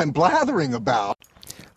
[0.00, 1.12] I'm blathering about.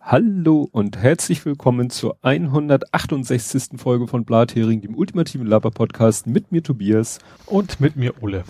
[0.00, 3.78] Hallo und herzlich willkommen zur 168.
[3.78, 7.18] Folge von Blathering, dem ultimativen Laber-Podcast mit mir Tobias.
[7.44, 8.44] Und mit mir Ole.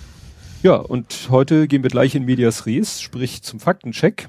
[0.62, 4.29] Ja, und heute gehen wir gleich in Medias Res, sprich zum Faktencheck.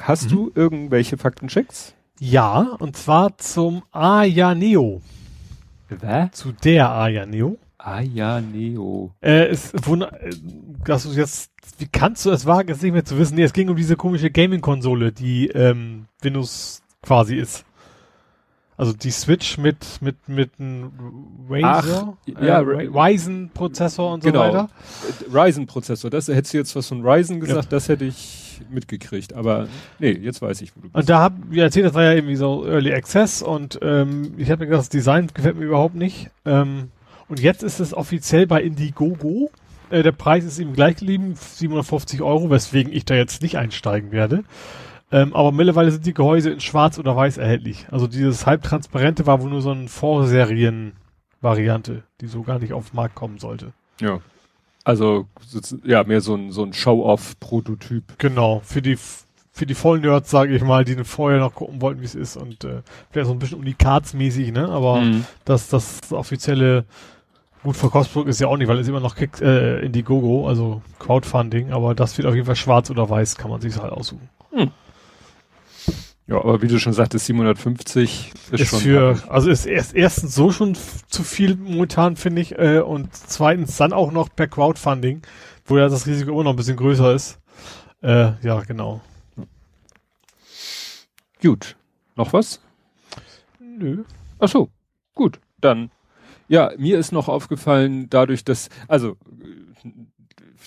[0.00, 0.28] Hast mhm.
[0.28, 1.94] du irgendwelche Faktenchecks?
[2.20, 5.00] Ja, und zwar zum Aya Neo.
[5.88, 6.30] Wer?
[6.32, 7.56] Zu der Aya Neo.
[7.78, 9.12] Aya Neo.
[9.22, 10.30] Äh, ist wunder, äh,
[10.84, 13.36] dass du jetzt, wie kannst du es wagen, es nicht mehr zu wissen?
[13.36, 17.64] Nee, es ging um diese komische Gaming-Konsole, die ähm, Windows quasi ist.
[18.76, 20.92] Also die Switch mit mit mit einem
[21.50, 24.44] Razer, Ach, ja, äh, Ryzen Prozessor und so genau.
[24.44, 24.68] weiter.
[25.34, 27.70] Ryzen Prozessor, das hättest du jetzt was von Ryzen gesagt, ja.
[27.70, 29.66] das hätte ich mitgekriegt, aber
[29.98, 30.94] nee, jetzt weiß ich, wo du bist.
[30.94, 34.48] Und da hab ich erzählt, das war ja irgendwie so Early Access und ähm, ich
[34.48, 36.30] habe mir gedacht, das Design gefällt mir überhaupt nicht.
[36.44, 36.92] Ähm,
[37.28, 39.50] und jetzt ist es offiziell bei Indiegogo.
[39.90, 44.12] Äh, der Preis ist ihm gleich geblieben, 750 Euro, weswegen ich da jetzt nicht einsteigen
[44.12, 44.44] werde.
[45.10, 47.86] Ähm, aber mittlerweile sind die Gehäuse in schwarz oder weiß erhältlich.
[47.90, 52.96] Also dieses halbtransparente war wohl nur so eine Vorserien-Variante, die so gar nicht auf den
[52.96, 53.72] Markt kommen sollte.
[54.00, 54.20] Ja.
[54.84, 55.26] Also,
[55.84, 58.18] ja, mehr so ein, so ein Show-off-Prototyp.
[58.18, 58.96] Genau, für die,
[59.52, 62.64] für die Vollnerds, sage ich mal, die vorher noch gucken wollten, wie es ist und
[62.64, 64.68] äh, vielleicht so ein bisschen Unikatsmäßig, ne?
[64.68, 65.24] Aber mhm.
[65.44, 66.84] das, das offizielle
[67.68, 70.80] Gut, für Cosplay ist ja auch nicht, weil es immer noch Kick, äh, Indiegogo, also
[70.98, 74.30] Crowdfunding, aber das wird auf jeden Fall schwarz oder weiß, kann man sich halt aussuchen.
[74.52, 74.70] Hm.
[76.28, 78.80] Ja, aber wie du schon sagtest, 750 ist, ist schon.
[78.80, 83.76] Für, also ist erst, erstens so schon zu viel momentan, finde ich, äh, und zweitens
[83.76, 85.20] dann auch noch per Crowdfunding,
[85.66, 87.38] wo ja das Risiko immer noch ein bisschen größer ist.
[88.02, 89.02] Äh, ja, genau.
[91.42, 91.76] Gut.
[92.16, 92.62] Noch was?
[93.60, 94.04] Nö.
[94.38, 94.70] Ach so.
[95.14, 95.38] Gut.
[95.60, 95.90] Dann
[96.48, 99.16] ja, mir ist noch aufgefallen, dadurch, dass, also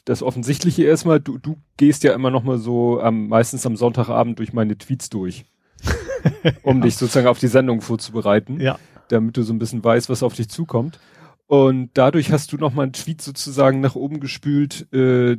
[0.05, 4.39] das Offensichtliche erstmal, du, du gehst ja immer noch mal so am, meistens am Sonntagabend
[4.39, 5.45] durch meine Tweets durch,
[6.63, 6.83] um ja.
[6.83, 8.79] dich sozusagen auf die Sendung vorzubereiten, ja.
[9.09, 11.00] damit du so ein bisschen weißt, was auf dich zukommt.
[11.47, 15.35] Und dadurch hast du noch mal einen Tweet sozusagen nach oben gespült, äh,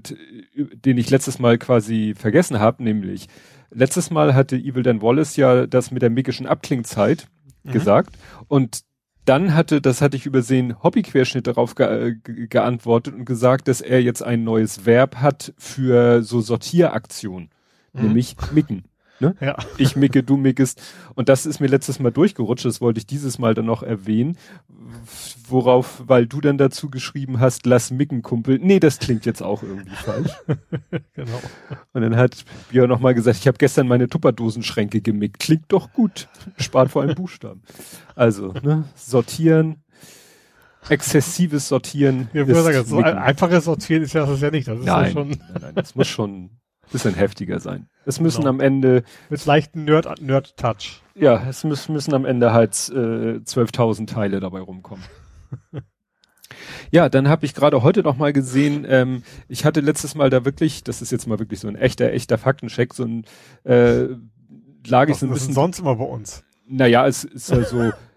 [0.55, 3.29] den ich letztes Mal quasi vergessen habe, nämlich
[3.71, 7.29] letztes Mal hatte Evil Dan Wallace ja das mit der migischen Abklingzeit
[7.65, 7.73] mhm.
[7.73, 8.17] gesagt
[8.49, 8.83] und
[9.25, 13.81] dann hatte, das hatte ich übersehen, Hobbyquerschnitt darauf ge äh, ge geantwortet und gesagt, dass
[13.81, 17.51] er jetzt ein neues Verb hat für so Sortieraktion,
[17.93, 18.03] mhm.
[18.03, 18.85] nämlich micken.
[19.23, 19.37] Ne?
[19.41, 19.57] Ja.
[19.79, 20.83] Ich micke, du mickest.
[21.15, 24.37] Und das ist mir letztes Mal durchgerutscht, das wollte ich dieses Mal dann noch erwähnen.
[25.47, 28.59] Worauf, weil du dann dazu geschrieben hast, lass micken, Kumpel.
[28.61, 30.33] Nee, das klingt jetzt auch irgendwie falsch.
[31.15, 31.41] genau.
[31.93, 35.39] Und dann hat Björn nochmal gesagt, ich habe gestern meine Tupperdosenschränke gemickt.
[35.39, 36.29] Klingt doch gut.
[36.57, 37.63] Spart vor allem Buchstaben.
[38.17, 39.85] Also, ne, sortieren,
[40.89, 42.29] exzessives Sortieren.
[42.33, 44.67] Ja, sagen, so ein einfaches Sortieren ist ja das ja nicht.
[44.67, 45.29] Das ist nein, ja schon.
[45.29, 46.51] Nein, nein, das muss schon
[46.91, 47.89] bisschen heftiger sein.
[48.05, 48.51] Es müssen genau.
[48.51, 51.03] am Ende mit leichten Nerd Nerd Touch.
[51.15, 55.05] Ja, es müssen, müssen am Ende halt äh, 12.000 Teile dabei rumkommen.
[56.91, 60.45] ja, dann habe ich gerade heute noch mal gesehen, ähm, ich hatte letztes Mal da
[60.45, 63.25] wirklich, das ist jetzt mal wirklich so ein echter echter Faktencheck, so ein
[63.65, 64.09] äh,
[64.87, 66.45] lag ich so ein bisschen sonst immer bei uns.
[66.67, 67.93] Naja, es ist ja so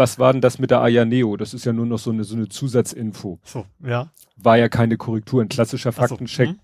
[0.00, 1.36] was war denn das mit der Aya Neo?
[1.36, 3.38] Das ist ja nur noch so eine, so eine Zusatzinfo.
[3.44, 4.10] So, ja.
[4.36, 6.48] War ja keine Korrektur, ein klassischer Faktencheck.
[6.48, 6.60] So, hm.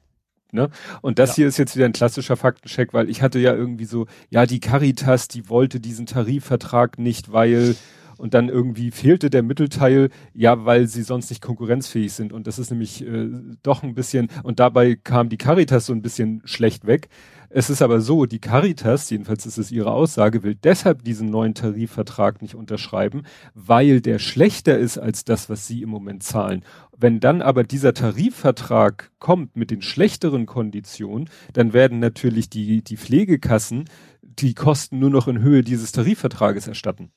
[0.53, 0.71] Ne?
[1.03, 1.37] Und das ja.
[1.37, 4.61] hier ist jetzt wieder ein klassischer Faktencheck, weil ich hatte ja irgendwie so, ja, die
[4.61, 7.77] Caritas, die wollte diesen Tarifvertrag nicht, weil
[8.19, 12.33] und dann irgendwie fehlte der Mittelteil, ja, weil sie sonst nicht konkurrenzfähig sind.
[12.33, 13.29] Und das ist nämlich äh,
[13.63, 17.09] doch ein bisschen, und dabei kam die Caritas so ein bisschen schlecht weg.
[17.51, 21.55] Es ist aber so, die Caritas, jedenfalls ist es ihre Aussage, will deshalb diesen neuen
[21.55, 23.23] Tarifvertrag nicht unterschreiben,
[23.55, 26.65] weil der schlechter ist als das, was sie im Moment zahlen.
[26.97, 32.97] Wenn dann aber dieser Tarifvertrag kommt mit den schlechteren Konditionen, dann werden natürlich die, die
[32.97, 33.85] Pflegekassen
[34.23, 37.11] die Kosten nur noch in Höhe dieses Tarifvertrages erstatten.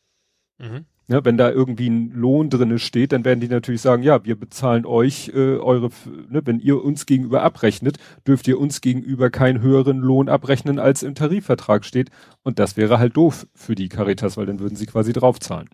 [0.57, 0.85] Mhm.
[1.09, 4.39] Ja, wenn da irgendwie ein Lohn drinne steht, dann werden die natürlich sagen, ja, wir
[4.39, 5.89] bezahlen euch äh, eure,
[6.29, 7.97] ne, wenn ihr uns gegenüber abrechnet,
[8.27, 12.11] dürft ihr uns gegenüber keinen höheren Lohn abrechnen, als im Tarifvertrag steht.
[12.43, 15.69] Und das wäre halt doof für die Caritas, weil dann würden sie quasi draufzahlen.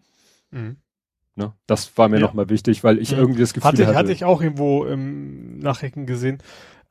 [0.51, 0.77] Mhm.
[1.36, 1.51] Ne?
[1.68, 2.21] Das war mir ja.
[2.21, 3.18] nochmal wichtig, weil ich mhm.
[3.18, 3.88] irgendwie das Gefühl hatte.
[3.88, 6.38] Hatte, hatte ich auch irgendwo im Nachrichten gesehen.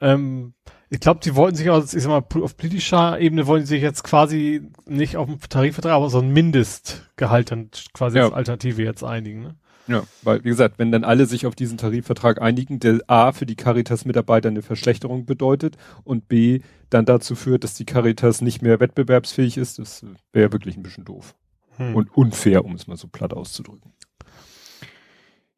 [0.01, 0.55] Ähm,
[0.91, 3.83] ich glaube, die wollten sich aus, ich sag mal, auf politischer Ebene wollen sie sich
[3.83, 8.25] jetzt quasi nicht auf einen Tarifvertrag, aber so ein Mindestgehalt dann quasi ja.
[8.25, 9.43] als Alternative jetzt einigen.
[9.43, 9.55] Ne?
[9.87, 13.45] Ja, weil, wie gesagt, wenn dann alle sich auf diesen Tarifvertrag einigen, der A für
[13.45, 16.61] die Caritas-Mitarbeiter eine Verschlechterung bedeutet und B
[16.91, 21.05] dann dazu führt, dass die Caritas nicht mehr wettbewerbsfähig ist, das wäre wirklich ein bisschen
[21.05, 21.35] doof.
[21.77, 21.95] Hm.
[21.95, 23.93] Und unfair, um es mal so platt auszudrücken.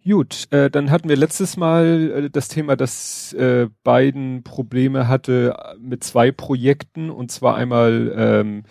[0.09, 5.57] Gut, äh, dann hatten wir letztes Mal äh, das Thema, dass äh, Biden Probleme hatte
[5.81, 8.63] mit zwei Projekten und zwar einmal ähm,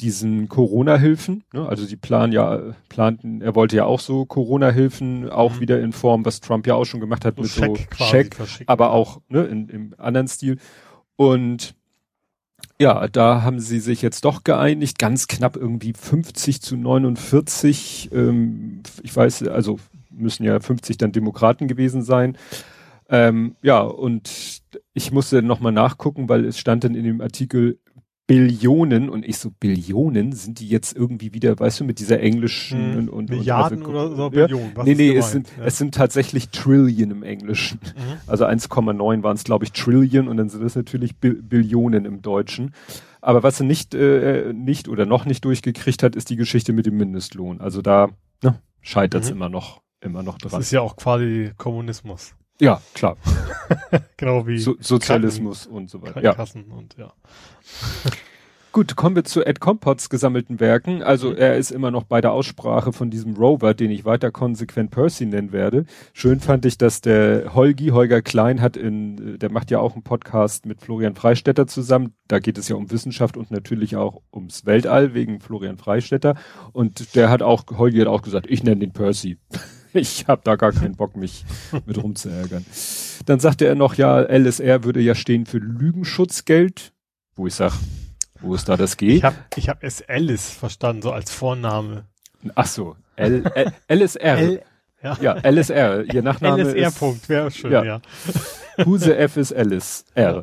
[0.00, 1.42] diesen Corona-Hilfen.
[1.52, 1.66] Ne?
[1.66, 5.60] Also sie planen ja, planten, er wollte ja auch so Corona-Hilfen, auch mhm.
[5.60, 8.64] wieder in Form, was Trump ja auch schon gemacht hat, so mit Scheck so Scheck,
[8.66, 10.58] aber auch ne, in, im anderen Stil.
[11.16, 11.74] Und
[12.78, 18.10] ja, da haben sie sich jetzt doch geeinigt, ganz knapp irgendwie 50 zu 49.
[18.12, 19.78] Ähm, ich weiß, also
[20.16, 22.36] müssen ja 50 dann Demokraten gewesen sein.
[23.08, 24.62] Ähm, ja, und
[24.94, 27.78] ich musste nochmal nachgucken, weil es stand dann in dem Artikel
[28.26, 32.92] Billionen und ich so Billionen sind die jetzt irgendwie wieder, weißt du, mit dieser englischen
[32.92, 34.30] hm, und, und Milliarden und, oder so?
[34.30, 34.70] Billionen.
[34.74, 35.64] Was nee, nee, es sind, ja.
[35.64, 37.80] es sind tatsächlich Trillion im Englischen.
[37.82, 38.16] Mhm.
[38.26, 42.22] Also 1,9 waren es, glaube ich, Trillion und dann sind es natürlich Bi Billionen im
[42.22, 42.72] Deutschen.
[43.20, 46.86] Aber was er nicht, äh, nicht oder noch nicht durchgekriegt hat, ist die Geschichte mit
[46.86, 47.60] dem Mindestlohn.
[47.60, 48.08] Also da
[48.42, 49.36] ne, scheitert es mhm.
[49.36, 50.52] immer noch immer noch dran.
[50.52, 52.34] Das ist ja auch quasi Kommunismus.
[52.60, 53.16] Ja, klar.
[54.16, 56.22] genau wie so Sozialismus Kassen, und so weiter.
[56.22, 56.34] Ja.
[56.34, 57.12] Kassen und ja.
[58.74, 61.00] Gut, kommen wir zu Ed Compots gesammelten Werken.
[61.00, 61.36] Also mhm.
[61.36, 65.26] er ist immer noch bei der Aussprache von diesem Rover, den ich weiter konsequent Percy
[65.26, 65.84] nennen werde.
[66.12, 70.02] Schön fand ich, dass der Holgi, Holger Klein hat in, der macht ja auch einen
[70.02, 72.14] Podcast mit Florian Freistetter zusammen.
[72.26, 76.34] Da geht es ja um Wissenschaft und natürlich auch ums Weltall wegen Florian Freistetter.
[76.72, 79.38] Und der hat auch, Holgi hat auch gesagt, ich nenne den Percy.
[80.00, 81.44] ich habe da gar keinen Bock, mich
[81.86, 82.64] mit rumzuärgern.
[83.26, 86.92] Dann sagte er noch, ja, LSR würde ja stehen für Lügenschutzgeld,
[87.36, 87.72] wo ich sag,
[88.40, 89.16] wo ist da das G?
[89.16, 92.04] Ich habe ich hab es Alice verstanden, so als Vorname.
[92.54, 94.38] Ach so, L, L, LSR.
[94.38, 94.62] L,
[95.02, 95.16] ja.
[95.20, 96.04] ja, LSR.
[96.12, 96.98] Ihr Nachname LSR ist.
[96.98, 97.84] Punkt, wäre schön, ja.
[97.84, 98.00] ja.
[98.84, 100.42] Huse F ist Alice R.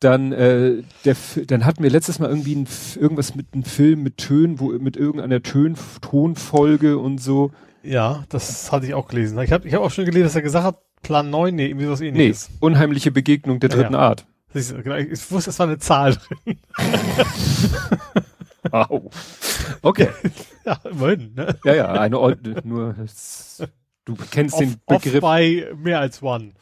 [0.00, 2.66] Dann, äh, der, dann hatten wir letztes Mal irgendwie ein,
[2.98, 7.52] irgendwas mit einem Film mit Tönen, wo mit irgendeiner Tön, Tonfolge und so.
[7.82, 9.38] Ja, das hatte ich auch gelesen.
[9.40, 11.86] Ich habe ich hab auch schon gelesen, dass er gesagt hat, Plan 9, nee, irgendwie
[11.86, 12.48] sowas ähnliches.
[12.50, 14.08] Nee, unheimliche Begegnung der dritten ja, ja.
[14.08, 14.26] Art.
[14.52, 16.58] Genau, ich wusste, es war eine Zahl drin.
[18.70, 19.10] wow.
[19.82, 20.08] Okay.
[20.64, 21.58] Ja, immerhin, ne?
[21.64, 22.94] Ja, ja, eine Ordnung, nur,
[24.04, 25.14] du kennst off, den Begriff.
[25.16, 26.52] Off bei mehr als one.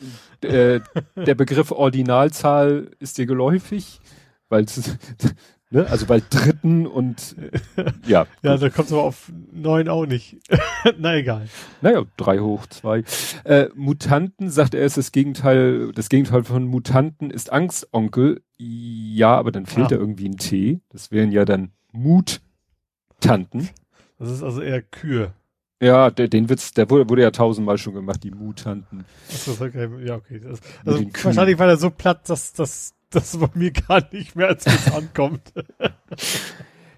[0.40, 0.80] Äh,
[1.16, 4.00] der Begriff Ordinalzahl ist dir geläufig,
[4.48, 4.64] weil
[5.72, 5.86] Ne?
[5.88, 7.36] Also bei dritten und
[8.06, 8.26] ja.
[8.42, 10.38] ja, da kommt es aber auf neun auch nicht.
[10.98, 11.48] Na egal.
[11.80, 13.04] Naja, drei hoch zwei.
[13.44, 18.42] Äh, Mutanten, sagt er, ist das Gegenteil, das Gegenteil von Mutanten ist Angstonkel.
[18.58, 19.90] Ja, aber dann fehlt ah.
[19.90, 20.80] da irgendwie ein T.
[20.88, 23.70] Das wären ja dann Muttanten.
[24.18, 25.32] Das ist also eher Kühe.
[25.80, 29.04] Ja, der, den Witz, der wurde, wurde ja tausendmal schon gemacht, die Mutanten.
[29.30, 30.40] Achso, okay, ja, okay.
[30.40, 34.48] Das, also wahrscheinlich war er so platt, dass das das bei mir gar nicht mehr
[34.48, 35.52] als es ankommt.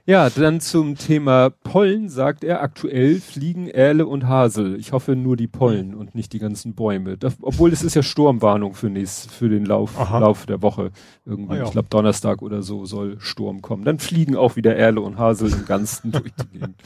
[0.05, 4.75] Ja, dann zum Thema Pollen sagt er, aktuell fliegen Erle und Hasel.
[4.75, 7.17] Ich hoffe nur die Pollen und nicht die ganzen Bäume.
[7.17, 10.91] Das, obwohl es ist ja Sturmwarnung für, nächst, für den Lauf, Lauf der Woche.
[11.25, 11.64] Irgendwie, ah, ja.
[11.67, 13.85] ich glaube Donnerstag oder so soll Sturm kommen.
[13.85, 16.82] Dann fliegen auch wieder Erle und Hasel im Ganzen durch die Gegend.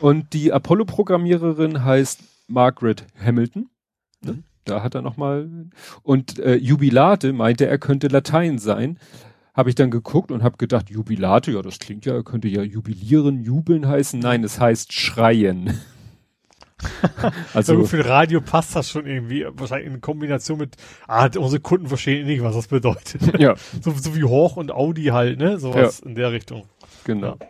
[0.00, 3.68] Und die Apollo-Programmiererin heißt Margaret Hamilton.
[4.22, 4.32] Ne?
[4.34, 4.44] Mhm.
[4.68, 5.48] Da hat er nochmal.
[6.02, 8.98] Und äh, Jubilate meinte, er könnte Latein sein.
[9.54, 13.42] Habe ich dann geguckt und habe gedacht, Jubilate, ja, das klingt ja, könnte ja jubilieren,
[13.42, 14.20] jubeln heißen.
[14.20, 15.80] Nein, es heißt schreien.
[17.54, 20.76] also für Radio passt das schon irgendwie, wahrscheinlich in Kombination mit,
[21.08, 23.20] ah, unsere Kunden verstehen nicht, was das bedeutet.
[23.40, 23.56] Ja.
[23.80, 25.58] so, so wie Hoch und Audi halt, ne?
[25.58, 26.08] Sowas ja.
[26.08, 26.64] in der Richtung.
[27.04, 27.36] Genau.
[27.40, 27.46] Ja.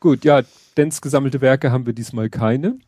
[0.00, 0.42] Gut, ja,
[0.76, 2.78] Dens gesammelte Werke haben wir diesmal keine.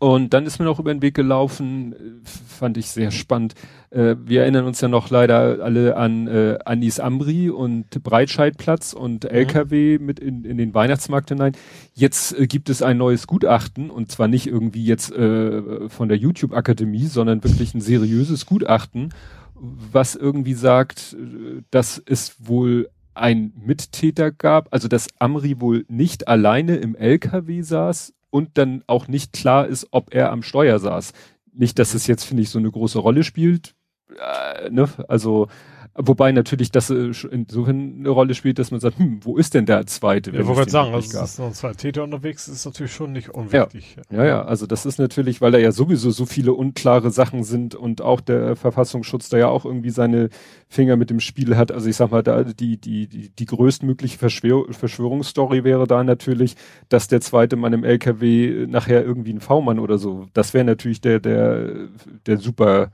[0.00, 3.54] Und dann ist mir noch über den Weg gelaufen, äh, fand ich sehr spannend.
[3.90, 9.24] Äh, wir erinnern uns ja noch leider alle an äh, Anis Ambri und Breitscheidplatz und
[9.24, 10.06] LKW mhm.
[10.06, 11.52] mit in, in den Weihnachtsmarkt hinein.
[11.94, 16.18] Jetzt äh, gibt es ein neues Gutachten und zwar nicht irgendwie jetzt äh, von der
[16.18, 19.14] YouTube Akademie, sondern wirklich ein seriöses Gutachten,
[19.54, 26.26] was irgendwie sagt, äh, dass es wohl ein Mittäter gab, also dass Amri wohl nicht
[26.26, 31.12] alleine im LKW saß und dann auch nicht klar ist, ob er am Steuer saß.
[31.52, 33.74] Nicht, dass es jetzt, finde ich, so eine große Rolle spielt.
[34.08, 34.88] Äh, ne?
[35.06, 35.48] Also
[35.94, 39.66] Wobei natürlich das äh, insofern eine Rolle spielt, dass man sagt, hm, wo ist denn
[39.66, 40.30] der zweite?
[40.30, 43.96] Ja, wollte sagen, also es ist noch zwei Täter unterwegs, ist natürlich schon nicht unwichtig.
[44.10, 44.18] Ja.
[44.18, 47.74] ja, ja, also das ist natürlich, weil da ja sowieso so viele unklare Sachen sind
[47.74, 50.30] und auch der Verfassungsschutz da ja auch irgendwie seine
[50.66, 51.70] Finger mit dem Spiel hat.
[51.70, 56.56] Also ich sag mal, da die, die, die, die größtmögliche Verschwör Verschwörungsstory wäre da natürlich,
[56.88, 60.26] dass der zweite Mann im LKW nachher irgendwie ein V-Mann oder so.
[60.32, 61.88] Das wäre natürlich der, der,
[62.24, 62.90] der super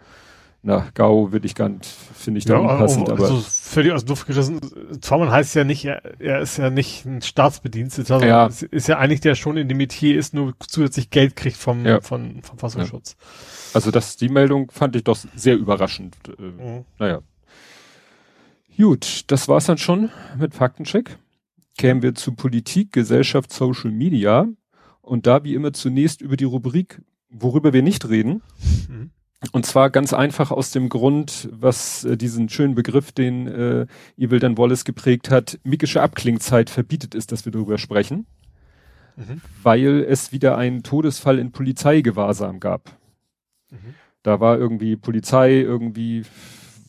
[0.60, 3.24] na, GAU würde ich gar nicht, finde ich da ja, unpassend, aber.
[3.24, 4.60] Also völlig aus Luft gerissen.
[5.00, 8.46] Zwar heißt ja nicht, er, er ist ja nicht ein Staatsbediensteter, also ja.
[8.46, 11.86] ist, ist ja eigentlich der schon in dem Metier ist, nur zusätzlich Geld kriegt vom,
[11.86, 12.00] ja.
[12.00, 13.16] vom Verfassungsschutz.
[13.18, 13.26] Ja.
[13.74, 16.16] Also das, die Meldung fand ich doch sehr überraschend.
[16.38, 16.84] Äh, mhm.
[16.98, 17.20] Naja.
[18.76, 21.18] Gut, das war's dann schon mit Faktencheck.
[21.76, 24.46] Kämen wir zu Politik, Gesellschaft, Social Media.
[25.00, 27.00] Und da wie immer zunächst über die Rubrik,
[27.30, 28.42] worüber wir nicht reden.
[28.88, 29.10] Mhm.
[29.52, 34.40] Und zwar ganz einfach aus dem Grund, was äh, diesen schönen Begriff, den äh, Evil
[34.40, 38.26] Dan Wallace geprägt hat, mikische Abklingzeit verbietet ist, dass wir darüber sprechen.
[39.16, 39.40] Mhm.
[39.62, 42.96] Weil es wieder einen Todesfall in Polizeigewahrsam gab.
[43.70, 43.94] Mhm.
[44.24, 46.24] Da war irgendwie Polizei, irgendwie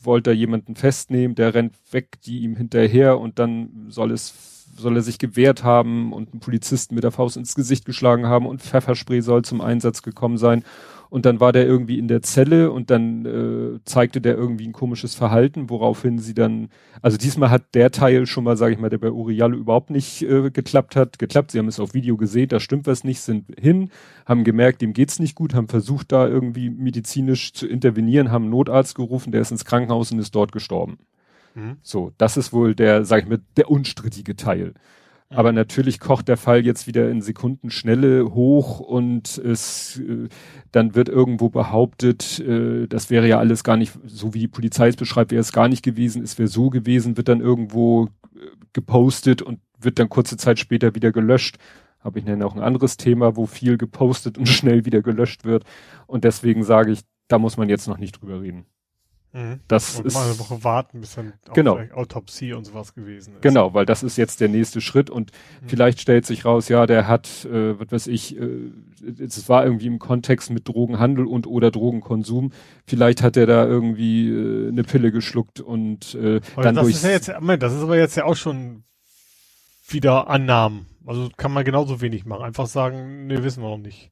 [0.02, 4.96] wollte er jemanden festnehmen, der rennt weg, die ihm hinterher und dann soll es, soll
[4.96, 8.62] er sich gewehrt haben und einen Polizisten mit der Faust ins Gesicht geschlagen haben und
[8.62, 10.64] Pfefferspray soll zum Einsatz gekommen sein
[11.10, 14.72] und dann war der irgendwie in der Zelle und dann äh, zeigte der irgendwie ein
[14.72, 16.68] komisches Verhalten, woraufhin sie dann,
[17.02, 20.22] also diesmal hat der Teil schon mal, sage ich mal, der bei Uriallo überhaupt nicht
[20.22, 21.50] äh, geklappt hat, geklappt.
[21.50, 23.90] Sie haben es auf Video gesehen, da stimmt was nicht, sind hin,
[24.24, 28.52] haben gemerkt, dem geht's nicht gut, haben versucht da irgendwie medizinisch zu intervenieren, haben einen
[28.52, 30.98] Notarzt gerufen, der ist ins Krankenhaus und ist dort gestorben.
[31.56, 31.78] Mhm.
[31.82, 34.74] So, das ist wohl der, sag ich mal, der unstrittige Teil.
[35.32, 40.28] Aber natürlich kocht der Fall jetzt wieder in Sekundenschnelle hoch und es äh,
[40.72, 44.88] dann wird irgendwo behauptet, äh, das wäre ja alles gar nicht, so wie die Polizei
[44.88, 48.40] es beschreibt, wäre es gar nicht gewesen, es wäre so gewesen, wird dann irgendwo äh,
[48.72, 51.58] gepostet und wird dann kurze Zeit später wieder gelöscht.
[52.00, 55.62] Habe ich dann auch ein anderes Thema, wo viel gepostet und schnell wieder gelöscht wird.
[56.08, 58.66] Und deswegen sage ich, da muss man jetzt noch nicht drüber reden.
[59.32, 59.60] Mhm.
[59.68, 61.78] Das und ist mal eine Woche warten, bis dann genau.
[61.94, 63.42] Autopsie und sowas gewesen ist.
[63.42, 65.68] Genau, weil das ist jetzt der nächste Schritt und mhm.
[65.68, 68.70] vielleicht stellt sich raus, ja, der hat, äh, was weiß ich, äh,
[69.18, 72.52] es war irgendwie im Kontext mit Drogenhandel und oder Drogenkonsum.
[72.86, 77.04] Vielleicht hat er da irgendwie äh, eine Pille geschluckt und äh, aber dann das ist
[77.04, 78.82] ja jetzt, Moment, das ist aber jetzt ja auch schon
[79.88, 80.86] wieder Annahmen.
[81.06, 82.44] Also kann man genauso wenig machen.
[82.44, 84.10] Einfach sagen, ne, wissen wir noch nicht.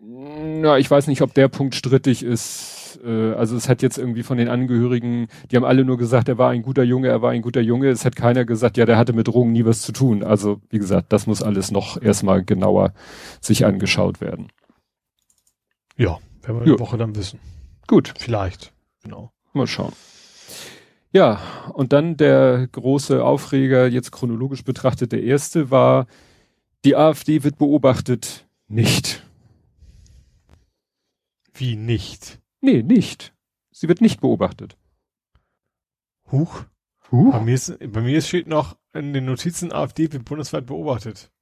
[0.00, 3.00] Na, ich weiß nicht, ob der Punkt strittig ist.
[3.04, 6.38] Äh, also es hat jetzt irgendwie von den Angehörigen, die haben alle nur gesagt, er
[6.38, 7.88] war ein guter Junge, er war ein guter Junge.
[7.88, 10.22] Es hat keiner gesagt, ja, der hatte mit Drogen nie was zu tun.
[10.22, 12.92] Also wie gesagt, das muss alles noch erstmal genauer
[13.40, 14.48] sich angeschaut werden.
[15.96, 17.40] Ja, werden wir eine Woche dann wissen.
[17.88, 18.14] Gut.
[18.16, 18.72] Vielleicht.
[19.02, 19.32] Genau.
[19.52, 19.92] Mal schauen.
[21.12, 21.40] Ja,
[21.72, 26.06] und dann der große Aufreger, jetzt chronologisch betrachtet, der erste war,
[26.84, 28.46] die AfD wird beobachtet.
[28.68, 29.24] Nicht.
[31.58, 32.40] Wie nicht?
[32.60, 33.34] Nee, nicht.
[33.72, 34.76] Sie wird nicht beobachtet.
[36.30, 36.64] Huch.
[37.10, 37.32] Huch.
[37.32, 41.32] Bei mir, ist, bei mir steht noch in den Notizen AfD wird bundesweit beobachtet.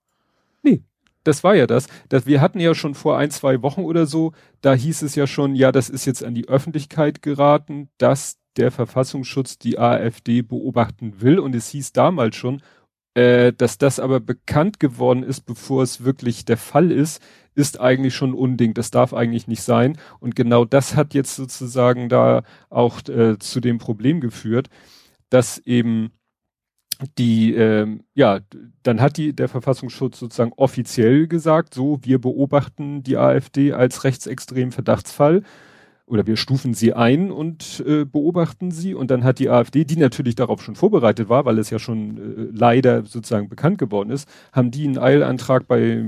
[0.63, 0.83] Nee,
[1.23, 1.89] das war ja das.
[2.09, 2.25] das.
[2.25, 4.33] Wir hatten ja schon vor ein, zwei Wochen oder so,
[4.63, 8.71] da hieß es ja schon, ja, das ist jetzt an die Öffentlichkeit geraten, dass der
[8.71, 11.39] Verfassungsschutz die AfD beobachten will.
[11.39, 12.63] Und es hieß damals schon,
[13.15, 17.21] äh, dass das aber bekannt geworden ist, bevor es wirklich der Fall ist,
[17.57, 19.99] ist eigentlich schon Unding, das darf eigentlich nicht sein.
[20.21, 24.69] Und genau das hat jetzt sozusagen da auch äh, zu dem Problem geführt,
[25.31, 26.13] dass eben
[27.19, 28.41] die, ähm, ja,
[28.83, 34.73] dann hat die der Verfassungsschutz sozusagen offiziell gesagt, so, wir beobachten die AfD als rechtsextremen
[34.73, 35.43] Verdachtsfall
[36.07, 39.97] oder wir stufen sie ein und äh, beobachten sie und dann hat die AfD, die
[39.97, 44.29] natürlich darauf schon vorbereitet war, weil es ja schon äh, leider sozusagen bekannt geworden ist,
[44.53, 46.05] haben die einen Eilantrag bei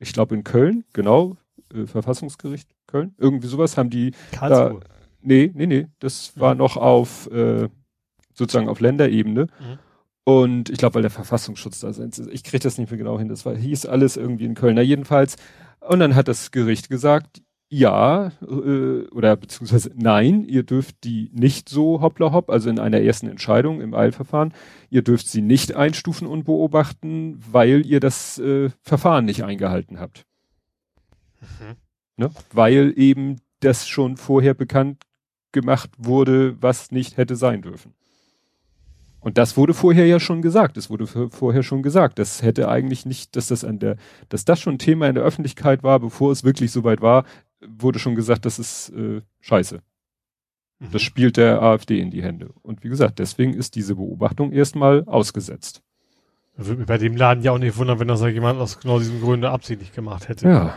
[0.00, 1.36] ich glaube in Köln, genau,
[1.72, 4.80] äh, Verfassungsgericht Köln, irgendwie sowas haben die Karlsruhe.
[4.80, 4.86] Da,
[5.22, 6.58] nee, nee, nee, das war mhm.
[6.58, 7.68] noch auf äh,
[8.32, 9.44] sozusagen auf Länderebene.
[9.44, 9.78] Mhm.
[10.24, 13.28] Und ich glaube, weil der Verfassungsschutz da ist, ich kriege das nicht mehr genau hin,
[13.28, 14.74] das war, hieß alles irgendwie in Köln.
[14.74, 15.36] Na, jedenfalls.
[15.80, 17.42] Und dann hat das Gericht gesagt,
[17.76, 23.00] ja, äh, oder beziehungsweise nein, ihr dürft die nicht so hoppla hopp, also in einer
[23.00, 24.54] ersten Entscheidung im Eilverfahren,
[24.90, 30.24] ihr dürft sie nicht einstufen und beobachten, weil ihr das äh, Verfahren nicht eingehalten habt.
[31.40, 31.74] Mhm.
[32.16, 32.30] Ne?
[32.52, 35.02] Weil eben das schon vorher bekannt
[35.50, 37.92] gemacht wurde, was nicht hätte sein dürfen.
[39.18, 40.76] Und das wurde vorher ja schon gesagt.
[40.76, 42.18] Es wurde vorher schon gesagt.
[42.18, 43.96] Das hätte eigentlich nicht, dass das an der,
[44.28, 47.24] dass das schon Thema in der Öffentlichkeit war, bevor es wirklich soweit war,
[47.68, 49.80] wurde schon gesagt, das ist äh, scheiße.
[50.78, 50.90] Mhm.
[50.92, 52.50] Das spielt der AfD in die Hände.
[52.62, 55.82] Und wie gesagt, deswegen ist diese Beobachtung erstmal ausgesetzt.
[56.56, 59.20] Würde mich bei dem Laden ja auch nicht wundern, wenn das jemand aus genau diesem
[59.20, 60.48] Gründe absichtlich gemacht hätte.
[60.48, 60.74] Ja.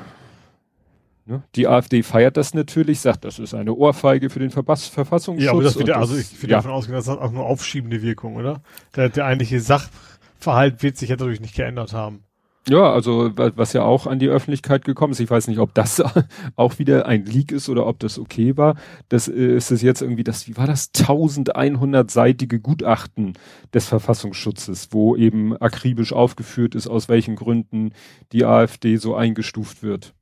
[1.25, 1.43] Ne?
[1.55, 5.45] Die AfD feiert das natürlich, sagt, das ist eine Ohrfeige für den Verfass Verfassungsschutz.
[5.45, 6.57] Ja, aber das wird, also ich würde ja.
[6.59, 8.61] davon ausgehen, das hat auch nur aufschiebende Wirkung, oder?
[8.95, 12.23] Der, der eigentliche Sachverhalt wird sich ja dadurch nicht geändert haben.
[12.69, 16.03] Ja, also was ja auch an die Öffentlichkeit gekommen ist, ich weiß nicht, ob das
[16.57, 18.75] auch wieder ein Leak ist oder ob das okay war.
[19.07, 23.33] Das äh, ist es jetzt irgendwie das, wie war das, 1100-seitige Gutachten
[23.73, 27.93] des Verfassungsschutzes, wo eben akribisch aufgeführt ist, aus welchen Gründen
[28.33, 30.13] die AfD so eingestuft wird.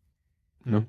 [0.65, 0.85] Ne?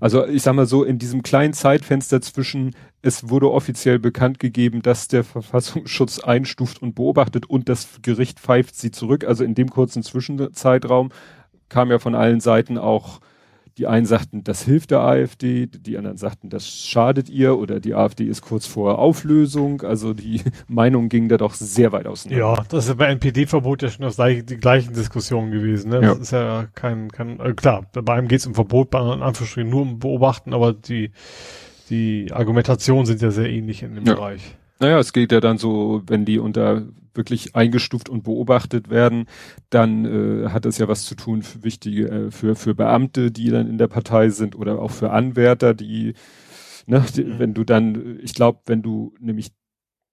[0.00, 4.82] Also ich sag mal so, in diesem kleinen Zeitfenster zwischen, es wurde offiziell bekannt gegeben,
[4.82, 9.24] dass der Verfassungsschutz einstuft und beobachtet und das Gericht pfeift sie zurück.
[9.24, 11.10] Also in dem kurzen Zwischenzeitraum
[11.68, 13.20] kam ja von allen Seiten auch
[13.78, 17.94] die einen sagten, das hilft der AfD, die anderen sagten, das schadet ihr oder die
[17.94, 19.82] AfD ist kurz vor Auflösung.
[19.82, 22.56] Also die Meinung ging da doch sehr weit auseinander.
[22.56, 25.90] Ja, das ist bei NPD-Verbot ja schon das, die gleichen Diskussionen gewesen.
[25.90, 26.00] Ne?
[26.00, 26.20] Das ja.
[26.20, 29.70] ist ja kein, kein äh, klar, bei einem geht es um Verbot, bei anderen Anführungsstrichen
[29.70, 31.10] nur um Beobachten, aber die,
[31.88, 34.14] die Argumentationen sind ja sehr ähnlich in dem ja.
[34.14, 34.56] Bereich.
[34.80, 36.82] Naja, es geht ja dann so, wenn die unter
[37.14, 39.26] wirklich eingestuft und beobachtet werden,
[39.70, 43.50] dann äh, hat das ja was zu tun für wichtige, äh, für, für Beamte, die
[43.50, 46.14] dann in der Partei sind oder auch für Anwärter, die,
[46.86, 47.38] ne, die, mhm.
[47.38, 49.52] wenn du dann, ich glaube, wenn du nämlich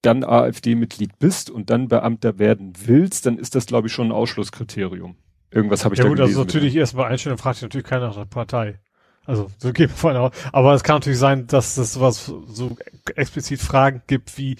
[0.02, 4.12] dann AfD-Mitglied bist und dann Beamter werden willst, dann ist das, glaube ich, schon ein
[4.12, 5.16] Ausschlusskriterium.
[5.50, 6.38] Irgendwas habe ich ja, da gut, gelesen.
[6.38, 8.78] Also natürlich erst bei Einstellung fragt sich natürlich keiner nach der Partei.
[9.24, 10.32] Also so geht man aus.
[10.52, 12.76] Aber es kann natürlich sein, dass es sowas so
[13.14, 14.56] explizit Fragen gibt wie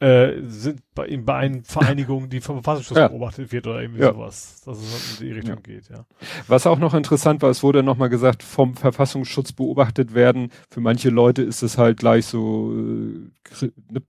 [0.00, 3.08] äh, sind bei, bei einer Vereinigung, die vom Verfassungsschutz ja.
[3.08, 4.12] beobachtet wird oder irgendwie ja.
[4.12, 5.60] sowas, dass es in die Richtung ja.
[5.60, 6.06] geht, ja.
[6.46, 10.50] Was auch noch interessant war, es wurde nochmal gesagt, vom Verfassungsschutz beobachtet werden.
[10.70, 14.02] Für manche Leute ist es halt gleich so äh, ne,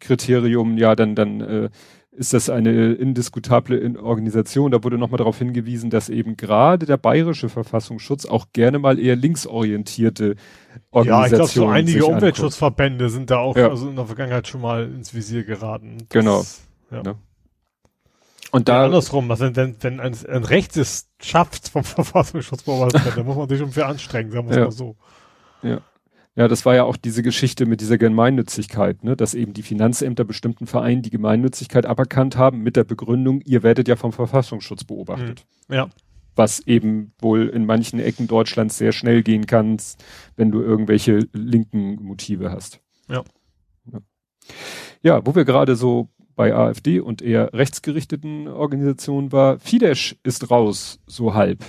[0.00, 1.70] Kriterium, ja, dann, dann äh,
[2.12, 4.72] ist das eine indiskutable Organisation.
[4.72, 9.16] Da wurde nochmal darauf hingewiesen, dass eben gerade der bayerische Verfassungsschutz auch gerne mal eher
[9.16, 10.34] linksorientierte
[10.90, 13.68] Organisationen Ja, ich glaube, so einige Umweltschutzverbände sind da auch ja.
[13.68, 15.98] also in der Vergangenheit schon mal ins Visier geraten.
[15.98, 16.44] Das, genau.
[16.90, 17.02] Ja.
[17.02, 17.16] Ne?
[18.50, 18.80] Und da.
[18.80, 23.26] Ja, andersrum, also wenn, wenn ein, ein Recht es schafft vom Verfassungsschutz beobachtet werden, dann
[23.26, 24.64] muss man sich schon für anstrengen, sagen wir ja.
[24.64, 24.96] mal so.
[25.62, 25.80] Ja.
[26.40, 29.14] Ja, das war ja auch diese Geschichte mit dieser Gemeinnützigkeit, ne?
[29.14, 33.88] dass eben die Finanzämter bestimmten Vereinen die Gemeinnützigkeit aberkannt haben mit der Begründung, ihr werdet
[33.88, 35.44] ja vom Verfassungsschutz beobachtet.
[35.68, 35.74] Mhm.
[35.74, 35.90] Ja.
[36.36, 39.76] Was eben wohl in manchen Ecken Deutschlands sehr schnell gehen kann,
[40.36, 42.80] wenn du irgendwelche linken Motive hast.
[43.10, 43.22] Ja.
[43.92, 43.98] Ja,
[45.02, 51.00] ja wo wir gerade so bei AfD und eher rechtsgerichteten Organisationen war, Fidesz ist raus,
[51.06, 51.62] so halb.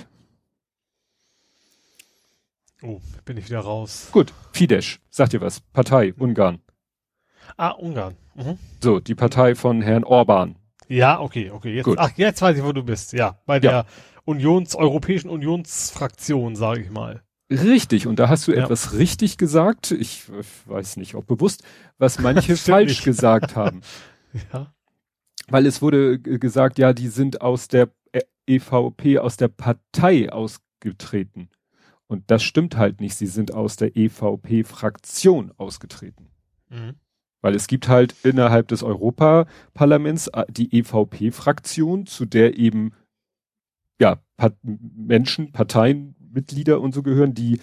[2.84, 4.10] Oh, bin ich wieder raus.
[4.12, 5.60] Gut, Fidesz, sagt ihr was?
[5.60, 6.60] Partei, Ungarn.
[7.58, 8.16] Ah, Ungarn.
[8.36, 8.58] Mhm.
[8.82, 10.56] So, die Partei von Herrn Orban.
[10.88, 11.76] Ja, okay, okay.
[11.76, 11.98] Jetzt, Gut.
[12.00, 13.14] Ach, jetzt weiß ich, wo du bist.
[13.14, 13.86] Ja, bei der ja.
[14.26, 17.22] Unions, Europäischen Unionsfraktion, sage ich mal.
[17.52, 18.64] Richtig, und da hast du ja.
[18.64, 19.92] etwas richtig gesagt.
[19.92, 21.64] Ich, ich, weiß nicht, ob bewusst,
[21.98, 23.04] was manche falsch nicht.
[23.04, 23.82] gesagt haben.
[24.54, 24.74] ja.
[25.50, 27.90] Weil es wurde gesagt, ja, die sind aus der
[28.48, 31.50] EVP, aus der Partei ausgetreten.
[32.12, 33.16] Und das stimmt halt nicht.
[33.16, 36.28] Sie sind aus der EVP-Fraktion ausgetreten.
[36.68, 36.96] Mhm.
[37.40, 42.92] Weil es gibt halt innerhalb des Europaparlaments äh, die EVP-Fraktion, zu der eben
[43.98, 47.62] ja Pat Menschen, Parteienmitglieder und so gehören, die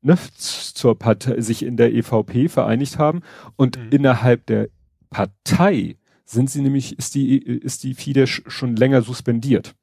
[0.00, 3.22] ne, zur Partei, sich in der EVP vereinigt haben.
[3.56, 3.90] Und mhm.
[3.90, 4.68] innerhalb der
[5.10, 9.74] Partei sind sie nämlich, ist die, ist die Fidesz schon länger suspendiert.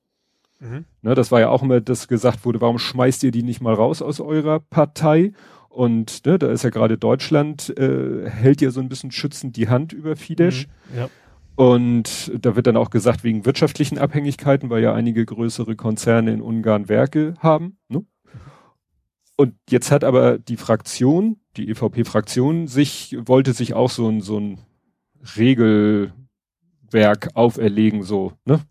[0.59, 0.85] Mhm.
[1.01, 3.73] Ne, das war ja auch immer, dass gesagt wurde, warum schmeißt ihr die nicht mal
[3.73, 5.33] raus aus eurer Partei?
[5.69, 9.67] Und ne, da ist ja gerade Deutschland, äh, hält ja so ein bisschen schützend die
[9.67, 10.67] Hand über Fidesz.
[10.91, 11.09] Mhm, ja.
[11.55, 16.41] Und da wird dann auch gesagt, wegen wirtschaftlichen Abhängigkeiten, weil ja einige größere Konzerne in
[16.41, 17.77] Ungarn Werke haben.
[17.87, 18.05] Ne?
[19.37, 24.39] Und jetzt hat aber die Fraktion, die EVP-Fraktion, sich, wollte sich auch so ein, so
[24.39, 24.59] ein
[25.37, 26.15] Regelwerk
[27.33, 28.61] auferlegen, so, ne?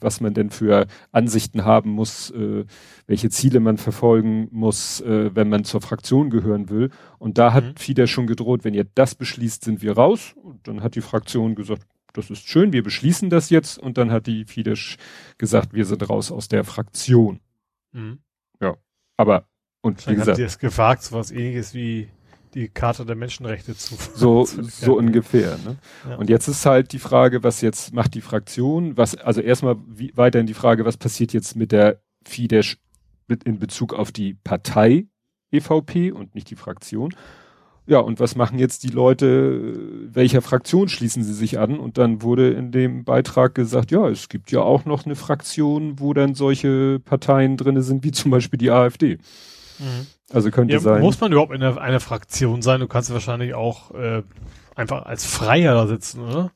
[0.00, 2.64] Was man denn für Ansichten haben muss, äh,
[3.06, 6.90] welche Ziele man verfolgen muss, äh, wenn man zur Fraktion gehören will.
[7.18, 7.76] Und da hat mhm.
[7.76, 10.34] Fidesz schon gedroht, wenn ihr das beschließt, sind wir raus.
[10.42, 13.78] Und dann hat die Fraktion gesagt, das ist schön, wir beschließen das jetzt.
[13.78, 14.96] Und dann hat die Fidesz
[15.38, 17.40] gesagt, wir sind raus aus der Fraktion.
[17.92, 18.18] Mhm.
[18.60, 18.76] Ja,
[19.16, 19.46] aber
[19.82, 22.08] und wie gesagt, habt ihr es gefragt, so was ähnliches wie
[22.54, 23.94] die Karte der Menschenrechte zu.
[24.14, 25.58] So, so ungefähr.
[25.64, 25.76] Ne?
[26.08, 26.16] Ja.
[26.16, 28.96] Und jetzt ist halt die Frage, was jetzt macht die Fraktion?
[28.96, 32.76] Was, also erstmal wie, weiterhin die Frage, was passiert jetzt mit der Fidesz
[33.26, 35.06] mit in Bezug auf die Partei
[35.50, 37.14] EVP und nicht die Fraktion?
[37.84, 39.76] Ja, und was machen jetzt die Leute,
[40.14, 41.80] welcher Fraktion schließen sie sich an?
[41.80, 45.98] Und dann wurde in dem Beitrag gesagt, ja, es gibt ja auch noch eine Fraktion,
[45.98, 49.18] wo dann solche Parteien drinne sind, wie zum Beispiel die AfD.
[49.78, 50.06] Mhm.
[50.32, 51.00] Also könnte ja, sein.
[51.02, 52.80] Muss man überhaupt in einer, einer Fraktion sein?
[52.80, 54.22] Du kannst wahrscheinlich auch äh,
[54.74, 56.52] einfach als Freier da sitzen, oder?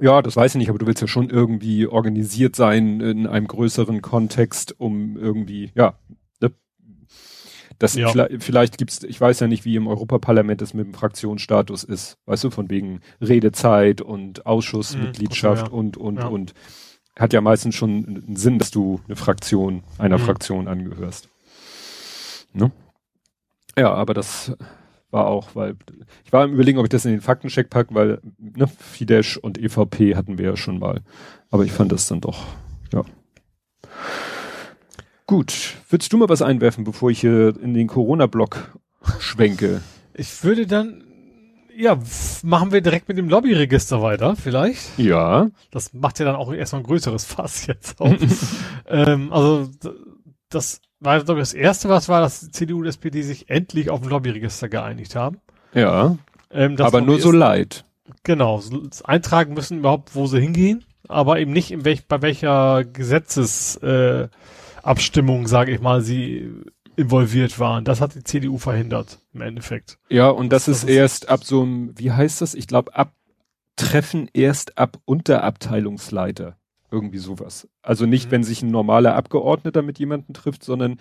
[0.00, 3.46] Ja, das weiß ich nicht, aber du willst ja schon irgendwie organisiert sein in einem
[3.46, 5.98] größeren Kontext, um irgendwie, ja,
[6.40, 6.50] ne?
[7.78, 8.08] das ja.
[8.08, 12.16] vielleicht, vielleicht gibt's, ich weiß ja nicht, wie im Europaparlament es mit dem Fraktionsstatus ist,
[12.24, 16.26] weißt du, von wegen Redezeit und Ausschussmitgliedschaft mhm, und, und, ja.
[16.26, 16.54] und.
[17.14, 20.22] Hat ja meistens schon einen Sinn, dass du eine Fraktion, einer mhm.
[20.22, 21.28] Fraktion angehörst.
[22.52, 22.70] Ne?
[23.78, 24.52] Ja, aber das
[25.10, 25.76] war auch, weil
[26.24, 29.58] ich war im Überlegen, ob ich das in den Faktencheck packe, weil ne, Fidesz und
[29.58, 31.02] EVP hatten wir ja schon mal.
[31.50, 32.44] Aber ich fand das dann doch,
[32.92, 33.04] ja.
[35.26, 38.76] Gut, würdest du mal was einwerfen, bevor ich hier in den Corona-Block
[39.18, 39.80] schwenke?
[40.14, 41.04] Ich würde dann,
[41.74, 41.98] ja,
[42.42, 44.98] machen wir direkt mit dem Lobbyregister weiter, vielleicht?
[44.98, 45.48] Ja.
[45.70, 48.14] Das macht ja dann auch erstmal ein größeres Fass jetzt auf.
[48.88, 49.70] ähm, also,
[50.50, 54.02] das war glaube ich das erste, was war, dass CDU und SPD sich endlich auf
[54.02, 55.38] ein Lobbyregister geeinigt haben.
[55.74, 56.16] Ja.
[56.50, 57.84] Ähm, aber nur so leid.
[58.24, 58.60] Genau,
[59.04, 65.48] eintragen müssen überhaupt, wo sie hingehen, aber eben nicht in welch, bei welcher Gesetzesabstimmung, äh,
[65.48, 66.52] sage ich mal, sie
[66.96, 67.84] involviert waren.
[67.84, 69.98] Das hat die CDU verhindert im Endeffekt.
[70.08, 72.54] Ja, und das, das ist, das ist erst ab so einem, wie heißt das?
[72.54, 73.12] Ich glaube, ab
[73.76, 76.56] Treffen erst ab Unterabteilungsleiter.
[76.92, 77.68] Irgendwie sowas.
[77.80, 78.30] Also nicht, mhm.
[78.32, 80.98] wenn sich ein normaler Abgeordneter mit jemandem trifft, sondern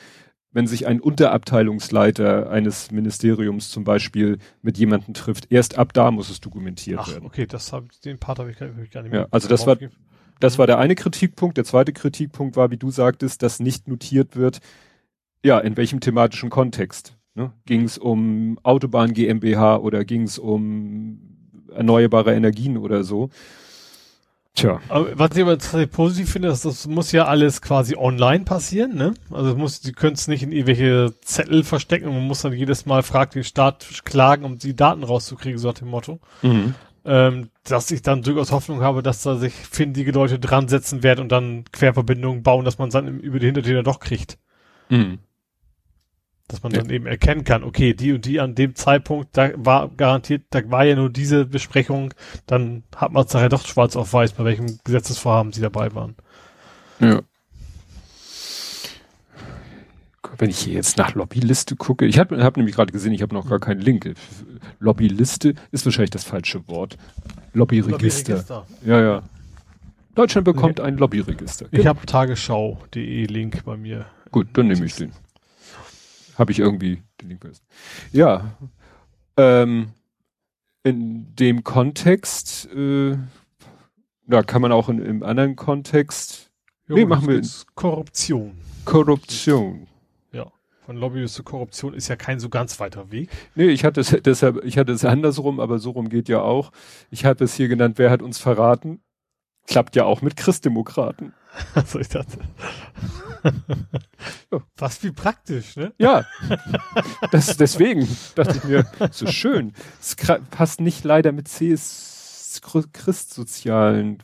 [0.54, 6.30] wenn sich ein Unterabteilungsleiter eines Ministeriums zum Beispiel mit jemandem trifft, erst ab da muss
[6.30, 7.26] es dokumentiert Ach, werden.
[7.26, 8.68] Okay, das hab, den Part habe ich, gar
[9.02, 9.22] nicht mehr.
[9.22, 9.78] Ja, also das war,
[10.40, 11.58] das war der eine Kritikpunkt.
[11.58, 14.60] Der zweite Kritikpunkt war, wie du sagtest, dass nicht notiert wird,
[15.44, 17.18] ja, in welchem thematischen Kontext.
[17.34, 17.54] Ne?
[17.66, 21.20] Ging es um Autobahn GmbH oder ging es um
[21.74, 23.30] erneuerbare Energien oder so.
[24.54, 24.82] Tja.
[24.90, 29.14] Aber was ich aber positiv finde, ist, das muss ja alles quasi online passieren, ne?
[29.32, 32.86] Also muss, die können es nicht in irgendwelche Zettel verstecken und man muss dann jedes
[32.86, 36.20] Mal fragt den Staat klagen, um die Daten rauszukriegen, so nach dem Motto.
[36.42, 36.76] Mhm.
[37.06, 41.22] Ähm, dass ich dann durchaus Hoffnung habe, dass da sich findige Leute dran setzen werden
[41.22, 44.38] und dann Querverbindungen bauen, dass man es dann über die Hintertür doch kriegt.
[44.90, 45.20] Mhm.
[46.52, 46.82] Dass man ja.
[46.82, 50.60] dann eben erkennen kann, okay, die und die an dem Zeitpunkt, da war garantiert, da
[50.70, 52.14] war ja nur diese Besprechung,
[52.46, 56.16] dann hat man es nachher doch schwarz auf weiß, bei welchem Gesetzesvorhaben sie dabei waren.
[57.00, 57.22] Ja.
[60.38, 63.34] Wenn ich hier jetzt nach Lobbyliste gucke, ich habe hab nämlich gerade gesehen, ich habe
[63.34, 64.14] noch gar keinen Link.
[64.80, 66.98] Lobbyliste ist wahrscheinlich das falsche Wort.
[67.54, 68.34] Lobbyregister.
[68.34, 68.66] Lobbyregister.
[68.86, 69.24] Ja, ja.
[70.16, 71.68] Deutschland bekommt ein Lobbyregister.
[71.72, 74.06] Ich habe tagesschau.de Link bei mir.
[74.32, 75.14] Gut, dann nehme ich den.
[76.42, 77.48] Habe ich irgendwie den Link.
[78.12, 78.58] Ja.
[79.38, 79.90] Ähm,
[80.82, 83.16] in dem Kontext, äh,
[84.26, 86.50] da kann man auch in, im anderen Kontext.
[86.88, 87.40] Jo, nee, machen wir
[87.76, 88.58] Korruption.
[88.86, 89.86] Korruption.
[90.32, 90.52] Ja.
[90.84, 93.30] Von Lobbyist zu Korruption ist ja kein so ganz weiter Weg.
[93.54, 96.72] Nee, ich hatte es deshalb, ich hatte es andersrum, aber so rum geht ja auch.
[97.12, 99.00] Ich hatte es hier genannt, wer hat uns verraten?
[99.68, 101.34] Klappt ja auch mit Christdemokraten.
[101.76, 102.40] Also ich dachte.
[104.78, 105.94] Was wie praktisch, ne?
[105.98, 106.26] Ja.
[107.32, 109.74] Das, deswegen dachte ich mir, so schön.
[110.02, 110.16] Es
[110.50, 112.62] passt nicht leider mit CS
[112.92, 114.22] Christsozialen,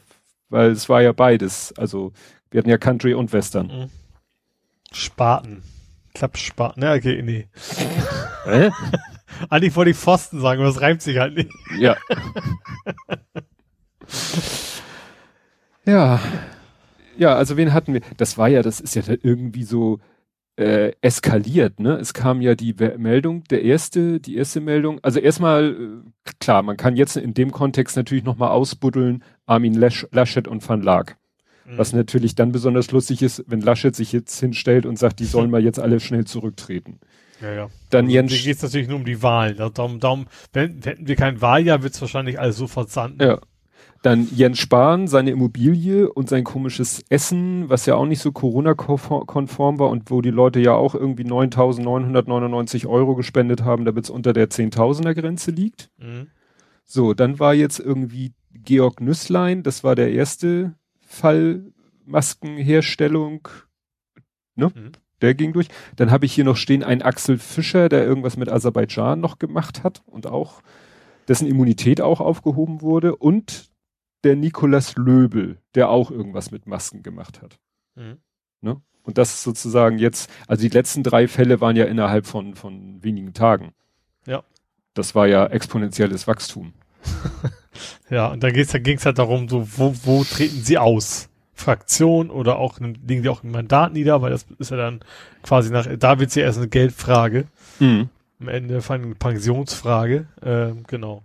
[0.50, 1.74] weil es war ja beides.
[1.78, 2.12] Also
[2.52, 3.68] wir hatten ja Country und Western.
[3.68, 3.90] Mhm.
[4.92, 5.64] Spaten.
[6.14, 6.82] Klappspaten.
[6.82, 7.48] Ne, okay, nee.
[8.46, 8.72] Hä?
[9.50, 11.52] Eigentlich wollte ich Pfosten sagen, aber das reimt sich halt nicht.
[11.78, 11.96] Ja.
[15.86, 16.20] ja.
[17.18, 18.02] Ja, also wen hatten wir?
[18.18, 20.00] Das war ja, das ist ja irgendwie so
[20.58, 21.98] äh, eskaliert, ne?
[21.98, 25.00] Es kam ja die Meldung, der erste, die erste Meldung.
[25.04, 30.08] Also erstmal, äh, klar, man kann jetzt in dem Kontext natürlich nochmal ausbuddeln, Armin Lasch,
[30.12, 31.18] Laschet und Van Laak.
[31.66, 31.78] Mhm.
[31.78, 35.52] Was natürlich dann besonders lustig ist, wenn Laschet sich jetzt hinstellt und sagt, die sollen
[35.52, 37.00] mal jetzt alle schnell zurücktreten.
[37.42, 37.70] Ja, ja.
[37.92, 38.44] Dann also, Jens.
[38.44, 39.58] geht es natürlich nur um die Wahlen.
[39.58, 43.22] Darum, darum, wenn, hätten wir kein Wahljahr, wird es wahrscheinlich alles so versanden.
[43.22, 43.40] Ja.
[44.02, 49.80] Dann Jens Spahn, seine Immobilie und sein komisches Essen, was ja auch nicht so Corona-konform
[49.80, 54.34] war und wo die Leute ja auch irgendwie 9.999 Euro gespendet haben, damit es unter
[54.34, 55.90] der 10.000er Grenze liegt.
[55.98, 56.28] Mhm.
[56.86, 61.66] So, dann war jetzt irgendwie Georg Nüsslein, das war der erste Fall
[62.06, 63.48] Maskenherstellung.
[64.56, 64.72] Ne?
[64.74, 64.92] Mhm.
[65.22, 65.68] Der ging durch.
[65.96, 69.84] Dann habe ich hier noch stehen ein Axel Fischer, der irgendwas mit Aserbaidschan noch gemacht
[69.84, 70.62] hat und auch
[71.28, 73.70] dessen Immunität auch aufgehoben wurde und
[74.28, 77.60] der Nikolas Löbel, der auch irgendwas mit Masken gemacht hat.
[77.96, 78.18] Mhm.
[78.62, 78.82] Ne?
[79.04, 83.02] Und das ist sozusagen jetzt, also die letzten drei Fälle waren ja innerhalb von, von
[83.02, 83.72] wenigen Tagen.
[84.26, 84.44] Ja.
[84.94, 86.74] Das war ja exponentielles Wachstum.
[88.10, 91.30] ja, und da, ging es halt darum, so, wo, wo treten sie aus?
[91.54, 95.00] Fraktion oder auch legen die auch ein Mandat nieder, weil das ist ja dann
[95.42, 97.46] quasi nach, da wird es ja erst eine Geldfrage.
[97.80, 98.10] Mhm.
[98.42, 100.28] Am Ende vor allem eine Pensionsfrage.
[100.44, 101.24] Ähm, genau.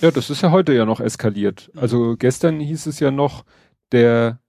[0.00, 1.70] Ja, das ist ja heute ja noch eskaliert.
[1.76, 3.44] Also gestern hieß es ja noch,
[3.92, 4.40] der,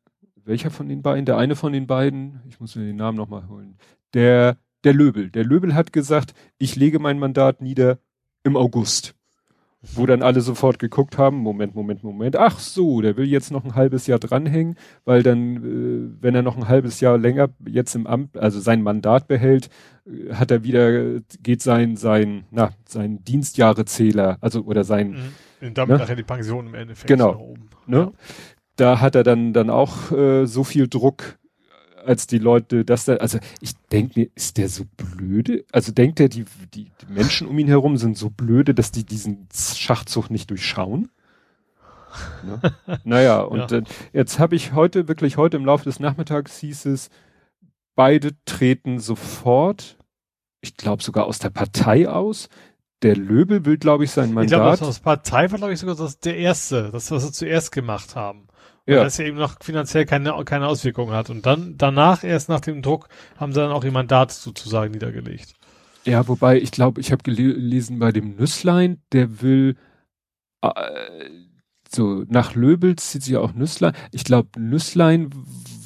[0.43, 1.25] welcher von den beiden?
[1.25, 3.77] Der eine von den beiden, ich muss mir den Namen nochmal holen.
[4.13, 5.29] Der, der Löbel.
[5.29, 7.99] Der Löbel hat gesagt, ich lege mein Mandat nieder
[8.43, 9.15] im August.
[9.93, 13.63] Wo dann alle sofort geguckt haben, Moment, Moment, Moment, ach so, der will jetzt noch
[13.63, 17.95] ein halbes Jahr dranhängen, weil dann, äh, wenn er noch ein halbes Jahr länger jetzt
[17.95, 19.69] im Amt, also sein Mandat behält,
[20.05, 25.11] äh, hat er wieder, geht sein, sein, na, sein Dienstjahrezähler, also oder sein.
[25.61, 25.67] Mhm.
[25.67, 26.03] Und damit ne?
[26.03, 27.07] nachher die Pension im Endeffekt.
[27.07, 27.55] Genau.
[27.85, 27.97] Ne?
[27.97, 28.11] Ja.
[28.77, 31.37] Da hat er dann, dann auch äh, so viel Druck
[32.05, 35.65] als die Leute das da, also ich denke mir, ist der so blöde?
[35.71, 39.05] Also denkt er, die, die, die Menschen um ihn herum sind so blöde, dass die
[39.05, 41.09] diesen Schachzug nicht durchschauen?
[42.43, 42.61] Ne?
[43.03, 43.77] naja, und ja.
[43.79, 47.09] äh, jetzt habe ich heute, wirklich heute im Laufe des Nachmittags hieß es,
[47.95, 49.97] beide treten sofort,
[50.61, 52.49] ich glaube sogar aus der Partei aus.
[53.01, 54.45] Der Löbel will, glaube ich, sein Mandat.
[54.45, 57.31] Ich glaube, aus der Partei war, glaube ich, sogar das der erste, das, was sie
[57.33, 58.47] zuerst gemacht haben
[58.85, 58.99] ja.
[58.99, 61.29] weil es ja eben noch finanziell keine, keine Auswirkungen hat.
[61.29, 65.53] Und dann, danach, erst nach dem Druck, haben sie dann auch ihr Mandat sozusagen niedergelegt.
[66.05, 69.75] Ja, wobei, ich glaube, ich habe gelesen bei dem Nüsslein, der will
[70.61, 70.69] äh,
[71.89, 73.93] so nach Löbels zieht sich auch Nüsslein.
[74.11, 75.29] Ich glaube, Nüsslein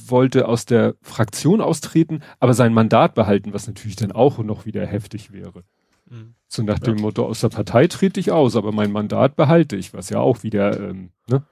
[0.07, 4.85] wollte aus der Fraktion austreten, aber sein Mandat behalten, was natürlich dann auch noch wieder
[4.85, 5.63] heftig wäre.
[6.09, 6.33] Mhm.
[6.47, 9.93] So nach dem Motto, aus der Partei trete ich aus, aber mein Mandat behalte ich,
[9.93, 11.43] was ja auch wieder, ähm, ne?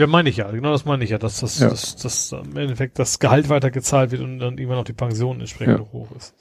[0.00, 1.68] Ja, meine ich ja, genau das meine ich ja, dass das, ja.
[1.68, 5.78] dass, dass im Endeffekt das Gehalt weitergezahlt wird und dann irgendwann auch die Pension entsprechend
[5.78, 5.92] ja.
[5.92, 6.34] hoch ist.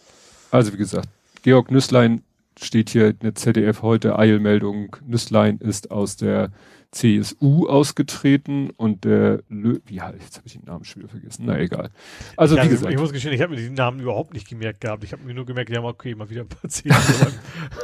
[0.49, 1.09] Also wie gesagt,
[1.43, 2.23] Georg Nüsslein
[2.57, 6.51] steht hier in der ZDF heute Eilmeldung, Nüsslein ist aus der
[6.91, 11.43] CSU ausgetreten und der Lö wie halt, jetzt habe ich den Namen schon wieder vergessen.
[11.45, 11.89] Na egal.
[12.37, 12.93] Also ja, wie gesagt.
[12.93, 15.03] Ich muss gestehen, ich habe mir den Namen überhaupt nicht gemerkt gehabt.
[15.03, 17.25] Ich habe mir nur gemerkt, ja okay, mal wieder ein paar CSU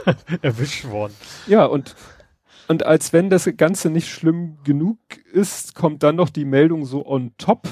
[0.41, 1.13] erwischt worden.
[1.47, 1.95] Ja, und
[2.67, 4.97] und als wenn das Ganze nicht schlimm genug
[5.31, 7.67] ist, kommt dann noch die Meldung so on top.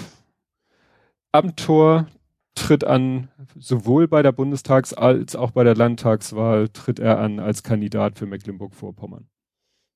[1.32, 2.08] Amtor
[2.56, 7.64] tritt an, sowohl bei der Bundestags- als auch bei der Landtagswahl tritt er an als
[7.64, 9.28] Kandidat für Mecklenburg-Vorpommern.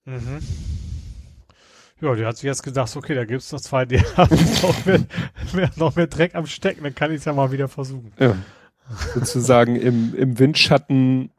[0.06, 0.40] Mhm.
[2.02, 5.04] Ja, die hat sich jetzt gedacht, okay, da gibt's noch zwei, die haben noch mehr,
[5.54, 8.12] mehr, noch mehr Dreck am Stecken, dann kann ich es ja mal wieder versuchen.
[8.20, 8.36] Ja.
[9.14, 11.32] Sozusagen im, im Windschatten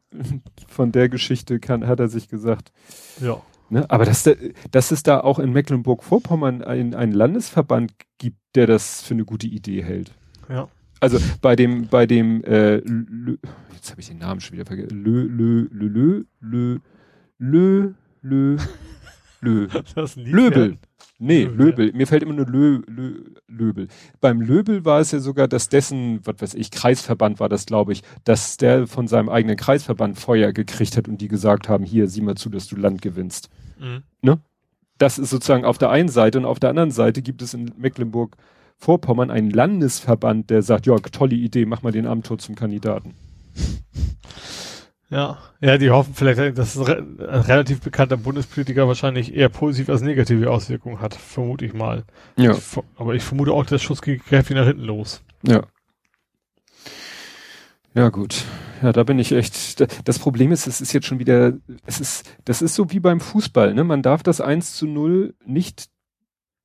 [0.67, 2.71] von der Geschichte kann, hat er sich gesagt.
[3.19, 3.41] Ja.
[3.69, 3.89] Ne?
[3.89, 4.29] Aber dass,
[4.71, 9.47] dass es da auch in Mecklenburg-Vorpommern einen, einen Landesverband gibt, der das für eine gute
[9.47, 10.11] Idee hält.
[10.49, 10.67] Ja.
[10.99, 13.37] Also bei dem, bei dem, äh, Lö,
[13.73, 15.03] jetzt habe ich den Namen schon wieder vergessen.
[15.03, 16.79] Lö, Lö, Lö, Lö, Lö,
[17.37, 18.57] Lö, Lö,
[19.41, 19.67] Lö.
[20.15, 20.77] Löbel.
[21.21, 21.65] Nee, Löbel.
[21.65, 21.91] Löbel.
[21.93, 23.87] Mir fällt immer nur Lö, Lö, Löbel.
[24.21, 27.91] Beim Löbel war es ja sogar, dass dessen, was weiß ich, Kreisverband war das, glaube
[27.91, 32.07] ich, dass der von seinem eigenen Kreisverband Feuer gekriegt hat und die gesagt haben, hier,
[32.07, 33.49] sieh mal zu, dass du Land gewinnst.
[33.79, 34.03] Mhm.
[34.21, 34.39] Ne?
[34.97, 37.71] Das ist sozusagen auf der einen Seite und auf der anderen Seite gibt es in
[37.77, 43.15] Mecklenburg-Vorpommern einen Landesverband, der sagt, ja, tolle Idee, mach mal den Amtor zum Kandidaten.
[45.09, 50.51] Ja, ja, die hoffen vielleicht, dass ein relativ bekannter Bundespolitiker wahrscheinlich eher positiv als negative
[50.51, 52.03] Auswirkungen hat, vermute ich mal.
[52.37, 52.51] Ja.
[52.51, 52.59] Ich,
[52.95, 55.23] aber ich vermute auch, der Schuss geht kräftig nach hinten los.
[55.41, 55.63] Ja.
[57.99, 58.45] Ja, gut.
[58.81, 59.83] Ja, da bin ich echt.
[60.07, 61.51] Das Problem ist, es ist jetzt schon wieder,
[61.85, 63.83] es ist, das ist so wie beim Fußball, ne?
[63.83, 65.89] Man darf das 1 zu 0 nicht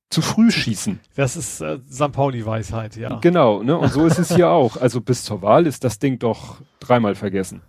[0.09, 1.01] zu früh schießen.
[1.17, 2.13] Das ist äh, St.
[2.13, 3.19] Pauli-Weisheit, ja.
[3.19, 3.77] Genau, ne?
[3.77, 4.77] Und so ist es hier auch.
[4.77, 7.61] Also bis zur Wahl ist das Ding doch dreimal vergessen.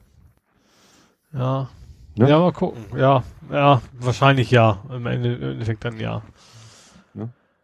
[1.32, 1.68] Ja.
[2.14, 2.30] Ne?
[2.30, 2.84] Ja, mal gucken.
[2.96, 4.78] Ja, ja, wahrscheinlich ja.
[4.90, 6.22] Im Endeffekt dann ja.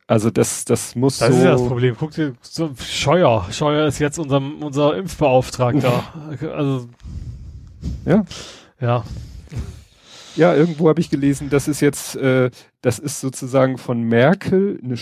[0.06, 1.32] Also das, das muss das so.
[1.32, 1.96] Das ist ja das Problem.
[1.98, 3.46] Guck dir, so Scheuer.
[3.50, 6.04] Scheuer ist jetzt unser, unser Impfbeauftragter.
[6.54, 6.88] also.
[8.04, 8.24] Ja.
[8.80, 9.04] Ja.
[10.34, 14.96] Ja, irgendwo habe ich gelesen, das ist jetzt, äh, das ist sozusagen von Merkel eine,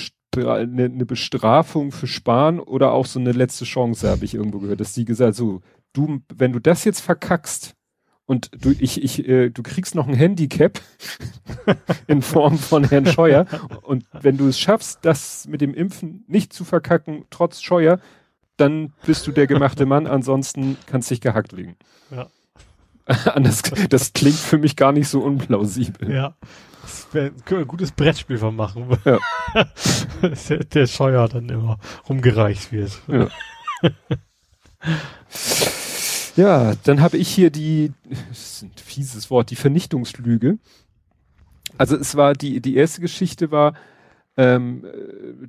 [0.59, 4.81] eine, eine Bestrafung für Spahn oder auch so eine letzte Chance, habe ich irgendwo gehört,
[4.81, 5.61] dass die gesagt so,
[5.93, 7.75] du, wenn du das jetzt verkackst,
[8.31, 10.81] und du, ich, ich, äh, du kriegst noch ein Handicap
[12.07, 13.45] in Form von Herrn Scheuer.
[13.83, 17.99] Und wenn du es schaffst, das mit dem Impfen nicht zu verkacken, trotz Scheuer,
[18.57, 20.07] dann bist du der gemachte Mann.
[20.07, 21.75] Ansonsten kannst du dich gehackt legen.
[22.13, 22.29] Ja.
[23.35, 26.09] Anders, das klingt für mich gar nicht so unplausibel.
[26.09, 26.37] Ja.
[26.83, 28.97] Das wäre ein gutes Brettspiel von machen.
[29.05, 29.19] Ja.
[30.23, 32.93] der, der Scheuer dann immer rumgereicht wird.
[33.09, 33.27] Ja.
[36.37, 37.93] Ja, dann habe ich hier die,
[38.29, 40.59] das ist ein fieses Wort, die Vernichtungslüge.
[41.79, 43.75] Also es war die, die erste Geschichte war,
[44.37, 44.85] ähm,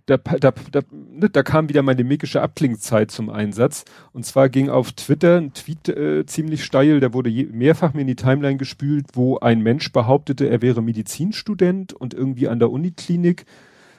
[0.05, 3.85] da, da, da, ne, da kam wieder meine mägische Abklingzeit zum Einsatz.
[4.11, 8.01] Und zwar ging auf Twitter ein Tweet äh, ziemlich steil, der wurde je, mehrfach mir
[8.01, 12.71] in die Timeline gespült, wo ein Mensch behauptete, er wäre Medizinstudent und irgendwie an der
[12.71, 13.45] Uniklinik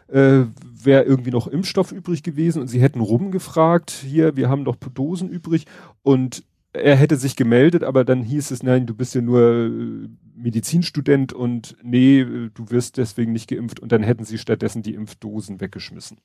[0.08, 4.76] äh, wäre irgendwie noch Impfstoff übrig gewesen und sie hätten rumgefragt, hier, wir haben noch
[4.76, 5.66] Dosen übrig
[6.02, 6.42] und
[6.72, 11.32] er hätte sich gemeldet, aber dann hieß es, nein, du bist ja nur äh, Medizinstudent
[11.32, 16.18] und nee, du wirst deswegen nicht geimpft und dann hätten sie stattdessen die Impfdosen weggeschmissen.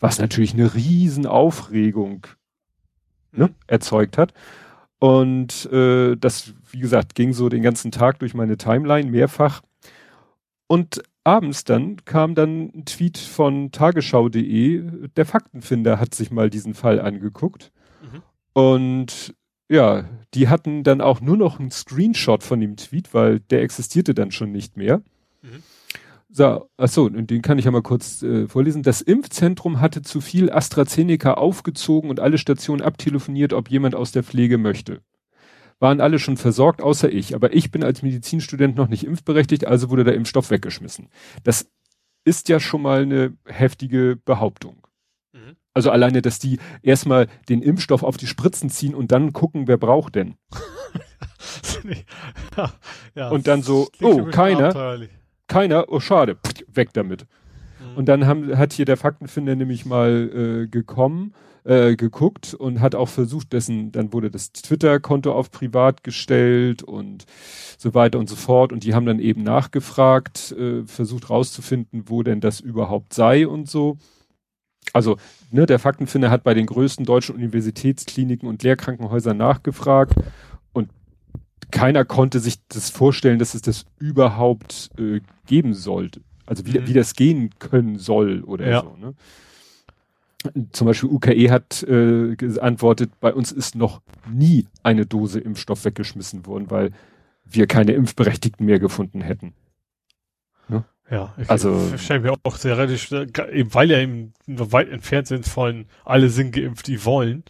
[0.00, 2.26] Was natürlich eine riesen Aufregung
[3.32, 3.54] ne, mhm.
[3.66, 4.34] erzeugt hat.
[4.98, 9.62] Und äh, das, wie gesagt, ging so den ganzen Tag durch meine Timeline mehrfach.
[10.68, 16.74] Und abends dann kam dann ein Tweet von tagesschau.de, der Faktenfinder hat sich mal diesen
[16.74, 17.72] Fall angeguckt.
[18.00, 18.22] Mhm.
[18.52, 19.34] Und
[19.72, 20.04] ja,
[20.34, 24.30] die hatten dann auch nur noch einen Screenshot von dem Tweet, weil der existierte dann
[24.30, 24.98] schon nicht mehr.
[25.40, 25.62] Mhm.
[26.28, 28.82] So, achso, und den kann ich ja mal kurz äh, vorlesen.
[28.82, 34.22] Das Impfzentrum hatte zu viel AstraZeneca aufgezogen und alle Stationen abtelefoniert, ob jemand aus der
[34.22, 35.00] Pflege möchte.
[35.78, 37.34] Waren alle schon versorgt, außer ich.
[37.34, 41.08] Aber ich bin als Medizinstudent noch nicht impfberechtigt, also wurde der Impfstoff weggeschmissen.
[41.44, 41.66] Das
[42.24, 44.86] ist ja schon mal eine heftige Behauptung.
[45.74, 49.78] Also alleine, dass die erstmal den Impfstoff auf die Spritzen ziehen und dann gucken, wer
[49.78, 50.36] braucht denn.
[52.56, 52.72] ja,
[53.14, 54.98] ja, und dann so, oh, keiner,
[55.46, 57.26] keiner, oh schade, weg damit.
[57.80, 57.96] Mhm.
[57.96, 61.32] Und dann haben, hat hier der Faktenfinder nämlich mal äh, gekommen,
[61.64, 67.24] äh, geguckt und hat auch versucht, dessen, dann wurde das Twitter-Konto auf privat gestellt und
[67.78, 68.72] so weiter und so fort.
[68.72, 73.70] Und die haben dann eben nachgefragt, äh, versucht rauszufinden, wo denn das überhaupt sei und
[73.70, 73.96] so.
[74.92, 75.16] Also,
[75.50, 80.14] ne, der Faktenfinder hat bei den größten deutschen Universitätskliniken und Lehrkrankenhäusern nachgefragt
[80.72, 80.90] und
[81.70, 86.20] keiner konnte sich das vorstellen, dass es das überhaupt äh, geben sollte.
[86.46, 86.86] Also wie, mhm.
[86.86, 88.82] wie das gehen können soll oder ja.
[88.82, 88.96] so.
[89.00, 89.14] Ne?
[90.72, 96.46] Zum Beispiel UKE hat äh, geantwortet, bei uns ist noch nie eine Dose Impfstoff weggeschmissen
[96.46, 96.90] worden, weil
[97.44, 99.54] wir keine Impfberechtigten mehr gefunden hätten.
[101.12, 103.12] Ja, ich, also stelle mir auch sehr relativ,
[103.52, 107.44] eben weil ja eben weit entfernt sind von alle sind geimpft, die wollen,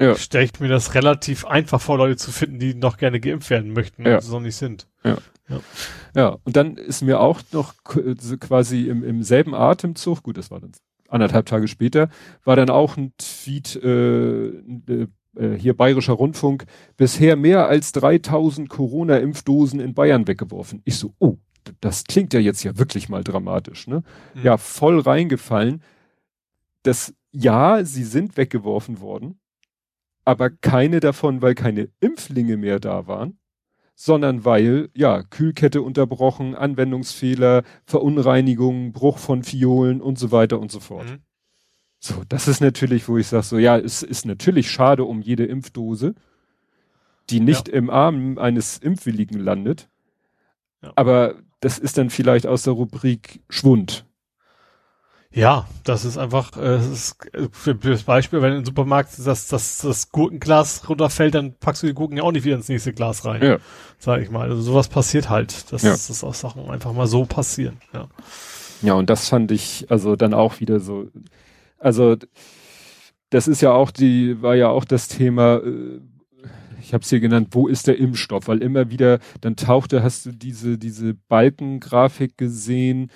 [0.00, 0.14] ja.
[0.16, 3.74] stelle ich mir das relativ einfach vor, Leute zu finden, die noch gerne geimpft werden
[3.74, 4.14] möchten ja.
[4.14, 4.88] und so nicht sind.
[5.04, 5.18] Ja.
[5.50, 5.60] ja.
[6.16, 10.60] Ja, und dann ist mir auch noch quasi im, im selben Atemzug, gut, das war
[10.60, 10.72] dann
[11.06, 12.08] anderthalb Tage später,
[12.44, 16.64] war dann auch ein Tweet, äh, äh, äh hier Bayerischer Rundfunk,
[16.96, 20.80] bisher mehr als 3000 Corona-Impfdosen in Bayern weggeworfen.
[20.86, 21.36] Ich so, oh,
[21.80, 24.02] das klingt ja jetzt ja wirklich mal dramatisch, ne?
[24.34, 24.42] Mhm.
[24.42, 25.82] Ja, voll reingefallen.
[26.82, 29.38] Das, ja, sie sind weggeworfen worden,
[30.24, 33.38] aber keine davon, weil keine Impflinge mehr da waren,
[33.94, 40.80] sondern weil, ja, Kühlkette unterbrochen, Anwendungsfehler, Verunreinigung, Bruch von Fiolen und so weiter und so
[40.80, 41.08] fort.
[41.08, 41.18] Mhm.
[42.00, 45.44] So, das ist natürlich, wo ich sage, so, ja, es ist natürlich schade um jede
[45.44, 46.14] Impfdose,
[47.30, 47.74] die nicht ja.
[47.74, 49.88] im Arm eines Impfwilligen landet.
[50.82, 50.92] Ja.
[50.96, 54.04] Aber das ist dann vielleicht aus der Rubrik Schwund.
[55.34, 59.12] Ja, das ist einfach, äh, das ist äh, für, für das Beispiel, wenn im Supermarkt
[59.24, 62.68] das, das, das Gurkenglas runterfällt, dann packst du die Gurken ja auch nicht wieder ins
[62.68, 63.42] nächste Glas rein.
[63.42, 63.58] Ja.
[63.98, 64.50] Sag ich mal.
[64.50, 65.72] Also sowas passiert halt.
[65.72, 65.94] Das, ja.
[65.94, 67.78] ist, das auch Sachen einfach mal so passieren.
[67.94, 68.08] Ja.
[68.82, 71.08] Ja, und das fand ich also dann auch wieder so.
[71.78, 72.16] Also
[73.30, 76.00] das ist ja auch die, war ja auch das Thema, äh,
[76.82, 78.48] ich habe es hier genannt, wo ist der Impfstoff?
[78.48, 83.10] Weil immer wieder, dann tauchte, hast du diese, diese Balkengrafik gesehen,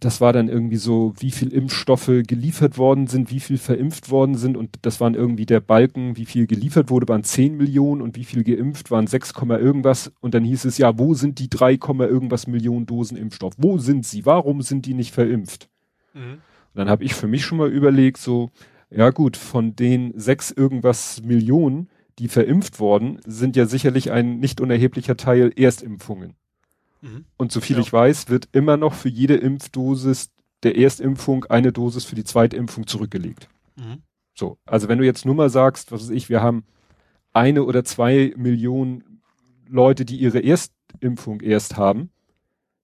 [0.00, 4.34] das war dann irgendwie so, wie viel Impfstoffe geliefert worden sind, wie viel verimpft worden
[4.34, 8.16] sind und das waren irgendwie der Balken, wie viel geliefert wurde, waren 10 Millionen und
[8.16, 11.78] wie viel geimpft waren 6, irgendwas und dann hieß es ja, wo sind die 3,
[12.00, 13.54] irgendwas Millionen Dosen Impfstoff?
[13.58, 14.26] Wo sind sie?
[14.26, 15.68] Warum sind die nicht verimpft?
[16.14, 16.32] Mhm.
[16.74, 18.50] Und dann habe ich für mich schon mal überlegt, so,
[18.90, 24.60] ja gut, von den 6 irgendwas Millionen die verimpft worden, sind ja sicherlich ein nicht
[24.60, 26.34] unerheblicher Teil Erstimpfungen.
[27.00, 27.24] Mhm.
[27.36, 27.82] Und soviel ja.
[27.82, 30.30] ich weiß, wird immer noch für jede Impfdosis
[30.62, 33.48] der Erstimpfung eine Dosis für die Zweitimpfung zurückgelegt.
[33.76, 34.02] Mhm.
[34.34, 36.64] So, also wenn du jetzt nur mal sagst, was weiß ich, wir haben
[37.32, 39.20] eine oder zwei Millionen
[39.68, 42.10] Leute, die ihre Erstimpfung erst haben,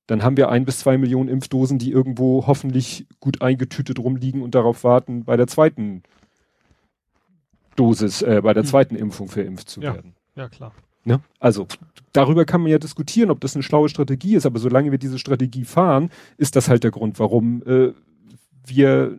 [0.06, 4.54] dann haben wir ein bis zwei Millionen Impfdosen, die irgendwo hoffentlich gut eingetütet rumliegen und
[4.54, 6.02] darauf warten, bei der zweiten
[7.78, 8.68] Dosis, äh, bei der hm.
[8.68, 9.94] zweiten Impfung verimpft zu ja.
[9.94, 10.14] werden.
[10.34, 10.72] Ja, klar.
[11.04, 11.20] Ne?
[11.40, 11.66] Also
[12.12, 15.18] darüber kann man ja diskutieren, ob das eine schlaue Strategie ist, aber solange wir diese
[15.18, 17.92] Strategie fahren, ist das halt der Grund, warum äh,
[18.66, 19.16] wir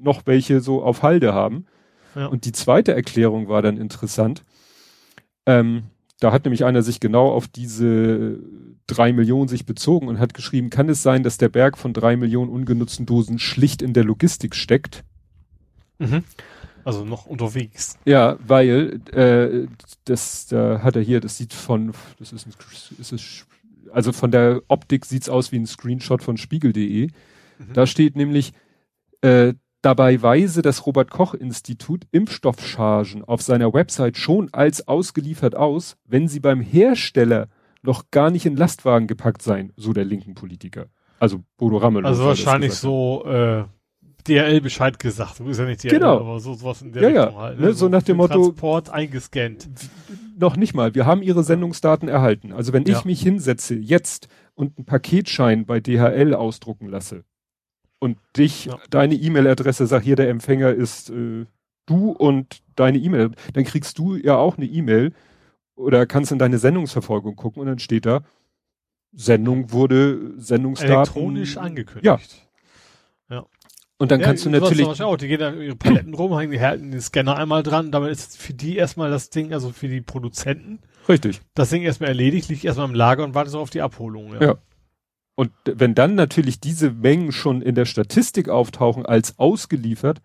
[0.00, 1.66] noch welche so auf Halde haben.
[2.14, 2.26] Ja.
[2.26, 4.42] Und die zweite Erklärung war dann interessant.
[5.46, 5.84] Ähm,
[6.20, 8.38] Da hat nämlich einer sich genau auf diese
[8.86, 12.16] drei Millionen sich bezogen und hat geschrieben, kann es sein, dass der Berg von drei
[12.16, 15.04] Millionen ungenutzten Dosen schlicht in der Logistik steckt?
[15.98, 16.24] Mhm.
[16.90, 17.96] Also noch unterwegs.
[18.04, 19.68] Ja, weil äh,
[20.04, 22.52] das da hat er hier, das sieht von, das ist, ein,
[22.98, 23.46] ist es,
[23.92, 27.06] also von der Optik sieht's aus wie ein Screenshot von Spiegel.de.
[27.06, 27.72] Mhm.
[27.74, 28.52] Da steht nämlich,
[29.20, 35.96] äh, dabei weise das Robert Koch Institut Impfstoffchargen auf seiner Website schon als ausgeliefert aus,
[36.04, 37.46] wenn sie beim Hersteller
[37.82, 40.86] noch gar nicht in Lastwagen gepackt seien, so der linken Politiker.
[41.20, 42.08] Also Bodo Ramelow.
[42.08, 43.64] Also wahrscheinlich so äh,
[44.22, 45.40] DRL Bescheid gesagt.
[45.40, 46.20] Du bist ja nicht DRL, genau.
[46.20, 47.40] aber so sowas in der ja, Richtung ja.
[47.40, 47.60] halt.
[47.60, 49.68] Ne, so nach dem Motto Transport eingescannt.
[50.38, 50.94] Noch nicht mal.
[50.94, 52.52] Wir haben ihre Sendungsdaten erhalten.
[52.52, 52.98] Also wenn Ja.
[52.98, 57.24] ich mich hinsetze jetzt und einen Paketschein bei DHL ausdrucken lasse
[57.98, 58.78] und dich Ja.
[58.90, 61.46] deine E-Mail-Adresse sag hier der Empfänger ist äh,
[61.86, 65.12] du und deine E-Mail, dann kriegst du ja auch eine E-Mail
[65.74, 68.22] oder kannst in deine Sendungsverfolgung gucken und dann steht da
[69.12, 72.04] Sendung wurde Sendungsdaten Elektronisch angekündigt.
[72.04, 72.18] Ja.
[74.00, 76.60] Und dann Ja, kannst du natürlich Auch, die gehen da ihre Paletten rum, hängen die
[76.60, 80.00] halten den Scanner einmal dran, damit ist für die erstmal das Ding, also für die
[80.00, 83.82] Produzenten, richtig das Ding erstmal erledigt, liegt erstmal im Lager und wartet so auf die
[83.82, 84.40] Abholung.
[84.40, 84.56] Ja.
[85.34, 90.22] Und wenn dann natürlich diese Mengen schon in der Statistik auftauchen als ausgeliefert,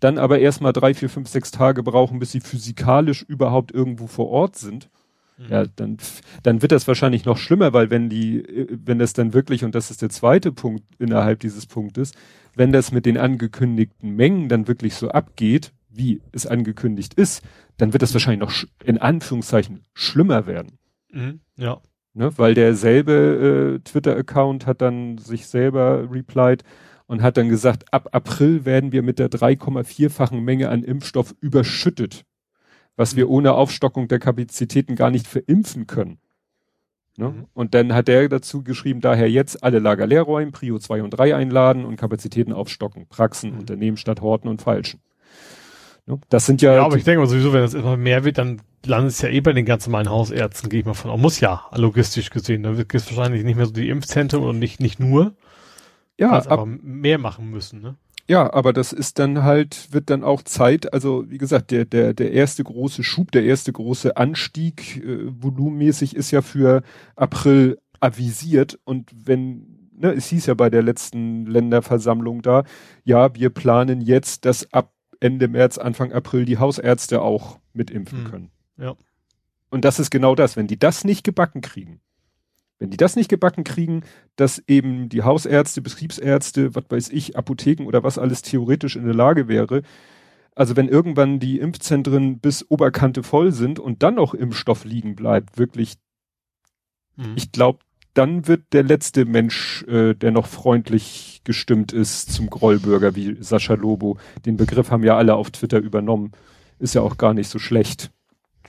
[0.00, 4.28] dann aber erstmal drei, vier, fünf, sechs Tage brauchen, bis sie physikalisch überhaupt irgendwo vor
[4.28, 4.90] Ort sind,
[5.36, 5.46] Mhm.
[5.50, 5.96] ja, dann,
[6.42, 9.74] dann wird das wahrscheinlich noch schlimmer, weil wenn die, äh, wenn das dann wirklich, und
[9.74, 12.12] das ist der zweite Punkt innerhalb dieses Punktes,
[12.54, 17.42] wenn das mit den angekündigten Mengen dann wirklich so abgeht, wie es angekündigt ist,
[17.76, 18.52] dann wird das wahrscheinlich noch
[18.84, 20.78] in Anführungszeichen schlimmer werden.
[21.10, 21.40] Mhm.
[21.56, 21.80] Ja.
[22.16, 26.62] Ne, weil derselbe äh, Twitter-Account hat dann sich selber replied
[27.06, 32.24] und hat dann gesagt, ab April werden wir mit der 3,4-fachen Menge an Impfstoff überschüttet,
[32.94, 36.18] was wir ohne Aufstockung der Kapazitäten gar nicht verimpfen können.
[37.16, 37.28] Ne?
[37.28, 37.44] Mhm.
[37.54, 41.10] Und dann hat er dazu geschrieben, daher jetzt alle Lager leer räumen, Prio 2 und
[41.10, 43.58] 3 einladen und Kapazitäten aufstocken, Praxen, Mhm.
[43.60, 45.00] Unternehmen statt Horten und Falschen.
[46.06, 46.18] Ne?
[46.28, 48.60] Das sind ja, Ja, aber ich denke mal sowieso, wenn das immer mehr wird, dann
[48.84, 51.20] landet es ja eh bei den ganz normalen Hausärzten, gehe ich mal von aus.
[51.20, 52.62] Muss ja, logistisch gesehen.
[52.64, 55.34] Da wird es wahrscheinlich nicht mehr so die Impfzentren und nicht, nicht nur,
[56.18, 57.96] ja, ab, aber mehr machen müssen, ne?
[58.26, 62.14] Ja, aber das ist dann halt, wird dann auch Zeit, also wie gesagt, der, der,
[62.14, 66.82] der erste große Schub, der erste große Anstieg äh, volumenmäßig ist ja für
[67.16, 72.64] April avisiert und wenn, ne, es hieß ja bei der letzten Länderversammlung da,
[73.04, 78.30] ja, wir planen jetzt, dass ab Ende März, Anfang April die Hausärzte auch mitimpfen Hm.
[78.30, 78.50] können.
[78.78, 78.94] Ja.
[79.70, 82.00] Und das ist genau das, wenn die das nicht gebacken kriegen,
[82.84, 84.02] wenn die das nicht gebacken kriegen,
[84.36, 89.14] dass eben die Hausärzte, Betriebsärzte, was weiß ich, Apotheken oder was alles theoretisch in der
[89.14, 89.80] Lage wäre,
[90.54, 95.56] also wenn irgendwann die Impfzentren bis Oberkante voll sind und dann noch Impfstoff liegen bleibt,
[95.58, 95.94] wirklich,
[97.16, 97.32] Mhm.
[97.36, 97.78] ich glaube,
[98.12, 103.74] dann wird der letzte Mensch, äh, der noch freundlich gestimmt ist zum Grollbürger wie Sascha
[103.74, 104.18] Lobo.
[104.44, 106.32] Den Begriff haben ja alle auf Twitter übernommen.
[106.78, 108.10] Ist ja auch gar nicht so schlecht.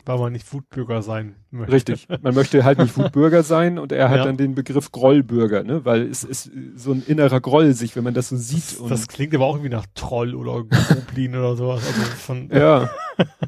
[0.06, 1.74] Weil man nicht Wutbürger sein möchte.
[1.74, 2.08] Richtig.
[2.22, 4.26] Man möchte halt nicht Wutbürger sein und er hat Ja.
[4.26, 5.84] dann den Begriff Grollbürger, ne?
[5.84, 8.80] Weil es ist so ein innerer Groll sich, wenn man das so sieht.
[8.80, 11.82] Und Das klingt aber auch irgendwie nach Troll oder Goblin oder sowas.
[11.88, 12.89] Also von, ja.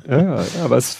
[0.07, 0.97] ja, ja, aber es,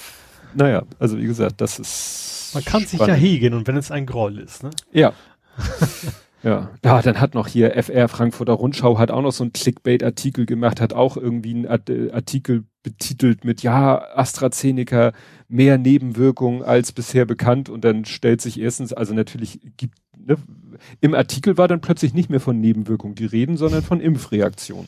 [0.54, 2.52] naja, also wie gesagt, das ist.
[2.54, 3.22] man kann sich ja spannend.
[3.24, 4.70] hegen und wenn es ein Groll ist, ne?
[4.92, 5.14] Ja.
[6.44, 6.72] ja.
[6.84, 10.80] Ja, dann hat noch hier FR Frankfurter Rundschau hat auch noch so einen Clickbait-Artikel gemacht,
[10.82, 15.12] hat auch irgendwie einen äh, Artikel betitelt mit, ja, AstraZeneca
[15.48, 20.38] mehr Nebenwirkungen als bisher bekannt und dann stellt sich erstens, also natürlich gibt, ne,
[21.02, 24.88] im Artikel war dann plötzlich nicht mehr von Nebenwirkungen die Reden, sondern von Impfreaktion.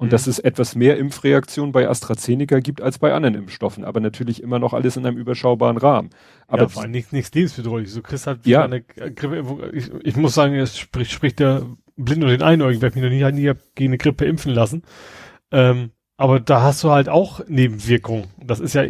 [0.00, 0.10] Und Mhm.
[0.12, 4.58] dass es etwas mehr Impfreaktion bei AstraZeneca gibt als bei anderen Impfstoffen, aber natürlich immer
[4.58, 6.08] noch alles in einem überschaubaren Rahmen.
[6.48, 7.94] Aber ja, vor allem nichts, nichts lebensbedrohliches.
[7.96, 8.64] Du kriegst halt Ja.
[8.64, 9.60] eine Grippeimpfung.
[9.74, 12.76] Ich, ich muss sagen, es spricht, spricht der Blind und den Einäugigen.
[12.78, 14.84] Ich werde mich noch nie, nie gegen eine Grippe impfen lassen.
[15.52, 18.24] Ähm, aber da hast du halt auch Nebenwirkungen.
[18.42, 18.84] Das ist ja,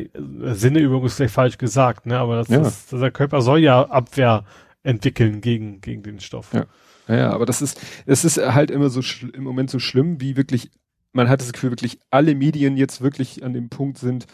[0.52, 2.18] Sinneübung ist vielleicht falsch gesagt, ne?
[2.18, 2.58] Aber das, Ja.
[2.60, 4.44] das, der Körper soll ja Abwehr
[4.84, 6.52] entwickeln gegen, gegen den Stoff.
[6.54, 6.66] Ja.
[7.08, 9.00] Ja, aber das ist, es ist halt immer so
[9.34, 10.70] im Moment so schlimm, wie wirklich,
[11.12, 14.26] man hat das Gefühl, wirklich alle Medien jetzt wirklich an dem Punkt sind,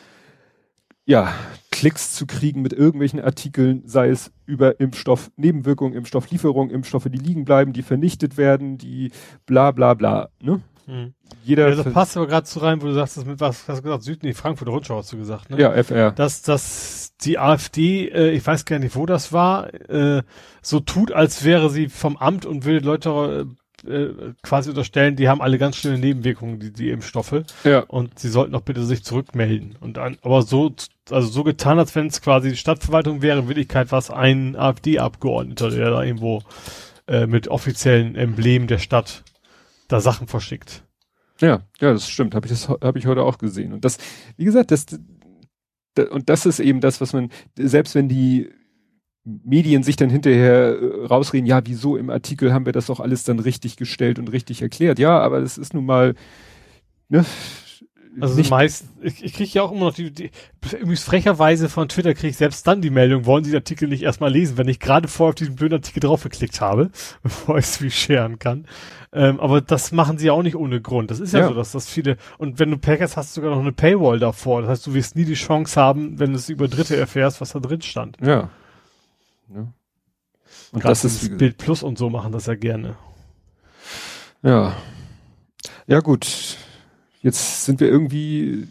[1.05, 1.33] ja,
[1.71, 7.45] Klicks zu kriegen mit irgendwelchen Artikeln, sei es über Impfstoff, Nebenwirkungen, Impfstofflieferung, Impfstoffe, die liegen
[7.45, 9.13] bleiben, die vernichtet werden, die
[9.47, 10.31] bla bla bla.
[10.41, 10.61] Ne?
[10.87, 11.15] Hm.
[11.45, 13.69] Jeder Ja, das ver- passt aber gerade so rein, wo du sagst, das mit was
[13.69, 15.61] hast du gesagt, Süd, nee, Frankfurter Rundschau hast du gesagt, ne?
[15.61, 16.13] ja, FR.
[16.13, 20.23] dass, dass die AfD, äh, ich weiß gar nicht, wo das war, äh,
[20.63, 23.55] so tut, als wäre sie vom Amt und will Leute äh,
[24.43, 27.43] quasi unterstellen, die haben alle ganz schlimme Nebenwirkungen, die, die Impfstoffe.
[27.65, 27.81] Ja.
[27.81, 29.77] Und sie sollten doch bitte sich zurückmelden.
[29.81, 30.75] Und dann, aber so,
[31.11, 35.71] also so getan, als wenn es quasi die Stadtverwaltung wäre, in Wirklichkeit was ein AfD-Abgeordneter,
[35.71, 36.43] der da irgendwo
[37.07, 39.23] äh, mit offiziellen Emblemen der Stadt
[39.89, 40.83] da Sachen verschickt.
[41.41, 42.35] Ja, ja, das stimmt.
[42.35, 43.73] Habe ich das habe ich heute auch gesehen.
[43.73, 43.99] Und das,
[44.37, 44.87] wie gesagt, das
[46.11, 48.51] und das ist eben das, was man selbst wenn die
[49.27, 53.25] Medien sich dann hinterher äh, rausreden, ja, wieso im Artikel haben wir das doch alles
[53.25, 54.99] dann richtig gestellt und richtig erklärt.
[54.99, 56.15] Ja, aber das ist nun mal,
[57.09, 57.25] ne,
[58.21, 60.31] also nicht meist, ich, ich kriege ja auch immer noch die, die
[60.73, 64.03] übrigens frecherweise von Twitter kriege ich selbst dann die Meldung, wollen Sie den Artikel nicht
[64.03, 66.91] erstmal lesen, wenn ich gerade vorher auf diesen blöden Artikel draufgeklickt habe,
[67.23, 68.67] bevor ich es wie scheren kann.
[69.13, 71.11] Ähm, aber das machen sie ja auch nicht ohne Grund.
[71.11, 73.61] Das ist ja, ja, so, dass das viele, und wenn du Packers hast, sogar noch
[73.61, 74.63] eine Paywall davor.
[74.63, 77.53] Das heißt, du wirst nie die Chance haben, wenn du es über Dritte erfährst, was
[77.53, 78.17] da drin stand.
[78.25, 78.51] Ja.
[79.55, 79.73] Ja.
[80.73, 82.97] Und Gerade das ist Bild Plus und so machen das ja gerne.
[84.43, 84.77] Ja.
[85.87, 86.57] Ja, gut
[87.27, 88.69] jetzt sind wir irgendwie,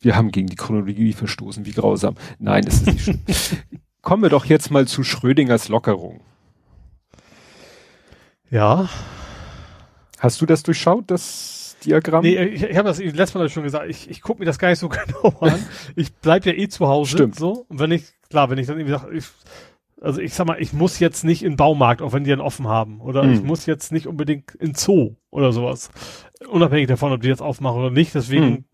[0.00, 2.14] wir haben gegen die Chronologie verstoßen, wie grausam.
[2.38, 3.20] Nein, das ist nicht schlimm.
[4.02, 6.20] Kommen wir doch jetzt mal zu Schrödingers Lockerung.
[8.50, 8.88] Ja.
[10.18, 12.22] Hast du das durchschaut, das Diagramm?
[12.22, 14.68] Nee, ich, ich habe das letztes Mal schon gesagt, ich, ich gucke mir das gar
[14.70, 15.64] nicht so genau an.
[15.96, 17.12] Ich bleib ja eh zu Hause.
[17.12, 17.36] Stimmt.
[17.36, 17.66] So.
[17.68, 19.26] Und wenn ich, klar, wenn ich dann irgendwie sage, ich,
[20.00, 22.66] also ich sag mal, ich muss jetzt nicht in Baumarkt, auch wenn die dann offen
[22.66, 23.00] haben.
[23.00, 23.34] Oder mhm.
[23.34, 25.90] ich muss jetzt nicht unbedingt in Zoo oder sowas.
[26.48, 28.14] Unabhängig davon, ob die jetzt aufmachen oder nicht.
[28.14, 28.64] Deswegen, mhm.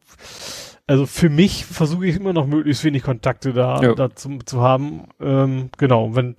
[0.87, 3.95] also für mich versuche ich immer noch möglichst wenig Kontakte da, ja.
[3.95, 5.09] da zu, zu haben.
[5.21, 6.37] Ähm, genau, wenn,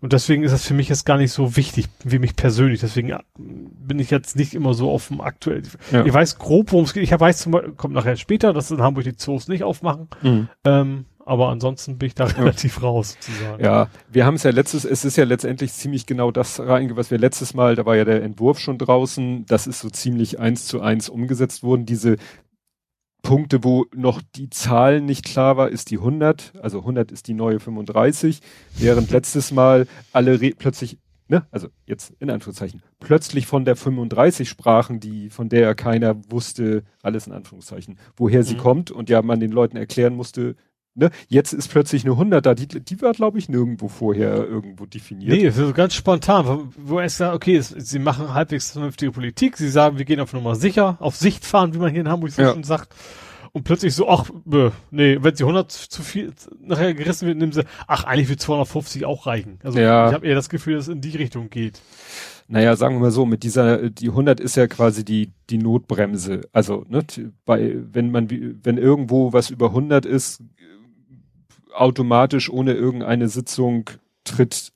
[0.00, 2.80] und deswegen ist das für mich jetzt gar nicht so wichtig, wie mich persönlich.
[2.80, 5.62] Deswegen äh, bin ich jetzt nicht immer so auf dem aktuell.
[5.92, 6.04] Ja.
[6.04, 7.04] Ich weiß grob, worum es geht.
[7.04, 10.08] Ich weiß zum Beispiel, kommt nachher später, dass in Hamburg die Zoos nicht aufmachen.
[10.22, 10.48] Mhm.
[10.64, 13.62] Ähm, aber ansonsten bin ich da relativ raus, sozusagen.
[13.62, 17.10] Ja, wir haben es ja letztes, es ist ja letztendlich ziemlich genau das reinge, was
[17.10, 20.66] wir letztes Mal, da war ja der Entwurf schon draußen, das ist so ziemlich eins
[20.66, 21.86] zu eins umgesetzt worden.
[21.86, 22.16] Diese
[23.22, 27.34] Punkte, wo noch die Zahl nicht klar war, ist die 100, also 100 ist die
[27.34, 28.40] neue 35,
[28.76, 30.98] während letztes Mal alle plötzlich
[31.28, 31.46] Ne?
[31.50, 36.82] also jetzt in Anführungszeichen, plötzlich von der 35 sprachen, die, von der ja keiner wusste,
[37.00, 38.58] alles in Anführungszeichen, woher sie mhm.
[38.58, 40.56] kommt und ja man den Leuten erklären musste,
[40.94, 41.10] Ne?
[41.28, 45.32] Jetzt ist plötzlich eine 100 da, die, die war, glaube ich, nirgendwo vorher irgendwo definiert.
[45.32, 49.56] Nee, es so ganz spontan, wo er sagt, okay, es, sie machen halbwegs vernünftige Politik,
[49.56, 52.32] sie sagen, wir gehen auf Nummer sicher, auf Sicht fahren, wie man hier in Hamburg
[52.32, 52.52] so ja.
[52.52, 52.94] schon sagt.
[53.52, 54.30] Und plötzlich so, ach,
[54.90, 59.04] nee, wenn sie 100 zu viel nachher gerissen wird, nehmen sie, ach, eigentlich wird 250
[59.04, 59.58] auch reichen.
[59.62, 60.08] Also ja.
[60.08, 61.80] ich habe eher das Gefühl, dass es in die Richtung geht.
[62.48, 66.42] Naja, sagen wir mal so, mit dieser, die 100 ist ja quasi die, die Notbremse.
[66.52, 67.04] Also, ne,
[67.44, 70.42] bei, wenn man, wenn irgendwo was über 100 ist,
[71.74, 73.90] automatisch ohne irgendeine Sitzung
[74.24, 74.72] tritt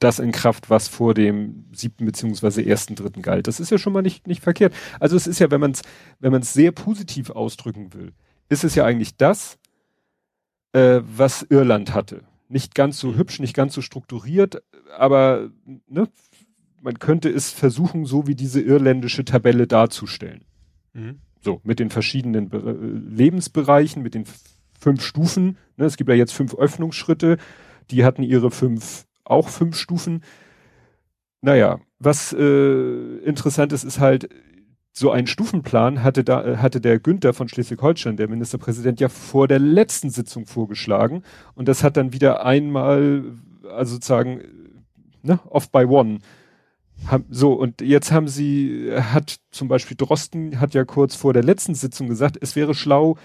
[0.00, 3.46] das in Kraft, was vor dem siebten beziehungsweise ersten dritten galt.
[3.46, 4.74] Das ist ja schon mal nicht, nicht verkehrt.
[4.98, 5.82] Also es ist ja, wenn man es,
[6.18, 8.12] wenn man es sehr positiv ausdrücken will,
[8.48, 9.58] ist es ja eigentlich das,
[10.72, 12.22] äh, was Irland hatte.
[12.48, 14.62] Nicht ganz so hübsch, nicht ganz so strukturiert,
[14.96, 15.50] aber
[15.86, 16.08] ne,
[16.80, 20.44] man könnte es versuchen, so wie diese irländische Tabelle darzustellen.
[20.94, 21.20] Mhm.
[21.42, 24.24] So, mit den verschiedenen Be Lebensbereichen, mit den
[24.80, 25.58] fünf Stufen.
[25.76, 25.84] Ne?
[25.84, 27.36] Es gibt ja jetzt fünf Öffnungsschritte.
[27.90, 30.22] Die hatten ihre fünf, auch fünf Stufen.
[31.42, 34.28] Naja, was äh, interessant ist, ist halt,
[34.92, 39.58] so ein Stufenplan hatte da, hatte der Günther von Schleswig-Holstein, der Ministerpräsident, ja vor der
[39.58, 41.22] letzten Sitzung vorgeschlagen.
[41.54, 43.24] Und das hat dann wieder einmal,
[43.72, 44.42] also sozusagen,
[45.22, 46.18] ne, off by one.
[47.30, 51.74] so, und jetzt haben sie, hat zum Beispiel Drosten, hat ja kurz vor der letzten
[51.74, 53.16] Sitzung gesagt, es wäre schlau,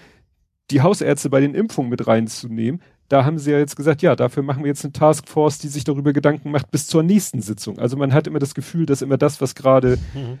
[0.70, 2.80] die Hausärzte bei den Impfungen mit reinzunehmen.
[3.08, 5.84] Da haben sie ja jetzt gesagt, ja, dafür machen wir jetzt eine Taskforce, die sich
[5.84, 7.78] darüber Gedanken macht bis zur nächsten Sitzung.
[7.78, 10.40] Also man hat immer das Gefühl, dass immer das, was gerade mhm.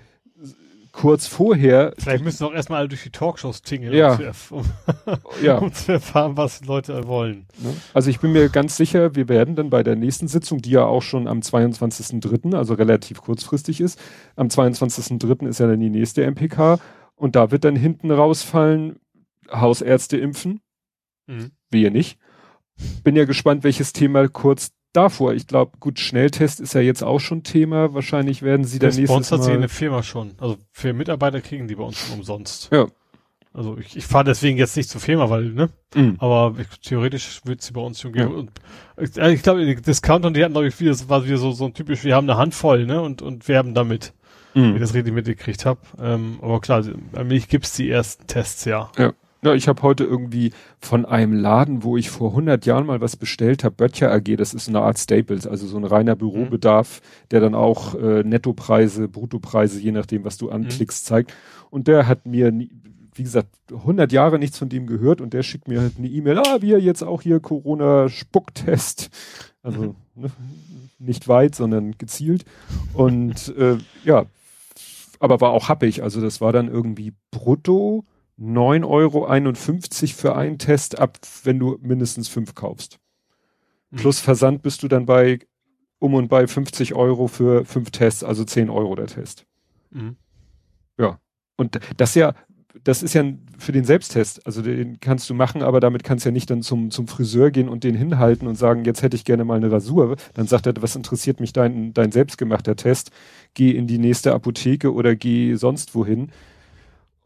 [0.90, 1.94] kurz vorher.
[1.96, 4.18] Vielleicht müssen wir auch erstmal alle durch die Talkshows tingeln, ja.
[4.50, 4.64] um,
[5.44, 5.58] ja.
[5.58, 7.46] um zu erfahren, was Leute wollen.
[7.62, 7.72] Ne?
[7.94, 10.84] Also ich bin mir ganz sicher, wir werden dann bei der nächsten Sitzung, die ja
[10.84, 14.00] auch schon am 22.03., also relativ kurzfristig ist,
[14.34, 15.46] am 22.03.
[15.46, 16.80] ist ja dann die nächste MPK
[17.14, 18.96] und da wird dann hinten rausfallen,
[19.50, 20.60] Hausärzte impfen.
[21.26, 21.52] Mhm.
[21.70, 22.18] Wir nicht.
[23.04, 25.34] Bin ja gespannt, welches Thema kurz davor.
[25.34, 27.94] Ich glaube, gut, Schnelltest ist ja jetzt auch schon Thema.
[27.94, 29.14] Wahrscheinlich werden sie dann nächstes Mal...
[29.14, 30.34] Bei uns hat sie eine Firma schon.
[30.38, 32.70] Also für Mitarbeiter kriegen die bei uns schon umsonst.
[32.72, 32.86] Ja.
[33.52, 35.70] Also ich, ich fahre deswegen jetzt nicht zur Firma, weil, ne?
[35.94, 36.16] Mhm.
[36.18, 38.30] Aber ich, theoretisch wird sie bei uns schon geben.
[38.30, 38.36] Ja.
[38.36, 38.50] Und
[38.98, 41.72] ich, ich glaube, Discounter, die hatten, glaube ich, wieder, das war wieder so, so ein
[41.72, 43.00] typisch, wir haben eine Handvoll, ne?
[43.00, 44.12] Und, und werben damit.
[44.52, 44.72] Mhm.
[44.72, 45.80] Wie ich das richtig mitgekriegt habe.
[45.98, 46.84] Ähm, aber klar,
[47.14, 48.90] allmählich gibt's die ersten Tests, ja.
[48.98, 49.14] Ja.
[49.46, 53.14] Ja, ich habe heute irgendwie von einem Laden, wo ich vor 100 Jahren mal was
[53.14, 57.28] bestellt habe, Böttcher AG, das ist eine Art Staples, also so ein reiner Bürobedarf, mhm.
[57.30, 61.08] der dann auch äh, Nettopreise, Bruttopreise, je nachdem, was du anklickst, mhm.
[61.08, 61.34] zeigt.
[61.70, 65.68] Und der hat mir, wie gesagt, 100 Jahre nichts von dem gehört und der schickt
[65.68, 69.10] mir halt eine E-Mail, ah, wir jetzt auch hier Corona-Spucktest.
[69.62, 69.94] Also mhm.
[70.16, 70.30] ne,
[70.98, 72.44] nicht weit, sondern gezielt.
[72.94, 74.26] Und äh, ja,
[75.20, 76.02] aber war auch happig.
[76.02, 78.04] Also das war dann irgendwie brutto
[78.38, 79.26] 9,51 Euro
[80.14, 82.98] für einen Test ab, wenn du mindestens fünf kaufst.
[83.90, 83.96] Mhm.
[83.96, 85.38] Plus Versand bist du dann bei
[85.98, 89.46] um und bei 50 Euro für fünf Tests, also 10 Euro der Test.
[89.90, 90.16] Mhm.
[90.98, 91.18] Ja.
[91.56, 92.34] Und das ja,
[92.84, 93.24] das ist ja
[93.58, 96.62] für den Selbsttest, also den kannst du machen, aber damit kannst du ja nicht dann
[96.62, 99.72] zum, zum Friseur gehen und den hinhalten und sagen, jetzt hätte ich gerne mal eine
[99.72, 100.16] Rasur.
[100.34, 103.10] Dann sagt er, was interessiert mich dein, dein selbstgemachter Test?
[103.54, 106.30] Geh in die nächste Apotheke oder geh sonst wohin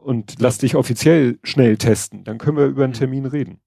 [0.01, 2.23] und lass dich offiziell schnell testen.
[2.23, 2.97] Dann können wir über einen mhm.
[2.97, 3.59] Termin reden.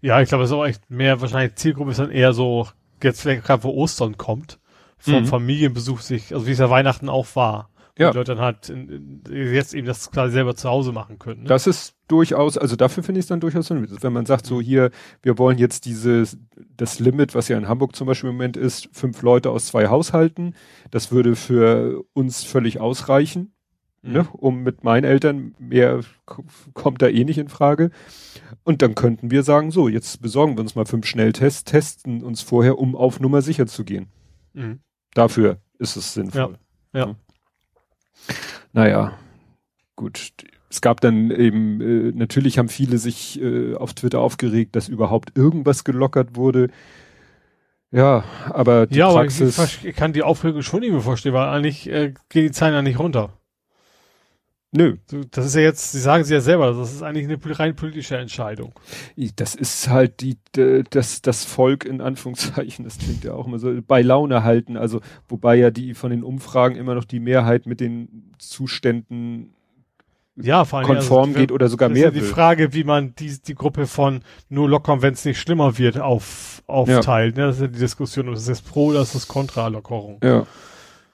[0.00, 2.68] Ja, ich glaube, es ist auch echt mehr, wahrscheinlich Zielgruppe ist dann eher so,
[3.02, 4.58] jetzt vielleicht gerade wo Ostern kommt,
[4.98, 5.26] vom mhm.
[5.26, 7.70] Familienbesuch sich, also wie es ja Weihnachten auch war.
[7.98, 8.12] Ja.
[8.12, 11.42] Die Leute dann halt in, in, jetzt eben das quasi selber zu Hause machen können.
[11.42, 11.48] Ne?
[11.48, 13.98] Das ist durchaus, also dafür finde ich es dann durchaus sinnvoll.
[14.00, 14.60] Wenn man sagt, so mhm.
[14.60, 14.90] hier,
[15.22, 16.38] wir wollen jetzt dieses,
[16.76, 19.88] das Limit, was ja in Hamburg zum Beispiel im Moment ist, fünf Leute aus zwei
[19.88, 20.54] Haushalten,
[20.90, 23.52] das würde für uns völlig ausreichen
[24.02, 24.12] mhm.
[24.12, 26.00] ne, um mit meinen Eltern, mehr
[26.74, 27.90] kommt da eh nicht in Frage.
[28.62, 32.42] Und dann könnten wir sagen, so, jetzt besorgen wir uns mal fünf Schnelltests, testen uns
[32.42, 34.08] vorher, um auf Nummer sicher zu gehen.
[34.52, 34.80] Mhm.
[35.14, 36.58] Dafür ist es sinnvoll.
[36.92, 37.06] Ja.
[37.06, 37.16] ja.
[38.72, 39.18] Naja,
[39.96, 40.32] gut.
[40.72, 45.36] Es gab dann eben, äh, natürlich haben viele sich äh, auf Twitter aufgeregt, dass überhaupt
[45.36, 46.68] irgendwas gelockert wurde.
[47.90, 49.58] Ja, aber die ja, Praxis.
[49.58, 52.52] Aber ich, ich, kann die Aufregung schon nicht mehr vorstellen, weil eigentlich äh, gehen die
[52.52, 53.39] Zahlen ja nicht runter.
[54.72, 54.98] Nö.
[55.32, 58.16] Das ist ja jetzt, Sie sagen es ja selber, das ist eigentlich eine rein politische
[58.16, 58.72] Entscheidung.
[59.36, 60.38] Das ist halt die,
[60.90, 65.00] das, das Volk in Anführungszeichen, das klingt ja auch immer so, bei Laune halten, also,
[65.28, 69.54] wobei ja die von den Umfragen immer noch die Mehrheit mit den Zuständen
[70.36, 72.08] ja, vor allem, konform also, geht oder sogar mehr.
[72.08, 75.38] Ist ja die Frage, wie man die, die Gruppe von nur lockern, wenn es nicht
[75.40, 77.36] schlimmer wird, auf, aufteilt.
[77.36, 77.42] Ja.
[77.42, 77.48] Ne?
[77.48, 80.20] Das ist ja die Diskussion, ob das ist Pro oder ist das Kontra-Lockerung.
[80.22, 80.46] Ja.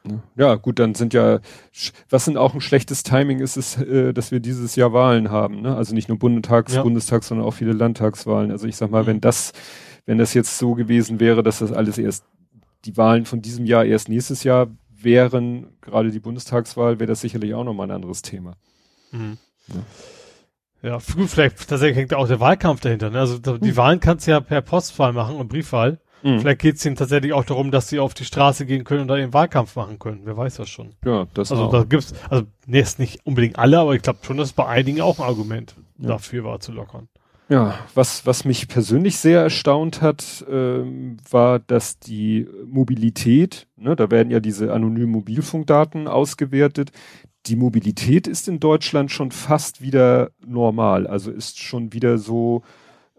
[0.07, 0.23] Ne?
[0.37, 1.41] Ja, gut, dann sind ja,
[2.09, 5.63] was sind auch ein schlechtes Timing ist es, äh, dass wir dieses Jahr Wahlen haben,
[5.63, 5.77] ne?
[5.77, 6.83] Also nicht nur Bundestags, ja.
[6.83, 8.51] Bundestags, sondern auch viele Landtagswahlen.
[8.51, 9.07] Also ich sag mal, mhm.
[9.07, 9.53] wenn das,
[10.05, 12.25] wenn das jetzt so gewesen wäre, dass das alles erst,
[12.85, 17.55] die Wahlen von diesem Jahr erst nächstes Jahr wären, gerade die Bundestagswahl, wäre das sicherlich
[17.55, 18.55] auch nochmal ein anderes Thema.
[19.13, 19.39] Mhm.
[19.69, 19.81] Ja.
[20.83, 23.11] Ja, gut, vielleicht tatsächlich hängt auch der Wahlkampf dahinter.
[23.11, 23.19] Ne?
[23.19, 23.77] Also die mhm.
[23.77, 25.99] Wahlen kannst du ja per Postwahl machen und Briefwahl.
[26.23, 26.41] Mhm.
[26.41, 29.09] Vielleicht geht es ihnen tatsächlich auch darum, dass sie auf die Straße gehen können und
[29.09, 30.23] da ihren Wahlkampf machen können.
[30.25, 30.95] Wer weiß das schon.
[31.05, 31.73] Ja, das Also auch.
[31.73, 35.01] da gibt's, also nee, ist nicht unbedingt alle, aber ich glaube schon, dass bei einigen
[35.01, 36.09] auch ein Argument ja.
[36.09, 37.09] dafür war zu lockern.
[37.49, 44.11] Ja, was, was mich persönlich sehr erstaunt hat, ähm, war, dass die Mobilität, ne, da
[44.11, 46.91] werden ja diese anonymen Mobilfunkdaten ausgewertet,
[47.47, 52.63] die Mobilität ist in Deutschland schon fast wieder normal, also ist schon wieder so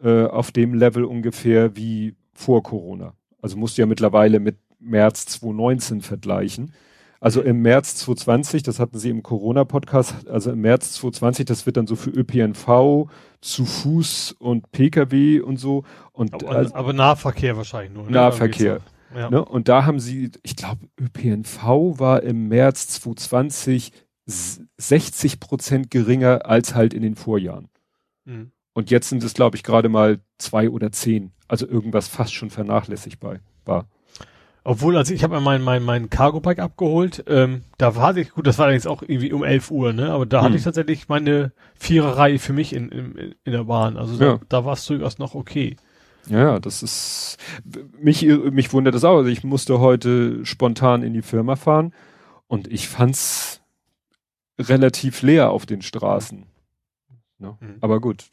[0.04, 3.14] äh, auf dem Level ungefähr wie vor Corona.
[3.42, 6.74] Also musst du ja mittlerweile mit März 2019 vergleichen.
[7.20, 11.78] Also im März 2020, das hatten sie im Corona-Podcast, also im März 2020, das wird
[11.78, 13.10] dann so für ÖPNV,
[13.42, 15.84] zu Fuß und Pkw und so.
[16.12, 18.04] Und aber, also, aber Nahverkehr wahrscheinlich nur.
[18.06, 18.12] Ne?
[18.12, 18.82] Nahverkehr.
[19.16, 19.32] Ja.
[19.32, 19.44] Ne?
[19.44, 21.64] Und da haben sie, ich glaube, ÖPNV
[22.00, 23.94] war im März 2020
[24.28, 27.70] 60 Prozent geringer als halt in den Vorjahren.
[28.26, 28.52] Mhm.
[28.78, 31.32] Und jetzt sind es, glaube ich, gerade mal zwei oder zehn.
[31.48, 33.88] Also irgendwas fast schon vernachlässigbar war.
[34.64, 38.60] Obwohl, also ich habe mein, mein, mein Cargo-Bike abgeholt, ähm, da hatte ich, gut, das
[38.60, 40.46] war allerdings auch irgendwie um 11 Uhr, ne, aber da hm.
[40.46, 43.98] hatte ich tatsächlich meine Viererreihe für mich in, in, in der Bahn.
[43.98, 44.34] Also ja.
[44.34, 45.76] da, da war es durchaus noch okay.
[46.30, 47.38] Ja, das ist,
[48.00, 49.18] mich, mich wundert das auch.
[49.18, 51.96] Also ich musste heute spontan in die Firma fahren
[52.46, 53.60] und ich fand's
[54.60, 56.46] relativ leer auf den Straßen.
[57.40, 57.58] Ne?
[57.60, 57.78] Mhm.
[57.82, 58.26] Aber gut,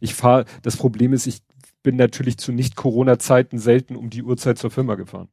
[0.00, 1.42] ich fahre, das Problem ist, ich
[1.82, 5.28] bin natürlich zu Nicht-Corona-Zeiten selten um die Uhrzeit zur Firma gefahren.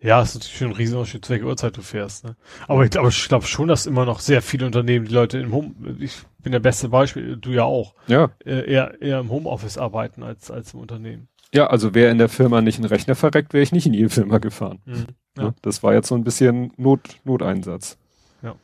[0.00, 2.24] Ja, es ist natürlich schon ein Riesenunterschied, zu welcher Uhrzeit du fährst.
[2.24, 2.36] Ne?
[2.68, 5.74] Aber ich glaube glaub schon, dass immer noch sehr viele Unternehmen, die Leute im Home,
[5.98, 6.12] ich
[6.42, 8.30] bin der beste Beispiel, du ja auch, ja.
[8.44, 11.28] Äh, eher, eher im Homeoffice arbeiten als, als im Unternehmen.
[11.54, 14.08] Ja, also wäre in der Firma nicht ein Rechner verreckt, wäre ich nicht in die
[14.10, 14.80] Firma gefahren.
[14.84, 15.06] Mhm,
[15.38, 15.44] ja.
[15.44, 15.54] Ne?
[15.62, 17.96] Das war jetzt so ein bisschen Not, Noteinsatz.
[18.42, 18.56] Ja.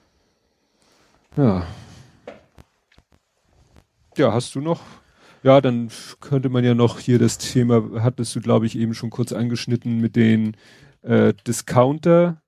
[1.39, 1.67] Ja,
[4.17, 4.81] ja, hast du noch?
[5.43, 5.91] Ja, dann
[6.21, 9.99] könnte man ja noch hier das Thema, hattest du, glaube ich, eben schon kurz angeschnitten
[9.99, 10.57] mit den
[11.03, 12.43] äh, Discounter.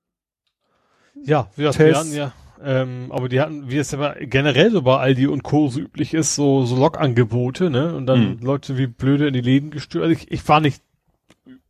[1.25, 2.33] Ja, wir, hatten ja
[2.65, 5.69] ähm, aber die hatten, wie es aber generell so bei Aldi und Co.
[5.69, 7.95] so üblich ist, so, so Log-Angebote, ne?
[7.95, 8.39] Und dann Mhm.
[8.41, 10.05] Leute wie blöde in die Läden gestört.
[10.05, 10.83] Also ich, ich war nicht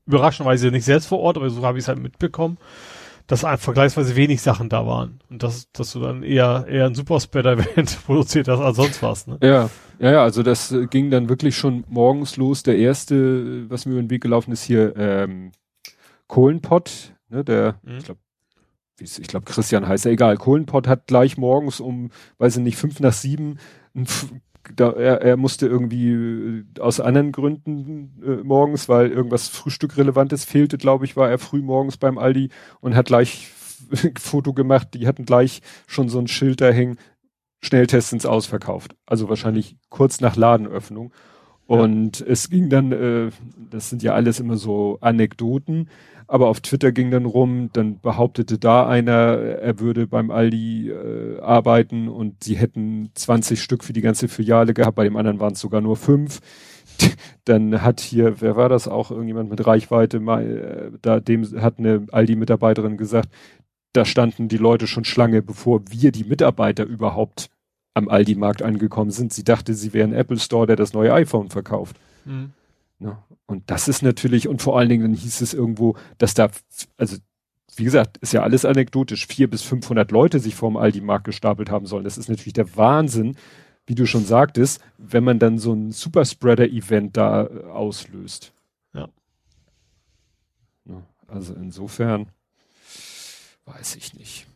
[0.07, 2.59] überraschenderweise nicht selbst vor Ort, aber so habe ich es halt mitbekommen,
[3.27, 5.21] dass vergleichsweise wenig Sachen da waren.
[5.31, 9.39] Und dass, dass du dann eher, eher ein Superspreader-Event produziert hast als sonst was, ne?
[9.43, 12.63] Ja, ja, ja, also das äh, ging dann wirklich schon morgens los.
[12.63, 15.53] Der erste, was mir über den Weg gelaufen ist, hier ähm,
[16.27, 17.99] Kohlenpott, ne, der, Mhm.
[17.99, 18.21] ich glaube,
[19.01, 20.37] ich glaube Christian heißt er, egal.
[20.37, 23.59] Kohlenpott hat gleich morgens um, weiß ich nicht, fünf nach sieben,
[23.95, 24.29] ein F-
[24.77, 30.79] da, er, er musste irgendwie äh, aus anderen Gründen äh, morgens, weil irgendwas Frühstückrelevantes fehlte,
[30.79, 32.51] glaube ich, war er früh morgens beim Aldi
[32.81, 33.51] und hat gleich
[34.19, 34.89] Foto gemacht.
[34.95, 36.99] Die hatten gleich schon so ein Schild da hängen,
[37.63, 38.97] Schnelltests ins Ausverkauft.
[39.07, 41.13] Also wahrscheinlich kurz nach Ladenöffnung.
[41.67, 43.31] Und es ging dann, äh,
[43.71, 45.89] das sind ja alles immer so Anekdoten,
[46.27, 51.41] aber auf Twitter ging dann rum, dann behauptete da einer, er würde beim Aldi äh,
[51.41, 55.53] arbeiten und sie hätten 20 Stück für die ganze Filiale gehabt, bei dem anderen waren
[55.53, 56.41] es sogar nur fünf.
[57.45, 61.79] Dann hat hier, wer war das auch, irgendjemand mit Reichweite, mal, äh, da dem hat
[61.79, 63.29] eine Aldi-Mitarbeiterin gesagt,
[63.93, 67.51] da standen die Leute schon Schlange, bevor wir die Mitarbeiter überhaupt
[67.95, 69.33] am Aldi-Markt angekommen sind.
[69.33, 71.97] Sie dachte, sie wären Apple Store, der das neue iPhone verkauft.
[72.25, 72.53] Mhm.
[72.99, 73.19] Ne?
[73.47, 76.49] Und das ist natürlich, und vor allen Dingen dann hieß es irgendwo, dass da,
[76.97, 77.17] also
[77.77, 81.87] wie gesagt, ist ja alles anekdotisch, vier bis 500 Leute sich vorm Aldi-Markt gestapelt haben
[81.87, 82.05] sollen.
[82.05, 83.37] Das ist natürlich der Wahnsinn,
[83.87, 88.53] wie du schon sagtest, wenn man dann so ein Superspreader-Event da äh, auslöst.
[88.95, 89.09] Ja.
[90.85, 91.03] Ne?
[91.27, 92.29] Also insofern
[93.65, 94.47] weiß ich nicht.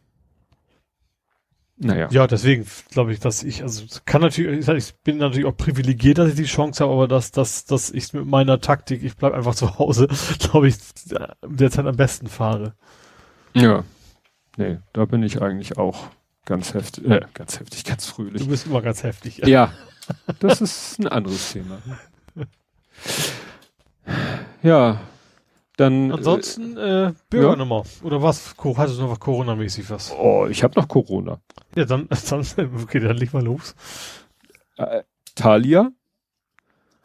[1.79, 2.09] Naja.
[2.11, 6.31] Ja, deswegen glaube ich, dass ich, also kann natürlich, ich bin natürlich auch privilegiert, dass
[6.31, 9.55] ich die Chance habe, aber dass, dass, dass ich mit meiner Taktik, ich bleib einfach
[9.55, 10.09] zu Hause,
[10.39, 10.77] glaube ich,
[11.45, 12.75] derzeit am besten fahre.
[13.53, 13.85] Ja.
[14.57, 16.09] Nee, da bin ich eigentlich auch
[16.47, 18.43] ganz heftig, äh, ganz heftig, ganz fröhlich.
[18.43, 19.39] Du bist immer ganz heftig.
[19.45, 19.73] Ja,
[20.39, 21.79] das ist ein anderes Thema.
[24.63, 25.01] Ja,
[25.77, 26.13] dann.
[26.13, 27.85] Ansonsten äh, Bürgernummer.
[28.03, 28.55] Oder was?
[28.77, 30.11] Hast du noch was Corona-mäßig was?
[30.11, 31.41] Äh, oh, ich habe noch Corona.
[31.75, 32.47] Ja, dann, dann
[32.83, 33.75] okay, dann leg mal los.
[34.77, 35.03] Äh,
[35.35, 35.91] Thalia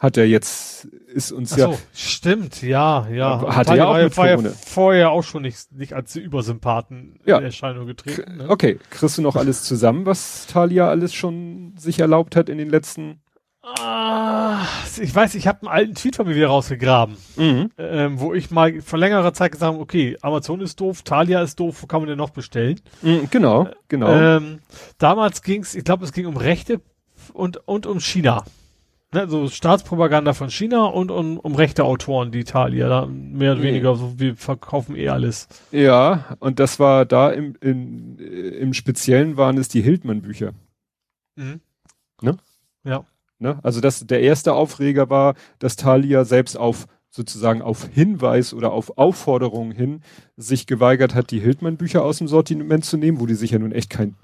[0.02, 1.68] hat ja jetzt, ist uns Ach ja.
[1.68, 3.38] so, stimmt, ja, ja.
[3.38, 4.54] Tanja ja auch mit war ja Corona.
[4.56, 7.38] vorher auch schon nicht, nicht als Übersympathen Ja.
[7.38, 8.38] in Erscheinung getreten.
[8.38, 8.50] Ne?
[8.50, 12.70] Okay, kriegst du noch alles zusammen, was Thalia alles schon sich erlaubt hat in den
[12.70, 13.22] letzten.
[13.64, 14.66] Ah,
[15.00, 17.70] ich weiß, ich habe einen alten Tweet von mir wieder rausgegraben, Mhm.
[17.78, 21.60] ähm, wo ich mal vor längerer Zeit gesagt habe, okay, Amazon ist doof, Thalia ist
[21.60, 22.80] doof, wo kann man denn noch bestellen?
[23.04, 24.10] Mhm, genau, genau.
[24.12, 24.60] Ähm,
[24.98, 26.82] damals ging's, ich glaube, es ging um Rechte
[27.34, 28.44] und, und um China.
[29.14, 33.60] Ne, so Staatspropaganda von China und um, um rechte Autoren, die Italien, da mehr oder
[33.62, 33.66] Mhm.
[33.66, 35.48] weniger, so, wir verkaufen eh alles.
[35.72, 38.24] ja, und das war da im, in, äh,
[38.58, 40.54] im Speziellen waren es die Hildmann-Bücher.
[41.36, 41.60] Mhm.
[42.22, 42.38] Ne?
[42.86, 43.04] Ja.
[43.42, 43.60] Ne?
[43.64, 48.98] Also das, der erste Aufreger war, dass Thalia selbst auf sozusagen auf Hinweis oder auf
[48.98, 50.02] Aufforderung hin
[50.38, 53.74] sich geweigert hat, die Hildmann-Bücher aus dem Sortiment zu nehmen, wo die sich ja nun
[53.74, 54.16] echt kein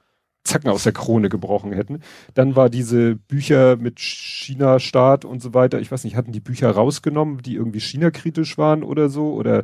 [0.45, 1.99] Zacken aus der Krone gebrochen hätten.
[2.33, 6.71] Dann war diese Bücher mit China-Staat und so weiter, ich weiß nicht, hatten die Bücher
[6.71, 9.63] rausgenommen, die irgendwie China-kritisch waren oder so oder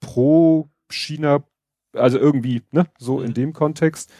[0.00, 1.44] pro China,
[1.94, 3.34] also irgendwie, ne, so in Mhm.
[3.34, 4.10] dem Kontext.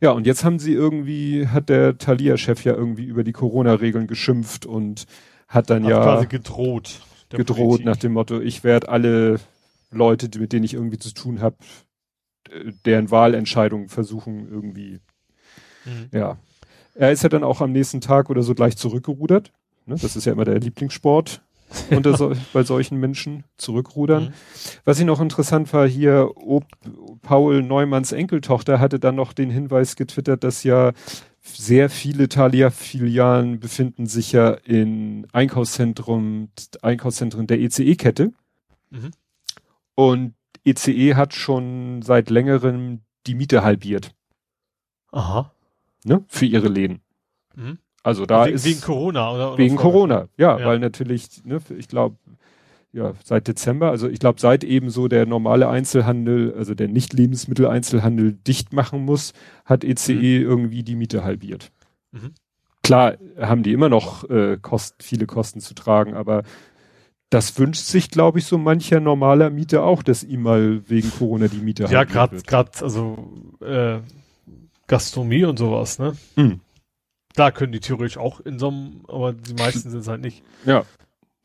[0.00, 4.64] Ja, und jetzt haben sie irgendwie, hat der Thalia-Chef ja irgendwie über die Corona-Regeln geschimpft
[4.66, 5.06] und
[5.48, 7.00] hat dann Hat ja quasi gedroht.
[7.28, 7.86] gedroht Politik.
[7.86, 9.40] nach dem Motto, ich werde alle
[9.90, 11.56] Leute, mit denen ich irgendwie zu tun habe,
[12.84, 15.00] deren Wahlentscheidungen versuchen irgendwie,
[15.84, 16.08] Mhm.
[16.12, 16.36] ja.
[16.94, 19.52] Er ist ja dann auch am nächsten Tag oder so gleich zurückgerudert.
[19.86, 19.96] Ne?
[20.00, 21.40] Das ist ja immer der Lieblingssport
[21.90, 24.24] unter so, bei solchen Menschen, zurückrudern.
[24.24, 24.32] Mhm.
[24.84, 26.64] Was ich noch interessant war, hier Ob
[27.22, 30.92] Paul Neumanns Enkeltochter hatte dann noch den Hinweis getwittert, dass ja
[31.42, 36.50] sehr viele Thalia-Filialen befinden sich ja in Einkaufszentrum,
[36.82, 38.32] Einkaufszentren der ECE-Kette.
[38.90, 39.10] Mhm.
[39.94, 44.14] Und ECE hat schon seit längerem die Miete halbiert,
[45.12, 45.52] Aha.
[46.04, 47.00] ne, für ihre Läden.
[47.54, 47.78] Mhm.
[48.02, 49.92] Also da wegen, ist wegen Corona oder, oder wegen vorher?
[49.92, 50.66] Corona, ja, Ja.
[50.66, 52.16] weil natürlich, ne, ich glaube,
[52.92, 58.32] ja, seit Dezember, also ich glaube, seit eben so der normale Einzelhandel, also der Nicht-Lebensmittel-Einzelhandel
[58.32, 59.32] dicht machen muss,
[59.64, 61.70] hat ECE irgendwie die Miete halbiert.
[62.12, 62.32] Mhm.
[62.82, 66.42] Klar haben die immer noch äh, Kosten, viele Kosten zu tragen, aber
[67.28, 71.46] das wünscht sich, glaube ich, so mancher normaler Mieter auch, dass ihm mal wegen Corona
[71.46, 72.46] die Miete Ja, halbiert gerade wird.
[72.48, 73.98] gerade also äh,
[74.88, 76.16] Gastronomie und sowas, ne?
[76.34, 76.60] Mhm.
[77.40, 80.42] Da können die theoretisch auch in so einem, aber die meisten sind es halt nicht.
[80.66, 80.84] Ja.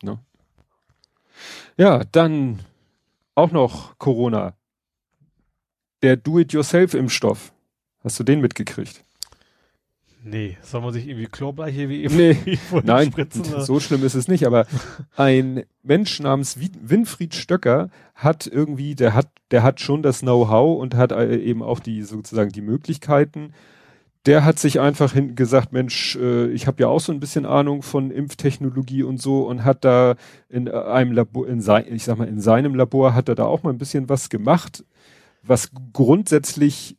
[0.03, 0.19] Ne?
[1.77, 2.59] Ja, dann
[3.33, 4.57] auch noch Corona.
[6.03, 7.53] Der Do-it-yourself-Impfstoff.
[8.03, 9.05] Hast du den mitgekriegt?
[10.21, 14.27] Nee, soll man sich irgendwie Chlorbleiche wie eben nee, nein, spritzen, so schlimm ist es
[14.27, 14.67] nicht, aber
[15.15, 20.93] ein Mensch namens Winfried Stöcker hat irgendwie, der hat, der hat schon das Know-how und
[20.93, 23.53] hat äh, eben auch die sozusagen die Möglichkeiten.
[24.25, 27.45] Der hat sich einfach hin gesagt, Mensch, äh, ich habe ja auch so ein bisschen
[27.45, 30.15] Ahnung von Impftechnologie und so und hat da
[30.49, 33.61] in einem Labor, in sein, ich sag mal, in seinem Labor hat er da auch
[33.61, 34.83] mal ein bisschen was gemacht,
[35.43, 36.97] was grundsätzlich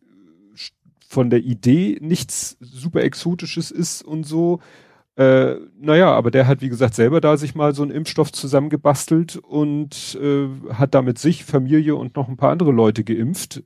[1.08, 4.60] von der Idee nichts super Exotisches ist und so.
[5.16, 9.36] Äh, naja, aber der hat, wie gesagt, selber da sich mal so einen Impfstoff zusammengebastelt
[9.36, 13.62] und äh, hat damit sich, Familie und noch ein paar andere Leute geimpft.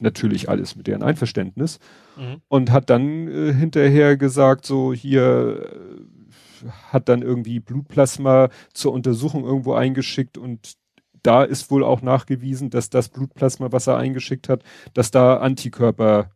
[0.00, 1.78] Natürlich alles mit deren Einverständnis.
[2.16, 2.40] Mhm.
[2.48, 9.44] Und hat dann äh, hinterher gesagt, so hier äh, hat dann irgendwie Blutplasma zur Untersuchung
[9.44, 10.76] irgendwo eingeschickt und
[11.22, 14.62] da ist wohl auch nachgewiesen, dass das Blutplasma, was er eingeschickt hat,
[14.94, 16.30] dass da Antikörper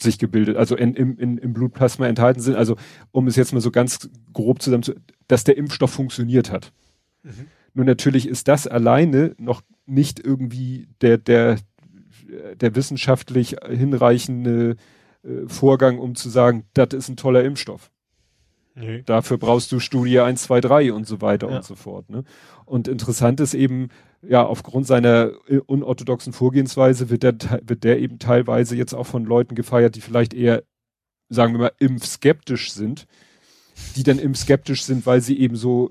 [0.00, 2.54] sich gebildet, also in, in, im Blutplasma enthalten sind.
[2.54, 2.76] Also
[3.12, 4.94] um es jetzt mal so ganz grob zusammen zu,
[5.26, 6.72] dass der Impfstoff funktioniert hat.
[7.22, 7.46] Mhm.
[7.74, 11.56] Nur natürlich ist das alleine noch nicht irgendwie der, der,
[12.56, 14.76] der wissenschaftlich hinreichende
[15.22, 17.90] äh, Vorgang, um zu sagen, das ist ein toller Impfstoff.
[18.78, 19.02] Nee.
[19.06, 21.56] Dafür brauchst du Studie 1, 2, 3 und so weiter ja.
[21.56, 22.10] und so fort.
[22.10, 22.24] Ne?
[22.66, 23.88] Und interessant ist eben,
[24.20, 29.24] ja, aufgrund seiner äh, unorthodoxen Vorgehensweise wird der, wird der eben teilweise jetzt auch von
[29.24, 30.62] Leuten gefeiert, die vielleicht eher,
[31.30, 33.06] sagen wir mal, impfskeptisch sind,
[33.96, 35.90] die dann impfskeptisch sind, weil sie eben so,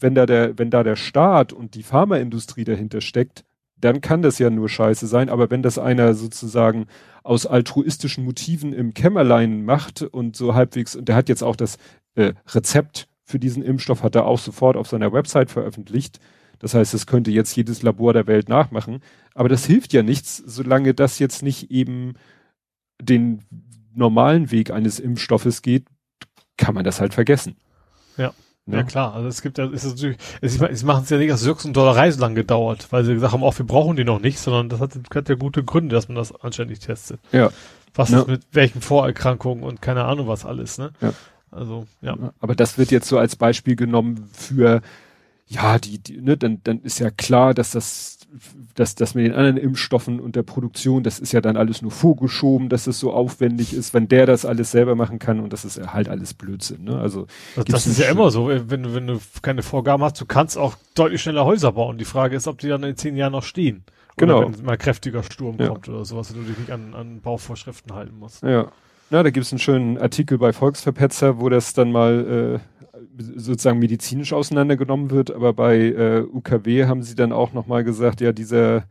[0.00, 3.44] wenn da der, wenn da der Staat und die Pharmaindustrie dahinter steckt,
[3.84, 6.86] dann kann das ja nur scheiße sein, aber wenn das einer sozusagen
[7.22, 11.76] aus altruistischen Motiven im Kämmerlein macht und so halbwegs, und der hat jetzt auch das
[12.14, 16.20] äh, Rezept für diesen Impfstoff, hat er auch sofort auf seiner Website veröffentlicht,
[16.62, 19.00] das heißt, es könnte jetzt jedes Labor der Welt nachmachen.
[19.34, 22.14] Aber das hilft ja nichts, solange das jetzt nicht eben
[23.00, 23.42] den
[23.92, 25.86] normalen Weg eines Impfstoffes geht,
[26.56, 27.56] kann man das halt vergessen.
[28.16, 28.32] Ja.
[28.66, 31.32] Ja, ja klar, also es gibt ja, ist natürlich, es, sie machen es ja nicht
[31.32, 34.04] aus Jux und Dollerei so lang gedauert, weil sie gesagt haben, auch wir brauchen die
[34.04, 37.20] noch nicht, sondern das hat, hat ja gute Gründe, dass man das anständig testet.
[37.32, 37.50] Ja.
[37.94, 38.20] Was ja.
[38.20, 40.92] ist mit welchen Vorerkrankungen und keine Ahnung was alles, ne?
[41.00, 41.12] Ja.
[41.50, 42.16] Also, ja.
[42.40, 44.80] Aber das wird jetzt so als Beispiel genommen für
[45.46, 48.18] ja, die, die ne, dann, dann ist ja klar, dass das,
[48.74, 51.90] dass das mit den anderen Impfstoffen und der Produktion, das ist ja dann alles nur
[51.90, 55.64] vorgeschoben, dass es so aufwendig ist, wenn der das alles selber machen kann und das
[55.64, 56.84] ist halt alles Blödsinn.
[56.84, 56.98] Ne?
[56.98, 57.26] Also
[57.56, 60.56] das, das ist ja immer so, wenn du wenn du keine Vorgaben hast, du kannst
[60.56, 61.98] auch deutlich schneller Häuser bauen.
[61.98, 63.84] Die Frage ist, ob die dann in zehn Jahren noch stehen.
[64.16, 64.38] Genau.
[64.38, 65.68] Oder wenn mal kräftiger Sturm ja.
[65.68, 68.42] kommt oder sowas, und du dich nicht an, an Bauvorschriften halten musst.
[68.42, 68.70] Ja.
[69.10, 72.71] Na, da gibt es einen schönen Artikel bei Volksverpetzer, wo das dann mal äh,
[73.16, 78.32] sozusagen medizinisch auseinandergenommen wird, aber bei äh, UKW haben sie dann auch nochmal gesagt, ja,
[78.32, 78.84] dieser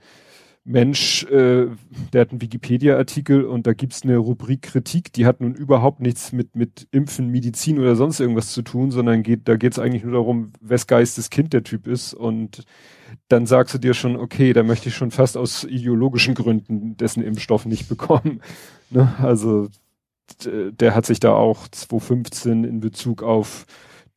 [0.63, 1.67] Mensch, äh,
[2.13, 6.33] der hat einen Wikipedia-Artikel und da gibt's eine Rubrik Kritik, die hat nun überhaupt nichts
[6.33, 10.13] mit, mit Impfen, Medizin oder sonst irgendwas zu tun, sondern geht, da geht's eigentlich nur
[10.13, 12.63] darum, wes Geistes Kind der Typ ist und
[13.27, 17.23] dann sagst du dir schon, okay, da möchte ich schon fast aus ideologischen Gründen dessen
[17.23, 18.41] Impfstoff nicht bekommen.
[18.93, 19.09] Ne?
[19.21, 19.69] Also
[20.45, 23.65] der hat sich da auch 2015 in Bezug auf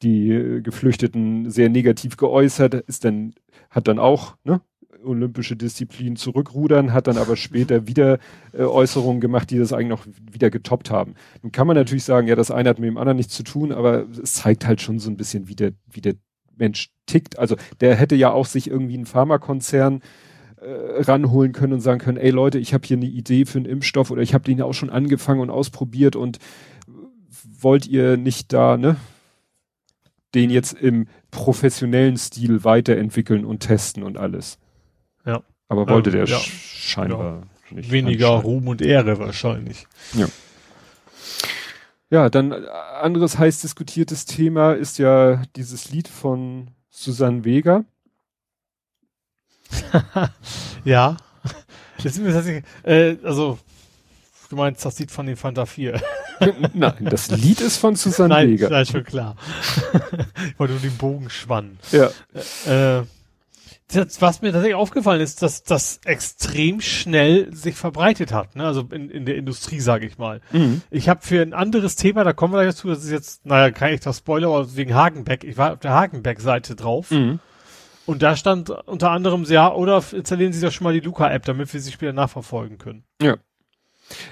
[0.04, 3.34] die äh, Geflüchteten sehr negativ geäußert, ist dann,
[3.70, 4.60] hat dann auch, ne,
[5.04, 8.18] olympische Disziplin zurückrudern, hat dann aber später wieder
[8.52, 11.14] äh, Äußerungen gemacht, die das eigentlich noch wieder getoppt haben.
[11.42, 13.72] Nun kann man natürlich sagen, ja, das eine hat mit dem anderen nichts zu tun,
[13.72, 16.14] aber es zeigt halt schon so ein bisschen, wie der, wie der
[16.56, 17.38] Mensch tickt.
[17.38, 20.00] Also der hätte ja auch sich irgendwie einen Pharmakonzern
[20.56, 23.66] äh, ranholen können und sagen können, ey Leute, ich habe hier eine Idee für einen
[23.66, 26.38] Impfstoff oder ich habe den ja auch schon angefangen und ausprobiert und
[27.60, 28.96] wollt ihr nicht da, ne,
[30.34, 34.58] den jetzt im professionellen Stil weiterentwickeln und testen und alles.
[35.24, 35.42] Ja.
[35.68, 36.38] Aber wollte ähm, der ja.
[36.38, 37.76] scheinbar ja.
[37.76, 37.90] nicht.
[37.90, 39.86] Weniger Ruhm und Ehre wahrscheinlich.
[40.12, 40.28] Ja.
[42.10, 42.66] Ja, dann äh,
[43.00, 47.84] anderes heiß diskutiertes Thema ist ja dieses Lied von Susanne Vega.
[50.84, 51.16] ja.
[52.02, 53.58] Das ist äh, also,
[54.50, 56.00] du meinst das Lied von den Fanta 4.
[56.74, 58.68] Nein, das Lied ist von Susanne Nein, Vega.
[58.68, 59.36] Nein, schon klar.
[60.48, 61.78] ich wollte nur den Bogen spannen.
[61.92, 62.10] Ja.
[62.66, 63.04] Äh,
[63.92, 68.64] das, was mir tatsächlich aufgefallen ist, dass das extrem schnell sich verbreitet hat, ne?
[68.64, 70.40] also in, in der Industrie, sage ich mal.
[70.52, 70.82] Mhm.
[70.90, 73.70] Ich habe für ein anderes Thema, da kommen wir gleich dazu, das ist jetzt, naja,
[73.70, 77.40] kann ich das Spoiler, aber wegen Hagenbeck, ich war auf der Hagenbeck-Seite drauf mhm.
[78.06, 81.72] und da stand unter anderem, ja, oder installieren Sie doch schon mal die Luca-App, damit
[81.72, 83.04] wir sie später nachverfolgen können.
[83.20, 83.36] Ja.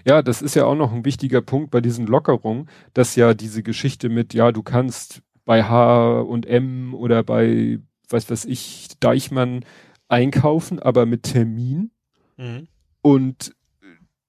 [0.05, 3.63] Ja, das ist ja auch noch ein wichtiger Punkt bei diesen Lockerungen, dass ja diese
[3.63, 9.65] Geschichte mit, ja, du kannst bei H und M oder bei, was weiß ich, Deichmann
[10.09, 11.91] einkaufen, aber mit Termin.
[12.37, 12.69] Mhm.
[13.01, 13.55] Und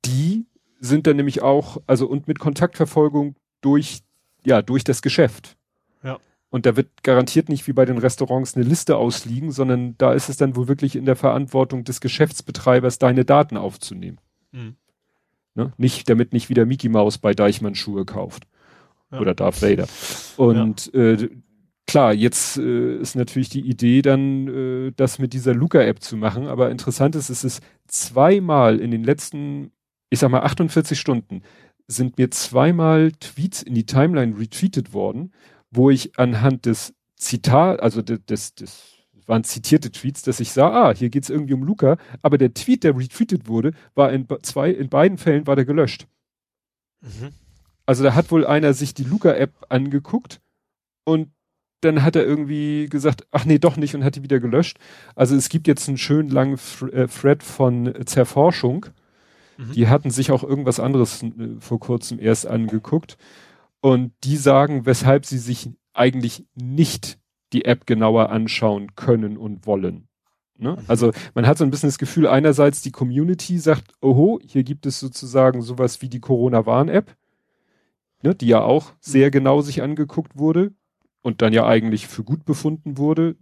[0.05, 0.45] die
[0.79, 3.99] sind dann nämlich auch, also und mit Kontaktverfolgung durch,
[4.45, 5.55] ja, durch das Geschäft.
[6.03, 6.19] Ja.
[6.49, 10.29] Und da wird garantiert nicht wie bei den Restaurants eine Liste ausliegen, sondern da ist
[10.29, 14.19] es dann wohl wirklich in der Verantwortung des Geschäftsbetreibers, deine Daten aufzunehmen.
[14.51, 14.75] Mhm.
[15.55, 15.73] Ne?
[15.77, 18.47] Nicht, damit nicht wieder Mickey Mouse bei Deichmann Schuhe kauft.
[19.11, 19.19] Ja.
[19.19, 19.87] Oder Darth Vader.
[20.37, 21.29] Und äh,
[21.85, 26.47] klar, jetzt äh, ist natürlich die Idee dann, äh, das mit dieser Luca-App zu machen.
[26.47, 29.71] Aber interessant ist, es ist zweimal in den letzten,
[30.09, 31.43] ich sag mal 48 Stunden,
[31.87, 35.33] sind mir zweimal Tweets in die Timeline retweetet worden,
[35.69, 38.92] wo ich anhand des Zitat, also des, des, des
[39.27, 42.83] waren zitierte Tweets, dass ich sah, ah, hier geht's irgendwie um Luca, aber der Tweet,
[42.83, 46.07] der retweetet wurde, war in zwei, in beiden Fällen war der gelöscht.
[47.01, 47.33] Mhm.
[47.85, 50.39] Also da hat wohl einer sich die Luca-App angeguckt
[51.03, 51.29] und
[51.81, 54.77] dann hat er irgendwie gesagt, ach nee, doch nicht und hat die wieder gelöscht.
[55.15, 56.57] Also es gibt jetzt einen schönen langen
[56.93, 58.85] äh, Thread von Zerforschung.
[59.57, 59.71] Mhm.
[59.73, 63.17] Die hatten sich auch irgendwas anderes äh, vor kurzem erst angeguckt.
[63.81, 67.19] Und die sagen, weshalb sie sich eigentlich nicht
[67.53, 70.07] die App genauer anschauen können und wollen.
[70.57, 70.77] Ne?
[70.87, 74.85] Also man hat so ein bisschen das Gefühl, einerseits die Community sagt, oho, hier gibt
[74.85, 77.15] es sozusagen sowas wie die Corona-Warn-App,
[78.21, 80.71] ne, die ja auch sehr genau sich angeguckt wurde
[81.21, 83.35] und dann ja eigentlich für gut befunden wurde,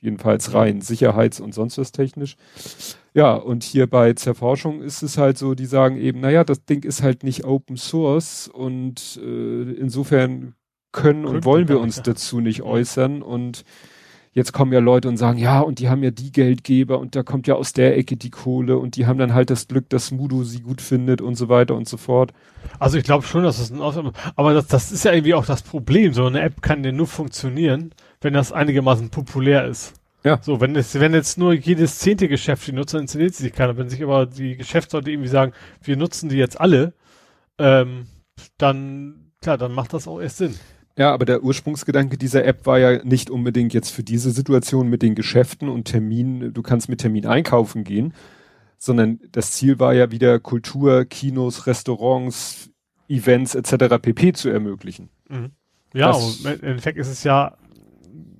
[0.00, 2.36] jedenfalls rein sicherheits- und sonst was technisch.
[3.14, 6.84] Ja, und hier bei Zerforschung ist es halt so, die sagen eben, naja, das Ding
[6.84, 10.54] ist halt nicht Open Source und äh, insofern
[10.92, 13.64] können und wollen wir uns dazu nicht äußern und
[14.32, 17.22] jetzt kommen ja Leute und sagen, ja, und die haben ja die Geldgeber und da
[17.22, 20.10] kommt ja aus der Ecke die Kohle und die haben dann halt das Glück, dass
[20.10, 22.32] Mudo sie gut findet und so weiter und so fort.
[22.78, 25.46] Also ich glaube schon, dass das ein Ausnahme, aber das, das ist ja irgendwie auch
[25.46, 26.14] das Problem.
[26.14, 29.94] So eine App kann ja nur funktionieren, wenn das einigermaßen populär ist.
[30.24, 30.38] Ja.
[30.40, 33.52] So, wenn es, wenn jetzt nur jedes zehnte Geschäft die nutzt, dann installiert sie sich
[33.52, 33.76] keiner.
[33.76, 36.92] Wenn sich aber die Geschäftsleute irgendwie sagen, wir nutzen die jetzt alle,
[37.58, 38.06] ähm,
[38.56, 40.54] dann, klar, dann macht das auch erst Sinn.
[40.96, 45.02] Ja, aber der Ursprungsgedanke dieser App war ja nicht unbedingt jetzt für diese Situation mit
[45.02, 48.12] den Geschäften und Termin, du kannst mit Termin einkaufen gehen,
[48.78, 52.70] sondern das Ziel war ja wieder Kultur, Kinos, Restaurants,
[53.08, 53.98] Events etc.
[54.02, 54.32] pp.
[54.34, 55.08] zu ermöglichen.
[55.94, 57.56] Ja, Das- im Endeffekt ist es ja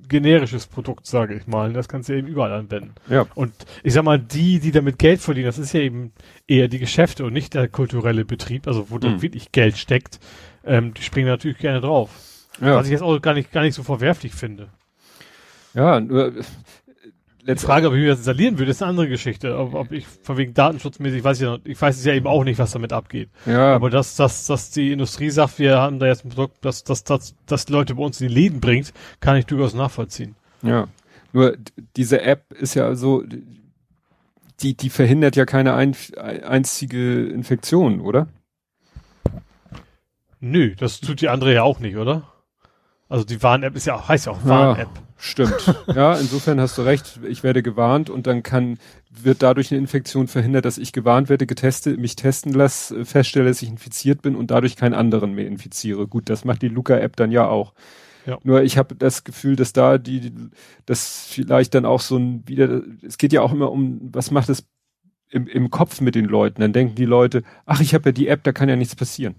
[0.08, 1.72] generisches Produkt, sage ich mal.
[1.72, 2.92] Das kannst du eben überall anwenden.
[3.08, 3.26] Ja.
[3.34, 6.12] Und ich sag mal, die, die damit Geld verdienen, das ist ja eben
[6.46, 9.22] eher die Geschäfte und nicht der kulturelle Betrieb, also wo da Mhm.
[9.22, 10.20] wirklich Geld steckt.
[10.64, 12.10] Ähm, die springen natürlich gerne drauf.
[12.60, 14.68] Ja, Was ich jetzt auch gar nicht, gar nicht so verwerflich finde.
[15.74, 17.60] ja nur äh, Die letztendlich.
[17.60, 19.58] Frage, ob ich mir das installieren würde, ist eine andere Geschichte.
[19.58, 22.26] Ob, ob ich von wegen datenschutzmäßig, weiß ich ja noch, ich weiß es ja eben
[22.26, 23.30] auch nicht, was damit abgeht.
[23.46, 26.84] Ja, Aber dass, dass, dass die Industrie sagt, wir haben da jetzt ein Produkt, das,
[26.84, 30.36] das, das, das Leute bei uns in die Läden bringt, kann ich durchaus nachvollziehen.
[30.62, 30.88] Ja,
[31.32, 31.56] nur
[31.96, 33.24] diese App ist ja so,
[34.60, 35.96] die, die verhindert ja keine ein,
[36.44, 38.28] einzige Infektion, oder?
[40.40, 42.28] Nö, das tut die andere ja auch nicht, oder?
[43.12, 44.48] Also die Warn-App ist ja auch, heißt ja auch Ja.
[44.48, 44.88] Warn-App.
[45.18, 45.76] Stimmt.
[45.94, 47.20] ja, insofern hast du recht.
[47.28, 48.78] Ich werde gewarnt und dann kann,
[49.10, 53.60] wird dadurch eine Infektion verhindert, dass ich gewarnt werde, getestet, mich testen lasse, feststelle, dass
[53.60, 56.08] ich infiziert bin und dadurch keinen anderen mehr infiziere.
[56.08, 57.74] Gut, das macht die Luca-App dann ja auch.
[58.24, 58.38] Ja.
[58.44, 60.32] Nur ich habe das Gefühl, dass da die,
[60.86, 64.48] das vielleicht dann auch so ein wieder, es geht ja auch immer um, was macht
[64.48, 64.64] es
[65.28, 66.62] im, im Kopf mit den Leuten?
[66.62, 69.34] Dann denken die Leute, ach, ich habe ja die App, da kann ja nichts passieren.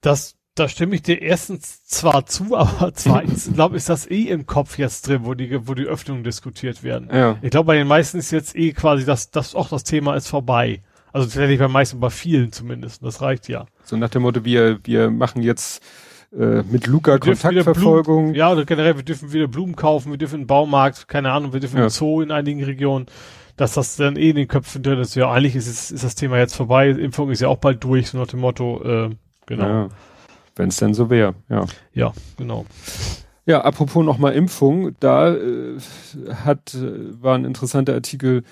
[0.00, 4.28] Das, da stimme ich dir erstens zwar zu, aber zweitens, glaube ich, ist das eh
[4.28, 7.08] im Kopf jetzt drin, wo die, wo die Öffnungen diskutiert werden.
[7.12, 7.38] Ja.
[7.42, 10.28] Ich glaube, bei den meisten ist jetzt eh quasi das, das auch das Thema ist
[10.28, 10.82] vorbei.
[11.12, 13.04] Also tatsächlich bei meisten, bei vielen zumindest.
[13.04, 13.66] Das reicht ja.
[13.84, 15.82] So nach dem Motto, wir, wir machen jetzt
[16.32, 18.04] äh, mit Luca Kontaktverfolgung.
[18.04, 21.52] Blumen, ja, oder generell, wir dürfen wieder Blumen kaufen, wir dürfen einen Baumarkt, keine Ahnung,
[21.52, 21.82] wir dürfen Ja.
[21.82, 23.06] einen Zoo in einigen Regionen,
[23.58, 25.14] dass das dann eh in den Köpfen drin ist.
[25.14, 28.08] Ja, eigentlich ist, es, ist das Thema jetzt vorbei, Impfung ist ja auch bald durch,
[28.08, 29.10] so nach dem Motto, äh,
[29.44, 29.66] genau.
[29.66, 29.88] Ja.
[30.56, 31.66] Wenn es denn so wäre, ja.
[32.36, 32.66] genau.
[33.44, 35.78] Ja, apropos nochmal Impfung, da äh,
[36.44, 38.44] hat, äh, war ein interessanter Artikel.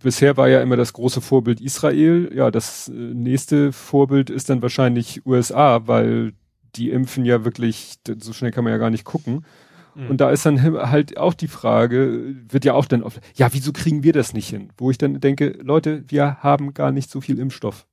[0.00, 2.30] Bisher war ja immer das große Vorbild Israel.
[2.32, 6.34] Ja, das äh, nächste Vorbild ist dann wahrscheinlich USA, weil
[6.76, 9.44] die impfen ja wirklich, so schnell kann man ja gar nicht gucken.
[9.94, 10.10] Mhm.
[10.10, 13.72] Und da ist dann halt auch die Frage, wird ja auch dann oft, ja, wieso
[13.72, 14.70] kriegen wir das nicht hin?
[14.76, 17.86] Wo ich dann denke, Leute, wir haben gar nicht so viel Impfstoff.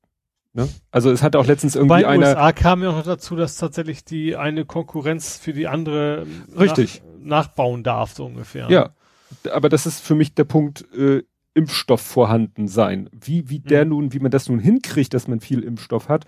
[0.59, 0.69] Ne?
[0.91, 2.27] Also es hat auch letztens irgendwie Bei einer.
[2.27, 6.25] USA kam ja auch noch dazu, dass tatsächlich die eine Konkurrenz für die andere
[6.57, 7.01] Richtig.
[7.19, 8.69] Nach, nachbauen darf, so ungefähr.
[8.69, 8.89] Ja,
[9.51, 13.09] aber das ist für mich der Punkt äh, Impfstoff vorhanden sein.
[13.13, 13.89] Wie, wie der Mhm.
[13.91, 16.25] nun, wie man das nun hinkriegt, dass man viel Impfstoff hat,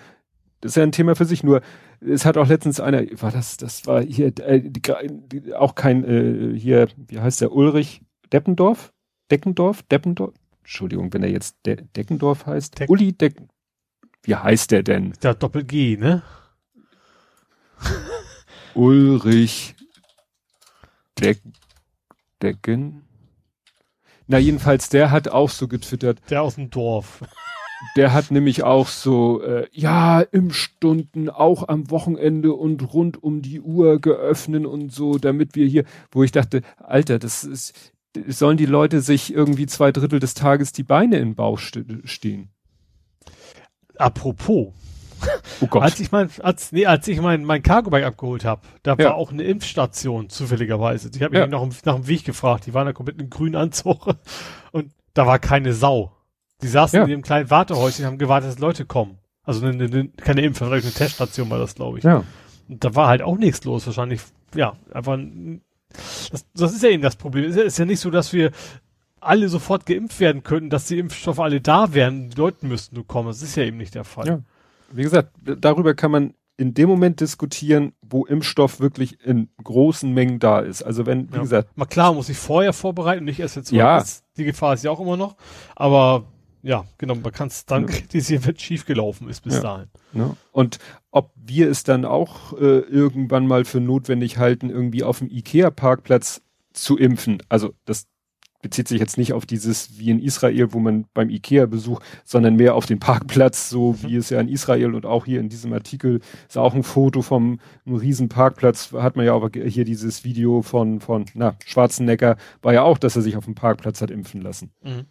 [0.61, 1.43] das ist ja ein Thema für sich.
[1.43, 1.61] Nur
[2.01, 6.57] es hat auch letztens einer, war das, das war hier äh, die, auch kein äh,
[6.57, 8.01] hier, wie heißt der Ulrich
[8.31, 8.91] Deppendorf,
[9.31, 10.33] Deckendorf, Deppendorf.
[10.59, 12.79] Entschuldigung, wenn er jetzt De Deckendorf heißt.
[12.79, 13.35] Deck- Uli Deck,
[14.23, 15.13] wie heißt der denn?
[15.23, 16.23] Der Doppel G, ne?
[18.73, 19.75] Ulrich
[21.19, 21.41] Deck,
[22.41, 23.03] Decken.
[24.27, 26.19] Na, jedenfalls, der hat auch so getwittert.
[26.29, 27.21] Der aus dem Dorf.
[27.95, 33.59] Der hat nämlich auch so, äh, ja, Impfstunden auch am Wochenende und rund um die
[33.59, 37.91] Uhr geöffnet und so, damit wir hier, wo ich dachte, Alter, das ist,
[38.27, 42.50] sollen die Leute sich irgendwie zwei Drittel des Tages die Beine in den Bauch stehen.
[44.01, 44.73] Apropos.
[45.59, 45.83] Oh Gott.
[45.83, 49.05] Als ich mein, als, nee, als ich mein, mein Cargo-Bike abgeholt habe, da ja.
[49.05, 51.11] war auch eine Impfstation zufälligerweise.
[51.13, 51.47] Ich habe mich ja.
[51.47, 52.65] nach, nach dem Weg gefragt.
[52.65, 54.15] Die waren da komplett in grünen Anzug
[54.71, 56.11] und da war keine Sau.
[56.61, 57.03] Die saßen ja.
[57.03, 59.17] in dem kleinen Wartehäuschen und haben gewartet, dass Leute kommen.
[59.43, 62.03] Also eine, eine, keine Impfung, vielleicht eine Teststation war das, glaube ich.
[62.03, 62.23] Ja.
[62.69, 64.21] Und da war halt auch nichts los, wahrscheinlich.
[64.55, 65.17] Ja, einfach.
[66.31, 67.49] Das, das ist ja eben das Problem.
[67.49, 68.51] Es ist ja nicht so, dass wir
[69.21, 73.07] alle sofort geimpft werden könnten, dass die Impfstoffe alle da wären, die Leute müssten nur
[73.07, 73.27] kommen.
[73.27, 74.27] Das ist ja eben nicht der Fall.
[74.27, 74.39] Ja.
[74.91, 80.39] Wie gesagt, darüber kann man in dem Moment diskutieren, wo Impfstoff wirklich in großen Mengen
[80.39, 80.83] da ist.
[80.83, 81.41] Also wenn, wie ja.
[81.41, 81.75] gesagt.
[81.75, 83.71] Mal klar, muss ich vorher vorbereiten, nicht erst jetzt.
[83.71, 84.03] Ja.
[84.37, 85.37] Die Gefahr ist ja auch immer noch.
[85.75, 86.25] Aber
[86.61, 89.61] ja, genau, man kann es dann kritisieren, wenn schief gelaufen ist bis ja.
[89.61, 89.87] dahin.
[90.13, 90.35] Ja.
[90.51, 90.77] Und
[91.09, 96.41] ob wir es dann auch äh, irgendwann mal für notwendig halten, irgendwie auf dem Ikea-Parkplatz
[96.73, 97.41] zu impfen.
[97.49, 98.07] Also das
[98.61, 102.75] bezieht sich jetzt nicht auf dieses wie in Israel, wo man beim Ikea-Besuch, sondern mehr
[102.75, 104.03] auf den Parkplatz, so mhm.
[104.03, 107.21] wie es ja in Israel und auch hier in diesem Artikel ist auch ein Foto
[107.21, 112.37] vom einem riesen Parkplatz, hat man ja aber hier dieses Video von, von, na, Schwarzenegger,
[112.61, 114.71] war ja auch, dass er sich auf dem Parkplatz hat impfen lassen.
[114.83, 115.05] Mhm.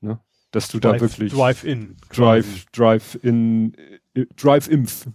[0.00, 0.20] Ne?
[0.50, 1.32] Dass du drive, da wirklich.
[1.32, 1.96] Drive-in.
[2.10, 3.74] Drive, Drive-in,
[4.14, 5.06] äh, Drive-Impf.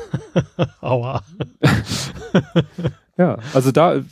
[0.80, 1.22] Aua.
[3.16, 4.02] ja, also da,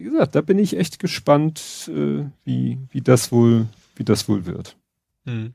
[0.00, 4.46] wie gesagt, da bin ich echt gespannt, äh, wie, wie das wohl, wie das wohl
[4.46, 4.76] wird.
[5.24, 5.52] Mhm.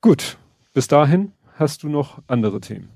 [0.00, 0.36] Gut,
[0.72, 2.88] bis dahin hast du noch andere Themen.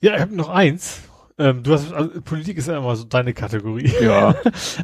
[0.00, 1.00] Ja, ich habe noch eins.
[1.36, 3.92] Ähm, du hast, also Politik ist ja immer so deine Kategorie.
[4.00, 4.36] Ja.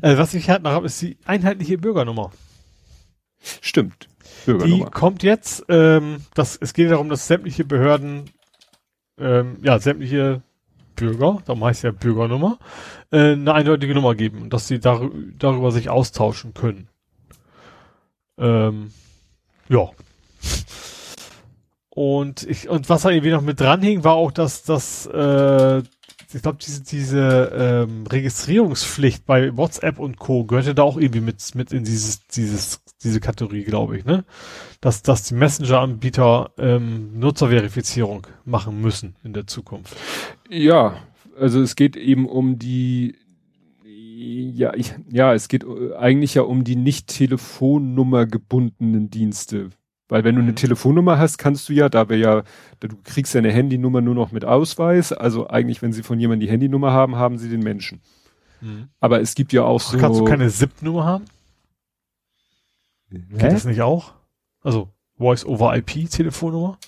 [0.03, 2.33] also, was ich halt noch habe, ist die einheitliche Bürgernummer.
[3.61, 4.09] Stimmt.
[4.47, 4.87] Bürgernummer.
[4.87, 8.31] Die kommt jetzt, ähm, das, es geht darum, dass sämtliche Behörden,
[9.17, 10.43] ähm, ja, sämtliche
[10.95, 12.59] Bürger, darum heißt ja Bürgernummer,
[13.11, 16.89] äh, eine eindeutige Nummer geben dass sie dar darüber sich austauschen können.
[18.39, 18.91] Ähm,
[19.69, 19.91] ja.
[21.95, 26.43] Und ich, und was da irgendwie noch mit dranhing, war auch, dass das, äh, ich
[26.43, 30.45] glaube, diese, diese ähm, Registrierungspflicht bei WhatsApp und Co.
[30.45, 34.25] gehörte da auch irgendwie mit, mit in dieses, dieses, diese Kategorie, glaube ich, ne?
[34.81, 39.97] Dass, dass die Messenger-Anbieter ähm, Nutzerverifizierung machen müssen in der Zukunft.
[40.51, 40.97] Ja,
[41.39, 43.15] also es geht eben um die,
[43.85, 45.65] ja, ich, ja, es geht
[45.97, 49.71] eigentlich ja um die nicht Telefonnummer gebundenen Dienste.
[50.09, 50.57] Weil wenn du eine mhm.
[50.57, 52.43] Telefonnummer hast, kannst du ja, da wir ja,
[52.81, 55.13] du kriegst ja eine Handynummer nur noch mit Ausweis.
[55.13, 58.03] Also eigentlich, wenn sie von jemandem die Handynummer haben, haben sie den Menschen.
[58.61, 58.89] Mhm.
[59.01, 59.97] Aber es gibt ja auch so.
[59.99, 61.25] Kannst du keine SIP-Nummer haben?
[63.11, 63.19] Hä?
[63.39, 64.13] Geht das nicht auch?
[64.61, 66.79] Also Voice over IP Telefonnummer?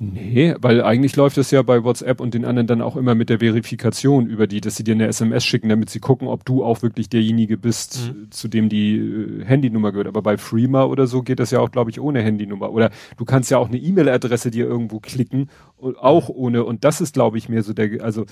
[0.00, 3.30] Nee, weil eigentlich läuft das ja bei WhatsApp und den anderen dann auch immer mit
[3.30, 6.62] der Verifikation über die, dass sie dir eine SMS schicken, damit sie gucken, ob du
[6.62, 8.30] auch wirklich derjenige bist, mhm.
[8.30, 10.06] zu dem die äh, Handynummer gehört.
[10.06, 12.70] Aber bei Freema oder so geht das ja auch, glaube ich, ohne Handynummer.
[12.70, 16.64] Oder du kannst ja auch eine E-Mail-Adresse dir irgendwo klicken, und auch ohne.
[16.64, 18.26] Und das ist, glaube ich, mehr so der, also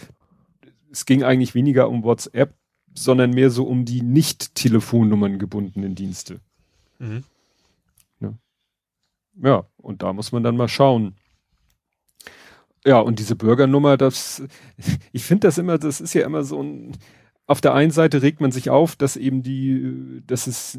[0.90, 2.54] es ging eigentlich weniger um WhatsApp,
[2.94, 6.40] sondern mehr so um die nicht Telefonnummern gebundenen Dienste.
[6.98, 7.24] Mhm.
[8.20, 8.32] Ja.
[9.42, 11.14] ja, und da muss man dann mal schauen
[12.86, 14.42] ja, und diese Bürgernummer, das,
[15.12, 16.92] ich finde das immer, das ist ja immer so ein,
[17.46, 20.78] auf der einen Seite regt man sich auf, dass eben die, dass es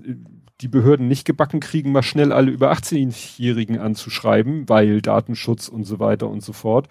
[0.61, 5.99] die Behörden nicht gebacken kriegen, mal schnell alle über 18-Jährigen anzuschreiben, weil Datenschutz und so
[5.99, 6.87] weiter und so fort.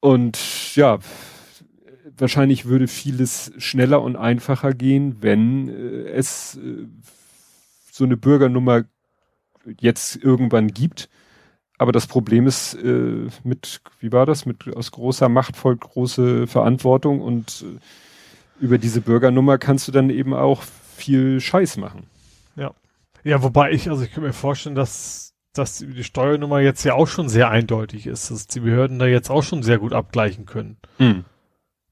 [0.00, 0.98] Und ja,
[2.18, 6.86] wahrscheinlich würde vieles schneller und einfacher gehen, wenn äh, es äh,
[7.90, 8.84] so eine Bürgernummer
[9.80, 11.08] jetzt irgendwann gibt
[11.78, 16.46] aber das Problem ist äh, mit, wie war das, mit aus großer Macht folgt große
[16.46, 20.62] Verantwortung und äh, über diese Bürgernummer kannst du dann eben auch
[20.96, 22.04] viel Scheiß machen.
[22.56, 22.72] Ja.
[23.24, 27.08] Ja, wobei ich, also ich kann mir vorstellen, dass, dass die Steuernummer jetzt ja auch
[27.08, 30.78] schon sehr eindeutig ist, dass die Behörden da jetzt auch schon sehr gut abgleichen können.
[30.98, 31.24] Hm.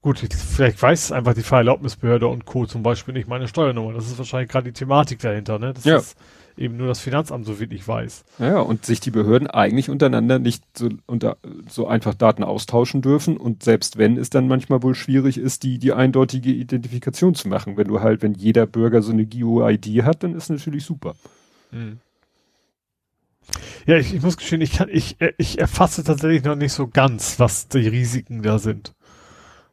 [0.01, 2.67] Gut, vielleicht weiß einfach die Fahrerlaubnisbehörde und Co.
[2.67, 3.95] zum Beispiel nicht meine Steuernummer.
[3.95, 5.73] Das ist wahrscheinlich gerade die Thematik dahinter, ne?
[5.73, 5.97] Das ja.
[5.97, 6.17] ist,
[6.57, 8.25] eben nur das Finanzamt, so wie ich weiß.
[8.39, 11.37] Ja, und sich die Behörden eigentlich untereinander nicht so, unter,
[11.69, 15.79] so einfach Daten austauschen dürfen und selbst wenn es dann manchmal wohl schwierig ist, die,
[15.79, 17.77] die eindeutige Identifikation zu machen.
[17.77, 21.15] Wenn du halt, wenn jeder Bürger so eine GUID hat, dann ist natürlich super.
[21.71, 21.99] Mhm.
[23.87, 27.39] Ja, ich, ich muss gestehen, ich kann, ich, ich erfasse tatsächlich noch nicht so ganz,
[27.39, 28.95] was die Risiken da sind.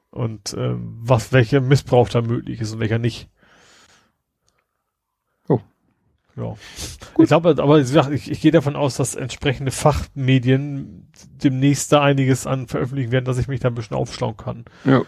[0.10, 3.30] Und ähm, was, welcher Missbrauch da möglich ist und welcher nicht.
[5.48, 5.62] Oh.
[6.36, 6.56] Ja.
[7.14, 7.24] Gut.
[7.24, 11.12] Ich glaube, aber ich, ich gehe davon aus, dass entsprechende Fachmedien
[11.44, 14.66] demnächst da einiges an veröffentlichen werden, dass ich mich da ein bisschen aufschlauen kann.
[14.86, 15.04] Ja.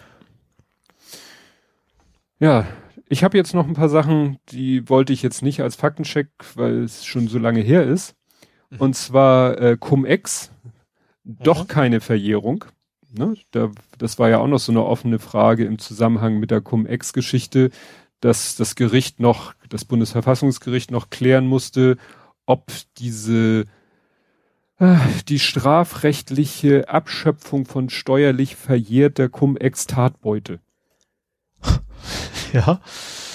[2.40, 2.68] Ja,
[3.08, 6.84] ich habe jetzt noch ein paar Sachen, die wollte ich jetzt nicht als Faktencheck, weil
[6.84, 8.16] es schon so lange her ist.
[8.70, 8.78] Mhm.
[8.80, 10.52] Und zwar äh, Cum-Ex,
[11.24, 11.68] doch mhm.
[11.68, 12.66] keine Verjährung.
[13.16, 13.36] Ne?
[13.52, 17.70] Da, das war ja auch noch so eine offene Frage im Zusammenhang mit der Cum-Ex-Geschichte,
[18.24, 21.98] dass das Gericht noch, das Bundesverfassungsgericht noch klären musste,
[22.46, 23.66] ob diese
[24.80, 24.96] äh,
[25.28, 30.60] die strafrechtliche Abschöpfung von steuerlich verjährter Cum-Ex-Tatbeute.
[32.54, 32.82] Ja.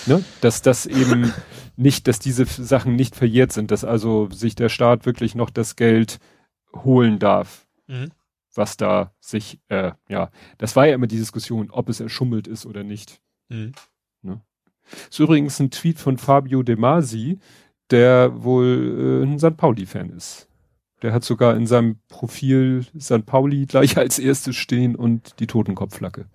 [0.06, 0.24] Ne?
[0.42, 1.34] Dass das eben
[1.74, 5.74] nicht, dass diese Sachen nicht verjährt sind, dass also sich der Staat wirklich noch das
[5.74, 6.20] Geld
[6.72, 7.66] holen darf.
[7.88, 8.12] Mhm.
[8.54, 12.64] Was da sich, äh, ja, das war ja immer die Diskussion, ob es erschummelt ist
[12.64, 13.20] oder nicht.
[13.48, 13.72] Mhm.
[15.10, 17.38] Ist übrigens ein Tweet von Fabio De Masi,
[17.90, 19.56] der wohl äh, ein St.
[19.56, 20.48] Pauli-Fan ist.
[21.02, 23.24] Der hat sogar in seinem Profil St.
[23.24, 26.26] Pauli gleich als erstes stehen und die Totenkopfflagge.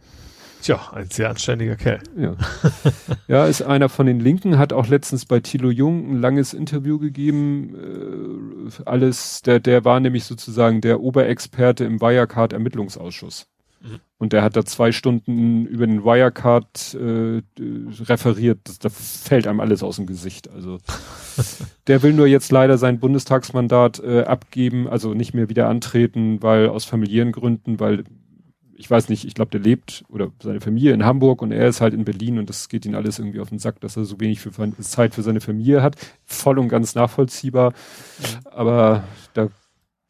[0.61, 1.99] Tja, ein sehr anständiger Kerl.
[2.15, 2.37] Ja.
[3.27, 6.99] ja, ist einer von den Linken, hat auch letztens bei Thilo Jung ein langes Interview
[6.99, 8.69] gegeben.
[8.69, 13.47] Äh, alles, der, der war nämlich sozusagen der Oberexperte im Wirecard-Ermittlungsausschuss.
[13.83, 13.99] Mhm.
[14.17, 17.41] Und der hat da zwei Stunden über den Wirecard äh,
[18.03, 18.59] referiert.
[18.83, 20.49] Da fällt einem alles aus dem Gesicht.
[20.49, 20.79] Also
[21.87, 26.69] der will nur jetzt leider sein Bundestagsmandat äh, abgeben, also nicht mehr wieder antreten, weil
[26.69, 28.05] aus familiären Gründen, weil
[28.75, 31.79] ich weiß nicht, ich glaube, der lebt oder seine Familie in Hamburg und er ist
[31.79, 34.19] halt in Berlin und das geht ihm alles irgendwie auf den Sack, dass er so
[34.19, 34.51] wenig für,
[34.81, 35.95] Zeit für seine Familie hat.
[36.25, 37.71] Voll und ganz nachvollziehbar.
[37.71, 38.47] Mhm.
[38.51, 39.03] Aber
[39.33, 39.49] da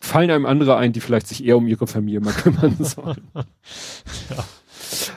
[0.04, 3.28] fallen einem andere ein, die vielleicht sich eher um ihre Familie mal kümmern sollen.
[3.34, 4.44] ja.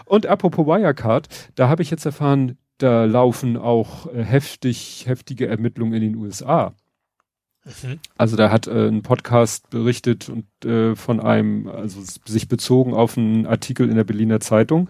[0.05, 5.95] Und apropos Wirecard, da habe ich jetzt erfahren, da laufen auch äh, heftig, heftige Ermittlungen
[5.95, 6.73] in den USA.
[7.65, 7.99] Mhm.
[8.17, 13.19] Also da hat äh, ein Podcast berichtet und äh, von einem, also sich bezogen auf
[13.19, 14.89] einen Artikel in der Berliner Zeitung.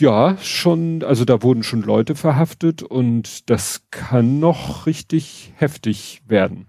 [0.00, 6.66] Ja, schon, also da wurden schon Leute verhaftet und das kann noch richtig heftig werden.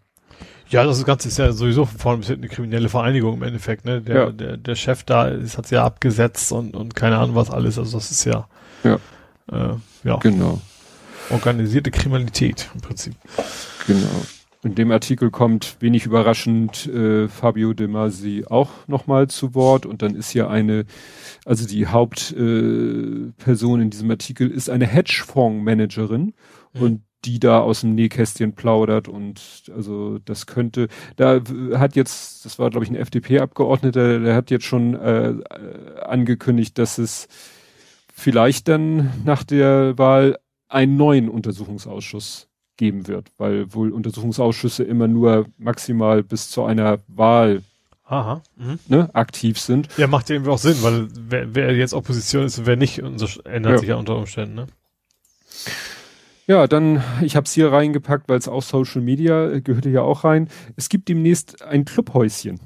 [0.70, 4.02] Ja, das Ganze ist ja sowieso bis hinten eine kriminelle Vereinigung im Endeffekt, ne?
[4.02, 4.32] Der, ja.
[4.32, 7.78] der, der Chef da ist, hat sie ja abgesetzt und, und keine Ahnung was alles.
[7.78, 8.48] Also das ist ja,
[8.84, 9.00] ja.
[9.52, 10.18] Äh, ja.
[10.18, 10.60] Genau.
[11.30, 13.16] Organisierte Kriminalität im Prinzip.
[13.88, 14.26] Genau.
[14.64, 20.02] In dem Artikel kommt wenig überraschend äh, Fabio De Masi auch nochmal zu Wort und
[20.02, 20.86] dann ist hier eine,
[21.46, 26.34] also die Hauptperson äh, in diesem Artikel ist eine Hedgefondsmanagerin
[26.74, 26.82] mhm.
[26.82, 31.42] und die da aus dem Nähkästchen plaudert und also das könnte, da
[31.74, 35.34] hat jetzt, das war glaube ich ein FDP-Abgeordneter, der hat jetzt schon äh,
[36.04, 37.28] angekündigt, dass es
[38.14, 40.38] vielleicht dann nach der Wahl
[40.68, 42.48] einen neuen Untersuchungsausschuss
[42.78, 47.62] geben wird, weil wohl Untersuchungsausschüsse immer nur maximal bis zu einer Wahl
[48.08, 48.44] Aha.
[48.56, 48.80] Mhm.
[48.88, 49.90] Ne, aktiv sind.
[49.98, 53.00] Ja, macht ja irgendwie auch Sinn, weil wer, wer jetzt Opposition ist und wer nicht,
[53.00, 53.78] ändert ja.
[53.80, 54.54] sich ja unter Umständen.
[54.54, 54.68] Ne?
[56.48, 60.02] Ja, dann, ich habe es hier reingepackt, weil es auch Social Media äh, gehörte ja
[60.02, 60.48] auch rein.
[60.76, 62.60] Es gibt demnächst ein Clubhäuschen.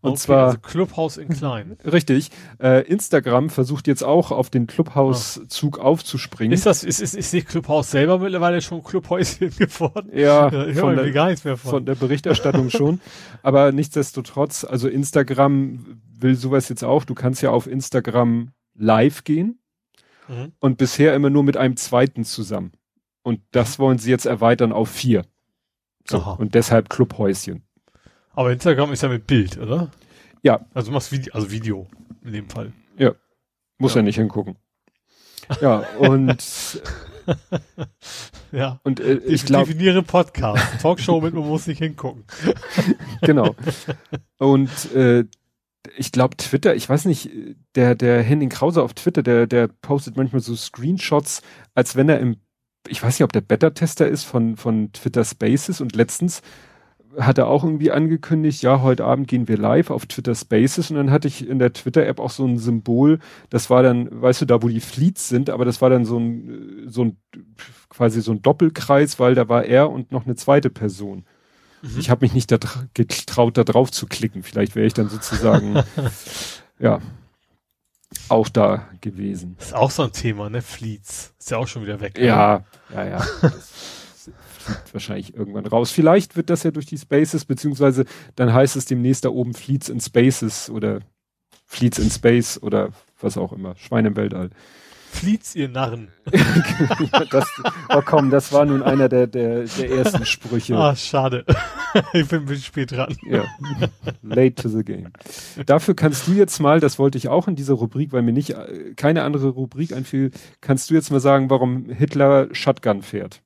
[0.00, 1.76] Und okay, zwar also Clubhaus in klein.
[1.84, 2.30] Richtig.
[2.60, 5.82] Äh, Instagram versucht jetzt auch auf den Clubhouse-Zug ah.
[5.82, 6.52] aufzuspringen.
[6.52, 10.10] Ist das ist ist ist die Clubhaus selber mittlerweile schon Clubhäuschen geworden?
[10.12, 11.70] Ja, ja von, der, gar nichts mehr von.
[11.70, 13.00] von der Berichterstattung schon.
[13.42, 17.04] Aber nichtsdestotrotz, also Instagram will sowas jetzt auch.
[17.04, 19.61] Du kannst ja auf Instagram live gehen
[20.28, 20.52] mhm.
[20.60, 22.72] und bisher immer nur mit einem zweiten zusammen.
[23.22, 25.24] Und das wollen sie jetzt erweitern auf vier.
[26.04, 27.62] So, und deshalb Clubhäuschen.
[28.32, 29.90] Aber Instagram ist ja mit Bild, oder?
[30.42, 30.66] Ja.
[30.74, 31.86] Also du machst Video, also Video
[32.24, 32.72] in dem Fall.
[32.98, 33.12] Ja.
[33.78, 34.56] Muss ja, ja nicht hingucken.
[35.60, 36.82] Ja, und
[38.52, 38.80] ja.
[38.82, 42.24] Und äh, ich glaube definiere Podcast, Talkshow mit man muss nicht hingucken.
[43.22, 43.54] genau.
[44.38, 45.24] Und äh,
[45.96, 47.30] ich glaube Twitter, ich weiß nicht,
[47.74, 51.42] der der Henning Krause auf Twitter, der der postet manchmal so Screenshots,
[51.74, 52.36] als wenn er im
[52.88, 55.80] ich weiß nicht, ob der Beta-Tester ist von von Twitter Spaces.
[55.80, 56.42] Und letztens
[57.18, 60.90] hat er auch irgendwie angekündigt, ja, heute Abend gehen wir live auf Twitter Spaces.
[60.90, 63.18] Und dann hatte ich in der Twitter-App auch so ein Symbol,
[63.50, 66.18] das war dann, weißt du, da wo die Fleets sind, aber das war dann so
[66.18, 67.18] ein, so ein,
[67.88, 71.24] quasi so ein Doppelkreis, weil da war er und noch eine zweite Person.
[71.82, 71.98] Mhm.
[71.98, 72.58] Ich habe mich nicht da
[72.94, 74.42] getraut, da drauf zu klicken.
[74.42, 75.82] Vielleicht wäre ich dann sozusagen,
[76.78, 77.00] ja,
[78.28, 79.56] auch da gewesen.
[79.58, 80.62] ist auch so ein Thema, ne?
[80.62, 81.34] Fleets.
[81.38, 82.18] Ist ja auch schon wieder weg.
[82.18, 82.96] Ja, ne?
[82.96, 83.20] ja, ja.
[84.62, 85.90] fliegt wahrscheinlich irgendwann raus.
[85.90, 88.04] Vielleicht wird das ja durch die Spaces, beziehungsweise
[88.36, 91.00] dann heißt es demnächst da oben Fleets in Spaces oder
[91.66, 92.90] Fleets in Space oder
[93.20, 93.74] was auch immer.
[93.76, 94.50] Schwein im Weltall.
[95.12, 96.08] Flieht's, ihr Narren.
[97.30, 97.46] das,
[97.90, 100.76] oh komm, das war nun einer der, der, der ersten Sprüche.
[100.76, 101.44] Ah, schade.
[102.14, 103.14] ich bin ein bisschen spät dran.
[103.22, 103.44] Ja.
[104.22, 105.12] Late to the game.
[105.66, 108.50] Dafür kannst du jetzt mal, das wollte ich auch in dieser Rubrik, weil mir nicht
[108.50, 110.30] äh, keine andere Rubrik einfiel,
[110.60, 113.42] kannst du jetzt mal sagen, warum Hitler Shotgun fährt?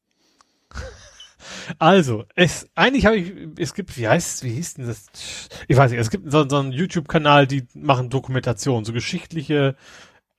[1.79, 5.07] Also, es, eigentlich habe ich, es gibt, wie heißt, wie hieß denn das?
[5.69, 9.77] Ich weiß nicht, es gibt so, so einen YouTube-Kanal, die machen Dokumentation, so geschichtliche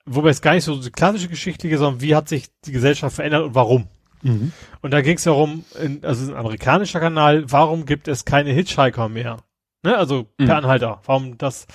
[0.08, 3.44] wobei es gar nicht so die klassische geschichtliche, sondern wie hat sich die Gesellschaft verändert
[3.44, 3.88] und warum.
[4.22, 4.52] Mhm.
[4.80, 9.08] Und da ging es darum, in, also ein amerikanischer Kanal, warum gibt es keine Hitchhiker
[9.08, 9.38] mehr?
[9.82, 9.96] Ne?
[9.96, 10.46] Also mhm.
[10.46, 11.66] per Anhalter, warum das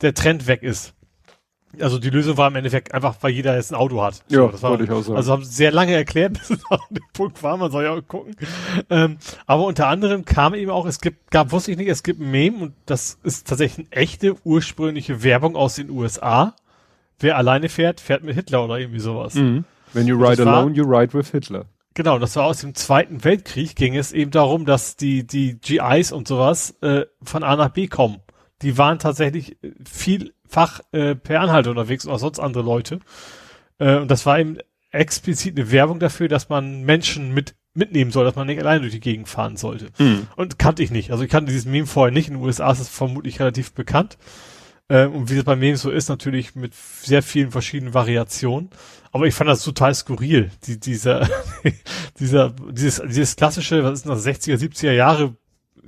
[0.00, 0.94] der Trend weg ist.
[1.80, 4.22] Also die Lösung war im Endeffekt einfach, weil jeder jetzt ein Auto hat.
[4.28, 5.16] Ja, so, das war, ich auch sagen.
[5.16, 8.02] Also haben sehr lange erklärt, bis es an den Punkt war, man soll ja auch
[8.06, 8.36] gucken.
[8.90, 12.20] Ähm, aber unter anderem kam eben auch, es gibt, gab, wusste ich nicht, es gibt
[12.20, 16.54] ein Meme und das ist tatsächlich eine echte ursprüngliche Werbung aus den USA
[17.18, 19.34] wer alleine fährt, fährt mit Hitler oder irgendwie sowas.
[19.34, 19.64] Mhm.
[19.92, 21.66] When you ride alone, war, you ride with Hitler.
[21.94, 26.10] Genau, das war aus dem Zweiten Weltkrieg, ging es eben darum, dass die, die GIs
[26.10, 28.18] und sowas äh, von A nach B kommen.
[28.62, 32.98] Die waren tatsächlich vielfach äh, per Anhalt unterwegs oder sonst andere Leute.
[33.78, 34.58] Äh, und das war eben
[34.90, 38.92] explizit eine Werbung dafür, dass man Menschen mit mitnehmen soll, dass man nicht alleine durch
[38.92, 39.88] die Gegend fahren sollte.
[39.98, 40.28] Mhm.
[40.36, 41.10] Und kannte ich nicht.
[41.10, 42.28] Also ich kannte dieses Meme vorher nicht.
[42.28, 44.16] In den USA ist es vermutlich relativ bekannt.
[44.88, 48.70] Äh, und wie es bei mir so ist, natürlich mit sehr vielen verschiedenen Variationen.
[49.12, 51.28] Aber ich fand das total skurril, die, dieser,
[52.18, 55.36] dieser, dieses, dieses klassische, was ist das, 60er, 70er Jahre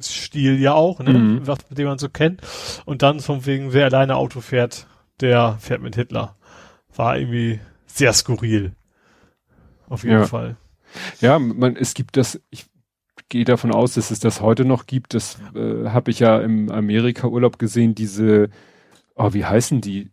[0.01, 1.13] Stil ja auch, ne?
[1.13, 1.47] Mhm.
[1.47, 2.43] Was, mit dem man so kennt.
[2.85, 4.87] Und dann von wegen, wer alleine Auto fährt,
[5.21, 6.37] der fährt mit Hitler.
[6.95, 8.73] War irgendwie sehr skurril.
[9.89, 10.27] Auf jeden ja.
[10.27, 10.57] Fall.
[11.21, 12.67] Ja, man, es gibt das, ich
[13.29, 15.15] gehe davon aus, dass es das heute noch gibt.
[15.15, 18.51] Das äh, habe ich ja im Amerika-Urlaub gesehen, diese
[19.17, 20.11] oh, wie heißen die?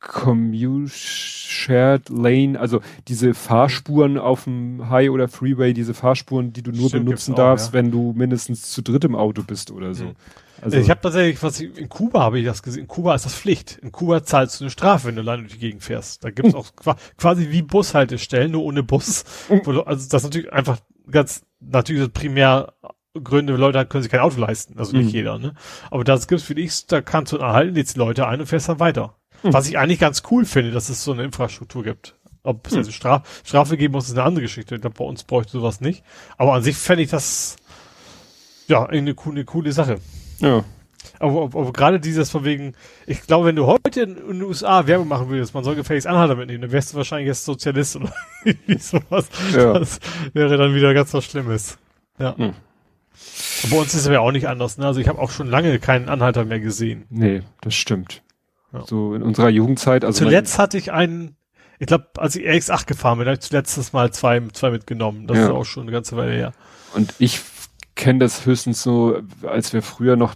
[0.00, 6.72] Commute Shared Lane, also diese Fahrspuren auf dem High oder Freeway, diese Fahrspuren, die du
[6.72, 7.72] nur Stimmt, benutzen auch, darfst, ja.
[7.72, 10.04] wenn du mindestens zu dritt im Auto bist oder so.
[10.04, 10.14] Mhm.
[10.60, 12.82] Also ich habe tatsächlich, was ich, in Kuba habe ich das gesehen.
[12.82, 13.78] In Kuba ist das Pflicht.
[13.82, 16.24] In Kuba zahlst du eine Strafe, wenn du alleine durch die Gegend fährst.
[16.24, 16.72] Da gibt's auch
[17.16, 19.24] quasi wie Bushaltestellen, nur ohne Bus.
[19.48, 20.78] Du, also das ist natürlich einfach
[21.10, 22.72] ganz natürlich primär
[23.22, 25.12] Gründe, Leute können sich kein Auto leisten, also nicht mhm.
[25.12, 25.54] jeder, ne?
[25.90, 28.80] Aber das gibt's für dich, da kannst du erhalten jetzt Leute ein und fährst dann
[28.80, 29.14] weiter.
[29.42, 29.52] Mhm.
[29.52, 32.16] Was ich eigentlich ganz cool finde, dass es so eine Infrastruktur gibt.
[32.42, 32.78] Ob es mhm.
[32.78, 34.74] also Straf Strafe geben muss, ist eine andere Geschichte.
[34.74, 36.02] Ich glaube, bei uns bräuchte sowas nicht.
[36.36, 37.56] Aber an sich fände ich das
[38.66, 40.00] ja eine coole, eine coole Sache.
[40.40, 40.64] Ja.
[41.20, 42.74] Aber, aber, aber gerade dieses von wegen,
[43.06, 46.34] ich glaube, wenn du heute in, den USA Werbung machen würdest, man soll gefälligst Anhalter
[46.34, 48.12] mitnehmen, dann wärst du wahrscheinlich jetzt Sozialist oder
[48.44, 49.28] irgendwie sowas.
[49.54, 49.78] Ja.
[49.78, 50.00] Das
[50.32, 51.78] wäre dann wieder ganz was Schlimmes.
[52.18, 52.34] Ja.
[52.36, 52.54] Mhm.
[53.70, 54.78] Bei uns ist es ja auch nicht anders.
[54.78, 54.86] Ne?
[54.86, 57.04] Also ich habe auch schon lange keinen Anhalter mehr gesehen.
[57.10, 58.22] Nee, das stimmt.
[58.72, 58.84] Ja.
[58.86, 60.04] So in unserer Jugendzeit.
[60.04, 61.36] Also zuletzt hatte ich einen,
[61.78, 65.26] ich glaube, als ich RX8 gefahren bin, habe ich zuletzt das mal zwei, zwei mitgenommen.
[65.26, 65.44] Das ja.
[65.44, 66.52] ist auch schon eine ganze Weile her.
[66.94, 67.40] Und ich
[67.94, 70.34] kenne das höchstens so, als wir früher noch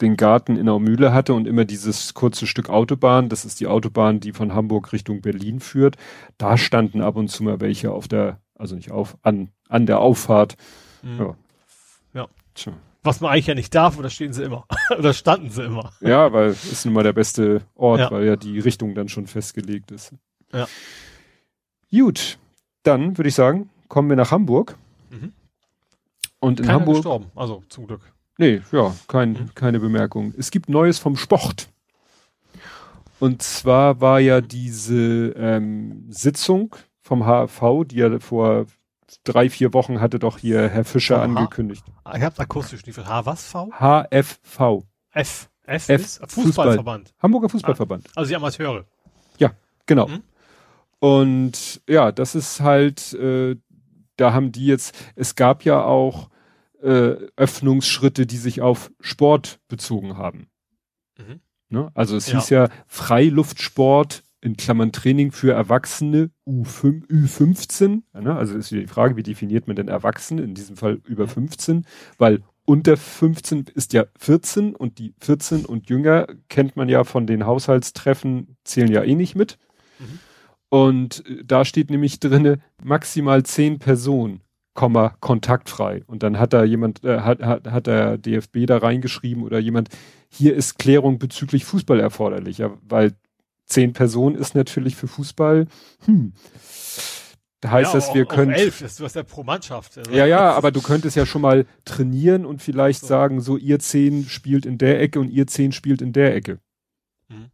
[0.00, 3.66] den Garten in der Mühle hatte und immer dieses kurze Stück Autobahn, das ist die
[3.66, 5.96] Autobahn, die von Hamburg Richtung Berlin führt.
[6.36, 10.00] Da standen ab und zu mal welche auf der, also nicht auf, an, an der
[10.00, 10.56] Auffahrt.
[11.02, 11.18] Mhm.
[11.18, 11.36] Ja,
[12.56, 12.72] Tja.
[13.02, 14.66] Was man eigentlich ja nicht darf, oder stehen sie immer.
[14.98, 15.92] oder standen sie immer.
[16.00, 18.10] Ja, weil ist nun mal der beste Ort, ja.
[18.10, 20.12] weil ja die Richtung dann schon festgelegt ist.
[20.52, 20.66] Ja.
[21.90, 22.38] Gut,
[22.82, 24.76] dann würde ich sagen, kommen wir nach Hamburg.
[25.10, 25.32] Mhm.
[26.40, 26.96] Und in Keiner Hamburg.
[26.96, 28.00] gestorben, also zum Glück.
[28.38, 29.54] Nee, ja, kein, mhm.
[29.54, 30.34] keine Bemerkung.
[30.36, 31.68] Es gibt Neues vom Sport.
[33.18, 38.66] Und zwar war ja diese ähm, Sitzung vom HV, die ja vor
[39.24, 41.84] drei, vier Wochen hatte doch hier Herr Fischer angekündigt.
[42.14, 43.70] Ich habe akustisch nicht H was V?
[43.70, 44.84] HFV.
[45.10, 45.48] F.
[45.66, 47.08] F, F ist Fußballverband.
[47.08, 47.22] Fußball.
[47.22, 48.06] Hamburger Fußballverband.
[48.08, 48.84] Ah, also die Amateure.
[49.38, 49.52] Ja,
[49.86, 50.06] genau.
[50.06, 50.22] Mhm.
[50.98, 53.56] Und ja, das ist halt, äh,
[54.16, 56.30] da haben die jetzt, es gab ja auch
[56.82, 60.48] äh, Öffnungsschritte, die sich auf Sport bezogen haben.
[61.18, 61.40] Mhm.
[61.68, 61.90] Ne?
[61.94, 62.38] Also es ja.
[62.38, 68.02] hieß ja Freiluftsport in Klammern Training für Erwachsene U5, Ü15.
[68.14, 68.36] ne?
[68.36, 70.42] Also ist die Frage, wie definiert man denn Erwachsene?
[70.42, 71.84] In diesem Fall über 15,
[72.16, 77.26] weil unter 15 ist ja 14 und die 14 und jünger kennt man ja von
[77.26, 79.58] den Haushaltstreffen, zählen ja eh nicht mit.
[79.98, 80.18] Mhm.
[80.68, 84.42] Und äh, da steht nämlich drinne maximal 10 Personen,
[84.74, 86.04] Komma, kontaktfrei.
[86.06, 89.88] Und dann hat da jemand, äh, hat, hat, hat der DFB da reingeschrieben oder jemand,
[90.28, 93.14] hier ist Klärung bezüglich Fußball erforderlich, ja, weil
[93.66, 95.66] zehn Personen ist natürlich für Fußball,
[96.04, 96.32] hm,
[97.64, 98.52] heißt ja, das, wir können.
[98.52, 99.98] Elf, das, du hast ja pro Mannschaft.
[99.98, 103.06] Also Ja, ja, aber du könntest ja schon mal trainieren und vielleicht So.
[103.06, 106.60] sagen, so ihr zehn spielt in der Ecke und ihr zehn spielt in der Ecke.
[107.28, 107.50] Mhm.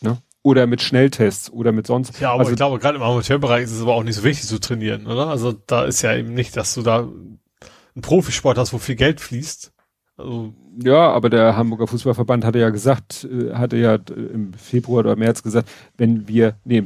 [0.00, 0.22] Ne?
[0.42, 2.18] Oder mit Schnelltests oder mit sonst.
[2.20, 4.46] Ja, aber also, ich glaube, gerade im Amateurbereich ist es aber auch nicht so wichtig
[4.46, 5.28] zu trainieren, oder?
[5.28, 9.20] Also da ist ja eben nicht, dass du da einen Profisport hast, wo viel Geld
[9.20, 9.72] fließt.
[10.18, 15.00] Also, ja, aber der Hamburger Fußballverband hatte ja gesagt, äh, hatte ja äh, im Februar
[15.00, 16.82] oder März gesagt, wenn wir, nee,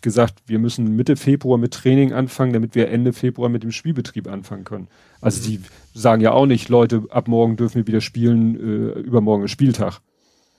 [0.00, 4.28] gesagt, wir müssen Mitte Februar mit Training anfangen, damit wir Ende Februar mit dem Spielbetrieb
[4.28, 4.86] anfangen können.
[5.20, 5.60] Also die
[5.92, 10.00] sagen ja auch nicht, Leute, ab morgen dürfen wir wieder spielen, äh, übermorgen ist Spieltag.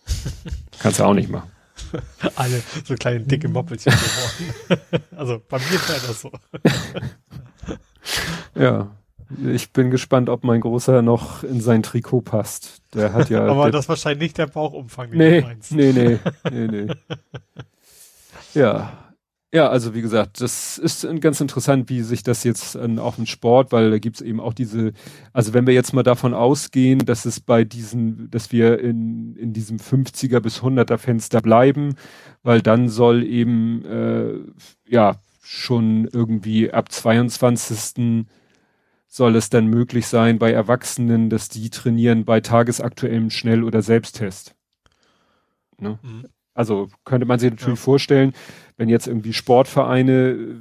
[0.80, 1.50] Kannst du auch nicht machen.
[2.36, 5.04] alle so kleine dicke Moppelchen geworden.
[5.16, 6.32] also bei mir wäre das so.
[8.56, 8.92] Ja.
[9.46, 12.82] Ich bin gespannt, ob mein Großer noch in sein Trikot passt.
[12.94, 13.46] Der hat ja.
[13.48, 15.72] aber der, das ist wahrscheinlich nicht der Bauchumfang, den nee, du meinst.
[15.72, 16.20] nee, nee,
[16.52, 16.94] nee, nee.
[18.54, 18.94] Ja.
[19.52, 23.26] Ja, also wie gesagt, das ist ganz interessant, wie sich das jetzt äh, auch im
[23.26, 24.94] Sport, weil da gibt's eben auch diese,
[25.34, 29.52] also wenn wir jetzt mal davon ausgehen, dass es bei diesen, dass wir in, in
[29.52, 31.96] diesem 50er bis 100er Fenster bleiben,
[32.44, 34.34] weil dann soll eben, äh,
[34.88, 38.26] ja, schon irgendwie ab 22.
[39.12, 44.56] soll es dann möglich sein bei Erwachsenen, dass die trainieren bei tagesaktuellem Schnell- oder Selbsttest.
[45.80, 45.98] Ne?
[46.02, 46.26] Mhm.
[46.54, 47.84] Also könnte man sich natürlich Ja.
[47.84, 48.34] vorstellen,
[48.78, 50.58] wenn jetzt irgendwie Sportvereine,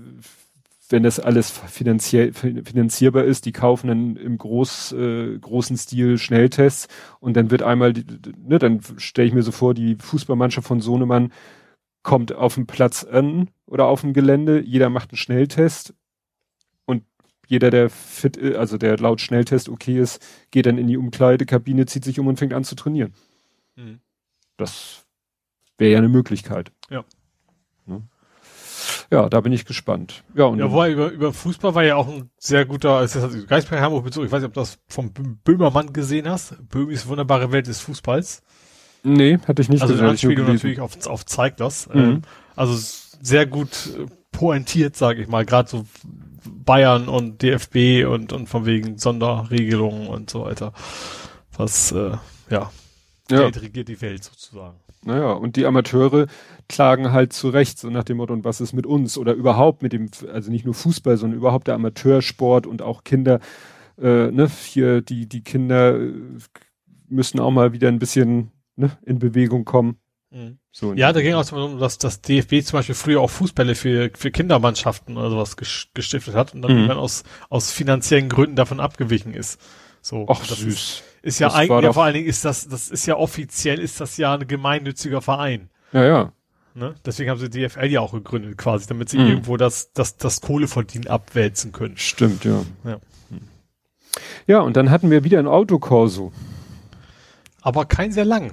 [0.89, 6.17] wenn das alles finanziell fin- finanzierbar ist, die kaufen dann im groß, äh, großen Stil
[6.17, 6.89] Schnelltests
[7.21, 11.33] und dann wird einmal, ne, dann stelle ich mir so vor, die Fußballmannschaft von Sohnemann
[12.03, 15.95] kommt auf den Platz an oder auf dem Gelände, jeder macht einen Schnelltest
[17.49, 22.05] jeder, der fit, also der laut Schnelltest okay ist, geht dann in die Umkleidekabine, zieht
[22.05, 23.15] sich um und fängt an zu trainieren.
[23.75, 24.01] Mhm.
[24.57, 25.05] Das
[25.79, 26.71] wäre ja eine Möglichkeit.
[26.91, 27.05] Ja.
[27.87, 28.03] Ne?
[29.11, 30.23] Ja, da bin ich gespannt.
[30.35, 33.25] Ja, und Ja, wobei über, über Fußball war ja auch ein sehr guter, ist das
[33.25, 36.57] also Geistberg Hamburg Bezug, ich weiß nicht, ob du das vom Bö- Böhmermann gesehen hast.
[36.69, 38.43] Böhmis wunderbare Welt des Fußballs.
[39.05, 41.89] nee, hatte ich nicht also gesehen, nur Anspielung natürlich auf, auf zeigt das.
[41.89, 42.01] Mhm.
[42.01, 42.23] Ähm,
[42.57, 42.75] also
[43.23, 45.87] sehr gut äh, pointiert, sage ich mal, gerade so
[46.45, 50.73] Bayern und DFB und, und von wegen Sonderregelungen und so weiter.
[51.57, 52.13] Was, äh,
[52.51, 52.71] ja,
[53.31, 54.77] Ja, Geld regiert die Welt sozusagen.
[55.05, 56.27] naja, und die Amateure
[56.69, 59.19] klagen halt zu Recht, so nach dem Motto, und was ist mit uns?
[59.19, 63.41] Oder überhaupt mit dem, also nicht nur Fußball, sondern überhaupt der Amateursport und auch Kinder,
[64.01, 66.13] äh, ne, hier, die, die Kinder äh,
[67.09, 69.99] müssen auch mal wieder ein bisschen ne, in Bewegung kommen.
[70.73, 74.11] So Ja, da ging auch darum, dass das DFB zum Beispiel früher auch Fußbälle für,
[74.15, 76.91] für Kindermannschaften oder sowas ges- gestiftet hat und dann Mhm.
[76.91, 79.59] aus, aus finanziellen Gründen davon abgewichen ist.
[80.03, 80.27] So.
[80.29, 80.67] Ach, das süß.
[80.69, 84.01] Ist, ist ja eigentlich, ja, vor allen Dingen ist das, das ist ja offiziell, ist
[84.01, 85.71] das ja ein gemeinnütziger Verein.
[85.93, 86.33] Ja, ja.
[86.75, 86.95] Ne?
[87.07, 89.27] Deswegen haben sie DFL ja auch gegründet quasi, damit sie Mhm.
[89.27, 91.97] irgendwo das, das, das Kohleverdienen abwälzen können.
[91.97, 92.63] Stimmt, ja.
[92.85, 93.01] Ja.
[94.47, 96.33] Ja, und dann hatten wir wieder ein Autokorso.
[97.61, 98.53] Aber kein sehr lang.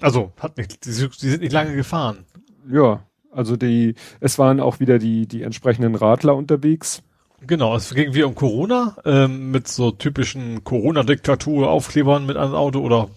[0.00, 2.24] Also, hat nicht, die, sind- die sind nicht lange gefahren.
[2.70, 7.02] Ja, also die, es waren auch wieder die, die entsprechenden Radler unterwegs.
[7.46, 13.10] Genau, es ging wieder um Corona, ähm, mit so typischen Corona-Diktatur-Aufklebern mit einem Auto oder,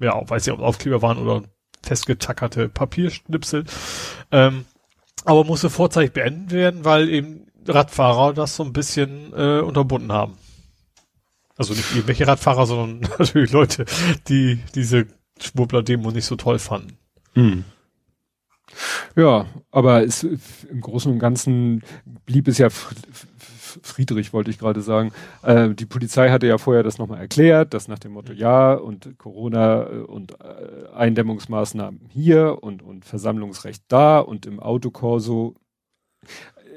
[0.00, 1.42] ja, weiß nicht, ob Aufkleber waren oder
[1.82, 3.64] festgetackerte Papierschnipsel.
[4.32, 4.64] Ähm,
[5.24, 10.36] aber musste vorzeitig beendet werden, weil eben Radfahrer das so ein bisschen äh, unterbunden haben.
[11.56, 13.84] Also nicht irgendwelche Radfahrer, sondern natürlich Leute,
[14.28, 15.06] die diese
[15.40, 16.96] Schwurbler-Demo nicht so toll fanden.
[19.16, 21.82] Ja, aber es, im Großen und Ganzen
[22.24, 25.12] blieb es ja Friedrich, wollte ich gerade sagen.
[25.42, 29.18] Äh, die Polizei hatte ja vorher das nochmal erklärt, dass nach dem Motto ja und
[29.18, 35.54] Corona äh, und äh, Eindämmungsmaßnahmen hier und, und Versammlungsrecht da und im Autokorso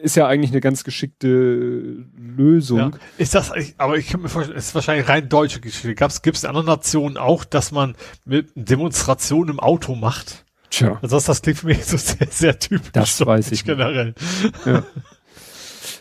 [0.03, 2.77] ist ja eigentlich eine ganz geschickte Lösung.
[2.77, 2.91] Ja.
[3.17, 5.95] Ist das, aber ich kann mir vorstellen, es ist wahrscheinlich rein deutsche Geschichte.
[5.95, 10.45] Gab's, gibt's in anderen Nationen auch, dass man mit Demonstrationen im Auto macht?
[10.69, 12.91] Tja, Also das, das klingt für mich so sehr, sehr typisch.
[12.91, 13.65] Das weiß ich nicht.
[13.65, 14.13] generell.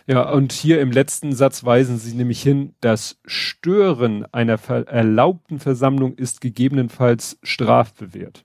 [0.07, 5.61] Ja, und hier im letzten Satz weisen sie nämlich hin, das Stören einer ver erlaubten
[5.61, 8.45] Versammlung ist gegebenenfalls strafbewehrt.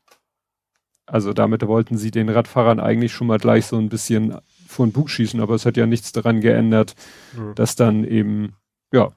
[1.08, 4.38] Also damit wollten sie den Radfahrern eigentlich schon mal gleich so ein bisschen
[4.68, 6.96] vor den Bug schießen, aber es hat ja nichts daran geändert,
[7.38, 7.54] Ja.
[7.54, 8.54] dass dann eben,
[8.92, 9.10] ja,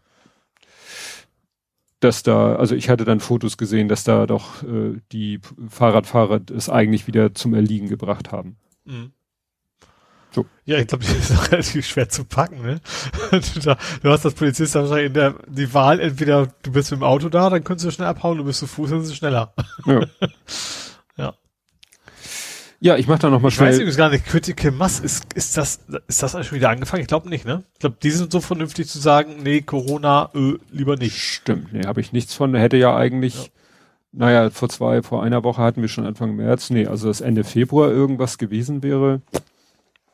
[2.00, 6.70] dass da, also ich hatte dann Fotos gesehen, dass da doch äh, die Fahrradfahrer es
[6.70, 8.56] eigentlich wieder zum Erliegen gebracht haben.
[8.86, 9.12] Mhm.
[10.32, 10.46] So.
[10.64, 12.80] Ja, ich glaube, das ist auch relativ schwer zu packen, ne?
[13.30, 17.04] Du, du hast als Polizist wahrscheinlich in der, die Wahl, entweder du bist mit dem
[17.04, 19.52] Auto da, dann kannst du schnell abhauen, du bist zu Fuß, dann ist es schneller.
[19.86, 20.00] Ja.
[22.80, 22.96] Ja.
[22.96, 23.68] Ich mach da noch mal ich schnell.
[23.68, 27.02] weiß übrigens gar nicht, Critical Mass, ist, ist das, ist das schon wieder angefangen?
[27.02, 27.62] Ich glaube nicht, ne?
[27.74, 31.18] Ich glaube, die sind so vernünftig zu sagen, nee, Corona, äh, lieber nicht.
[31.22, 32.54] Stimmt, nee, habe ich nichts von.
[32.54, 33.50] Hätte ja eigentlich, Ja.
[34.12, 36.70] naja, vor zwei, vor einer Woche hatten wir schon Anfang März.
[36.70, 39.20] Nee, also das Ende Februar irgendwas gewesen wäre.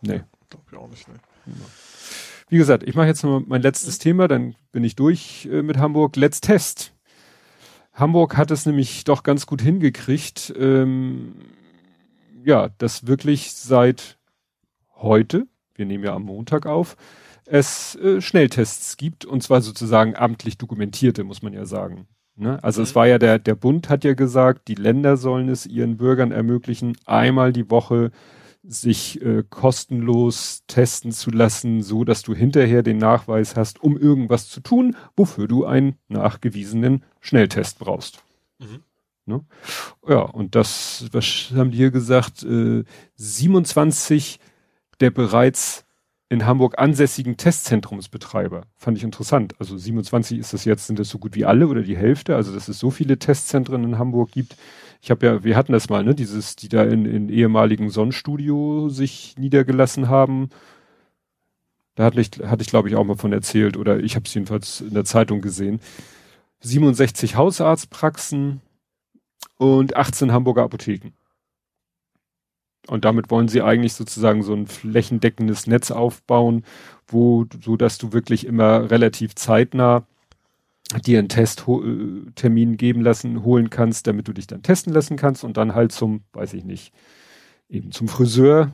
[0.00, 0.22] Nee.
[0.50, 1.14] Glaub ich auch nicht, ne?
[2.48, 5.78] Wie gesagt, ich mache jetzt noch mein letztes Thema, dann bin ich durch äh, mit
[5.78, 6.16] Hamburg.
[6.16, 6.92] Let's Test.
[7.92, 11.34] Hamburg hat es nämlich doch ganz gut hingekriegt, ähm,
[12.46, 14.18] ja, dass wirklich seit
[14.94, 16.96] heute, wir nehmen ja am Montag auf,
[17.44, 22.06] es äh, Schnelltests gibt und zwar sozusagen amtlich dokumentierte, muss man ja sagen.
[22.36, 22.62] Ne?
[22.62, 22.94] Also es Mhm.
[22.96, 26.96] war ja der, der Bund hat ja gesagt, die Länder sollen es ihren Bürgern ermöglichen,
[27.04, 28.10] einmal die Woche
[28.62, 34.48] sich äh, kostenlos testen zu lassen, so dass du hinterher den Nachweis hast, um irgendwas
[34.48, 38.22] zu tun, wofür du einen nachgewiesenen Schnelltest brauchst.
[38.58, 38.82] Mhm.
[39.26, 39.44] Ne?
[40.08, 42.84] Ja, und das, was haben die hier gesagt, äh,
[43.16, 44.38] 27
[45.00, 45.84] der bereits
[46.28, 48.62] in Hamburg ansässigen Testzentrumsbetreiber.
[48.76, 49.54] Fand ich interessant.
[49.60, 52.52] Also 27 ist das jetzt, sind das so gut wie alle oder die Hälfte, also
[52.52, 54.56] dass es so viele Testzentren in Hamburg gibt.
[55.00, 58.88] Ich habe ja, wir hatten das mal, ne, dieses, die da in, in ehemaligen Sonnenstudio
[58.88, 60.48] sich niedergelassen haben.
[61.94, 64.34] Da hatte ich, hatte ich glaube ich auch mal von erzählt oder ich habe es
[64.34, 65.80] jedenfalls in der Zeitung gesehen.
[66.60, 68.62] 67 Hausarztpraxen
[69.58, 71.12] und 18 Hamburger Apotheken.
[72.88, 76.64] Und damit wollen sie eigentlich sozusagen so ein flächendeckendes Netz aufbauen,
[77.08, 80.06] wo, so dass du wirklich immer relativ zeitnah
[81.04, 85.56] dir einen Testtermin geben lassen, holen kannst, damit du dich dann testen lassen kannst und
[85.56, 86.92] dann halt zum, weiß ich nicht,
[87.68, 88.72] eben zum Friseur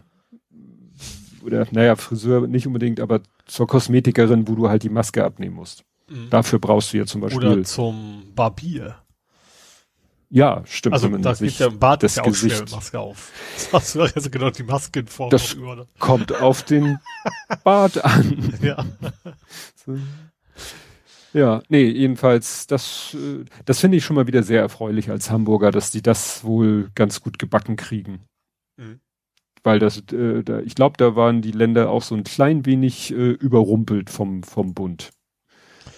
[1.42, 5.84] oder, naja, Friseur nicht unbedingt, aber zur Kosmetikerin, wo du halt die Maske abnehmen musst.
[6.08, 6.28] Mhm.
[6.30, 7.48] Dafür brauchst du ja zum Beispiel.
[7.48, 9.01] Oder zum Barbier.
[10.34, 10.94] Ja, stimmt.
[10.94, 13.30] Also da geht ja Bad das ist ja Gesicht Maske auf.
[13.70, 15.76] Das hast also genau die Maske in Form Das- über.
[15.76, 15.86] ne?
[15.98, 16.98] kommt auf den
[17.64, 18.54] Bart an.
[18.62, 18.84] Ja.
[19.84, 19.98] So.
[21.34, 25.70] Ja, nee, jedenfalls, das, äh, das finde ich schon mal wieder sehr erfreulich als Hamburger,
[25.70, 28.20] dass die das wohl ganz gut gebacken kriegen.
[28.76, 29.00] Mhm.
[29.62, 33.12] Weil das, äh, da, ich glaube, da waren die Länder auch so ein klein wenig
[33.12, 35.10] äh, überrumpelt vom, vom Bund.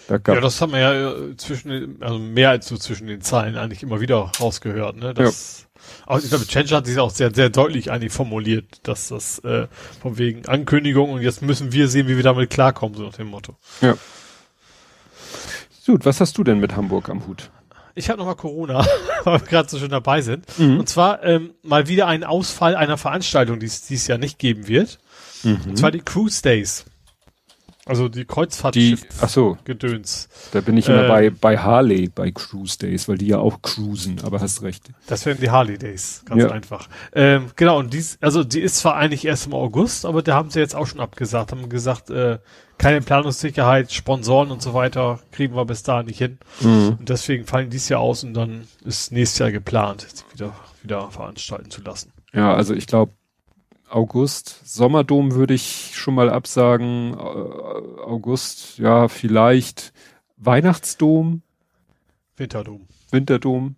[0.08, 3.56] Da ja, das haben wir ja äh, zwischen also mehr als so zwischen den Zeilen
[3.56, 5.14] eigentlich immer wieder rausgehört, ne?
[5.14, 5.66] Das,
[6.06, 9.66] Aber ich glaube, Change hat sich auch sehr, sehr deutlich eigentlich formuliert, dass das äh,
[10.02, 13.28] von wegen Ankündigung und jetzt müssen wir sehen, wie wir damit klarkommen, so nach dem
[13.28, 13.56] Motto.
[15.86, 17.50] Gut, was hast du denn mit Hamburg am Hut?
[17.94, 18.84] Ich habe nochmal Corona,
[19.24, 20.46] weil wir gerade so schön dabei sind.
[20.58, 20.80] Mhm.
[20.80, 24.66] Und zwar ähm, mal wieder ein Ausfall einer Veranstaltung, die es dieses Jahr nicht geben
[24.66, 24.98] wird.
[25.44, 25.60] Mhm.
[25.68, 26.84] Und zwar die Cruise Days.
[27.86, 30.28] Also die Die, Kreuzfahrtschiff ach so, Gedöns.
[30.52, 31.08] da bin ich immer Ähm.
[31.08, 34.88] bei, bei Harley, bei Cruise Days, weil die ja auch cruisen, aber hast recht.
[35.06, 36.50] Das wären die Harley Days, ganz Ja.
[36.50, 36.88] einfach.
[37.14, 40.48] Ähm, genau, und dies, also die ist zwar eigentlich erst im August, aber da haben
[40.48, 42.38] sie jetzt auch schon abgesagt, haben gesagt, äh,
[42.78, 46.38] keine Planungssicherheit, Sponsoren und so weiter kriegen wir bis da nicht hin.
[46.62, 46.96] Mhm.
[46.98, 51.10] Und deswegen fallen dies Jahr aus und dann ist nächstes Jahr geplant, sie wieder, wieder
[51.10, 52.12] veranstalten zu lassen.
[52.32, 53.12] Ja, also ich glaube,
[53.94, 57.14] August, Sommerdom würde ich schon mal absagen.
[57.14, 59.92] August, ja, vielleicht
[60.36, 61.42] Weihnachtsdom,
[62.36, 62.88] Winterdom.
[63.12, 63.76] Winterdom,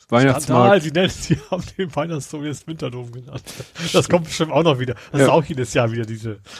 [0.00, 0.82] Skandal, Weihnachtsmarkt.
[0.84, 3.42] sie nennen, sie haben den Weihnachtsdom jetzt Winterdom genannt.
[3.92, 4.94] Das kommt bestimmt auch noch wieder.
[5.12, 5.26] Das Ja.
[5.26, 6.40] ist auch jedes Jahr wieder diese.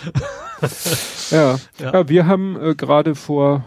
[1.31, 1.59] Ja.
[1.79, 1.93] Ja.
[1.93, 3.65] ja, wir haben äh, gerade vor,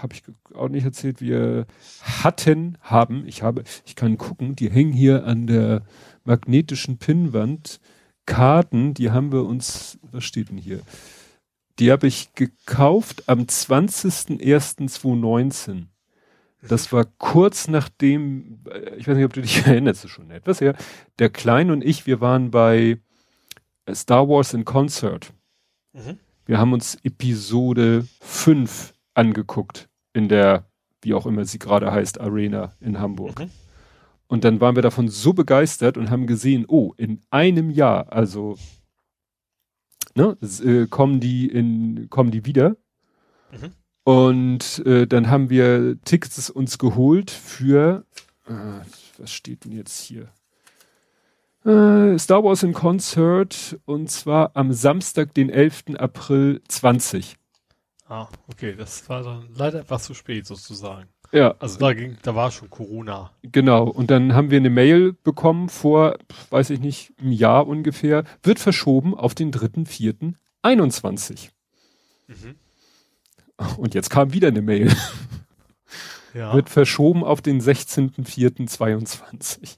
[0.00, 0.22] habe ich
[0.54, 1.66] auch nicht erzählt, wir
[2.00, 5.82] hatten, haben, ich habe, ich kann gucken, die hängen hier an der
[6.24, 7.78] magnetischen Pinnwand
[8.26, 10.80] Karten, die haben wir uns, was steht denn hier?
[11.78, 15.86] Die habe ich gekauft am 20.01.2019.
[16.68, 20.76] Das war kurz nachdem, äh, ich weiß nicht, ob du dich erinnerst, schon etwas her,
[21.18, 22.98] der Klein und ich, wir waren bei
[23.86, 25.32] äh, Star Wars in Concert.
[25.92, 26.18] Mhm.
[26.46, 30.66] Wir haben uns Episode 5 angeguckt in der,
[31.02, 33.40] wie auch immer sie gerade heißt, Arena in Hamburg.
[33.40, 33.50] Mhm.
[34.32, 38.56] Und dann waren wir davon so begeistert und haben gesehen, oh, in einem Jahr, also
[40.14, 42.78] ne, äh, kommen die in, kommen die wieder.
[43.50, 43.72] Mhm.
[44.04, 48.06] Und äh, dann haben wir Tickets uns geholt für,
[48.46, 48.52] äh,
[49.18, 50.32] was steht denn jetzt hier?
[51.66, 55.96] Äh, Star Wars in Concert und zwar am Samstag, den 11.
[55.98, 57.36] April 20.
[58.08, 61.11] Ah, okay, das war dann leider etwas zu spät sozusagen.
[61.32, 63.30] Ja, Also da ging, da war schon Corona.
[63.42, 63.84] genau.
[63.88, 66.18] Und dann haben wir eine Mail bekommen vor,
[66.50, 71.48] weiß ich nicht, einem Jahr ungefähr, wird verschoben auf den 3.4.21.
[72.26, 72.56] Mhm.
[73.78, 74.92] Und jetzt kam wieder eine Mail,
[76.34, 76.52] Ja.
[76.54, 79.76] wird verschoben auf den 16.4.22.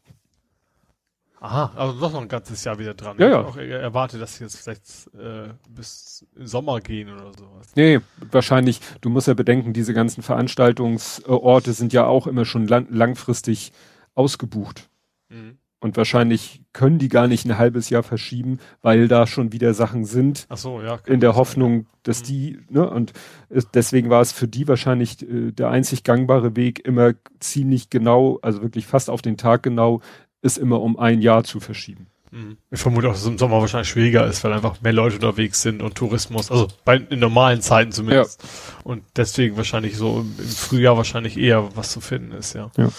[1.45, 3.19] Aha, also doch noch ein ganzes Jahr wieder dran.
[3.19, 3.43] Ja, ich ja.
[3.43, 4.83] auch erwartet, dass sie jetzt vielleicht
[5.15, 7.69] äh, bis Sommer gehen oder sowas.
[7.75, 8.01] Nee,
[8.31, 13.73] wahrscheinlich, du musst ja bedenken, diese ganzen Veranstaltungsorte sind ja auch immer schon lang, langfristig
[14.15, 14.89] ausgebucht.
[15.29, 15.59] Mhm.
[15.81, 20.07] Und wahrscheinlich können die gar nicht ein halbes Jahr verschieben, weil da schon wieder Sachen
[20.07, 20.99] sind, Ach so, ja.
[21.05, 23.13] in der Hoffnung, dass die, ne, und
[23.51, 28.39] es, deswegen war es für die wahrscheinlich äh, der einzig gangbare Weg, immer ziemlich genau,
[28.41, 30.01] also wirklich fast auf den Tag genau,
[30.45, 32.07] ist immer um ein Jahr zu verschieben.
[32.31, 32.59] Mhm.
[32.71, 35.63] Ich vermute auch, dass es im Sommer wahrscheinlich schwieriger ist, weil einfach mehr Leute unterwegs
[35.63, 38.43] sind und Tourismus, also bei in normalen Zeiten zumindest.
[38.83, 42.71] Und deswegen wahrscheinlich so im, im Frühjahr wahrscheinlich eher was zu finden ist, ja.
[42.77, 42.91] Ja.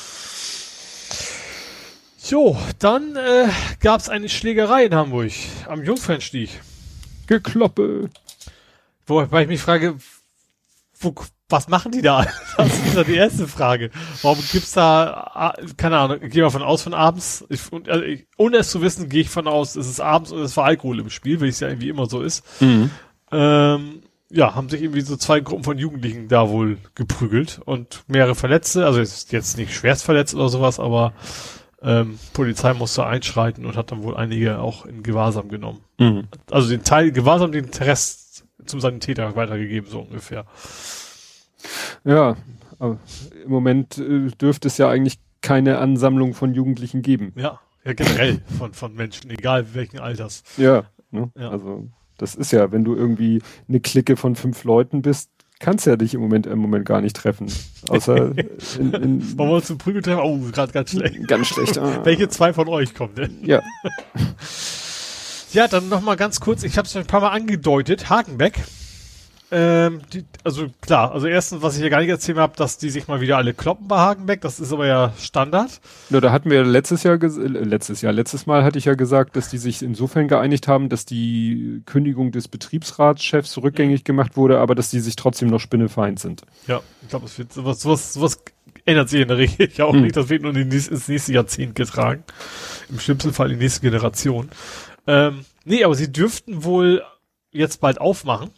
[2.28, 3.48] Jo, dann äh,
[3.82, 5.32] gab es eine Schlägerei in Hamburg
[5.68, 6.50] am Jungfernstieg.
[7.28, 8.10] Gekloppe.
[9.06, 9.98] Wobei ich mich frage,
[11.00, 11.14] wo,
[11.50, 12.26] was machen die da?
[12.58, 13.92] Das ist ja die erste Frage.
[14.22, 18.04] Warum gibt's da, ah, keine Ahnung, ich gehe mal von aus von abends, ich, also
[18.04, 20.66] ich, ohne es zu wissen, gehe ich von aus, es ist abends und es war
[20.66, 22.44] Alkohol im Spiel, weil es ja irgendwie immer so ist.
[22.62, 22.92] Mhm.
[23.32, 28.36] Ähm, ja, haben sich irgendwie so zwei Gruppen von Jugendlichen da wohl geprügelt und mehrere
[28.36, 31.14] Verletzte, also jetzt, jetzt nicht schwerst verletzt oder sowas, aber
[31.82, 35.82] ähm, Polizei musste einschreiten und hat dann wohl einige auch in Gewahrsam genommen.
[36.00, 36.28] Mhm.
[36.50, 40.46] Also den Teil Gewahrsam, den Rest zum Sanitäter weitergegeben, so ungefähr.
[42.04, 42.36] Ja,
[42.80, 42.98] aber
[43.44, 47.34] im Moment äh, dürfte es ja eigentlich keine Ansammlung von Jugendlichen geben.
[47.36, 50.44] Ja, ja generell von, von Menschen, egal welchen Alters.
[50.58, 51.32] Ja, ne?
[51.38, 51.50] Ja.
[51.50, 51.88] also
[52.18, 55.30] das ist ja, wenn du irgendwie eine Clique von fünf Leuten bist,
[55.60, 57.52] kannst ja dich im Moment im Moment gar nicht treffen.
[57.90, 58.32] Außer
[58.80, 60.22] in, in Wollen wir uns zum Prügeltreffen?
[60.24, 61.28] Oh, gerade ganz schlecht.
[61.28, 61.78] ganz schlecht.
[61.78, 62.04] Ah.
[62.04, 63.38] Welche zwei von euch kommen denn?
[63.44, 63.62] Ja,
[65.56, 68.62] Ja, dann noch mal ganz kurz, ich habe es ein paar Mal angedeutet, Hakenbeck.
[69.52, 72.90] Ähm, die, also klar, also erstens, was ich hier gar nicht erzählt habe, dass die
[72.90, 75.80] sich mal wieder alle kloppen bei Hagenbeck, das ist aber ja Standard.
[76.10, 79.36] Ja, da hatten wir letztes Jahr, äh, letztes Jahr, letztes Mal hatte ich ja gesagt,
[79.36, 84.74] dass die sich insofern geeinigt haben, dass die Kündigung des Betriebsratschefs rückgängig gemacht wurde, aber
[84.74, 86.42] dass die sich trotzdem noch spinnefeind sind.
[86.68, 88.40] Ja, ich glaube, es wird sowas, sowas, sowas
[88.86, 90.02] ändert sich in der Regel ja auch Hm.
[90.02, 90.16] nicht.
[90.18, 92.24] Das wird nur in die nächste, ins nächste Jahrzehnt getragen.
[92.90, 94.50] Im schlimmsten Fall in die nächste Generation.
[95.08, 97.04] Ähm, nee, aber sie dürften wohl
[97.52, 98.50] jetzt bald aufmachen.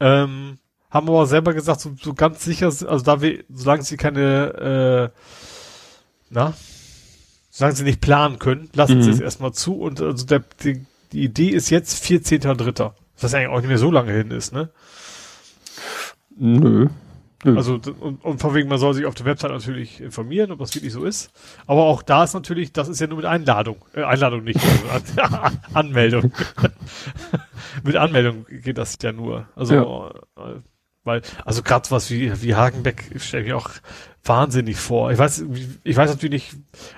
[0.00, 0.58] Ähm,
[0.90, 5.20] haben aber selber gesagt, so, so ganz sicher, also da wir, solange sie keine, äh,
[6.30, 6.54] na,
[7.50, 9.14] solange sie nicht planen können, lassen sie Mhm.
[9.14, 12.92] es erstmal zu und also der, die, die Idee ist jetzt 14.3.
[13.20, 14.70] Was eigentlich auch nicht mehr so lange hin ist, ne?
[16.36, 16.88] Nö.
[17.44, 17.56] Nö.
[17.56, 20.74] Also und, und von wegen, man soll sich auf der Website natürlich informieren, ob das
[20.74, 21.30] wirklich so ist.
[21.66, 23.76] Aber auch da ist natürlich, das ist ja nur mit Einladung.
[23.94, 24.58] Äh, Einladung nicht,
[24.90, 26.32] also An Anmeldung.
[27.84, 29.48] mit Anmeldung geht das ja nur.
[29.54, 29.74] Also
[30.36, 30.60] äh,
[31.04, 33.70] weil, also gerade was wie, wie Hagenbeck stelle ich mir auch
[34.24, 35.12] wahnsinnig vor.
[35.12, 35.44] Ich weiß,
[35.84, 36.56] ich weiß natürlich nicht,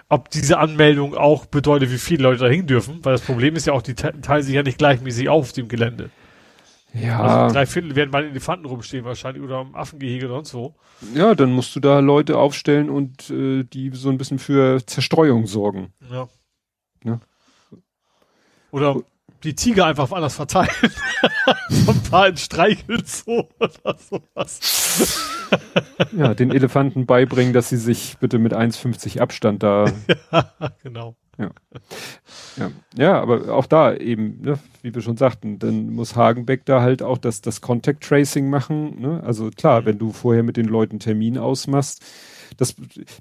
[0.09, 3.75] ob diese Anmeldung auch bedeutet, wie viele Leute dahin dürfen, weil das Problem ist ja
[3.75, 6.09] auch, die te- teilen sich ja nicht gleichmäßig auf dem Gelände.
[6.95, 10.75] Ja, Also drei Viertel werden bei Elefanten rumstehen wahrscheinlich oder am Affengehege oder sonst wo.
[11.15, 15.47] ja, dann musst du da Leute aufstellen und äh, die so ein bisschen für Zerstreuung
[15.47, 15.93] sorgen.
[16.11, 16.29] Ja.
[17.05, 17.21] Ja.
[18.71, 18.97] Oder
[19.45, 20.69] die Tiger einfach anders verteilen.
[21.69, 25.29] so ein paar in Streichelzoo oder sowas.
[26.17, 29.87] Ja, den Elefanten beibringen, dass sie sich bitte mit 1,50 Abstand da
[30.83, 31.15] genau.
[31.39, 36.83] Ja, ja, aber auch da eben, ne, wie wir schon sagten, dann muss Hagenbeck da
[36.83, 39.01] halt auch das, das Contact Tracing machen.
[39.01, 39.23] Ne?
[39.25, 39.87] Also klar, Mhm.
[39.87, 42.03] wenn du vorher mit den Leuten Termin ausmachst,
[42.57, 42.75] das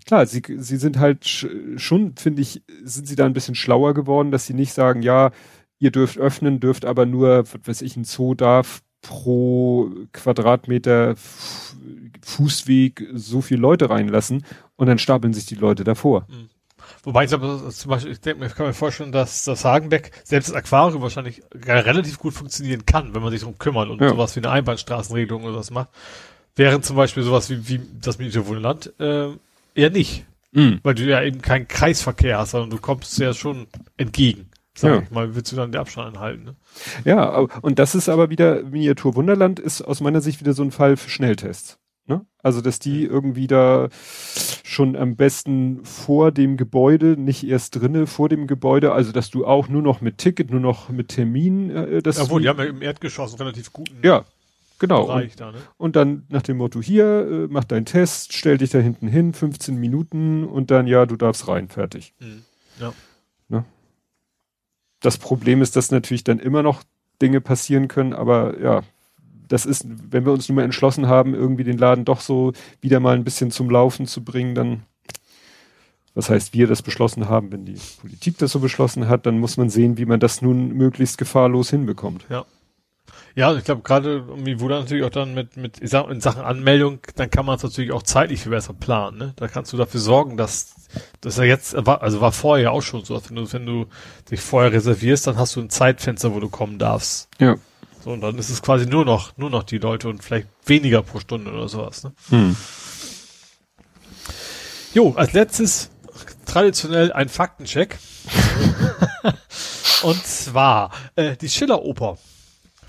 [0.06, 3.94] klar, sie, sie sind halt sch- schon, finde ich, sind sie da ein bisschen schlauer
[3.94, 5.32] geworden, dass sie nicht sagen, ja,
[5.80, 11.14] ihr dürft öffnen, dürft aber nur, was weiß ich, ein Zoo darf pro Quadratmeter
[12.24, 14.44] Fußweg so viele Leute reinlassen
[14.76, 16.28] und dann stapeln sich die Leute davor.
[17.04, 20.12] Wobei ich glaube, zum Beispiel, ich denke mir, ich kann mir vorstellen, dass das Hagenbeck,
[20.24, 24.10] selbst das Aquarium wahrscheinlich relativ gut funktionieren kann, wenn man sich darum kümmert und Ja.
[24.10, 25.90] sowas wie eine Einbahnstraßenregelung oder was macht.
[26.56, 29.30] Während zum Beispiel sowas wie, wie das Miniaturwohnland äh,
[29.76, 30.26] eher nicht.
[30.52, 30.80] Mhm.
[30.84, 33.68] Weil du ja eben keinen Kreisverkehr hast, sondern du kommst ja schon
[33.98, 34.50] entgegen.
[34.76, 35.02] Sag Ja.
[35.04, 36.56] ich mal, willst du dann den Abstand anhalten, ne?
[37.04, 40.72] Ja, und das ist aber wieder, Miniatur Wunderland ist aus meiner Sicht wieder so ein
[40.72, 41.78] Fall für Schnelltests.
[42.48, 42.58] Ne?
[42.58, 43.90] Also, dass die irgendwie da
[44.64, 49.46] schon am besten vor dem Gebäude, nicht erst drinne, vor dem Gebäude, also dass du
[49.46, 52.66] auch nur noch mit Ticket, nur noch mit Termin, äh, das Obwohl, die haben ja
[52.66, 54.26] im Erdgeschoss einen relativ guten ja,
[54.80, 55.02] genau.
[55.02, 55.58] Und, Bereich da, ne?
[55.78, 59.34] und dann nach dem Motto, hier, äh, mach deinen Test, stell dich da hinten hin,
[59.34, 62.14] 15 Minuten und dann, ja, du darfst rein, fertig.
[62.20, 62.44] Mhm.
[62.80, 62.94] Ja.
[65.00, 66.84] Das Problem ist, dass natürlich dann immer noch
[67.22, 68.82] Dinge passieren können, aber ja,
[69.48, 73.00] das ist, wenn wir uns nun mal entschlossen haben, irgendwie den Laden doch so wieder
[73.00, 74.84] mal ein bisschen zum Laufen zu bringen, dann
[76.18, 79.56] was heißt wir das beschlossen haben, wenn die Politik das so beschlossen hat, dann muss
[79.56, 82.26] man sehen, wie man das nun möglichst gefahrlos hinbekommt.
[82.30, 82.46] Ja.
[83.36, 87.30] Ja, ich glaube gerade irgendwie wurde natürlich auch dann mit mit in Sachen Anmeldung, dann
[87.30, 89.20] kann man es natürlich auch zeitlich viel besser planen.
[89.20, 89.34] Ne?
[89.36, 90.74] Da kannst du dafür sorgen, dass
[91.22, 93.86] das ja jetzt war also war vorher ja auch schon so, wenn du wenn du
[94.32, 97.30] dich vorher reservierst, dann hast du ein Zeitfenster, wo du kommen darfst.
[97.38, 97.58] Ja.
[98.04, 101.02] So und dann ist es quasi nur noch nur noch die Leute und vielleicht weniger
[101.02, 102.04] pro Stunde oder sowas.
[102.04, 102.12] Ne?
[102.30, 102.56] Hm.
[104.94, 105.90] Jo, als letztes
[106.46, 107.98] traditionell ein Faktencheck.
[110.04, 112.18] und zwar äh, die Schiller-Oper.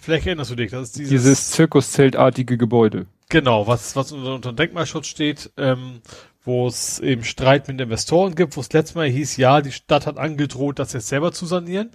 [0.00, 3.06] Vielleicht erinnerst du dich, das ist dieses, Dieses Zirkuszeltartige Gebäude.
[3.28, 6.00] genau, was, was unter, unter Denkmalschutz steht, ähm,
[6.48, 10.06] wo es eben Streit mit Investoren gibt, wo es letztes Mal hieß, ja, die Stadt
[10.06, 11.90] hat angedroht, das jetzt selber zu sanieren.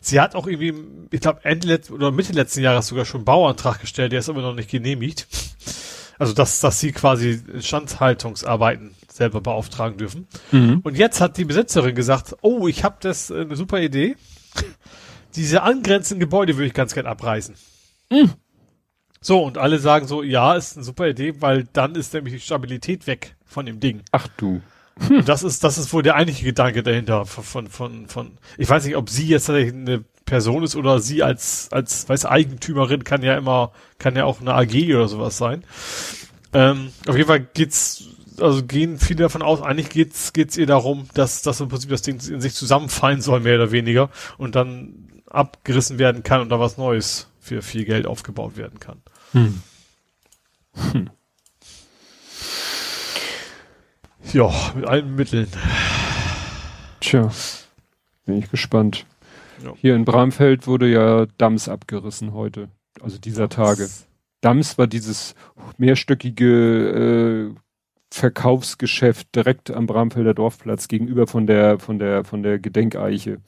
[0.00, 0.74] Sie hat auch irgendwie,
[1.10, 4.28] ich glaube, Ende letzten oder Mitte letzten Jahres sogar schon einen Bauantrag gestellt, der ist
[4.28, 5.26] aber noch nicht genehmigt.
[6.18, 10.26] Also, dass, dass sie quasi Instandhaltungsarbeiten selber beauftragen dürfen.
[10.50, 10.80] Mhm.
[10.82, 14.16] Und jetzt hat die Besitzerin gesagt, oh, ich habe das äh, eine super Idee.
[15.34, 17.54] Diese angrenzenden Gebäude würde ich ganz gern abreißen.
[19.20, 22.40] So, und alle sagen so, ja, ist eine super Idee, weil dann ist nämlich die
[22.40, 24.02] Stabilität weg von dem Ding.
[24.12, 24.60] Ach du.
[24.98, 28.68] Und das ist, das ist wohl der eigentliche Gedanke dahinter von, von, von, von, ich
[28.68, 33.04] weiß nicht, ob sie jetzt tatsächlich eine Person ist oder sie als, als, weiß, Eigentümerin
[33.04, 35.64] kann ja immer, kann ja auch eine AG oder sowas sein.
[36.52, 38.04] Ähm, auf jeden Fall geht's,
[38.40, 42.02] also gehen viele davon aus, eigentlich geht's, geht's ihr darum, dass, dass im Prinzip das
[42.02, 46.58] Ding in sich zusammenfallen soll, mehr oder weniger, und dann abgerissen werden kann und da
[46.58, 49.02] was Neues für viel Geld aufgebaut werden kann.
[49.32, 49.60] Hm.
[54.32, 55.48] Ja, mit allen Mitteln.
[57.00, 57.30] Tja.
[58.24, 59.06] Bin ich gespannt.
[59.62, 59.72] Ja.
[59.76, 62.68] Hier in Bramfeld wurde ja Dams abgerissen heute.
[63.00, 63.88] Also dieser Tage.
[64.40, 65.34] Dams war dieses
[65.78, 67.60] mehrstöckige äh,
[68.10, 73.40] Verkaufsgeschäft direkt am Bramfelder Dorfplatz gegenüber von der von der von der Gedenkeiche.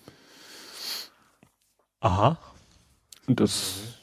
[2.01, 2.39] Aha.
[3.27, 3.99] Und das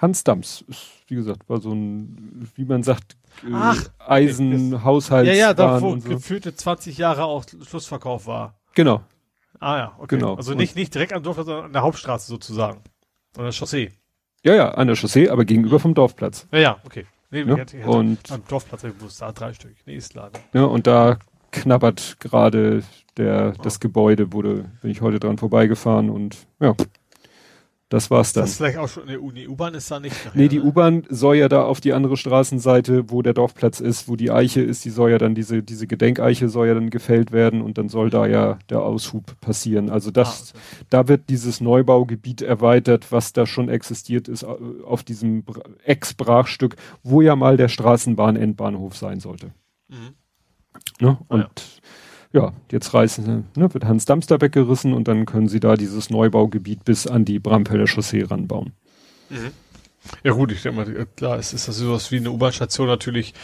[0.00, 3.16] Hans Dams ist, wie gesagt, war so ein, wie man sagt,
[3.52, 6.08] Ach, Ja, Eisenhaushaltswaren ja, da wo so.
[6.08, 8.58] gefühlte 20 Jahre auch Schlussverkauf war.
[8.74, 9.02] Genau.
[9.60, 10.16] Ah ja, okay.
[10.16, 10.34] Genau.
[10.34, 12.80] Also nicht, nicht direkt am Dorf, sondern an der Hauptstraße sozusagen.
[13.36, 13.90] An der Chaussee.
[14.44, 16.46] Ja, ja, an der Chaussee, aber gegenüber vom Dorfplatz.
[16.52, 17.06] Ja, ja, okay.
[17.30, 19.74] Nee, Ja, hätte, und- am Dorfplatz gewusst, da drei Stück.
[19.86, 20.30] Nee, ist klar.
[20.52, 21.18] Ja, und da
[21.50, 22.82] knabbert gerade
[23.16, 26.74] der, das Gebäude, wurde, bin ich heute dran vorbeigefahren und ja,
[27.88, 28.42] das war's dann.
[28.42, 30.12] Das ist vielleicht auch schon, ne, nee, U-Bahn ist da nicht.
[30.24, 30.64] nachher, Nee, die ne?
[30.64, 34.60] U-Bahn soll ja da auf die andere Straßenseite, wo der Dorfplatz ist, wo die Eiche
[34.60, 37.88] ist, die soll ja dann, diese, diese Gedenkeiche soll ja dann gefällt werden und dann
[37.88, 39.88] soll da ja der Aushub passieren.
[39.88, 40.86] Also das, Ah, okay.
[40.90, 47.20] da wird dieses Neubaugebiet erweitert, was da schon existiert ist, auf diesem Bra- Ex-Brachstück, wo
[47.20, 49.52] ja mal der Straßenbahn-Endbahnhof sein sollte.
[49.88, 50.14] Mhm.
[51.00, 51.18] Ne?
[51.20, 51.75] Ah, Und
[52.36, 52.52] ja.
[52.70, 57.06] jetzt reißen, ne, wird Hans Damster weggerissen und dann können sie da dieses Neubaugebiet bis
[57.06, 58.72] an die Bramfelder Chaussee ranbauen.
[60.22, 63.34] Ja gut, ich denke mal, klar, es ist das sowas wie eine U-Bahn-Station natürlich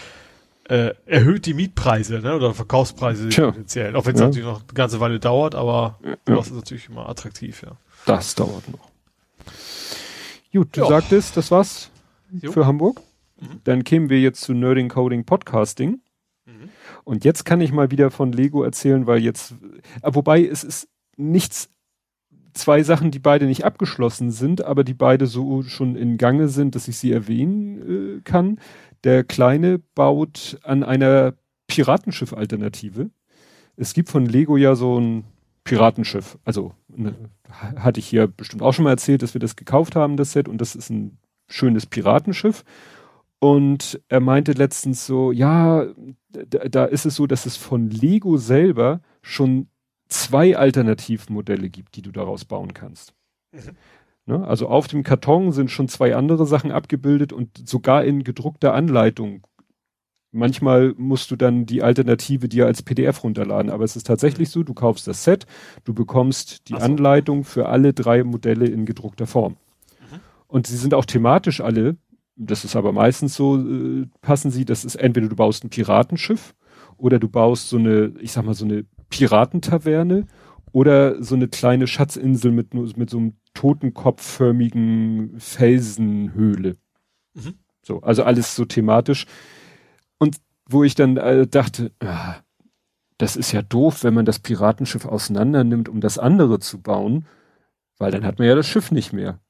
[0.69, 2.37] äh, erhöht die Mietpreise, ne?
[2.37, 3.47] Oder Verkaufspreise Tja.
[3.47, 3.97] potenziell.
[3.97, 4.27] Auch wenn es Ja.
[4.29, 6.37] natürlich noch eine ganze Weile dauert, aber Ja.
[6.37, 7.73] das ist natürlich immer attraktiv, ja.
[8.07, 8.89] Das dauert noch.
[10.53, 10.87] Gut, du Ja.
[10.87, 11.91] sagtest, das war's
[12.31, 12.53] Jo.
[12.53, 13.01] für Hamburg.
[13.41, 13.61] Mhm.
[13.65, 16.01] Dann kämen wir jetzt zu Nerding Coding Podcasting.
[17.05, 19.53] Und jetzt kann ich mal wieder von Lego erzählen, weil jetzt,
[20.03, 21.69] äh, wobei es ist nichts,
[22.55, 26.75] zwei Sachen, die beide nicht abgeschlossen sind, aber die beide so schon in Gange sind,
[26.75, 28.59] dass ich sie erwähnen äh, kann.
[29.05, 31.35] Der Kleine baut an einer
[31.67, 33.11] Piratenschiff-Alternative.
[33.77, 35.25] Es gibt von Lego ja so ein
[35.65, 36.39] Piratenschiff.
[36.45, 37.15] Also ne,
[37.49, 40.33] ha- hatte ich hier bestimmt auch schon mal erzählt, dass wir das gekauft haben, das
[40.33, 41.19] Set, und das ist ein
[41.49, 42.65] schönes Piratenschiff.
[43.43, 45.89] Und er meinte letztens so, ja,
[46.29, 49.67] da, da ist es so, dass es von Lego selber schon
[50.07, 53.15] zwei Alternativmodelle gibt, die du daraus bauen kannst.
[53.51, 53.77] Mhm.
[54.27, 54.47] Ne?
[54.47, 59.45] Also auf dem Karton sind schon zwei andere Sachen abgebildet und sogar in gedruckter Anleitung.
[60.31, 64.63] Manchmal musst du dann die Alternative dir als PDF runterladen, aber es ist tatsächlich so,
[64.63, 65.47] du kaufst das Set,
[65.83, 66.79] du bekommst die so.
[66.79, 69.55] Anleitung für alle drei Modelle in gedruckter Form.
[69.99, 70.21] Mhm.
[70.47, 71.97] Und sie sind auch thematisch alle,
[72.37, 76.55] das ist aber meistens so, äh, passen sie, das ist entweder du baust ein Piratenschiff
[76.97, 80.27] oder du baust so eine, ich sag mal, so eine Piratentaverne
[80.73, 86.77] oder so eine kleine Schatzinsel mit, mit so einem totenkopfförmigen Felsenhöhle.
[87.35, 87.55] Mhm.
[87.83, 89.27] So, also alles so thematisch.
[90.19, 90.37] Und
[90.67, 92.37] wo ich dann äh, dachte, ah,
[93.19, 97.27] das ist ja doof, wenn man das Piratenschiff auseinander nimmt, um das andere zu bauen,
[97.99, 99.41] weil dann hat man ja das Schiff nicht mehr.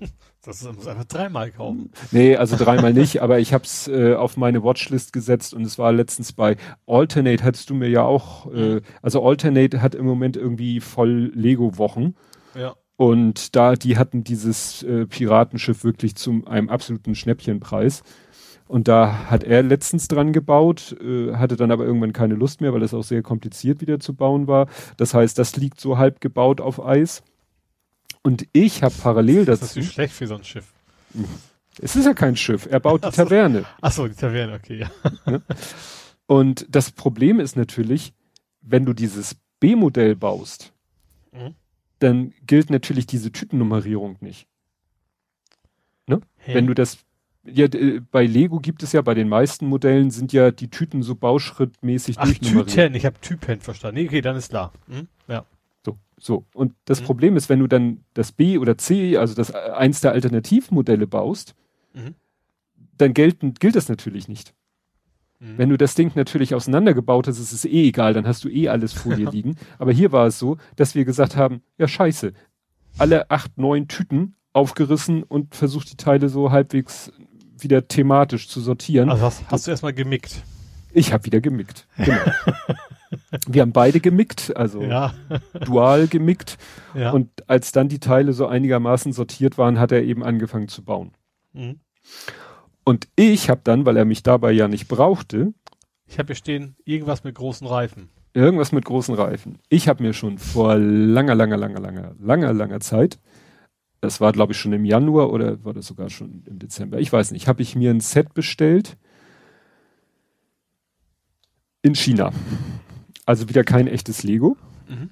[0.48, 1.90] Das muss einfach dreimal kaufen.
[2.10, 5.78] Nee, also dreimal nicht, aber ich habe es äh, auf meine Watchlist gesetzt und es
[5.78, 6.56] war letztens bei
[6.86, 12.14] Alternate, hattest du mir ja auch, äh, also Alternate hat im Moment irgendwie voll Lego-Wochen.
[12.58, 12.74] Ja.
[12.96, 18.02] Und da, die hatten dieses äh, Piratenschiff wirklich zu einem absoluten Schnäppchenpreis.
[18.66, 22.72] Und da hat er letztens dran gebaut, äh, hatte dann aber irgendwann keine Lust mehr,
[22.72, 24.66] weil es auch sehr kompliziert wieder zu bauen war.
[24.96, 27.22] Das heißt, das liegt so halb gebaut auf Eis.
[28.22, 29.64] Und ich habe parallel Das dazu.
[29.64, 30.72] ist natürlich schlecht für so ein Schiff.
[31.80, 33.12] Es ist ja kein Schiff, er baut die Ach.
[33.14, 33.64] Taverne.
[33.80, 34.78] Ach so, die Taverne, okay,
[35.26, 35.40] ja.
[36.26, 38.12] Und das Problem ist natürlich,
[38.60, 40.72] wenn du dieses B-Modell baust,
[41.32, 41.54] Mhm.
[41.98, 44.46] dann gilt natürlich diese Tütennummerierung nicht.
[46.40, 46.54] Hä?
[46.54, 46.98] Wenn du das,
[47.44, 51.02] ja, äh, bei Lego gibt es ja, bei den meisten Modellen sind ja die Tüten
[51.02, 52.70] so bauschrittmäßig Ach, durchnummeriert.
[52.70, 54.00] Tüten, ich habe Typen verstanden.
[54.00, 54.72] Nee, okay, dann ist klar.
[54.88, 55.08] Hm?
[55.26, 55.44] Ja.
[56.18, 56.44] So.
[56.54, 57.04] Und das Mhm.
[57.04, 61.06] Problem ist, wenn du dann das B oder C, also das äh, eins der Alternativmodelle
[61.06, 61.54] baust,
[61.94, 62.14] Mhm.
[62.96, 64.52] dann gelten, gilt das natürlich nicht.
[65.40, 65.58] Mhm.
[65.58, 68.68] Wenn du das Ding natürlich auseinandergebaut hast, ist es eh egal, dann hast du eh
[68.68, 69.56] alles vor dir liegen.
[69.78, 72.32] Aber hier war es so, dass wir gesagt haben, ja scheiße,
[72.98, 77.12] alle acht, neun Tüten aufgerissen und versucht die Teile so halbwegs
[77.60, 79.08] wieder thematisch zu sortieren.
[79.10, 80.42] Also hast, hast du erstmal gemickt.
[80.92, 81.86] Ich habe wieder gemickt.
[81.96, 82.18] Genau.
[83.48, 85.14] wir haben beide gemickt, also Ja.
[85.64, 86.58] dual gemickt.
[86.94, 87.10] ja.
[87.12, 91.12] Und als dann die Teile so einigermaßen sortiert waren, hat er eben angefangen zu bauen.
[91.52, 91.80] Mhm.
[92.84, 95.52] Und ich habe dann, weil er mich dabei ja nicht brauchte,
[96.06, 98.08] Ich habe hier stehen, irgendwas mit großen Reifen.
[98.32, 99.58] irgendwas mit großen Reifen.
[99.68, 103.18] Ich habe mir schon vor langer, langer, langer, langer, langer, langer Zeit,
[104.00, 107.12] das war glaube ich schon im Januar oder war das sogar schon im Dezember, ich
[107.12, 108.96] weiß nicht, habe ich mir ein Set bestellt
[111.82, 112.32] in China.
[113.28, 114.56] Also wieder kein echtes Lego.
[114.88, 115.10] Mhm.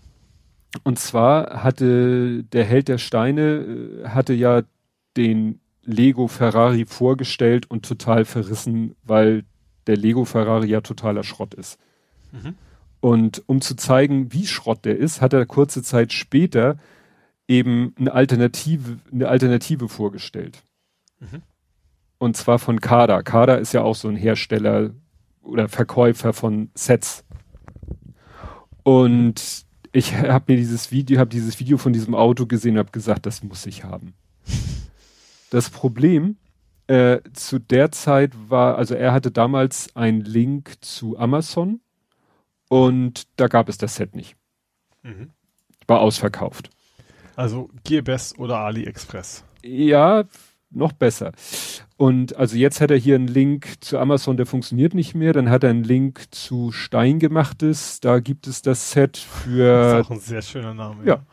[0.85, 4.63] Und zwar hatte der Held der Steine äh, hatte ja
[5.19, 9.45] den Lego Ferrari vorgestellt und total verrissen, weil
[9.87, 11.79] der Lego Ferrari ja totaler Schrott ist.
[12.33, 12.55] Mhm.
[13.01, 16.79] Und um zu zeigen, wie Schrott der ist, hat er kurze Zeit später
[17.47, 20.63] eben eine Alternative, eine Alternative vorgestellt.
[21.21, 21.43] Mhm.
[22.17, 23.23] Und zwar von Kada.
[23.23, 24.93] Kada ist ja auch so ein Hersteller
[25.43, 27.26] oder Verkäufer von Sets.
[28.87, 32.93] Und ich habe mir dieses Video, habe dieses Video von diesem Auto gesehen und habe
[32.93, 34.15] gesagt, das muss ich haben.
[35.51, 36.37] Das Problem
[36.87, 41.81] äh, zu der Zeit war, also er hatte damals einen Link zu Amazon
[42.69, 44.37] und da gab es das Set nicht.
[45.03, 45.31] Mhm.
[45.89, 46.71] War ausverkauft.
[47.35, 49.43] Also Gearbest oder AliExpress.
[49.65, 50.23] Ja,
[50.71, 51.33] noch besser.
[51.97, 55.33] Und also jetzt hat er hier einen Link zu Amazon, der funktioniert nicht mehr.
[55.33, 58.01] Dann hat er einen Link zu Steingemachtes.
[58.01, 61.05] Da gibt es das Set Das für, ist auch ein sehr schöner Name.
[61.05, 61.25] ja.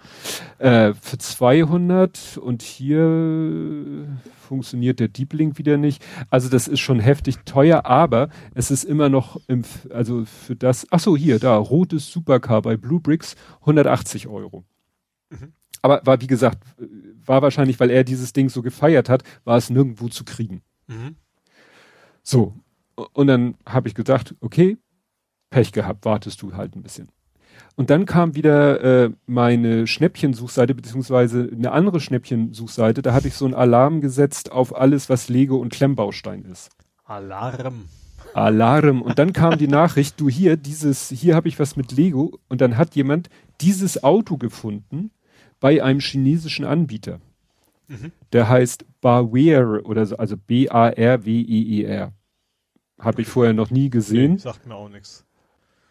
[0.60, 4.08] äh, für 200 und hier
[4.48, 6.06] funktioniert der Deep Link wieder nicht.
[6.30, 10.88] Also das ist schon heftig teuer, aber es ist immer noch im, also für das,
[10.92, 14.64] ach so, hier, da, rotes Supercar bei Blue Bricks, 180 Euro.
[15.30, 15.54] Mhm.
[15.84, 16.64] Aber war, wie gesagt,
[17.26, 20.64] war wahrscheinlich, weil er dieses Ding so gefeiert hat, war es nirgendwo zu kriegen.
[20.88, 21.18] Mhm.
[22.24, 22.56] So.
[23.12, 24.78] Und dann habe ich gedacht, okay,
[25.50, 27.10] Pech gehabt, wartest du halt ein bisschen.
[27.76, 33.02] Und dann kam wieder äh, meine Schnäppchensuchseite, beziehungsweise eine andere Schnäppchensuchseite.
[33.02, 36.70] Da hatte ich so einen Alarm gesetzt auf alles, was Lego und Klemmbaustein ist.
[37.04, 37.86] Alarm.
[38.34, 39.02] Alarm.
[39.02, 42.40] Und dann kam die Nachricht, du hier, dieses, hier habe ich was mit Lego.
[42.48, 43.30] Und dann hat jemand
[43.60, 45.12] dieses Auto gefunden
[45.64, 47.22] bei einem chinesischen Anbieter.
[47.88, 48.12] Mhm.
[48.34, 52.12] Der heißt Barware oder so, also B-A-R-W-E-E-R.
[53.00, 54.34] Habe ich vorher noch nie gesehen.
[54.34, 55.26] Nee, sagt mir auch nichts.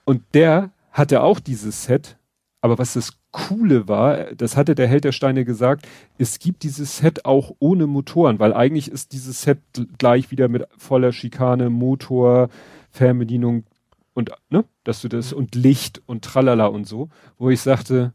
[0.05, 2.19] Und der hatte auch dieses Set.
[2.61, 5.89] Aber was das Coole war, das hatte der Held der Steine gesagt,
[6.19, 9.59] es gibt dieses Set auch ohne Motoren, weil eigentlich ist dieses Set
[9.97, 12.51] gleich wieder mit voller Schikane, Motor,
[12.91, 13.65] Fernbedienung
[14.13, 17.09] und, ne, dass du das, und Licht und tralala und so,
[17.39, 18.13] wo ich sagte,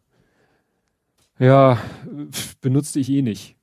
[1.40, 1.78] ja,
[2.32, 3.56] pf, benutzte ich eh nicht.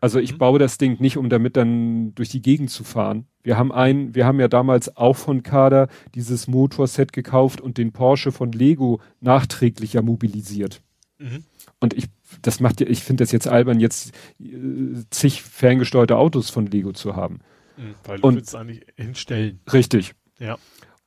[0.00, 0.38] Also ich Mhm.
[0.38, 3.26] baue das Ding nicht, um damit dann durch die Gegend zu fahren.
[3.42, 7.92] Wir haben ein, wir haben ja damals auch von Kader dieses Motorset gekauft und den
[7.92, 10.82] Porsche von Lego nachträglich ja mobilisiert.
[11.18, 11.44] Mhm.
[11.80, 12.06] Und ich,
[12.42, 16.92] das macht ja, ich finde das jetzt albern, jetzt äh, zig ferngesteuerte Autos von Lego
[16.92, 17.38] zu haben.
[17.78, 17.94] Mhm.
[18.04, 19.60] Weil du Und- willst eigentlich hinstellen.
[19.72, 20.12] Richtig.
[20.38, 20.58] Ja.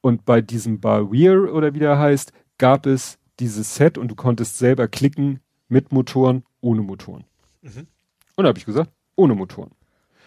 [0.01, 4.57] Und bei diesem Barrier oder wie der heißt, gab es dieses Set und du konntest
[4.57, 7.25] selber klicken mit Motoren, ohne Motoren.
[7.61, 7.87] Mhm.
[8.35, 9.71] Und da habe ich gesagt, ohne Motoren.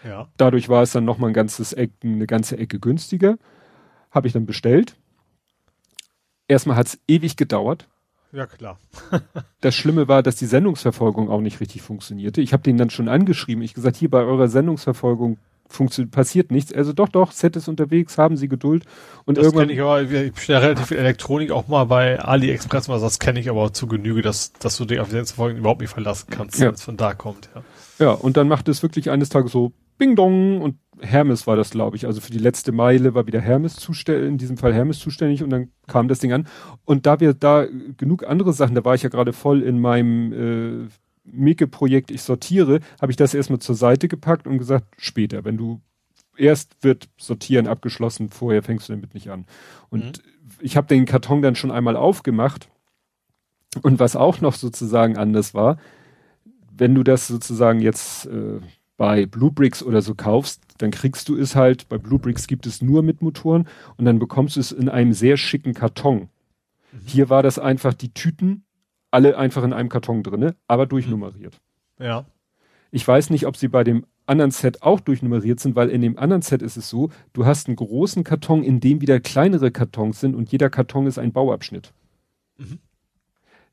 [0.03, 0.29] Ja.
[0.37, 3.37] Dadurch war es dann noch mal ein ganzes Eck, eine ganze Ecke günstiger.
[4.09, 4.95] Habe ich dann bestellt.
[6.47, 7.87] Erstmal hat es ewig gedauert.
[8.31, 8.79] Ja, klar.
[9.61, 12.41] das Schlimme war, dass die Sendungsverfolgung auch nicht richtig funktionierte.
[12.41, 13.63] Ich habe den dann schon angeschrieben.
[13.63, 15.37] Ich gesagt, hier bei eurer Sendungsverfolgung
[16.11, 16.73] passiert nichts.
[16.73, 18.85] Also doch, doch, Set ist unterwegs, haben Sie Geduld.
[19.25, 19.69] Und das irgendwann.
[19.69, 23.49] ich aber, ich bestelle relativ viel Elektronik auch mal bei AliExpress, was das kenne ich
[23.49, 26.67] aber zu Genüge, dass, dass du dich auf die Sendungsverfolgung überhaupt nicht verlassen kannst, ja.
[26.67, 27.63] wenn es von da kommt, ja.
[27.99, 31.69] Ja, und dann macht es wirklich eines Tages so Bing Dong und Hermes war das,
[31.69, 32.07] glaube ich.
[32.07, 35.51] Also für die letzte Meile war wieder Hermes zuständig, in diesem Fall Hermes zuständig und
[35.51, 36.47] dann kam das Ding an.
[36.85, 37.67] Und da wir da
[37.97, 40.87] genug andere Sachen, da war ich ja gerade voll in meinem äh,
[41.31, 45.81] Mike-Projekt, ich sortiere, habe ich das erstmal zur Seite gepackt und gesagt, später, wenn du
[46.37, 49.45] erst wird sortieren abgeschlossen, vorher fängst du damit nicht an.
[49.89, 50.23] Und mhm.
[50.61, 52.69] ich habe den Karton dann schon einmal aufgemacht.
[53.81, 55.77] Und was auch noch sozusagen anders war,
[56.75, 58.59] wenn du das sozusagen jetzt äh,
[58.97, 63.01] bei Bluebricks oder so kaufst, dann kriegst du es halt, bei Bluebricks gibt es nur
[63.03, 63.67] mit Motoren
[63.97, 66.29] und dann bekommst du es in einem sehr schicken Karton.
[66.91, 66.99] Mhm.
[67.05, 68.63] Hier war das einfach die Tüten,
[69.11, 71.59] alle einfach in einem Karton drinne, aber durchnummeriert.
[71.99, 72.25] Ja.
[72.91, 76.17] Ich weiß nicht, ob sie bei dem anderen Set auch durchnummeriert sind, weil in dem
[76.17, 80.19] anderen Set ist es so, du hast einen großen Karton, in dem wieder kleinere Kartons
[80.19, 81.93] sind und jeder Karton ist ein Bauabschnitt.
[82.57, 82.79] Mhm.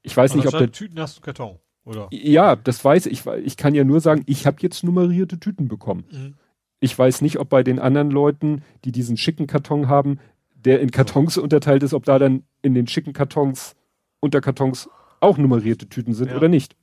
[0.02, 1.58] Ich weiß also nicht, ob der Tüten hast du Karton.
[1.84, 2.08] Oder?
[2.10, 3.26] Ja, das weiß ich.
[3.26, 6.04] Ich kann ja nur sagen, ich habe jetzt nummerierte Tüten bekommen.
[6.10, 6.34] Mhm.
[6.80, 10.18] Ich weiß nicht, ob bei den anderen Leuten, die diesen schicken Karton haben,
[10.54, 13.74] der in Kartons unterteilt ist, ob da dann in den schicken Kartons,
[14.20, 14.88] Unterkartons
[15.20, 16.36] auch nummerierte Tüten sind ja.
[16.36, 16.76] oder nicht.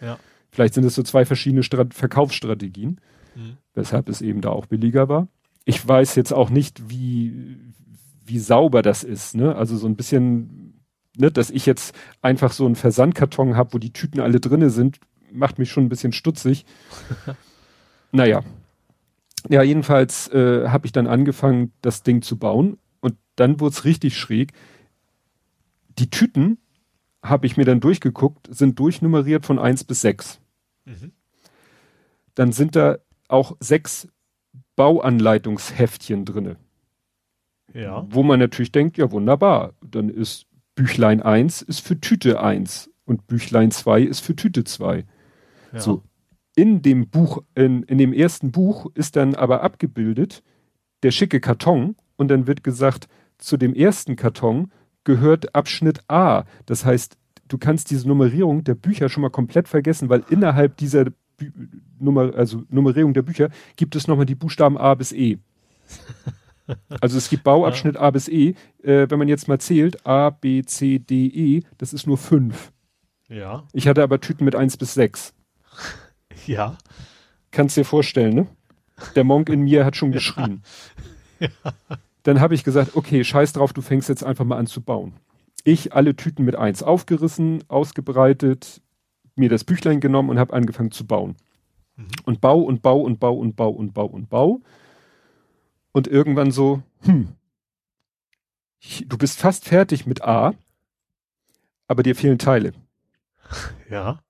[0.00, 0.18] Ja.
[0.50, 3.00] Vielleicht sind es so zwei verschiedene Strat Verkaufsstrategien,
[3.34, 3.56] mhm.
[3.74, 5.28] weshalb es eben da auch billiger war.
[5.64, 7.58] Ich weiß jetzt auch nicht, wie,
[8.24, 9.34] wie sauber das ist.
[9.34, 9.54] Ne?
[9.54, 10.62] Also so ein bisschen
[11.16, 14.98] ne, dass ich jetzt einfach so einen Versandkarton habe, wo die Tüten alle drinne sind,
[15.30, 16.64] macht mich schon ein bisschen stutzig.
[18.12, 18.42] naja.
[19.48, 23.84] Ja, jedenfalls äh, habe ich dann angefangen, das Ding zu bauen und dann wurde es
[23.84, 24.52] richtig schräg.
[25.98, 26.58] Die Tüten
[27.22, 30.40] habe ich mir dann durchgeguckt, sind durchnummeriert von eins bis sechs.
[30.84, 31.12] Mhm.
[32.34, 34.08] Dann sind da auch sechs
[34.76, 36.56] Bauanleitungsheftchen drinne.
[37.72, 38.06] Ja.
[38.10, 43.26] Wo man natürlich denkt, ja wunderbar, dann ist Büchlein 1 ist für Tüte 1 und
[43.26, 45.04] Büchlein 2 ist für Tüte 2.
[45.72, 45.80] Ja.
[45.80, 46.02] So.
[46.54, 50.42] In dem Buch, in, in dem ersten Buch ist dann aber abgebildet
[51.02, 53.08] der schicke Karton und dann wird gesagt,
[53.38, 54.70] zu dem ersten Karton
[55.04, 56.44] gehört Abschnitt A.
[56.66, 57.16] Das heißt,
[57.48, 61.06] du kannst diese Nummerierung der Bücher schon mal komplett vergessen, weil innerhalb dieser
[61.36, 61.50] Bü
[61.98, 65.38] Nummer, also Nummerierung der Bücher gibt es nochmal die Buchstaben A bis E.
[67.00, 68.00] Also es gibt Bauabschnitt ja.
[68.00, 68.54] A bis E.
[68.82, 72.72] Äh, wenn man jetzt mal zählt, A, B, C, D, E, das ist nur fünf.
[73.28, 73.64] Ja.
[73.72, 75.34] Ich hatte aber Tüten mit eins bis sechs.
[76.46, 76.76] Ja.
[77.52, 78.46] Kannst dir vorstellen, ne?
[79.14, 80.62] Der Monk in mir hat schon geschrien.
[81.38, 81.48] Ja.
[82.22, 85.14] Dann habe ich gesagt, okay, scheiß drauf, du fängst jetzt einfach mal an zu bauen.
[85.64, 88.80] Ich alle Tüten mit eins aufgerissen, ausgebreitet,
[89.34, 91.36] mir das Büchlein genommen und habe angefangen zu bauen.
[91.96, 92.06] Mhm.
[92.24, 94.60] Und bau und bau und bau und bau und bau und bau
[95.92, 97.28] und irgendwann so, hm,
[99.06, 100.54] du bist fast fertig mit A,
[101.86, 102.72] aber dir fehlen Teile.
[103.90, 104.20] Ja.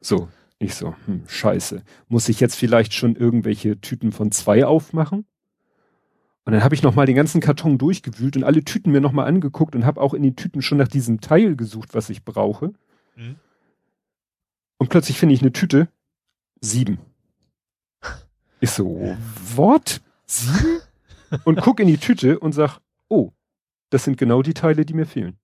[0.00, 1.82] So, ich so, hm, scheiße.
[2.08, 5.26] Muss ich jetzt vielleicht schon irgendwelche Tüten von zwei aufmachen?
[6.46, 9.74] Und dann habe ich nochmal den ganzen Karton durchgewühlt und alle Tüten mir nochmal angeguckt
[9.74, 12.72] und habe auch in den Tüten schon nach diesem Teil gesucht, was ich brauche.
[13.16, 13.34] Mhm.
[14.78, 15.88] Und plötzlich finde ich eine Tüte,
[16.60, 16.98] sieben.
[18.60, 19.16] Ich so,
[19.56, 20.00] what?
[20.26, 20.78] Sieben?
[21.44, 22.78] und guck in die Tüte und sag,
[23.08, 23.32] oh,
[23.90, 25.36] das sind genau die Teile, die mir fehlen.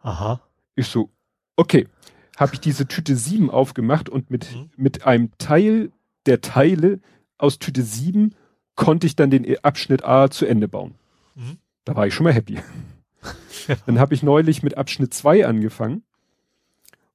[0.00, 0.42] Aha.
[0.74, 1.10] Ich so,
[1.56, 1.88] okay.
[2.36, 4.70] Habe ich diese Tüte 7 aufgemacht und mit, mhm.
[4.76, 5.90] mit einem Teil
[6.26, 7.00] der Teile
[7.38, 8.34] aus Tüte 7
[8.74, 10.94] konnte ich dann den Abschnitt A zu Ende bauen.
[11.34, 11.58] Mhm.
[11.84, 12.58] Da war ich schon mal happy.
[13.86, 16.02] dann habe ich neulich mit Abschnitt 2 angefangen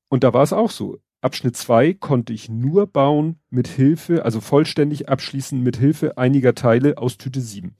[0.09, 0.99] und da war es auch so.
[1.21, 6.97] Abschnitt 2 konnte ich nur bauen mit Hilfe, also vollständig abschließen mit Hilfe einiger Teile
[6.97, 7.75] aus Tüte 7.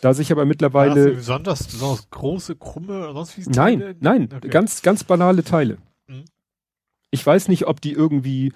[0.00, 1.08] Da sich aber mittlerweile.
[1.08, 4.48] Ja, besonders, besonders große, krumme, sonst wie Nein, nein, okay.
[4.48, 5.78] ganz, ganz banale Teile.
[6.06, 6.24] Mhm.
[7.10, 8.52] Ich weiß nicht, ob die irgendwie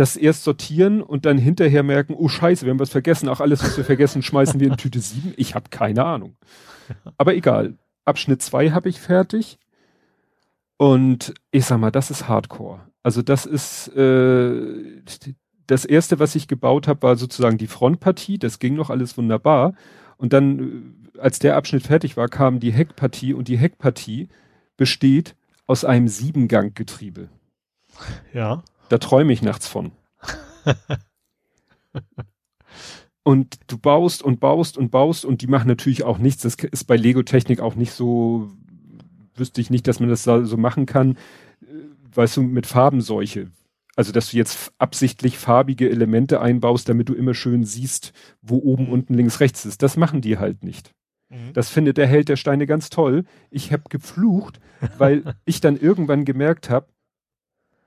[0.00, 3.62] das erst sortieren und dann hinterher merken, oh scheiße, wir haben was vergessen, auch alles,
[3.62, 5.34] was wir vergessen, schmeißen wir in Tüte 7.
[5.36, 6.36] Ich habe keine Ahnung.
[7.18, 7.76] Aber egal.
[8.06, 9.58] Abschnitt 2 habe ich fertig.
[10.78, 12.80] Und ich sag mal, das ist Hardcore.
[13.02, 15.02] Also das ist äh,
[15.66, 18.38] das erste, was ich gebaut habe, war sozusagen die Frontpartie.
[18.38, 19.74] Das ging noch alles wunderbar.
[20.16, 24.28] Und dann, äh, als der Abschnitt fertig war, kam die Heckpartie und die Heckpartie
[24.78, 25.36] besteht
[25.66, 27.28] aus einem Siebenganggetriebe.
[28.32, 28.64] Ja.
[28.90, 29.92] Da träume ich nachts von.
[33.22, 36.42] und du baust und baust und baust und die machen natürlich auch nichts.
[36.42, 38.50] Das ist bei Lego Technik auch nicht so
[39.34, 41.16] wüsste ich nicht, dass man das so machen kann,
[42.14, 43.50] weißt du, mit Farbenseuche.
[43.96, 48.12] Also, dass du jetzt absichtlich farbige Elemente einbaust, damit du immer schön siehst,
[48.42, 48.92] wo oben, Mhm.
[48.92, 49.82] unten, links, rechts ist.
[49.82, 50.94] Das machen die halt nicht.
[51.28, 51.52] Mhm.
[51.54, 53.24] Das findet der Held der Steine ganz toll.
[53.50, 54.60] Ich habe geflucht,
[54.98, 56.86] weil ich dann irgendwann gemerkt habe,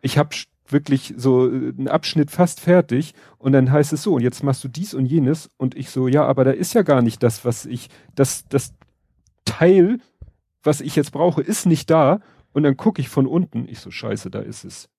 [0.01, 0.35] ich habe
[0.73, 4.63] wirklich so äh, einen Abschnitt fast fertig und dann heißt es so, und jetzt machst
[4.63, 7.45] du dies und jenes und ich so, ja, aber da ist ja gar nicht das,
[7.45, 8.73] was ich, das, das
[9.45, 9.99] Teil,
[10.63, 12.19] was ich jetzt brauche, ist nicht da
[12.51, 14.89] und dann gucke ich von unten, ich so, scheiße, da ist es.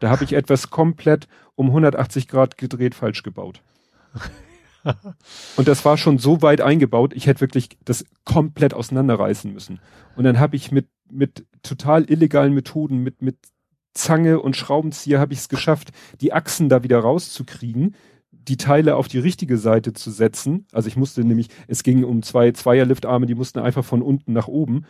[0.00, 1.26] Da habe ich etwas komplett
[1.56, 3.62] um 180 Grad gedreht falsch gebaut.
[5.56, 9.80] Und das war schon so weit eingebaut, ich hätte wirklich das komplett auseinanderreißen müssen.
[10.16, 13.36] Und dann habe ich mit, mit total illegalen Methoden, mit, mit
[13.98, 17.94] Zange und Schraubenzieher habe ich es geschafft, die Achsen da wieder rauszukriegen,
[18.30, 20.66] die Teile auf die richtige Seite zu setzen.
[20.72, 24.48] Also ich musste nämlich, es ging um zwei Zweierliftarme, die mussten einfach von unten nach
[24.48, 24.86] oben.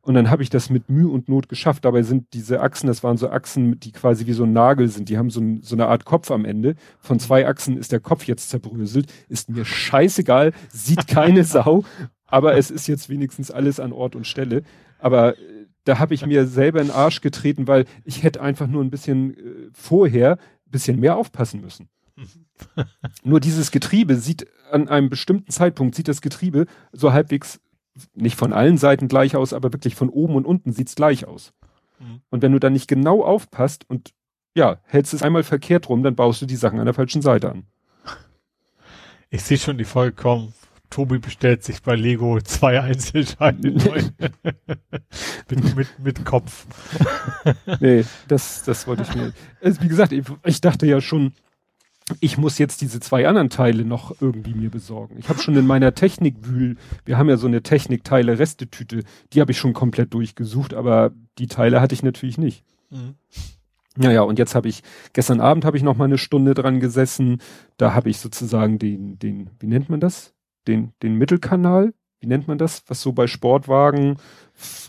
[0.00, 1.84] Und dann habe ich das mit Mühe und Not geschafft.
[1.84, 5.08] Dabei sind diese Achsen, das waren so Achsen, die quasi wie so ein Nagel sind.
[5.08, 6.74] Die haben so, ein, so eine Art Kopf am Ende.
[6.98, 9.12] Von zwei Achsen ist der Kopf jetzt zerbröselt.
[9.28, 11.84] Ist mir scheißegal, sieht keine Sau.
[12.26, 14.62] Aber es ist jetzt wenigstens alles an Ort und Stelle.
[14.98, 18.66] Aber äh, da habe ich mir selber in den Arsch getreten, weil ich hätte einfach
[18.66, 21.88] nur ein bisschen äh, vorher ein bisschen mehr aufpassen müssen.
[23.24, 27.60] nur dieses Getriebe sieht an einem bestimmten Zeitpunkt, sieht das Getriebe so halbwegs
[28.14, 31.52] nicht von allen Seiten gleich aus, aber wirklich von oben und unten sieht's gleich aus.
[31.98, 32.22] Mhm.
[32.30, 34.12] Und wenn du dann nicht genau aufpasst und
[34.54, 37.50] ja, hältst es einmal verkehrt rum, dann baust du die Sachen an der falschen Seite
[37.50, 37.64] an.
[39.30, 40.52] Ich sehe schon die Folge kommen.
[40.92, 44.02] Tobi bestellt sich bei Lego zwei Einzelteile neu.
[45.48, 46.66] mit, mit, mit Kopf.
[47.80, 49.32] nee, das, das wollte ich mir.
[49.62, 51.32] Also, wie gesagt, ich, ich dachte ja schon,
[52.20, 55.16] ich muss jetzt diese zwei anderen Teile noch irgendwie mir besorgen.
[55.18, 59.58] Ich habe schon in meiner Technikwühl, wir haben ja so eine Technikteile-Restetüte, die habe ich
[59.58, 62.64] schon komplett durchgesucht, aber die Teile hatte ich natürlich nicht.
[62.90, 63.14] Mhm.
[63.96, 64.82] Naja, und jetzt habe ich,
[65.14, 67.40] gestern Abend habe ich noch mal eine Stunde dran gesessen.
[67.76, 70.31] Da habe ich sozusagen den, den, wie nennt man das?
[70.66, 72.82] Den, den Mittelkanal, wie nennt man das?
[72.86, 74.16] Was so bei Sportwagen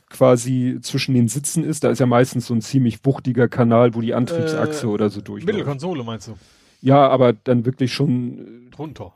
[0.09, 1.83] quasi zwischen den Sitzen ist.
[1.83, 5.21] Da ist ja meistens so ein ziemlich wuchtiger Kanal, wo die Antriebsachse Äh, oder so
[5.21, 5.47] durchläuft.
[5.47, 6.37] Mittelkonsole meinst du?
[6.81, 9.13] Ja, aber dann wirklich schon Drunter.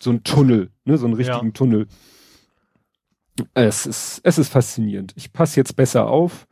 [0.00, 1.52] so ein Tunnel, ne, so einen richtigen Ja.
[1.52, 1.86] Tunnel.
[3.54, 5.12] Es ist, es ist faszinierend.
[5.16, 6.46] Ich passe jetzt besser auf,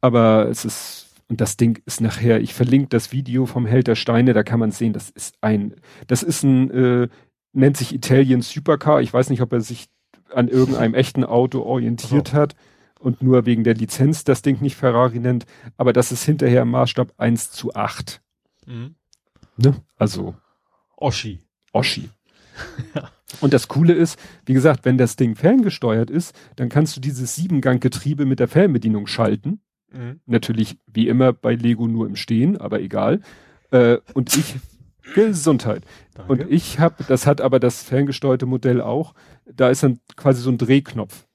[0.00, 3.96] aber es ist, und das Ding ist nachher, ich verlinke das Video vom Held der
[3.96, 5.74] Steine, da kann man sehen, das ist ein,
[6.06, 7.08] das ist ein, äh,
[7.56, 9.00] nennt sich Italian Supercar.
[9.00, 9.88] Ich weiß nicht, ob er sich
[10.32, 12.54] an irgendeinem echten Auto orientiert hat
[12.98, 15.46] und nur wegen der Lizenz das Ding nicht Ferrari nennt,
[15.76, 18.20] aber das ist hinterher im Maßstab 1 zu 8.
[18.66, 18.94] Mhm.
[19.56, 19.74] Ne?
[19.96, 20.34] Also
[20.96, 21.40] Oschi.
[21.72, 22.10] Oschi.
[23.40, 27.34] Und das Coole ist, wie gesagt, wenn das Ding ferngesteuert ist, dann kannst du dieses
[27.34, 29.60] Siebengang-Getriebe mit der Fernbedienung schalten.
[29.92, 30.20] Mhm.
[30.26, 33.20] Natürlich wie immer bei Lego nur im Stehen, aber egal.
[33.72, 34.54] Äh, und ich
[35.14, 35.84] Gesundheit.
[36.14, 36.32] Danke.
[36.32, 39.14] Und ich habe, das hat aber das ferngesteuerte Modell auch,
[39.44, 41.26] da ist dann quasi so ein Drehknopf.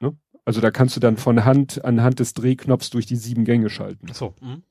[0.00, 0.16] Ne?
[0.44, 4.08] Also da kannst du dann von Hand anhand des Drehknopfs durch die sieben Gänge schalten.
[4.10, 4.34] Achso.
[4.40, 4.62] Mhm.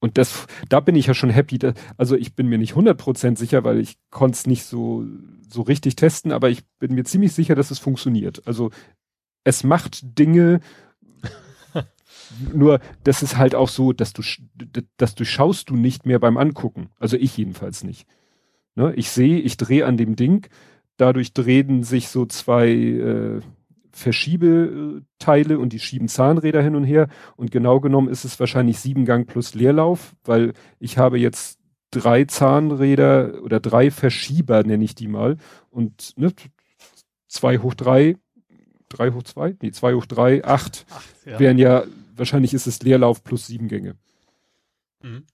[0.00, 1.58] Und das, da bin ich ja schon happy.
[1.58, 5.04] Da, also ich bin mir nicht 100% sicher, weil ich konnte es nicht so,
[5.48, 8.46] so richtig testen, aber ich bin mir ziemlich sicher, dass es funktioniert.
[8.46, 8.70] Also
[9.44, 10.60] es macht Dinge,
[12.52, 14.22] nur das ist halt auch so, dass du,
[14.96, 16.90] das durchschaust du nicht mehr beim Angucken.
[16.98, 18.06] Also ich jedenfalls nicht.
[18.74, 18.92] Ne?
[18.94, 20.48] Ich sehe, ich drehe an dem Ding,
[20.96, 23.40] dadurch drehen sich so zwei äh,
[23.92, 27.08] Verschiebeteile und die schieben Zahnräder hin und her.
[27.36, 31.58] Und genau genommen ist es wahrscheinlich Siebengang plus Leerlauf, weil ich habe jetzt
[31.90, 35.36] drei Zahnräder oder drei Verschieber, nenne ich die mal.
[35.70, 36.32] Und ne,
[37.28, 38.16] zwei hoch drei,
[38.88, 41.38] drei hoch zwei, nee, zwei hoch drei, acht Ach, ja.
[41.40, 41.84] wären ja,
[42.20, 43.96] wahrscheinlich ist es Leerlauf plus sieben Gänge.
[45.02, 45.26] Mhm.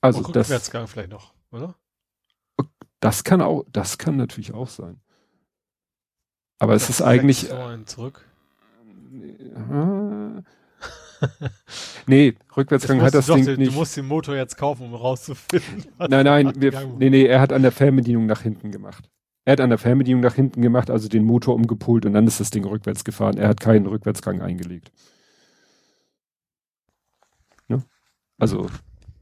[0.00, 1.76] Also Und das, Rückwärtsgang vielleicht noch, oder?
[3.00, 5.00] das kann auch, das kann natürlich auch sein.
[6.58, 7.48] Aber es ist eigentlich,
[7.84, 8.24] zurück.
[9.12, 10.42] äh,
[12.06, 13.72] nee, Rückwärtsgang hat das du Ding doch, nicht.
[13.72, 15.86] Du musst den Motor jetzt kaufen, um rauszufinden.
[15.98, 19.10] Nein, nein, wir, nee, nee, er hat an der Fernbedienung nach hinten gemacht.
[19.44, 22.40] Er hat an der Fernbedienung nach hinten gemacht, also den Motor umgepolt und dann ist
[22.40, 23.38] das Ding rückwärts gefahren.
[23.38, 24.90] Er hat keinen Rückwärtsgang eingelegt.
[27.68, 27.84] Ne?
[28.38, 28.66] Also,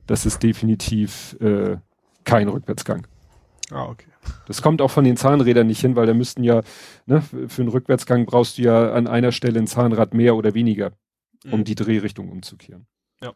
[0.06, 1.76] das ist definitiv äh,
[2.24, 3.06] kein Rückwärtsgang.
[3.70, 4.08] Ah, okay.
[4.46, 6.62] Das kommt auch von den Zahnrädern nicht hin, weil da müssten ja,
[7.06, 10.92] ne, für einen Rückwärtsgang brauchst du ja an einer Stelle ein Zahnrad mehr oder weniger,
[11.50, 11.64] um Mhm.
[11.64, 12.86] die Drehrichtung umzukehren.
[13.22, 13.32] Ja.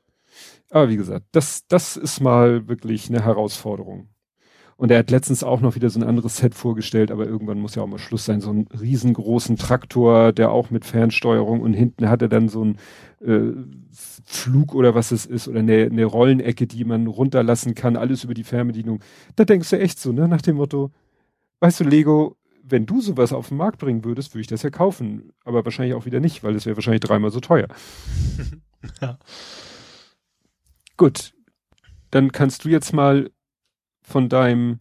[0.71, 4.09] Aber wie gesagt, das, das ist mal wirklich eine Herausforderung.
[4.79, 7.75] Und er hat letztens auch noch wieder so ein anderes Set vorgestellt, aber irgendwann muss
[7.75, 8.41] ja auch mal Schluss sein.
[8.41, 12.79] So einen riesengroßen Traktor, der auch mit Fernsteuerung und hinten hat er dann so ein
[13.21, 13.55] äh,
[14.25, 18.35] Flug oder was es ist oder eine, eine Rollenecke, die man runterlassen kann, alles über
[18.35, 19.01] die Fernbedienung.
[19.35, 20.93] Da denkst du echt so, ne, nach dem Motto,
[21.59, 24.71] weißt du, Lego, wenn du sowas auf den Markt bringen würdest, würde ich das ja
[24.71, 25.33] kaufen.
[25.45, 27.67] Aber wahrscheinlich auch wieder nicht, weil es wäre wahrscheinlich dreimal so teuer.
[29.01, 29.19] ja.
[30.97, 31.33] Gut.
[32.13, 33.31] Dann kannst du jetzt mal
[34.09, 34.81] von deinem,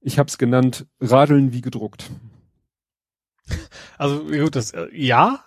[0.00, 2.10] ich hab's genannt, Radeln wie gedruckt.
[3.98, 5.44] Also gut, das äh, ja.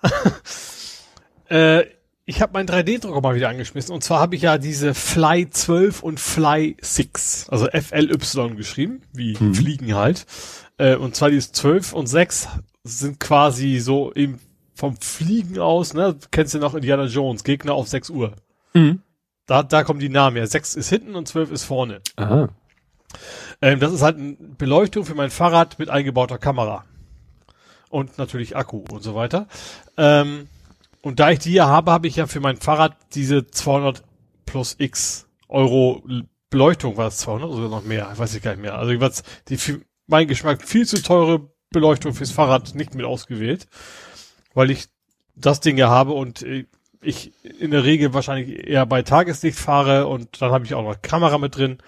[1.49, 1.85] äh,
[2.25, 3.93] ich habe meinen 3D-Drucker mal wieder angeschmissen.
[3.93, 9.35] Und zwar habe ich ja diese Fly 12 und Fly 6, also FLY geschrieben, wie
[9.37, 9.53] mhm.
[9.53, 10.25] Fliegen halt.
[10.77, 12.47] Äh, und zwar diese 12 und 6
[12.83, 14.39] sind quasi so eben
[14.75, 16.15] vom Fliegen aus, ne?
[16.31, 18.33] Kennst du noch Indiana Jones, Gegner auf 6 Uhr.
[18.73, 19.01] Mhm.
[19.45, 20.47] Da, da kommen die Namen her.
[20.47, 22.01] 6 ist hinten und 12 ist vorne.
[22.15, 22.49] Aha.
[23.61, 26.85] Ähm, das ist halt eine Beleuchtung für mein Fahrrad mit eingebauter Kamera.
[27.89, 29.47] Und natürlich Akku und so weiter.
[29.97, 30.47] Ähm,
[31.01, 34.03] und da ich die hier habe, habe ich ja für mein Fahrrad diese 200
[34.45, 36.01] plus X Euro
[36.49, 38.11] Beleuchtung, war es 200 oder noch mehr?
[38.15, 38.77] Weiß ich gar nicht mehr.
[38.77, 43.67] Also was die für mein Geschmack viel zu teure Beleuchtung fürs Fahrrad nicht mit ausgewählt,
[44.53, 44.85] weil ich
[45.35, 46.65] das Ding ja habe und äh,
[47.01, 51.01] ich in der Regel wahrscheinlich eher bei Tageslicht fahre und dann habe ich auch noch
[51.01, 51.79] Kamera mit drin.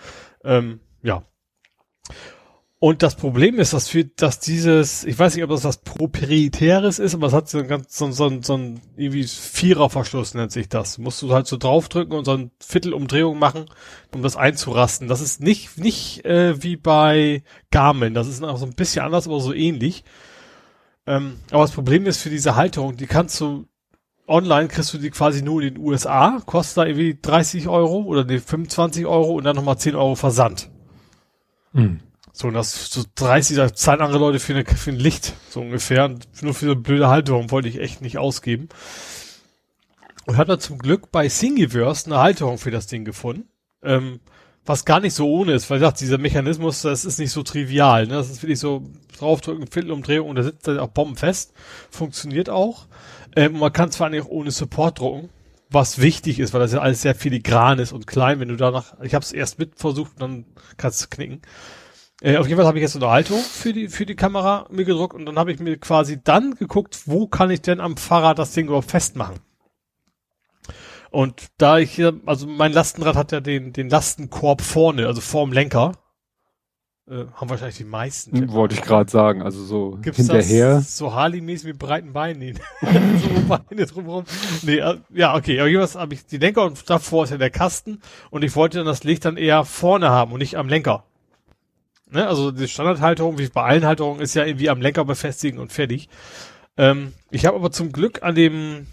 [0.43, 1.23] Ähm, ja.
[2.79, 6.99] Und das Problem ist, dass für, dass dieses, ich weiß nicht, ob das was proprietäres
[6.99, 10.67] ist, aber es hat so ein ganz, so, so, so ein, irgendwie Viererverschluss nennt sich
[10.67, 10.97] das.
[10.97, 13.65] Musst du halt so draufdrücken und so ein Viertelumdrehung machen,
[14.13, 15.07] um das einzurasten.
[15.07, 18.13] Das ist nicht, nicht, äh, wie bei Garmin.
[18.13, 20.03] Das ist noch so ein bisschen anders, aber so ähnlich.
[21.07, 23.67] Ähm, aber das Problem ist für diese Halterung, die kannst du
[24.27, 28.23] online kriegst du die quasi nur in den USA, kostet da irgendwie 30 Euro oder
[28.23, 30.69] nee, 25 Euro und dann nochmal 10 Euro Versand.
[31.75, 31.99] Hm.
[32.31, 36.05] So, das so 30, da zahlen andere Leute für, eine, für ein Licht, so ungefähr.
[36.05, 38.67] Und nur für so eine blöde Halterung wollte ich echt nicht ausgeben.
[40.25, 43.47] Und habe dann zum Glück bei Thingiverse eine Halterung für das Ding gefunden.
[43.83, 44.19] Ähm,
[44.65, 47.43] was gar nicht so ohne ist, weil ich sag, dieser Mechanismus, das ist nicht so
[47.43, 48.07] trivial.
[48.07, 48.15] Ne?
[48.15, 48.83] Das ist wirklich so
[49.17, 51.53] draufdrücken, Viertelumdrehung und da sitzt dann auch bombenfest.
[51.91, 52.87] Funktioniert auch.
[53.35, 55.29] Ähm, man kann zwar nicht ohne Support drucken,
[55.75, 58.39] was wichtig ist, weil das ja alles sehr filigran ist und klein.
[58.39, 60.45] Wenn du danach, ich habe es erst mit versucht, dann
[60.77, 61.41] kannst du knicken.
[62.21, 64.85] Äh, auf jeden Fall habe ich jetzt eine Haltung für die für die Kamera mir
[64.85, 68.39] gedruckt und dann habe ich mir quasi dann geguckt, wo kann ich denn am Fahrrad
[68.39, 69.39] das Ding überhaupt festmachen.
[71.11, 75.51] Und da ich hier, also mein Lastenrad hat ja den den Lastenkorb vorne, also vorm
[75.51, 75.91] Lenker.
[77.07, 78.35] Äh, haben wahrscheinlich die meisten.
[78.35, 80.75] Hm, wollte ich gerade sagen, also so Gibt's hinterher.
[80.75, 82.59] Das so Harley-mäßig mit breiten Beinen.
[82.81, 84.25] so Beine drumherum.
[84.63, 85.59] Nee, äh, ja, okay.
[85.59, 88.01] Aber jeweils habe ich die Lenker und davor ist ja der Kasten
[88.31, 91.03] und ich wollte dann das Licht dann eher vorne haben und nicht am Lenker.
[92.09, 92.27] Ne?
[92.27, 96.09] Also die Standardhalterung, wie bei allen Halterungen, ist ja irgendwie am Lenker befestigen und fertig.
[96.75, 98.87] Ähm, ich habe aber zum Glück an dem,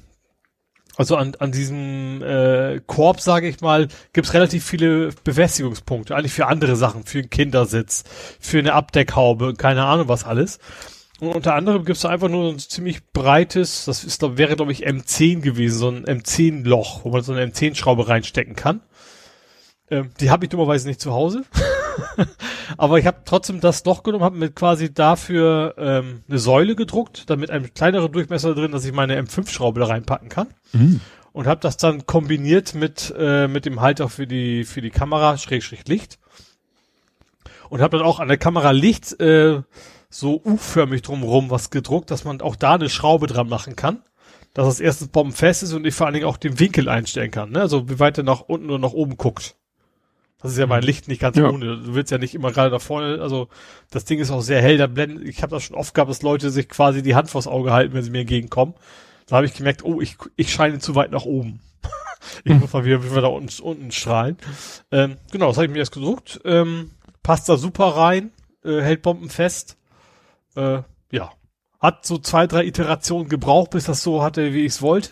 [0.97, 6.47] also an, an diesem äh, Korb, sage ich mal, gibt's relativ viele Befestigungspunkte, eigentlich für
[6.47, 8.05] andere Sachen, für einen Kindersitz,
[8.41, 10.59] für eine Abdeckhaube, keine Ahnung was alles.
[11.21, 14.73] Und unter anderem gibt's da einfach nur so ein ziemlich breites, das ist, wäre glaube
[14.73, 18.81] ich M10 gewesen, so ein M10-Loch, wo man so eine M10-Schraube reinstecken kann.
[19.93, 21.45] Ähm, die habe ich dummerweise nicht zu Hause.
[22.79, 27.29] Aber ich habe trotzdem das Loch genommen, habe mir quasi dafür ähm, eine Säule gedruckt,
[27.29, 30.49] damit ein kleinerer Durchmesser drin, dass ich meine M5-Schraube da reinpacken kann.
[30.73, 31.01] Mhm.
[31.35, 35.37] Und habe das dann kombiniert mit äh, mit dem Halter für die für die Kamera
[35.37, 36.19] Schrägstrich Licht.
[37.69, 39.61] Und habe dann auch an der Kamera Licht äh,
[40.09, 44.03] so U-förmig drumherum was gedruckt, dass man auch da eine Schraube dran machen kann.
[44.55, 47.51] Dass das erstens bombenfest ist und ich vor allen Dingen auch den Winkel einstellen kann.
[47.51, 47.61] Ne?
[47.61, 49.55] Also wie weit er nach unten oder nach oben guckt.
[50.43, 50.87] Das ist ja mein mhm.
[50.87, 51.49] Licht nicht ganz ja.
[51.49, 51.79] ohne.
[51.79, 53.49] Du willst ja nicht immer gerade da vorne, also
[53.91, 56.23] das Ding ist auch sehr hell, da blenden, ich habe das schon oft gehabt, dass
[56.23, 58.75] Leute sich quasi die Hand vors Auge halten, wenn sie mir entgegenkommen.
[59.27, 61.61] Da habe ich gemerkt, oh, ich, ich scheine zu weit nach oben.
[62.45, 64.37] ich muss mal wieder, wieder da unten, unten strahlen.
[64.91, 66.41] Ähm, genau, das habe ich mir jetzt gedruckt.
[66.45, 66.91] Ähm,
[67.23, 68.33] passt da super rein,
[68.65, 69.77] äh, hält bombenfest.
[70.57, 71.31] Äh, ja.
[71.81, 75.11] Hat so zwei, drei Iterationen gebraucht, bis das so hatte, wie ich es wollte.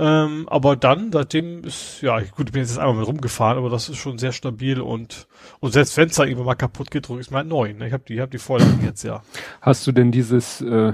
[0.00, 3.88] Ähm, aber dann, seitdem ist, ja, gut, ich bin jetzt einmal mit rumgefahren, aber das
[3.88, 5.26] ist schon sehr stabil und,
[5.58, 7.72] und selbst wenn es da irgendwann mal kaputt geht, drücke ich mal neu.
[7.72, 7.88] Ne?
[7.88, 9.22] Ich habe die, ich hab die Vorlagen jetzt, ja.
[9.60, 10.92] Hast du denn dieses, äh,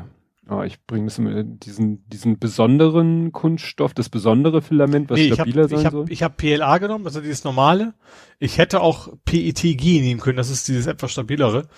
[0.49, 5.65] oh, ich bringe es mit, diesen, diesen besonderen Kunststoff, das besondere Filament, was nee, stabiler
[5.65, 6.07] hab, sein ich hab, soll?
[6.09, 7.93] Ich habe PLA genommen, also dieses normale.
[8.39, 11.69] Ich hätte auch PETG nehmen können, das ist dieses etwas stabilere.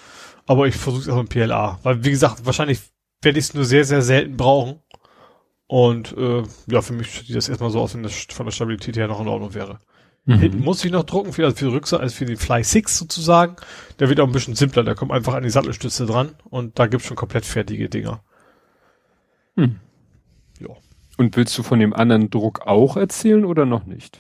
[0.47, 1.81] Aber ich versuche es auch mit PLA.
[1.82, 2.81] Weil, wie gesagt, wahrscheinlich
[3.23, 4.81] werde ich es nur sehr, sehr selten brauchen.
[5.66, 8.97] Und äh, ja, für mich sieht das erstmal so aus, wenn das von der Stabilität
[8.97, 9.80] her noch in Ordnung wäre.
[10.28, 12.98] Hinten muss ich noch drucken, für, also für die Rückseite, also für den Fly 6
[12.98, 13.56] sozusagen.
[14.01, 16.88] Der wird auch ein bisschen simpler, der kommt einfach an die Sattelstütze dran und da
[16.88, 18.24] gibt's schon komplett fertige Dinger.
[19.55, 19.76] Hm.
[20.59, 20.74] Ja.
[21.16, 24.18] Und willst du von dem anderen Druck auch erzählen oder noch nicht?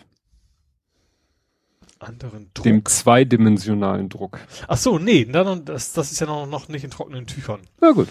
[1.98, 2.62] Anderen Druck?
[2.62, 4.38] Dem zweidimensionalen Druck.
[4.68, 7.62] Ach so, nee, das, das ist ja noch, noch nicht in trockenen Tüchern.
[7.80, 8.08] Na gut.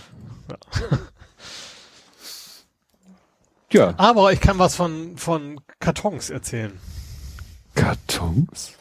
[0.50, 0.58] Ja.
[3.72, 3.94] ja.
[3.98, 6.80] Aber ich kann was von, von Kartons erzählen.
[7.76, 8.74] Kartons?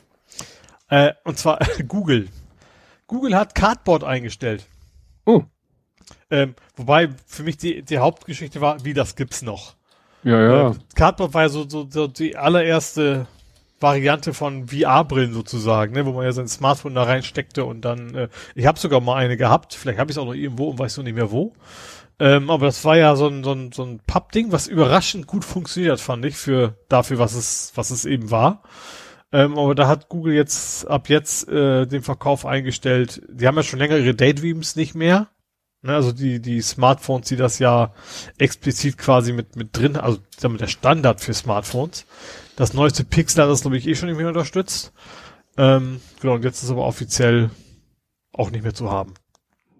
[0.88, 1.58] Äh, und zwar
[1.88, 2.28] Google.
[3.06, 4.66] Google hat Cardboard eingestellt.
[5.26, 5.42] Oh.
[6.30, 9.74] Ähm, wobei für mich die, die Hauptgeschichte war, wie das gibt's noch.
[10.22, 10.70] Ja, ja.
[10.70, 13.26] Äh, Cardboard war ja so, so, so die allererste
[13.80, 18.28] Variante von VR-Brillen sozusagen, ne, wo man ja sein Smartphone da reinsteckte und dann, äh,
[18.54, 20.96] ich habe sogar mal eine gehabt, vielleicht habe ich es auch noch irgendwo und weiß
[20.96, 21.52] noch nicht mehr wo.
[22.20, 25.44] Ähm, aber das war ja so ein, so ein, so ein Pappding, was überraschend gut
[25.44, 28.62] funktioniert, fand ich, für dafür, was es, was es eben war.
[29.32, 33.22] Ähm, aber da hat Google jetzt ab jetzt äh, den Verkauf eingestellt.
[33.28, 35.28] Die haben ja schon länger ihre Daydreams nicht mehr.
[35.82, 37.92] Ne, also die, die Smartphones, die das ja
[38.38, 42.06] explizit quasi mit, mit drin, also damit der Standard für Smartphones.
[42.56, 44.92] Das neueste Pixel hat das, glaube ich, eh schon nicht mehr unterstützt.
[45.58, 47.50] Ähm, genau, und jetzt ist aber offiziell
[48.32, 49.14] auch nicht mehr zu haben.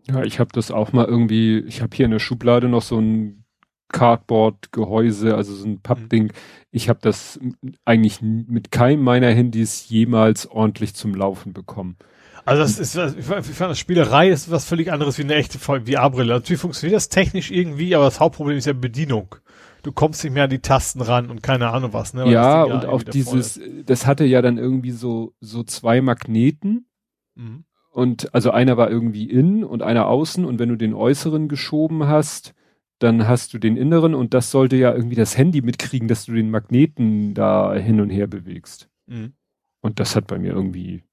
[0.07, 2.99] Ja, ich habe das auch mal irgendwie, ich habe hier in der Schublade noch so
[2.99, 3.45] ein
[3.89, 6.33] Cardboard-Gehäuse, also so ein Pappding.
[6.71, 7.39] Ich habe das
[7.85, 11.97] eigentlich mit keinem meiner Handys jemals ordentlich zum Laufen bekommen.
[12.45, 16.35] Also das ist, ich fand das Spielerei ist was völlig anderes wie eine echte VR-Brille.
[16.35, 19.37] Natürlich funktioniert das technisch irgendwie, aber das Hauptproblem ist ja Bedienung.
[19.83, 22.31] Du kommst nicht mehr an die Tasten ran und keine Ahnung was, ne?
[22.31, 26.87] ja, und auch dieses, das hatte ja dann irgendwie so, so zwei Magneten.
[27.35, 27.65] Mhm.
[27.95, 32.09] Und also einer war irgendwie innen und einer außen und wenn du den äußeren geschoben
[32.09, 32.53] hast,
[32.99, 36.33] dann hast du den inneren und das sollte ja irgendwie das Handy mitkriegen, dass du
[36.33, 38.89] den Magneten da hin und her bewegst.
[39.07, 39.35] Mhm.
[39.81, 41.05] Und das hat bei mir irgendwie.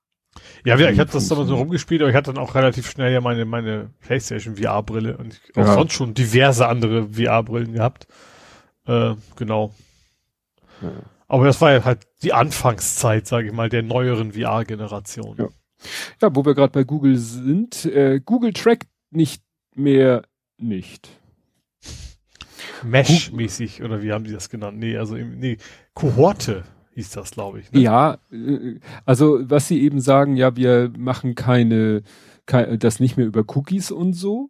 [0.66, 3.22] Ja, ich hatte das damals so rumgespielt, aber ich hatte dann auch relativ schnell ja
[3.22, 5.74] meine, meine PlayStation VR-Brille und ich, auch ja.
[5.76, 8.08] sonst schon diverse andere VR-Brillen gehabt.
[8.88, 9.72] Äh, genau.
[10.82, 10.94] Ja.
[11.28, 15.38] Aber das war ja halt die Anfangszeit, sage ich mal, der neueren VR-Generation.
[15.38, 15.50] Ja.
[16.22, 19.44] Ja, wo wir gerade bei Google sind, äh, Google trackt nicht
[19.76, 20.24] mehr
[20.58, 21.10] nicht.
[22.84, 24.78] Mesh-mäßig, oder wie haben die das genannt?
[24.80, 25.58] Nee, also nee,
[25.94, 26.64] Kohorte
[26.96, 27.72] hieß das, glaube ich.
[27.72, 27.82] Ne?
[27.82, 32.04] Ja, äh, also was sie eben sagen, ja, wir machen keine,
[32.46, 34.50] keine das nicht mehr über Cookies und so.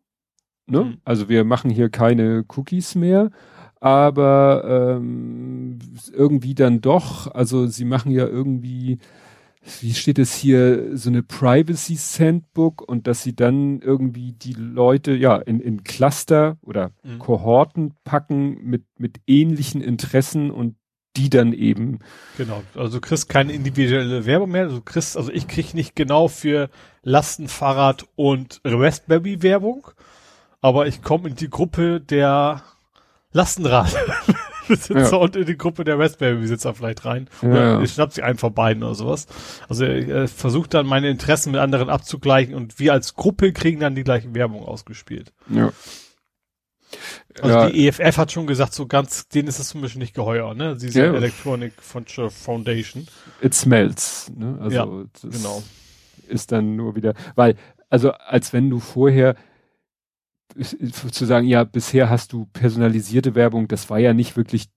[0.65, 0.85] Ne?
[0.85, 0.97] Mhm.
[1.03, 3.31] Also wir machen hier keine Cookies mehr,
[3.79, 5.79] aber ähm,
[6.11, 8.99] irgendwie dann doch, also sie machen ja irgendwie
[9.79, 15.13] wie steht es hier, so eine Privacy Sandbook und dass sie dann irgendwie die Leute
[15.13, 17.19] ja in, in Cluster oder mhm.
[17.19, 20.75] Kohorten packen mit, mit ähnlichen Interessen und
[21.15, 21.99] die dann eben.
[22.37, 26.27] Genau, also du kriegst keine individuelle Werbung mehr, du kriegst, also ich krieg nicht genau
[26.27, 26.69] für
[27.03, 29.87] Lastenfahrrad und Raspberry Werbung,
[30.61, 32.63] aber ich komme in die Gruppe der
[33.31, 33.95] Lastenrad
[34.71, 35.17] Besitzer ja.
[35.17, 37.27] und in die Gruppe der Raspberry-Besitzer vielleicht rein.
[37.41, 37.81] Oder ja.
[37.81, 39.27] ich schnapp sie einen von beiden oder sowas.
[39.69, 43.95] Also er versucht dann meine Interessen mit anderen abzugleichen und wir als Gruppe kriegen dann
[43.95, 45.33] die gleiche Werbung ausgespielt.
[45.49, 45.71] Ja.
[47.41, 47.69] Also ja.
[47.69, 50.77] die EFF hat schon gesagt, so ganz, denen ist das zum Beispiel nicht geheuer, ne?
[50.77, 51.13] Sie sind ja.
[51.13, 53.07] Electronic Foundation.
[53.41, 54.57] It smells, ne?
[54.59, 54.85] Also ja,
[55.29, 55.63] genau.
[56.27, 57.55] Ist dann nur wieder, weil,
[57.89, 59.35] also als wenn du vorher
[61.11, 64.69] zu sagen, ja, bisher hast du personalisierte Werbung, das war ja nicht wirklich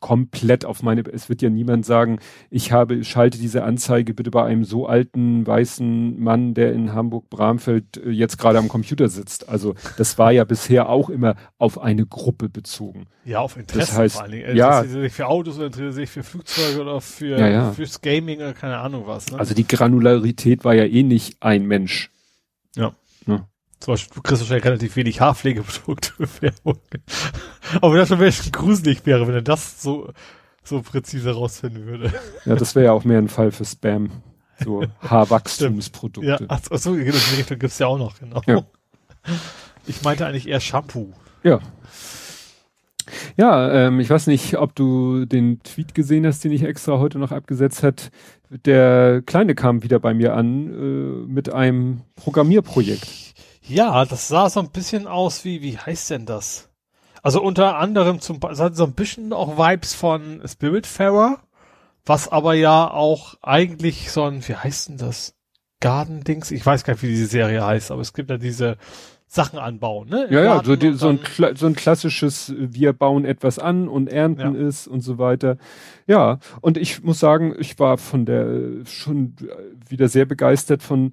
[0.00, 2.18] komplett auf meine, es wird ja niemand sagen,
[2.50, 7.98] ich habe, schalte diese Anzeige bitte bei einem so alten weißen Mann, der in Hamburg-Bramfeld
[7.98, 9.48] äh, jetzt gerade am Computer sitzt.
[9.48, 13.06] Also das war ja bisher auch immer auf eine Gruppe bezogen.
[13.24, 14.56] Ja, auf Interesse das heißt, vor allen Dingen.
[14.56, 17.72] Ja, sich für Autos oder sich für Flugzeuge oder für, ja, ja.
[17.72, 19.30] fürs Gaming oder keine Ahnung was.
[19.30, 19.38] Ne?
[19.38, 22.10] Also die Granularität war ja eh nicht ein Mensch.
[22.76, 22.94] Ja.
[23.26, 23.46] Ne?
[23.82, 26.78] Zum Beispiel, du kriegst wahrscheinlich relativ wenig Haarpflegeprodukte Werbung.
[27.80, 30.12] Aber das schon wirklich gruselig wäre, wenn er das so,
[30.62, 32.12] so präzise rausfinden würde.
[32.44, 34.22] Ja, das wäre ja auch mehr ein Fall für Spam.
[34.62, 36.30] So Haarwachstumsprodukte.
[36.30, 38.40] Ja, ach, ach so, genau, die Richtung gibt's ja auch noch, genau.
[38.46, 38.62] Ja.
[39.88, 41.12] Ich meinte eigentlich eher Shampoo.
[41.42, 41.58] Ja.
[43.36, 47.18] Ja, ähm, ich weiß nicht, ob du den Tweet gesehen hast, den ich extra heute
[47.18, 48.12] noch abgesetzt hat.
[48.48, 53.31] Der Kleine kam wieder bei mir an äh, mit einem Programmierprojekt.
[53.62, 56.68] Ja, das sah so ein bisschen aus wie, wie heißt denn das?
[57.22, 61.38] Also unter anderem zum, es hat so ein bisschen auch Vibes von Spiritfarer,
[62.04, 65.34] was aber ja auch eigentlich so ein, wie heißt denn das?
[65.80, 66.50] Garden-Dings?
[66.50, 68.76] Ich weiß gar nicht, wie diese Serie heißt, aber es gibt ja diese
[69.26, 70.24] Sachen anbauen, ne?
[70.24, 71.20] Im ja, ja, so, die, so, ein,
[71.54, 74.66] so ein klassisches, wir bauen etwas an und ernten ja.
[74.66, 75.56] es und so weiter.
[76.06, 79.34] Ja, und ich muss sagen, ich war von der schon
[79.88, 81.12] wieder sehr begeistert von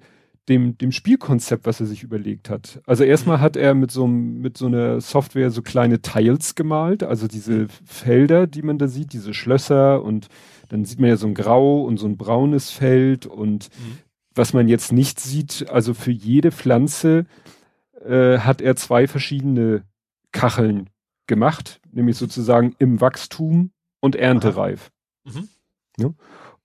[0.50, 2.80] dem, dem Spielkonzept, was er sich überlegt hat.
[2.84, 7.28] Also erstmal hat er mit so, mit so einer Software so kleine Tiles gemalt, also
[7.28, 10.28] diese Felder, die man da sieht, diese Schlösser und
[10.68, 13.98] dann sieht man ja so ein grau und so ein braunes Feld und mhm.
[14.34, 17.26] was man jetzt nicht sieht, also für jede Pflanze
[18.04, 19.84] äh, hat er zwei verschiedene
[20.32, 20.90] Kacheln
[21.26, 23.70] gemacht, nämlich sozusagen im Wachstum
[24.00, 24.90] und erntereif.
[25.24, 25.48] Mhm.
[25.96, 26.10] Ja?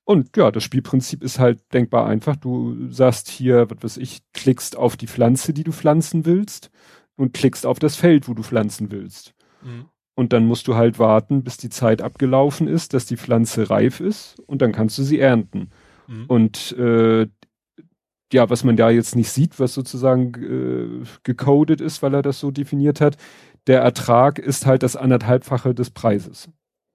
[0.05, 2.35] Und ja, das Spielprinzip ist halt denkbar einfach.
[2.35, 6.69] Du sagst hier, was weiß ich, klickst auf die Pflanze, die du pflanzen willst
[7.15, 9.33] und klickst auf das Feld, wo du pflanzen willst.
[9.63, 9.85] Mhm.
[10.13, 13.99] Und dann musst du halt warten, bis die Zeit abgelaufen ist, dass die Pflanze reif
[13.99, 15.71] ist und dann kannst du sie ernten.
[16.07, 16.25] Mhm.
[16.27, 17.27] Und äh,
[18.31, 22.39] ja, was man da jetzt nicht sieht, was sozusagen äh, gecodet ist, weil er das
[22.39, 23.17] so definiert hat,
[23.67, 26.49] der Ertrag ist halt das anderthalbfache des Preises.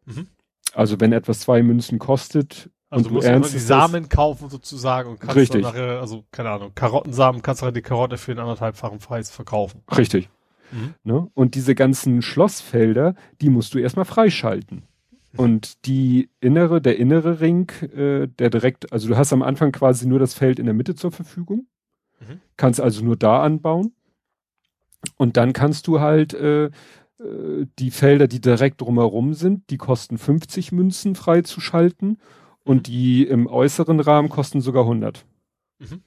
[0.07, 0.29] Mhm.
[0.75, 5.21] Also wenn etwas zwei Münzen kostet, also und du musst die Samen kaufen sozusagen und
[5.21, 5.63] kannst richtig.
[5.63, 9.31] dann nachher, also keine Ahnung, Karottensamen kannst du halt die Karotte für einen anderthalbfachen Preis
[9.31, 9.83] verkaufen.
[9.97, 10.29] Richtig.
[10.73, 10.95] Mhm.
[11.05, 11.31] Ne?
[11.35, 14.83] Und diese ganzen Schlossfelder, die musst du erstmal freischalten.
[15.37, 20.09] Und die innere, der innere Ring, äh, der direkt, also du hast am Anfang quasi
[20.09, 21.69] nur das Feld in der Mitte zur Verfügung,
[22.19, 22.41] mhm.
[22.57, 23.93] kannst also nur da anbauen.
[25.17, 26.71] Und dann kannst du halt äh, äh
[27.79, 32.19] die Felder, die direkt drumherum sind, die kosten 50 Münzen freizuschalten
[32.65, 35.25] und die im äußeren Rahmen kosten sogar 100.
[35.79, 36.03] Mhm.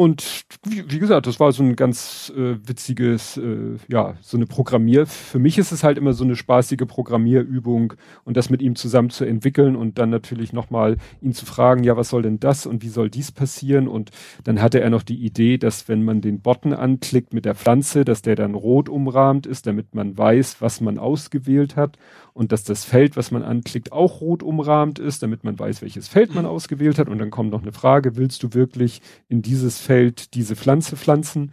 [0.00, 4.46] Und wie, wie, gesagt, das war so ein ganz äh, witziges, äh, ja, so eine
[4.46, 5.04] Programmier.
[5.06, 7.92] Für mich ist es halt immer so eine spaßige Programmierübung
[8.24, 11.98] und das mit ihm zusammen zu entwickeln und dann natürlich nochmal ihn zu fragen, ja,
[11.98, 13.88] was soll denn das und wie soll dies passieren?
[13.88, 14.10] Und
[14.44, 18.06] dann hatte er noch die Idee, dass wenn man den Button anklickt mit der Pflanze,
[18.06, 21.98] dass der dann rot umrahmt ist, damit man weiß, was man ausgewählt hat
[22.40, 26.08] und dass das Feld, was man anklickt, auch rot umrahmt ist, damit man weiß, welches
[26.08, 26.50] Feld man mhm.
[26.50, 27.10] ausgewählt hat.
[27.10, 31.52] Und dann kommt noch eine Frage, willst du wirklich in dieses Feld diese Pflanze pflanzen?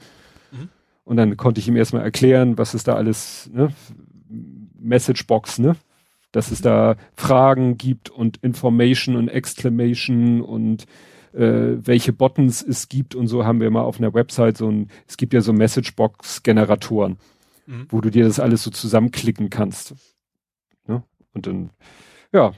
[0.50, 0.70] Mhm.
[1.04, 3.74] Und dann konnte ich ihm erstmal erklären, was es da alles, ne,
[4.80, 5.76] Messagebox, ne?
[6.32, 10.86] Dass es da Fragen gibt und Information und Exclamation und
[11.34, 14.88] äh, welche Buttons es gibt und so haben wir mal auf einer Website so ein,
[15.06, 17.18] es gibt ja so Messagebox-Generatoren,
[17.66, 17.88] mhm.
[17.90, 19.94] wo du dir das alles so zusammenklicken kannst.
[21.38, 21.70] Und dann,
[22.34, 22.52] ja,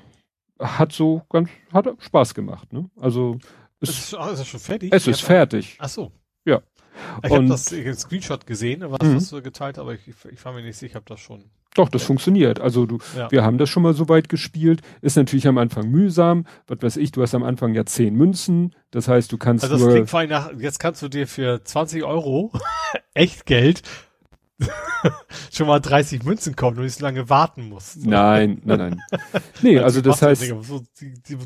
[0.58, 2.90] hat so ganz, hat Spaß gemacht, ne?
[3.00, 3.38] Also,
[3.82, 4.94] es, ist, oh, ist schon fertig?
[4.94, 5.78] Es ist fertig.
[5.80, 6.12] Ach so.
[6.46, 6.62] Ja.
[7.24, 9.16] Ich habe das ich Screenshot gesehen, was mhm.
[9.16, 11.44] das so geteilt, aber ich, ich, ich war mir nicht sicher, ich habe das schon.
[11.76, 12.08] Doch, das ja.
[12.08, 12.60] funktioniert.
[12.62, 13.30] Also du, ja.
[13.32, 14.82] wir haben das schon mal so weit gespielt.
[15.02, 16.46] Ist natürlich am Anfang mühsam.
[16.68, 18.76] Was weiß ich, du hast am Anfang ja zehn Münzen.
[18.92, 19.92] Das heißt, du kannst also das nur.
[19.92, 22.52] Klingt vor allem nach, jetzt kannst du dir für 20 Euro
[23.14, 23.84] echt Geld
[25.52, 28.06] schon mal 30 Münzen kommen und nicht so lange warten musst.
[28.06, 29.02] Nein, nein, nein.
[29.62, 30.54] Nee, also, also das heißt.
[30.64, 30.84] So,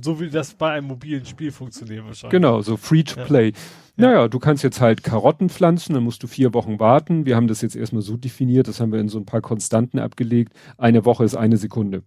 [0.01, 2.31] so, wie das bei einem mobilen Spiel funktioniert wahrscheinlich.
[2.31, 3.49] Genau, so free to play.
[3.49, 3.53] Ja.
[3.95, 7.25] Naja, du kannst jetzt halt Karotten pflanzen, dann musst du vier Wochen warten.
[7.25, 9.99] Wir haben das jetzt erstmal so definiert, das haben wir in so ein paar Konstanten
[9.99, 10.53] abgelegt.
[10.77, 12.01] Eine Woche ist eine Sekunde.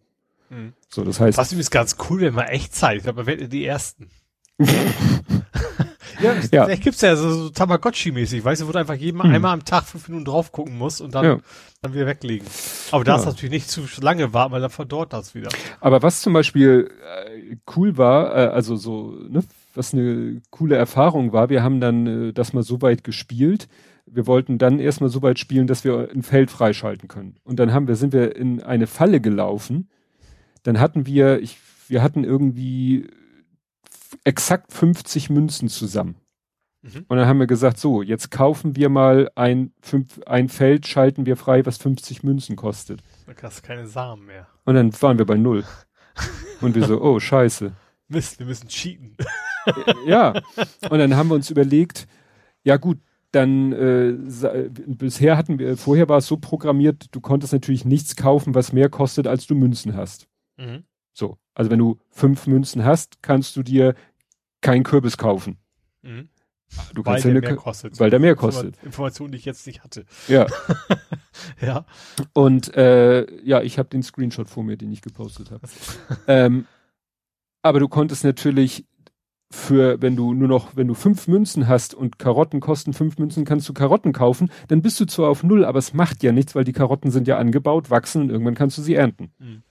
[0.50, 0.72] Mhm.
[0.88, 1.38] So, das heißt.
[1.38, 4.10] Was ist ganz cool, wenn man echt Zeit hat, aber werdet die Ersten.
[6.20, 6.64] Ja, ja.
[6.64, 9.30] vielleicht gibt's ja so, so Tamagotchi-mäßig, weißt du, wo du einfach jeden hm.
[9.30, 11.38] einmal am Tag fünf Minuten drauf gucken musst und dann, ja.
[11.82, 12.46] dann wieder weglegen.
[12.90, 13.18] Aber da ja.
[13.18, 15.48] ist natürlich nicht zu lange warten, weil dann verdorrt das wieder.
[15.80, 19.42] Aber was zum Beispiel äh, cool war, äh, also so, ne,
[19.74, 23.68] was eine coole Erfahrung war, wir haben dann äh, das mal so weit gespielt.
[24.06, 27.36] Wir wollten dann erstmal so weit spielen, dass wir ein Feld freischalten können.
[27.44, 29.88] Und dann haben wir, sind wir in eine Falle gelaufen.
[30.62, 33.08] Dann hatten wir, ich, wir hatten irgendwie
[34.24, 36.16] exakt 50 Münzen zusammen.
[36.82, 37.04] Mhm.
[37.08, 41.26] Und dann haben wir gesagt, so, jetzt kaufen wir mal ein, fünf, ein Feld, schalten
[41.26, 43.02] wir frei, was 50 Münzen kostet.
[43.26, 44.46] Da hast du keine Samen mehr.
[44.64, 45.64] Und dann waren wir bei null.
[46.60, 47.72] Und wir so, oh, scheiße.
[48.08, 49.16] Mist, wir müssen cheaten.
[50.06, 50.32] ja.
[50.90, 52.06] Und dann haben wir uns überlegt,
[52.62, 52.98] ja gut,
[53.32, 54.14] dann äh,
[54.86, 58.88] bisher hatten wir, vorher war es so programmiert, du konntest natürlich nichts kaufen, was mehr
[58.88, 60.28] kostet, als du Münzen hast.
[60.56, 60.84] Mhm.
[61.56, 61.60] So.
[61.60, 63.94] Also wenn du fünf Münzen hast, kannst du dir
[64.60, 65.58] keinen Kürbis kaufen.
[66.02, 66.28] Mhm.
[66.94, 68.00] Du weil der mehr kostet.
[68.00, 68.76] Weil der mehr kostet.
[68.82, 70.04] Information, die ich jetzt nicht hatte.
[70.26, 70.46] Ja.
[71.60, 71.86] ja.
[72.32, 75.66] Und äh, ja, ich habe den Screenshot vor mir, den ich gepostet habe.
[76.26, 76.66] ähm,
[77.62, 78.84] aber du konntest natürlich
[79.50, 83.44] für, wenn du nur noch, wenn du fünf Münzen hast und Karotten kosten fünf Münzen,
[83.44, 86.56] kannst du Karotten kaufen, dann bist du zwar auf null, aber es macht ja nichts,
[86.56, 89.32] weil die Karotten sind ja angebaut, wachsen und irgendwann kannst du sie ernten.
[89.38, 89.62] Mhm.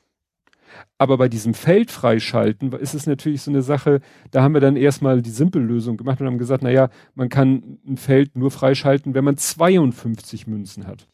[0.98, 4.76] Aber bei diesem Feld freischalten ist es natürlich so eine Sache, da haben wir dann
[4.76, 9.24] erstmal die Simpellösung gemacht und haben gesagt, naja, man kann ein Feld nur freischalten, wenn
[9.24, 11.08] man 52 Münzen hat.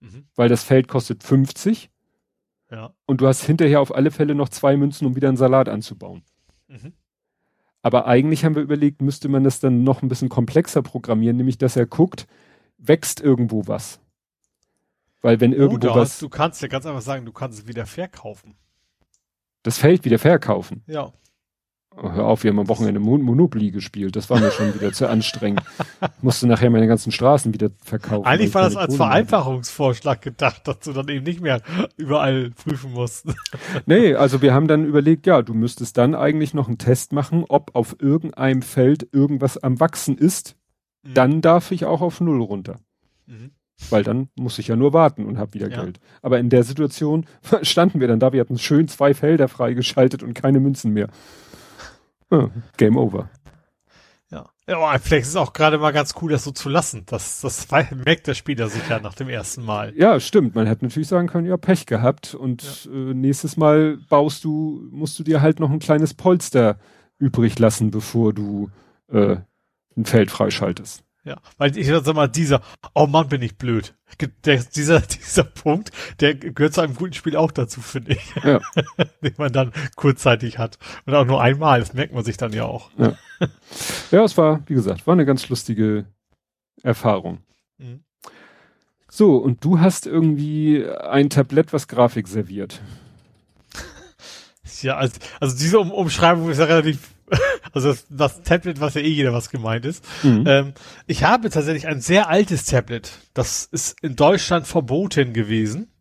[0.00, 0.24] Mhm.
[0.34, 1.90] Weil das Feld kostet 50.
[2.70, 2.92] Ja.
[3.06, 6.22] Und du hast hinterher auf alle Fälle noch zwei Münzen, um wieder einen Salat anzubauen.
[6.68, 6.92] Mhm.
[7.82, 11.58] Aber eigentlich haben wir überlegt, müsste man das dann noch ein bisschen komplexer programmieren, nämlich
[11.58, 12.26] dass er guckt,
[12.76, 14.00] wächst irgendwo was.
[15.20, 16.18] Weil wenn irgendwo Oder was.
[16.18, 18.54] Du kannst ja ganz einfach sagen, du kannst es wieder verkaufen.
[19.68, 20.82] Das Feld wieder verkaufen.
[20.86, 21.12] Ja.
[21.94, 24.16] Oh, hör auf, wir haben am Wochenende Mon Monopoly gespielt.
[24.16, 25.60] Das war mir schon wieder zu anstrengend.
[26.22, 28.24] Musste nachher meine ganzen Straßen wieder verkaufen.
[28.24, 31.60] Eigentlich war das als Vereinfachungsvorschlag gedacht, dass du dann eben nicht mehr
[31.98, 33.26] überall prüfen musst.
[33.84, 37.44] nee, also wir haben dann überlegt, ja, du müsstest dann eigentlich noch einen Test machen,
[37.46, 40.56] ob auf irgendeinem Feld irgendwas am Wachsen ist.
[41.02, 41.12] Mhm.
[41.12, 42.78] Dann darf ich auch auf Null runter.
[43.26, 43.50] Mhm.
[43.90, 45.82] Weil dann muss ich ja nur warten und habe wieder ja.
[45.82, 46.00] Geld.
[46.20, 47.26] Aber in der Situation
[47.62, 51.08] standen wir dann da, wir hatten schön zwei Felder freigeschaltet und keine Münzen mehr.
[52.30, 53.30] Ja, Game over.
[54.30, 54.50] Ja.
[54.66, 57.04] ja, vielleicht ist es auch gerade mal ganz cool, das so zu lassen.
[57.06, 57.68] Das, das
[58.04, 59.94] merkt der Spieler sich ja nach dem ersten Mal.
[59.96, 60.54] Ja, stimmt.
[60.54, 62.34] Man hätte natürlich sagen können, ja, Pech gehabt.
[62.34, 62.92] Und ja.
[62.92, 66.78] äh, nächstes Mal baust du, musst du dir halt noch ein kleines Polster
[67.18, 68.70] übrig lassen, bevor du
[69.10, 69.36] äh,
[69.96, 71.02] ein Feld freischaltest.
[71.24, 72.62] Ja, weil ich sag mal, dieser,
[72.94, 73.94] oh Mann, bin ich blöd.
[74.44, 75.90] Der, dieser, dieser Punkt,
[76.20, 78.34] der gehört zu einem guten Spiel auch dazu, finde ich.
[78.42, 78.60] Ja.
[79.22, 80.78] Den man dann kurzzeitig hat.
[81.04, 82.90] Und auch nur einmal, das merkt man sich dann ja auch.
[82.96, 83.14] Ja,
[84.10, 86.06] ja es war, wie gesagt, war eine ganz lustige
[86.82, 87.40] Erfahrung.
[87.78, 88.04] Mhm.
[89.10, 92.80] So, und du hast irgendwie ein Tablett, was Grafik serviert.
[94.82, 97.08] Ja, also, also diese um Umschreibung ist ja relativ
[97.72, 100.04] also das, das, Tablet, was ja eh jeder was gemeint ist.
[100.22, 100.44] Mhm.
[100.46, 100.74] Ähm,
[101.06, 103.10] ich habe tatsächlich ein sehr altes Tablet.
[103.34, 105.92] Das ist in Deutschland verboten gewesen.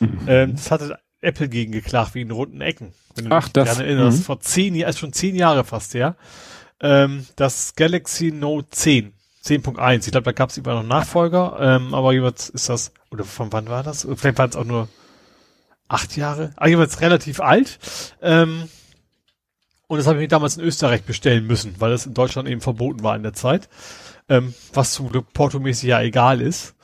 [0.00, 0.20] Mhm.
[0.26, 2.92] Ähm, das hatte Apple gegen geklagt wegen runden Ecken.
[3.14, 4.18] Wenn du Ach, dich das, gerne erinnerst.
[4.18, 4.22] Mhm.
[4.22, 6.16] Vor zehn Jahren, ist schon zehn Jahre fast her.
[6.80, 9.12] Ähm, das Galaxy Note 10.
[9.44, 10.04] 10.1.
[10.04, 13.50] Ich glaube, da gab es immer noch Nachfolger, ähm, aber jeweils ist das, oder von
[13.52, 14.06] wann war das?
[14.16, 14.88] Vielleicht waren es auch nur
[15.88, 16.52] acht Jahre.
[16.56, 17.78] Aber jeweils relativ alt.
[18.22, 18.68] Ähm,
[19.90, 22.60] und das habe ich mir damals in Österreich bestellen müssen, weil das in Deutschland eben
[22.60, 23.68] verboten war in der Zeit.
[24.28, 26.76] Ähm, was zum Glück portomäßig ja egal ist.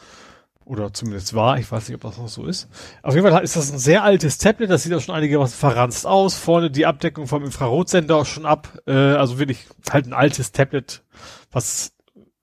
[0.64, 1.56] Oder zumindest war.
[1.56, 2.68] Ich weiß nicht, ob das noch so ist.
[3.04, 4.70] Auf jeden Fall ist das ein sehr altes Tablet.
[4.70, 6.34] Das sieht auch schon einigermaßen verranzt aus.
[6.34, 8.76] Vorne die Abdeckung vom Infrarotsender auch schon ab.
[8.88, 11.04] Äh, also wirklich halt ein altes Tablet,
[11.52, 11.92] was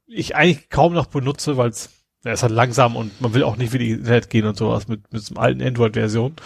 [0.08, 1.90] ich eigentlich kaum noch benutze, weil es
[2.24, 4.88] ja, ist halt langsam und man will auch nicht wie die Internet gehen und sowas
[4.88, 6.38] mit, mit so alten Android-Version.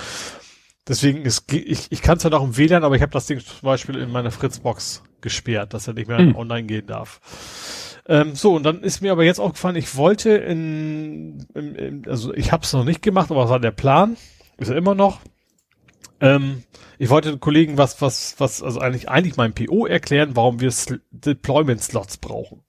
[0.87, 3.39] Deswegen ist, ich, ich kann es halt auch im WLAN, aber ich habe das Ding
[3.39, 6.35] zum Beispiel in meiner Fritzbox gesperrt, dass er nicht mehr mhm.
[6.35, 7.19] online gehen darf.
[8.07, 12.07] Ähm, so, und dann ist mir aber jetzt auch gefallen, ich wollte in, in, in
[12.07, 14.15] also ich habe es noch nicht gemacht, aber was war der Plan?
[14.57, 15.19] Ist er immer noch.
[16.21, 16.63] Ähm,
[16.97, 20.71] ich wollte den Kollegen was, was, was, also eigentlich, eigentlich meinem PO erklären, warum wir
[20.71, 22.63] Sl Deployment Slots brauchen.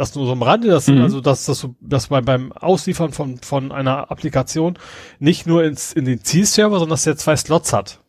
[0.00, 1.02] Das nur so am Rande, das mhm.
[1.02, 4.78] also dass das dass man beim Ausliefern von von einer Applikation
[5.18, 8.00] nicht nur ins in den Zielserver, sondern dass der zwei Slots hat,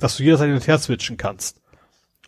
[0.00, 1.62] dass du jederzeit hin und her switchen kannst.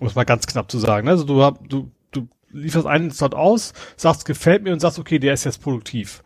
[0.00, 1.08] Um es mal ganz knapp zu sagen.
[1.08, 5.34] Also du du du lieferst einen Slot aus, sagst gefällt mir und sagst okay, der
[5.34, 6.24] ist jetzt produktiv.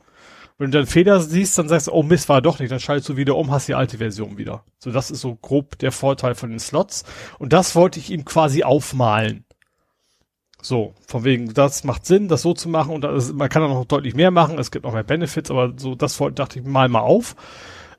[0.56, 3.08] Wenn du dann Fehler siehst, dann sagst du, oh Mist, war doch nicht, dann schaltest
[3.08, 4.62] du wieder um, hast die alte Version wieder.
[4.78, 7.04] So, das ist so grob der Vorteil von den Slots.
[7.40, 9.44] Und das wollte ich ihm quasi aufmalen.
[10.66, 13.68] So, von wegen, das macht Sinn, das so zu machen und das, man kann auch
[13.68, 16.88] noch deutlich mehr machen, es gibt noch mehr Benefits, aber so, das dachte ich mal
[16.88, 17.36] mal auf.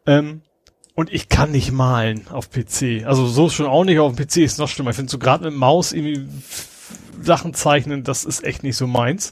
[0.06, 0.42] Ähm,
[0.94, 3.06] und ich kann nicht malen auf PC.
[3.06, 4.90] Also so schon auch nicht, auf dem PC ist noch schlimmer.
[4.90, 6.28] Ich finde so gerade mit Maus irgendwie
[7.22, 9.32] Sachen zeichnen, das ist echt nicht so meins.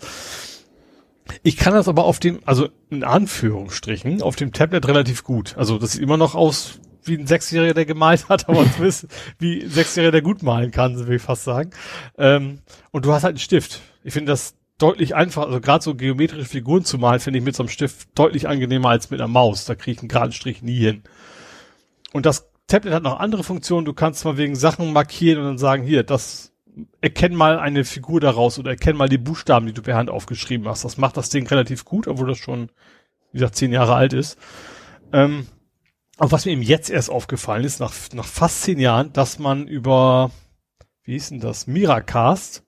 [1.43, 5.57] Ich kann das aber auf dem, also in Anführungsstrichen, auf dem Tablet relativ gut.
[5.57, 9.07] Also das sieht immer noch aus wie ein Sechsjähriger, der gemalt hat, aber zumindest
[9.39, 11.71] wie ein Sechsjähriger, der gut malen kann, will ich fast sagen.
[12.17, 12.59] Ähm,
[12.91, 13.81] und du hast halt einen Stift.
[14.03, 17.55] Ich finde das deutlich einfacher, also gerade so geometrische Figuren zu malen, finde ich mit
[17.55, 19.65] so einem Stift deutlich angenehmer als mit einer Maus.
[19.65, 21.03] Da kriege ich einen geraden Strich nie hin.
[22.13, 23.85] Und das Tablet hat noch andere Funktionen.
[23.85, 26.51] Du kannst mal wegen Sachen markieren und dann sagen, hier, das
[27.01, 30.67] erkenn mal eine Figur daraus oder erkenn mal die Buchstaben, die du per Hand aufgeschrieben
[30.67, 30.83] hast.
[30.83, 32.69] Das macht das Ding relativ gut, obwohl das schon,
[33.31, 34.37] wie gesagt, zehn Jahre alt ist.
[35.13, 35.47] Ähm,
[36.17, 39.67] aber was mir eben jetzt erst aufgefallen ist, nach, nach fast zehn Jahren, dass man
[39.67, 40.31] über,
[41.03, 42.63] wie hieß denn das, Miracast,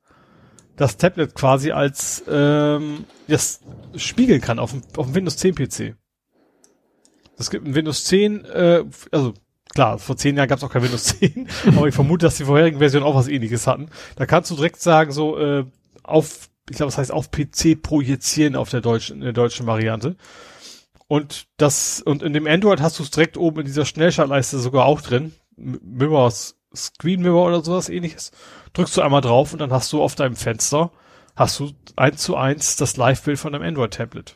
[0.75, 3.61] das Tablet quasi als ähm, das
[3.95, 5.95] spiegeln kann auf dem, auf dem Windows 10 PC.
[7.37, 9.33] Es gibt ein Windows 10, äh, also
[9.73, 12.45] klar, vor zehn Jahren gab es auch kein Windows 10, aber ich vermute, dass die
[12.45, 13.89] vorherigen Versionen auch was ähnliches hatten.
[14.15, 15.65] Da kannst du direkt sagen, so äh,
[16.03, 20.15] auf, ich glaube, das heißt auf PC projizieren auf der deutschen, in der deutschen Variante.
[21.07, 24.85] Und das, und in dem Android hast du es direkt oben in dieser Schnellschaltleiste sogar
[24.85, 25.33] auch drin.
[25.55, 28.31] Mirrors, Screen Mirror oder sowas ähnliches,
[28.73, 30.91] drückst du einmal drauf und dann hast du auf deinem Fenster,
[31.35, 34.35] hast du eins zu eins das Live-Bild von deinem Android-Tablet.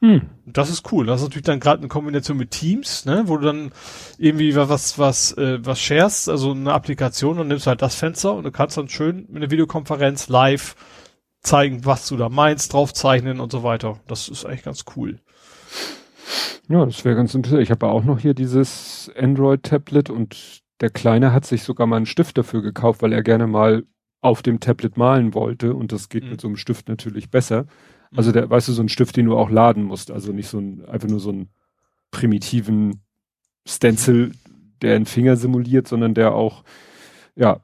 [0.00, 0.22] Hm.
[0.44, 1.06] Das ist cool.
[1.06, 3.72] Das ist natürlich dann gerade eine Kombination mit Teams, ne, wo du dann
[4.18, 8.44] irgendwie was was äh, was sharest, also eine Applikation und nimmst halt das Fenster und
[8.44, 10.76] du kannst dann schön mit einer Videokonferenz live
[11.40, 14.00] zeigen, was du da meinst, draufzeichnen und so weiter.
[14.06, 15.20] Das ist eigentlich ganz cool.
[16.68, 17.62] Ja, das wäre ganz interessant.
[17.62, 22.06] Ich habe auch noch hier dieses Android-Tablet und der Kleine hat sich sogar mal einen
[22.06, 23.84] Stift dafür gekauft, weil er gerne mal
[24.20, 26.30] auf dem Tablet malen wollte und das geht mhm.
[26.30, 27.66] mit so einem Stift natürlich besser.
[28.14, 30.58] Also der, weißt du, so ein Stift, den du auch laden musst, also nicht so
[30.58, 31.50] ein, einfach nur so einen
[32.10, 33.02] primitiven
[33.66, 34.32] Stencil,
[34.82, 36.64] der einen Finger simuliert, sondern der auch,
[37.34, 37.60] ja,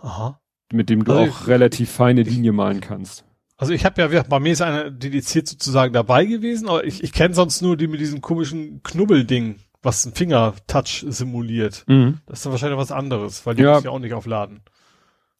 [0.00, 0.40] Aha.
[0.72, 3.24] mit dem du also auch ich, relativ feine Linie malen kannst.
[3.58, 7.12] Also ich habe ja, bei mir ist einer dediziert sozusagen dabei gewesen, aber ich, ich
[7.12, 11.84] kenne sonst nur die mit diesem komischen Knubbelding, was ein Finger-Touch simuliert.
[11.88, 12.20] Mhm.
[12.26, 13.74] Das ist dann wahrscheinlich was anderes, weil die ja.
[13.74, 14.60] muss ja auch nicht aufladen.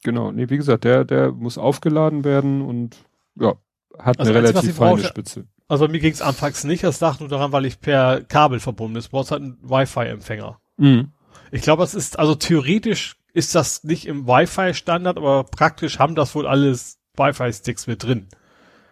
[0.03, 2.97] Genau, nee, wie gesagt, der, der muss aufgeladen werden und
[3.35, 3.55] ja,
[3.97, 5.45] hat also eine relativ feine brauche, Spitze.
[5.69, 8.59] Also bei mir ging es anfangs nicht, das lag nur daran, weil ich per Kabel
[8.59, 9.03] verbunden bin.
[9.03, 10.59] Du brauchst halt einen Wi-Fi-Empfänger.
[10.75, 11.13] Mhm.
[11.51, 16.35] Ich glaube, es ist, also theoretisch ist das nicht im Wi-Fi-Standard, aber praktisch haben das
[16.35, 18.27] wohl alles Wi-Fi-Sticks mit drin.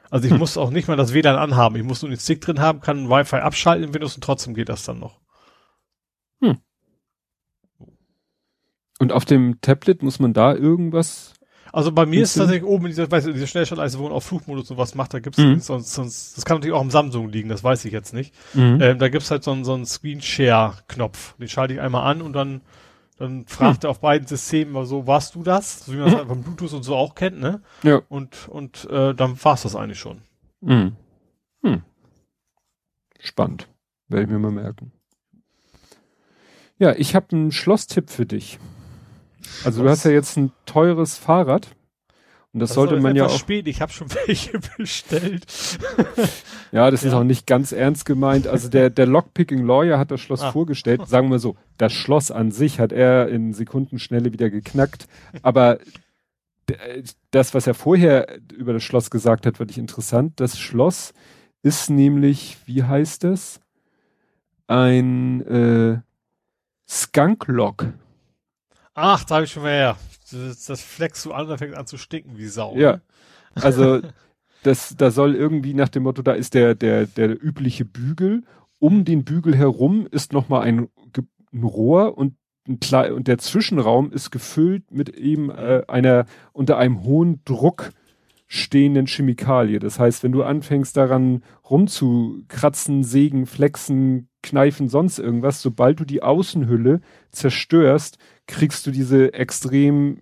[0.10, 0.39] Also ich hm.
[0.39, 1.76] muss auch nicht mal das WLAN anhaben.
[1.76, 4.69] Ich muss nur den Stick drin haben, kann Wi-Fi abschalten in Windows und trotzdem geht
[4.69, 5.19] das dann noch.
[6.41, 6.57] Hm.
[8.99, 11.38] Und auf dem Tablet muss man da irgendwas
[11.73, 14.72] also bei mir ist tatsächlich oben in dieser, weißt du, Schnellschaltleiste, wo man auf Flugmodus
[14.72, 15.60] und was macht, da gibt's mhm.
[15.60, 18.34] sonst, sonst, das kann natürlich auch im Samsung liegen, das weiß ich jetzt nicht.
[18.53, 18.80] Mhm.
[18.81, 21.35] Ähm, da gibt's halt so einen, so einen Screen-Share-Knopf.
[21.38, 22.61] Den schalte ich einmal an und dann,
[23.18, 23.88] dann fragt mhm.
[23.88, 25.85] er auf beiden Systemen mal so, warst du das?
[25.85, 27.61] So wie man das halt vom Bluetooth und so auch kennt, ne?
[27.84, 28.02] Ja.
[28.10, 30.22] Und, und äh, dann war's das eigentlich schon.
[30.61, 30.95] Mhm.
[31.64, 31.84] Hm.
[33.19, 33.68] Spannend.
[34.07, 34.91] Werde ich mir mal merken.
[36.80, 38.60] Ja, ich habe einen Schlosstipp für dich.
[39.64, 39.84] Also Was?
[39.84, 41.76] du hast ja jetzt ein teures Fahrrad.
[42.57, 43.38] Und das, das sollte man ja auch.
[43.38, 45.45] spät, ich habe schon welche bestellt.
[46.71, 47.09] ja, das ja.
[47.09, 48.47] ist auch nicht ganz ernst gemeint.
[48.47, 50.51] Also der, der Lockpicking Lawyer hat das Schloss ah.
[50.51, 51.07] vorgestellt.
[51.07, 55.07] Sagen wir so, das Schloss an sich hat er in Sekundenschnelle wieder geknackt.
[55.43, 55.77] Aber
[57.29, 60.39] das, was er vorher über das Schloss gesagt hat, fand ich interessant.
[60.39, 61.13] Das Schloss
[61.61, 63.61] ist nämlich, wie heißt das?
[64.65, 65.99] Ein äh,
[66.89, 67.85] Skunk Lock.
[68.99, 69.98] Ach, da habe ich schon mal her.
[70.32, 70.84] Das, das
[71.24, 72.76] du an, dann fängt an zu stinken wie Sau.
[72.76, 72.99] Ja.
[73.53, 74.02] Also,
[74.64, 78.44] das, da soll irgendwie nach dem Motto, da ist der, der, der übliche Bügel.
[78.80, 80.90] Um den Bügel herum ist nochmal ein,
[81.53, 82.36] ein Rohr und
[82.68, 87.91] und der Zwischenraum ist gefüllt mit eben äh, einer unter einem hohen Druck
[88.48, 89.80] stehenden Chemikalie.
[89.80, 96.24] Das heißt, wenn du anfängst daran rumzukratzen, sägen, flexen, kneifen, sonst irgendwas, sobald du die
[96.24, 97.02] Außenhülle
[97.32, 98.18] zerstörst,
[98.48, 100.19] kriegst du diese extrem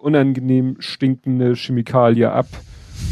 [0.00, 2.48] unangenehm stinkende Chemikalie ab.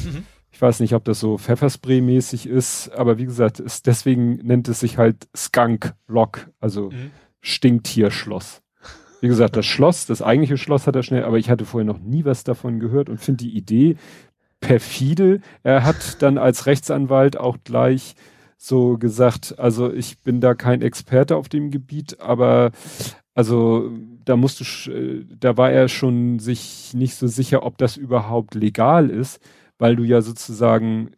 [0.04, 0.24] Mhm.
[0.50, 4.80] Ich weiß nicht, ob das so Pfefferspray-mäßig ist, aber wie gesagt, ist, deswegen nennt es
[4.80, 7.10] sich halt Skunk Lock, also mhm.
[7.40, 8.60] Stinktierschloss.
[9.22, 12.00] Wie gesagt, das Schloss, das eigentliche Schloss hat er schnell, aber ich hatte vorher noch
[12.00, 13.96] nie was davon gehört und finde die Idee
[14.62, 15.42] perfide.
[15.62, 18.14] Er hat dann als Rechtsanwalt auch gleich
[18.56, 22.70] so gesagt, also ich bin da kein Experte auf dem Gebiet, aber
[23.34, 23.90] also
[24.24, 28.54] da musst du, äh, da war er schon sich nicht so sicher, ob das überhaupt
[28.54, 29.40] legal ist,
[29.78, 31.10] weil du ja sozusagen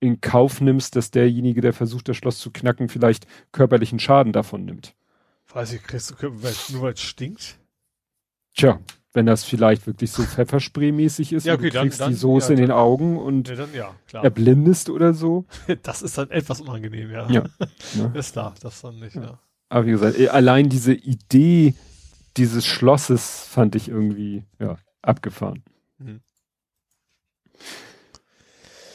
[0.00, 4.64] in Kauf nimmst, dass derjenige, der versucht, das Schloss zu knacken, vielleicht körperlichen Schaden davon
[4.64, 4.94] nimmt.
[5.52, 6.28] Weiß ich, kriegst du,
[6.72, 7.58] nur weil es stinkt?
[8.54, 8.80] Tja,
[9.12, 12.52] wenn das vielleicht wirklich so Pfefferspray-mäßig ist ja, okay, und du kriegst dann, die Soße
[12.52, 15.46] ja, in den Augen und ja, dann, ja, erblindest oder so.
[15.82, 17.28] Das ist dann etwas unangenehm, ja.
[17.30, 17.44] Ja.
[17.94, 18.12] Ne?
[18.14, 19.38] Ist klar, das dann nicht, ja.
[19.70, 21.74] Aber wie gesagt, äh, allein diese Idee
[22.36, 25.64] dieses Schlosses fand ich irgendwie, ja, abgefahren.
[25.98, 26.20] Mhm.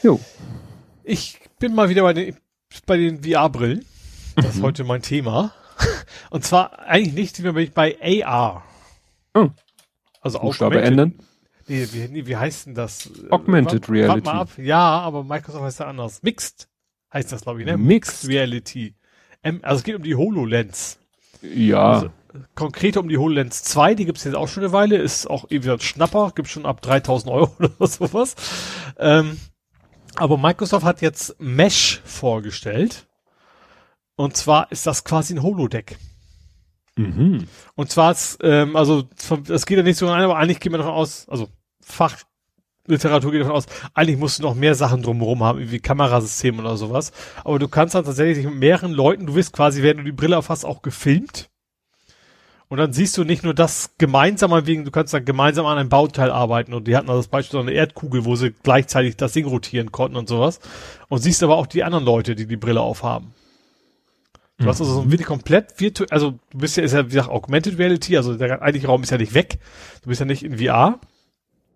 [0.02, 0.20] Jo.
[1.02, 2.36] Ich bin mal wieder bei den,
[2.86, 3.84] bei den VR-Brillen.
[4.36, 4.62] Das ist mhm.
[4.62, 5.52] heute mein Thema.
[6.30, 8.64] Und zwar eigentlich nicht, ich bei AR.
[9.34, 9.50] Oh.
[10.24, 11.14] Also Buchstabe ändern?
[11.68, 13.10] Nee, wie, nee, wie heißt denn das?
[13.30, 14.26] Augmented Reality.
[14.26, 14.48] Mal ab.
[14.56, 16.22] Ja, aber Microsoft heißt ja anders.
[16.22, 16.68] Mixed
[17.12, 17.76] heißt das, glaube ich, ne?
[17.76, 18.94] Mixed Reality.
[19.42, 20.98] also es geht um die HoloLens.
[21.42, 21.92] Ja.
[21.92, 22.10] Also,
[22.54, 25.70] konkret um die HoloLens 2, die gibt's jetzt auch schon eine Weile, ist auch irgendwie
[25.70, 28.34] ein Schnapper, gibt schon ab 3000 Euro oder sowas.
[28.98, 29.38] Ähm,
[30.16, 33.06] aber Microsoft hat jetzt Mesh vorgestellt.
[34.16, 35.98] Und zwar ist das quasi ein Holodeck.
[36.96, 37.46] Mhm.
[37.74, 39.08] Und zwar, ähm, also
[39.46, 41.48] das geht ja nicht so rein, aber eigentlich gehen wir davon aus, also
[41.80, 46.76] Fachliteratur geht davon aus, eigentlich musst du noch mehr Sachen drumherum haben, wie Kamerasystem oder
[46.76, 47.12] sowas.
[47.42, 50.38] Aber du kannst dann tatsächlich mit mehreren Leuten, du wirst quasi, während du die Brille
[50.38, 51.50] aufhast, auch gefilmt.
[52.68, 55.90] Und dann siehst du nicht nur das gemeinsam, wegen, du kannst dann gemeinsam an einem
[55.90, 59.32] Bauteil arbeiten und die hatten also das Beispiel so eine Erdkugel, wo sie gleichzeitig das
[59.32, 60.60] Ding rotieren konnten und sowas.
[61.08, 63.34] Und siehst aber auch die anderen Leute, die die Brille aufhaben.
[64.58, 67.14] Du hast also so ein wirklich komplett virtuell, also du bist ja, ist ja wie
[67.14, 69.58] gesagt Augmented Reality, also der eigentliche Raum ist ja nicht weg.
[70.02, 71.00] Du bist ja nicht in VR.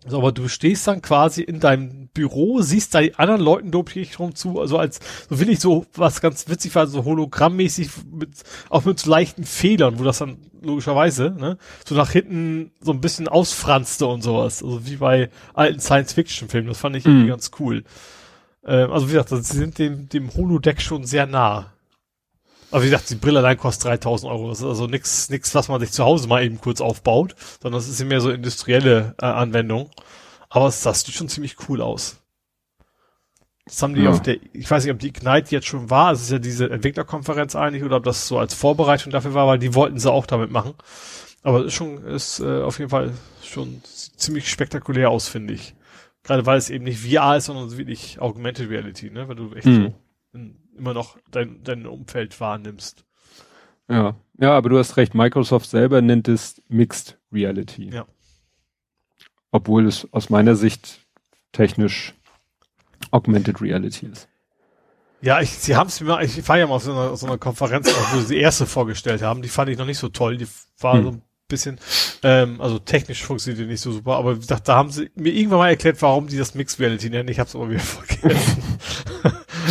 [0.07, 4.19] So, aber du stehst dann quasi in deinem Büro, siehst da die anderen Leuten dich
[4.19, 8.31] rum zu, also als, so will ich so, was ganz witzig war, so hologrammmäßig, mit,
[8.71, 13.01] auch mit so leichten Fehlern, wo das dann logischerweise, ne, so nach hinten so ein
[13.01, 17.31] bisschen ausfranste und sowas, also wie bei alten Science-Fiction-Filmen, das fand ich irgendwie mhm.
[17.31, 17.83] ganz cool.
[18.65, 21.73] Ähm, also wie gesagt, sie sind dem, dem Holodeck schon sehr nah.
[22.71, 24.49] Aber wie gesagt, die Brille allein kostet 3000 Euro.
[24.49, 27.81] Das ist also nichts, nix, was man sich zu Hause mal eben kurz aufbaut, sondern
[27.81, 29.91] das ist mehr so industrielle äh, Anwendung.
[30.51, 32.21] Aber es sah schon ziemlich cool aus.
[33.65, 34.11] Das haben die ja.
[34.11, 36.71] auf der, ich weiß nicht, ob die Ignite jetzt schon war, es ist ja diese
[36.71, 40.27] Entwicklerkonferenz eigentlich, oder ob das so als Vorbereitung dafür war, weil die wollten sie auch
[40.27, 40.75] damit machen.
[41.43, 45.75] Aber ist schon, ist äh, auf jeden Fall schon ziemlich spektakulär aus, finde ich.
[46.23, 49.29] Gerade weil es eben nicht VR ist, sondern wirklich Augmented Reality, ne?
[49.29, 49.85] Weil du echt mhm.
[49.85, 49.95] so
[50.35, 53.05] in, immer noch dein, dein Umfeld wahrnimmst.
[53.89, 55.15] Ja, ja, aber du hast recht.
[55.15, 57.91] Microsoft selber nennt es Mixed Reality.
[57.91, 58.07] Ja.
[59.51, 61.01] Obwohl es aus meiner Sicht
[61.53, 62.15] technisch
[63.11, 64.29] Augmented Reality ist.
[65.21, 67.39] Ja, ich, sie haben es mir, ich war ja mal auf so einer, so einer
[67.39, 69.43] Konferenz, wo sie die erste vorgestellt haben.
[69.43, 70.37] Die fand ich noch nicht so toll.
[70.37, 70.47] Die
[70.79, 71.03] war hm.
[71.03, 71.81] so ein bisschen,
[72.23, 75.59] ähm, also technisch funktioniert die nicht so super, aber da, da haben sie mir irgendwann
[75.59, 77.29] mal erklärt, warum die das Mixed Reality nennen.
[77.29, 78.63] Ich habe es aber wieder vergessen.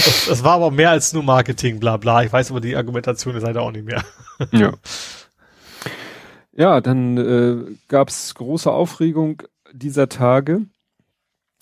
[0.06, 2.24] Das, das, war aber mehr als nur Marketing, bla bla.
[2.24, 4.04] Ich weiß aber die Argumentation ist leider auch nicht mehr.
[4.52, 4.74] ja.
[6.54, 10.66] Ja, dann äh, gab es große Aufregung dieser Tage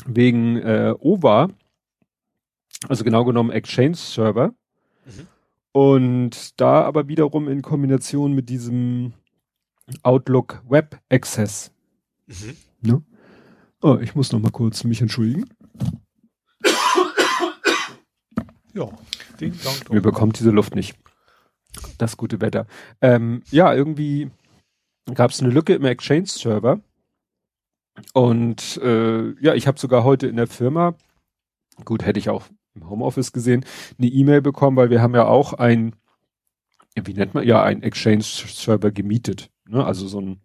[0.05, 1.49] wegen äh, OVA,
[2.87, 4.53] also genau genommen Exchange Server.
[5.05, 5.27] Mhm.
[5.73, 9.13] Und da aber wiederum in Kombination mit diesem
[10.03, 11.71] Outlook Web Access.
[12.27, 12.55] Mhm.
[12.81, 13.01] Ne?
[13.81, 15.45] Oh, ich muss noch mal kurz mich entschuldigen.
[18.75, 18.89] Ja,
[19.39, 19.95] ding, dong, dong.
[19.95, 20.95] Mir bekommt diese Luft nicht.
[21.97, 22.67] Das gute Wetter.
[23.01, 24.29] Ähm, ja, irgendwie
[25.13, 26.81] gab es eine Lücke im Exchange-Server.
[28.13, 30.95] Und äh, ja, ich habe sogar heute in der Firma,
[31.85, 33.65] gut, hätte ich auch im Homeoffice gesehen,
[33.97, 35.95] eine E-Mail bekommen, weil wir haben ja auch ein,
[36.95, 39.49] wie nennt man, ja, ein Exchange-Server gemietet.
[39.67, 39.85] Ne?
[39.85, 40.41] Also so ein.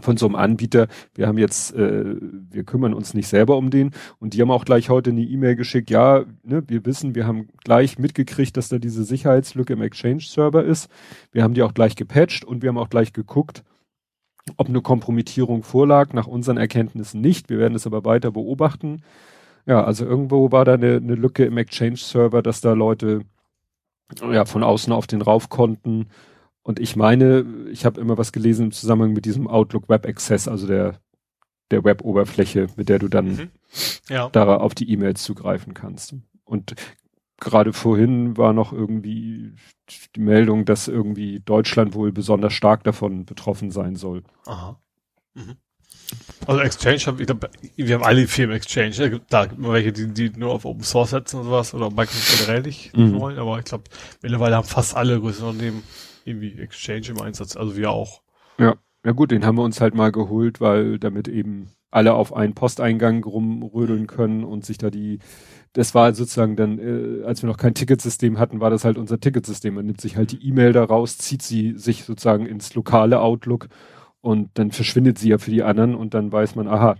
[0.00, 0.88] Von so einem Anbieter.
[1.14, 2.16] Wir haben jetzt, äh,
[2.50, 5.56] wir kümmern uns nicht selber um den und die haben auch gleich heute eine E-Mail
[5.56, 5.90] geschickt.
[5.90, 10.90] Ja, ne, wir wissen, wir haben gleich mitgekriegt, dass da diese Sicherheitslücke im Exchange-Server ist.
[11.32, 13.62] Wir haben die auch gleich gepatcht und wir haben auch gleich geguckt,
[14.56, 16.12] ob eine Kompromittierung vorlag.
[16.12, 17.48] Nach unseren Erkenntnissen nicht.
[17.48, 19.02] Wir werden es aber weiter beobachten.
[19.66, 23.22] Ja, also irgendwo war da eine, eine Lücke im Exchange-Server, dass da Leute
[24.20, 26.08] ja von außen auf den rauf konnten
[26.64, 30.48] und ich meine, ich habe immer was gelesen im Zusammenhang mit diesem Outlook Web Access,
[30.48, 30.98] also der,
[31.70, 33.50] der Web-Oberfläche, mit der du dann mhm.
[34.08, 34.30] ja.
[34.30, 36.16] da auf die E-Mails zugreifen kannst.
[36.42, 36.74] Und
[37.38, 39.52] gerade vorhin war noch irgendwie
[40.16, 44.22] die Meldung, dass irgendwie Deutschland wohl besonders stark davon betroffen sein soll.
[44.46, 44.80] Aha.
[45.34, 45.56] Mhm.
[46.46, 48.92] Also Exchange, hab, ich glaube, wir haben alle Firmen Exchange.
[48.92, 52.38] Da gibt es welche, die, die nur auf Open Source setzen und sowas oder Microsoft
[52.38, 53.20] generell nicht mhm.
[53.20, 53.84] wollen, aber ich glaube,
[54.22, 55.82] mittlerweile haben fast alle größeren Unternehmen
[56.24, 58.22] irgendwie Exchange im Einsatz, also wir auch.
[58.58, 62.34] Ja, ja gut, den haben wir uns halt mal geholt, weil damit eben alle auf
[62.34, 65.20] einen Posteingang rumrödeln können und sich da die,
[65.74, 69.20] das war sozusagen dann, äh, als wir noch kein Ticketsystem hatten, war das halt unser
[69.20, 69.74] Ticketsystem.
[69.74, 73.68] Man nimmt sich halt die E-Mail da raus, zieht sie sich sozusagen ins lokale Outlook
[74.20, 76.96] und dann verschwindet sie ja für die anderen und dann weiß man, aha,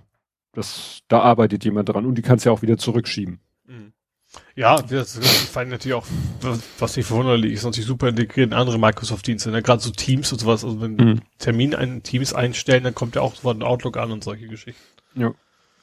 [0.52, 3.40] das, da arbeitet jemand dran und die kannst ja auch wieder zurückschieben.
[4.56, 6.06] Ja, das, das fand natürlich auch,
[6.78, 9.62] was nicht verwunderlich ist, natürlich super integriert in andere Microsoft-Dienste, ne?
[9.62, 10.64] gerade so Teams und sowas.
[10.64, 11.20] Also wenn mhm.
[11.38, 14.82] Termin ein Teams einstellen, dann kommt ja auch so ein Outlook an und solche Geschichten.
[15.14, 15.32] Ja.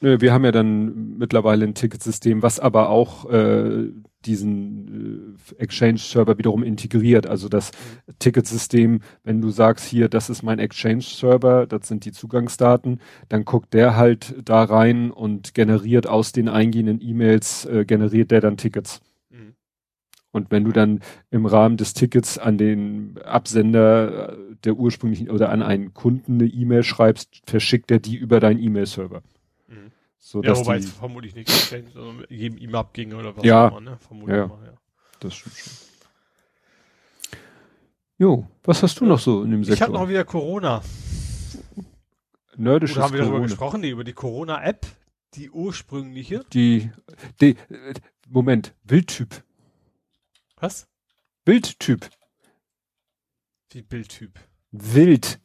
[0.00, 3.88] Wir haben ja dann mittlerweile ein Ticketsystem, was aber auch äh,
[4.26, 7.26] diesen äh, Exchange-Server wiederum integriert.
[7.26, 8.14] Also das mhm.
[8.18, 13.74] Ticketsystem, wenn du sagst, hier, das ist mein Exchange-Server, das sind die Zugangsdaten, dann guckt
[13.74, 19.00] der halt da rein und generiert aus den eingehenden E-Mails, äh, generiert der dann Tickets.
[19.30, 19.54] Mhm.
[20.32, 25.50] Und wenn du dann im Rahmen des Tickets an den Absender äh, der ursprünglichen oder
[25.50, 29.22] an einen Kunden eine E-Mail schreibst, verschickt er die über deinen E-Mail-Server.
[30.24, 33.80] So, ja, wobei es vermutlich nicht sondern jedem ihm abging oder was ja, auch immer,
[33.80, 33.98] ne?
[33.98, 34.74] Vermutlich ja, mal, ja.
[35.18, 35.72] Das stimmt schon.
[38.18, 39.74] Jo, was hast du noch so in dem Sektor?
[39.74, 40.80] Ich habe noch wieder Corona.
[42.56, 44.86] Nerdisches Oder haben wir darüber gesprochen, nee, über die Corona-App,
[45.34, 46.44] die ursprüngliche?
[46.52, 46.92] Die,
[47.40, 47.56] die,
[48.28, 49.42] Moment, Bildtyp.
[50.54, 50.86] Was?
[51.44, 52.08] Bildtyp.
[53.72, 54.38] Wie Bildtyp?
[54.70, 55.40] Wild.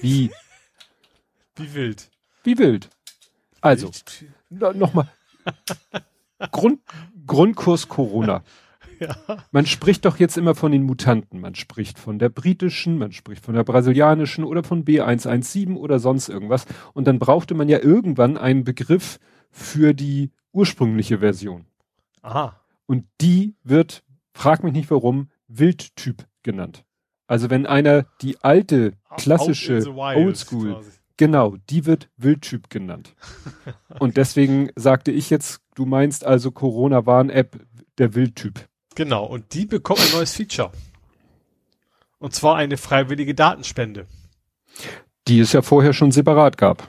[0.00, 0.30] Wie?
[1.56, 2.10] Wie wild.
[2.44, 2.88] Wie wild.
[3.60, 3.90] Also,
[4.50, 5.08] nochmal.
[6.52, 6.80] Grund,
[7.26, 8.42] Grundkurs Corona.
[8.98, 9.14] Ja.
[9.50, 11.38] Man spricht doch jetzt immer von den Mutanten.
[11.38, 16.30] Man spricht von der britischen, man spricht von der brasilianischen oder von B117 oder sonst
[16.30, 16.64] irgendwas.
[16.94, 19.20] Und dann brauchte man ja irgendwann einen Begriff
[19.50, 21.66] für die ursprüngliche Version.
[22.22, 22.58] Aha.
[22.86, 24.02] Und die wird,
[24.32, 26.84] frag mich nicht warum, Wildtyp genannt.
[27.26, 30.82] Also wenn einer die alte, klassische, Oldschool,
[31.16, 33.14] genau, die wird Wildtyp genannt.
[33.98, 37.60] Und deswegen sagte ich jetzt, du meinst also Corona-Warn-App
[37.98, 38.66] der Wildtyp.
[38.94, 40.72] Genau, und die bekommt ein neues Feature.
[42.18, 44.06] Und zwar eine freiwillige Datenspende.
[45.28, 46.88] Die es ja vorher schon separat gab.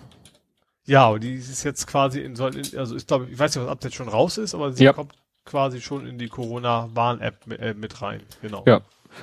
[0.85, 3.93] Ja, aber die ist jetzt quasi in, also ich glaube, ich weiß nicht, was Update
[3.93, 4.93] schon raus ist, aber sie ja.
[4.93, 8.22] kommt quasi schon in die Corona-Warn-App mit, äh, mit rein.
[8.41, 8.64] Genau.
[8.65, 8.81] Ja.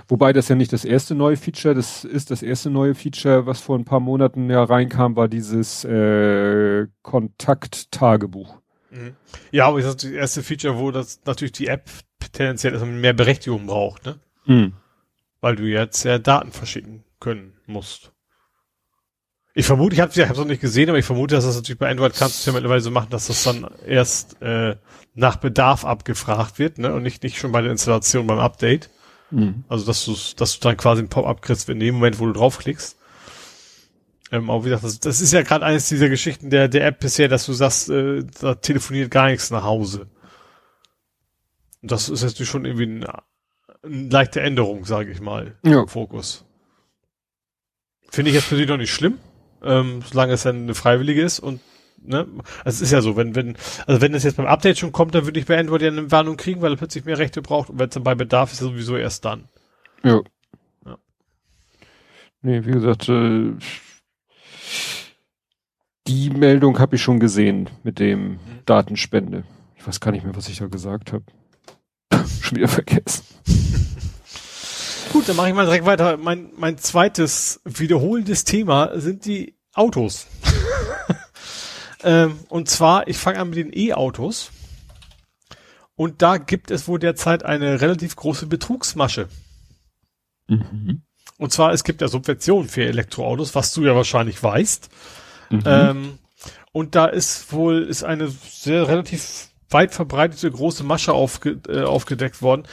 [0.08, 3.60] Wobei das ja nicht das erste neue Feature, das ist das erste neue Feature, was
[3.60, 8.60] vor ein paar Monaten ja reinkam, war dieses äh, Kontakt-Tagebuch.
[8.90, 9.16] Mhm.
[9.50, 11.90] Ja, aber das ist das erste Feature, wo das natürlich die App
[12.32, 14.18] tendenziell erstmal mehr Berechtigung braucht, ne?
[14.46, 14.72] Mhm.
[15.40, 18.12] Weil du jetzt ja Daten verschicken können musst.
[19.56, 21.88] Ich vermute, ich habe es noch nicht gesehen, aber ich vermute, dass das natürlich bei
[21.88, 24.76] Android kannst du ja mittlerweile so machen, dass das dann erst äh,
[25.14, 26.92] nach Bedarf abgefragt wird, ne?
[26.92, 28.90] Und nicht, nicht schon bei der Installation beim Update.
[29.34, 29.64] Mhm.
[29.68, 32.32] Also dass du dass du dann quasi ein Pop-up kriegst in dem Moment, wo du
[32.32, 32.96] draufklickst.
[34.30, 37.00] Ähm, aber wie gesagt, das, das ist ja gerade eines dieser Geschichten der, der App
[37.00, 40.06] bisher, dass du sagst, äh, da telefoniert gar nichts nach Hause.
[41.82, 43.22] Und das ist jetzt schon irgendwie eine,
[43.82, 45.82] eine leichte Änderung, sage ich mal, ja.
[45.82, 46.44] im Fokus.
[48.10, 49.18] Finde ich jetzt persönlich noch nicht schlimm,
[49.62, 51.60] ähm, solange es dann eine freiwillige ist und
[52.04, 52.26] ne,
[52.64, 55.14] also es ist ja so, wenn, wenn, also wenn es jetzt beim Update schon kommt,
[55.14, 57.70] dann würde ich bei Android ja eine Warnung kriegen, weil er plötzlich mehr Rechte braucht
[57.70, 59.44] und wenn es dann bei Bedarf ist, sowieso erst dann.
[60.02, 60.20] Ja.
[60.86, 60.98] ja.
[62.42, 63.52] Nee, wie gesagt, äh,
[66.06, 68.38] die Meldung habe ich schon gesehen mit dem mhm.
[68.66, 69.44] Datenspende.
[69.76, 71.24] Ich weiß gar nicht mehr, was ich da gesagt habe.
[72.40, 73.24] schon wieder vergessen.
[75.12, 76.16] Gut, dann mache ich mal direkt weiter.
[76.16, 80.26] Mein, mein zweites wiederholendes Thema sind die Autos.
[82.04, 84.50] ähm, und zwar, ich fange an mit den E-Autos.
[85.96, 89.28] Und da gibt es wohl derzeit eine relativ große Betrugsmasche.
[90.48, 91.02] Mhm.
[91.38, 94.88] Und zwar, es gibt ja Subventionen für Elektroautos, was du ja wahrscheinlich weißt.
[95.50, 95.62] Mhm.
[95.64, 96.18] Ähm,
[96.72, 102.42] und da ist wohl, ist eine sehr relativ weit verbreitete große Masche aufge, äh, aufgedeckt
[102.42, 102.64] worden,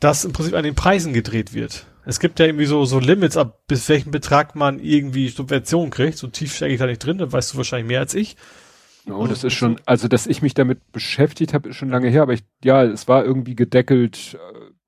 [0.00, 1.86] dass im Prinzip an den Preisen gedreht wird.
[2.04, 6.18] Es gibt ja irgendwie so, so Limits, ab bis welchen Betrag man irgendwie Subventionen kriegt.
[6.18, 8.36] So tief stecke ich da nicht drin, da weißt du wahrscheinlich mehr als ich.
[9.08, 12.22] Oh, das ist schon, also dass ich mich damit beschäftigt habe, ist schon lange her,
[12.22, 14.38] aber ich, ja, es war irgendwie gedeckelt,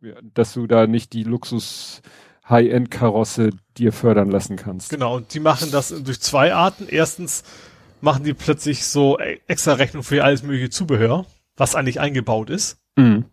[0.03, 2.03] äh, dass du da nicht die Luxus
[2.49, 4.91] High-End-Karosse dir fördern lassen kannst.
[4.91, 6.87] Genau, und die machen das durch zwei Arten.
[6.89, 7.45] Erstens
[8.01, 11.27] machen die plötzlich so extra Rechnung für alles mögliche Zubehör
[11.59, 12.79] was eigentlich eingebaut ist.
[12.97, 13.27] Mhm.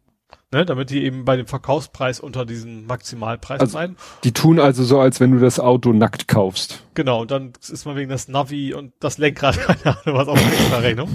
[0.55, 3.97] Ne, damit die eben bei dem Verkaufspreis unter diesen Maximalpreis also, bleiben.
[4.23, 6.81] Die tun also so, als wenn du das Auto nackt kaufst.
[6.93, 10.39] Genau, und dann ist man wegen das Navi und das Lenkrad, keine Ahnung, was auf
[10.71, 11.09] der Rechnung.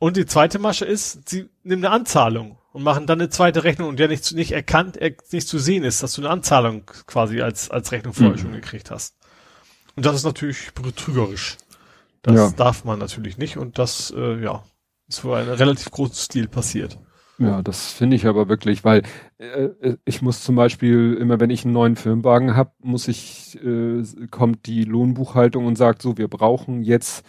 [0.00, 3.88] Und die zweite Masche ist, sie nehmen eine Anzahlung und machen dann eine zweite Rechnung
[3.88, 4.98] und der nicht, nicht erkannt,
[5.30, 8.38] nicht zu sehen ist, dass du eine Anzahlung quasi als, als Rechnung vorher mhm.
[8.38, 9.14] schon gekriegt hast.
[9.94, 11.56] Und das ist natürlich betrügerisch.
[12.22, 12.50] Das ja.
[12.50, 14.64] darf man natürlich nicht und das, äh, ja,
[15.06, 16.98] ist wohl einem relativ großen Stil passiert.
[17.38, 19.02] Ja, das finde ich aber wirklich, weil
[19.38, 23.58] äh, äh, ich muss zum Beispiel immer, wenn ich einen neuen Firmenwagen habe, muss ich,
[23.64, 27.24] äh, kommt die Lohnbuchhaltung und sagt so, wir brauchen jetzt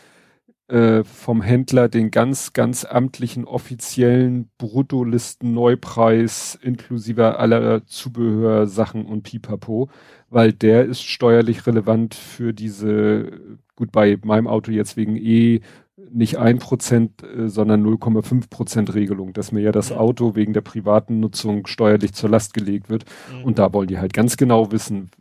[0.70, 9.90] äh, vom Händler den ganz, ganz amtlichen offiziellen Bruttolisten Neupreis inklusive aller Zubehörsachen und Pipapo,
[10.30, 15.62] weil der ist steuerlich relevant für diese, gut bei meinem Auto jetzt wegen E
[15.96, 20.62] nicht ein Prozent, äh, sondern 0,5 Prozent Regelung, dass mir ja das Auto wegen der
[20.62, 23.06] privaten Nutzung steuerlich zur Last gelegt wird.
[23.32, 23.44] Mhm.
[23.44, 25.12] Und da wollen die halt ganz genau wissen,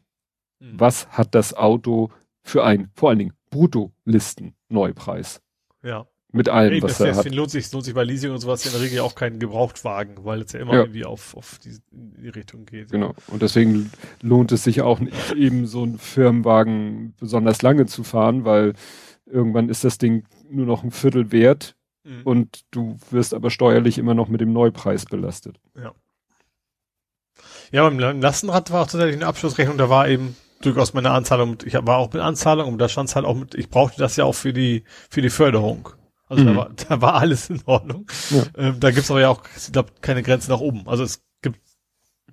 [0.60, 0.74] mhm.
[0.78, 2.10] was hat das Auto
[2.42, 5.40] für ein, vor allen Dingen Bruttolisten-Neupreis.
[5.82, 6.06] Ja.
[6.34, 7.30] Mit allem, Ey, was er hat.
[7.30, 10.40] Lohnt sich, lohnt sich bei Leasing und sowas in der Regel auch keinen Gebrauchtwagen, weil
[10.40, 10.80] es ja immer ja.
[10.80, 12.90] irgendwie auf, auf die, die Richtung geht.
[12.90, 13.14] Genau.
[13.26, 13.90] Und deswegen
[14.22, 18.72] lohnt es sich auch nicht, eben so einen Firmenwagen besonders lange zu fahren, weil
[19.26, 22.22] irgendwann ist das Ding nur noch ein Viertel wert mhm.
[22.24, 25.58] und du wirst aber steuerlich immer noch mit dem Neupreis belastet.
[25.76, 25.92] Ja.
[27.70, 31.74] Ja, beim Lastenrad war auch tatsächlich eine Abschlussrechnung, da war eben durchaus meine Anzahlung, ich
[31.74, 34.24] war auch mit Anzahlung und da stand es halt auch mit, ich brauchte das ja
[34.24, 35.88] auch für die, für die Förderung.
[36.28, 36.48] Also mhm.
[36.48, 38.06] da, war, da war alles in Ordnung.
[38.30, 38.44] Ja.
[38.56, 40.86] Ähm, da gibt's aber ja auch, ich glaube, keine Grenze nach oben.
[40.86, 41.22] Also es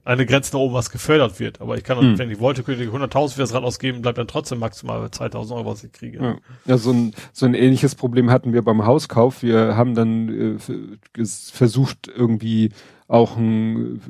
[0.06, 1.62] eine Grenze nach oben, was gefördert wird.
[1.62, 2.18] Aber ich kann, hm.
[2.18, 5.56] wenn ich wollte, könnte ich 100.000 für das Rad ausgeben, bleibt dann trotzdem maximal 2.000
[5.56, 6.20] Euro, was ich kriege.
[6.22, 9.44] Ja, ja so, ein, so ein ähnliches Problem hatten wir beim Hauskauf.
[9.44, 12.72] Wir haben dann äh, versucht, irgendwie
[13.08, 14.02] auch ein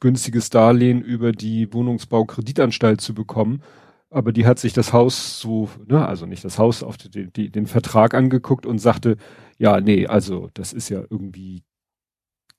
[0.00, 3.62] günstiges Darlehen über die Wohnungsbaukreditanstalt zu bekommen.
[4.10, 7.50] Aber die hat sich das Haus so, ne, also nicht das Haus, auf die, die,
[7.50, 9.16] den Vertrag angeguckt und sagte,
[9.56, 11.62] ja, nee, also das ist ja irgendwie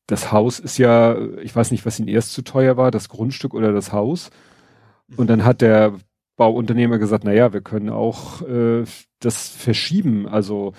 [0.07, 3.53] das Haus ist ja, ich weiß nicht, was ihnen erst zu teuer war, das Grundstück
[3.53, 4.29] oder das Haus.
[5.15, 5.93] Und dann hat der
[6.35, 8.83] Bauunternehmer gesagt, na ja, wir können auch äh,
[9.19, 10.27] das verschieben.
[10.27, 10.73] Also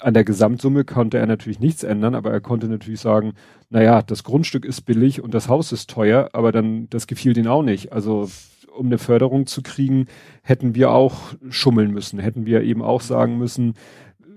[0.00, 3.32] an der Gesamtsumme konnte er natürlich nichts ändern, aber er konnte natürlich sagen,
[3.70, 7.32] na ja, das Grundstück ist billig und das Haus ist teuer, aber dann, das gefiel
[7.32, 7.92] denen auch nicht.
[7.92, 8.28] Also
[8.76, 10.06] um eine Förderung zu kriegen,
[10.42, 13.74] hätten wir auch schummeln müssen, hätten wir eben auch sagen müssen,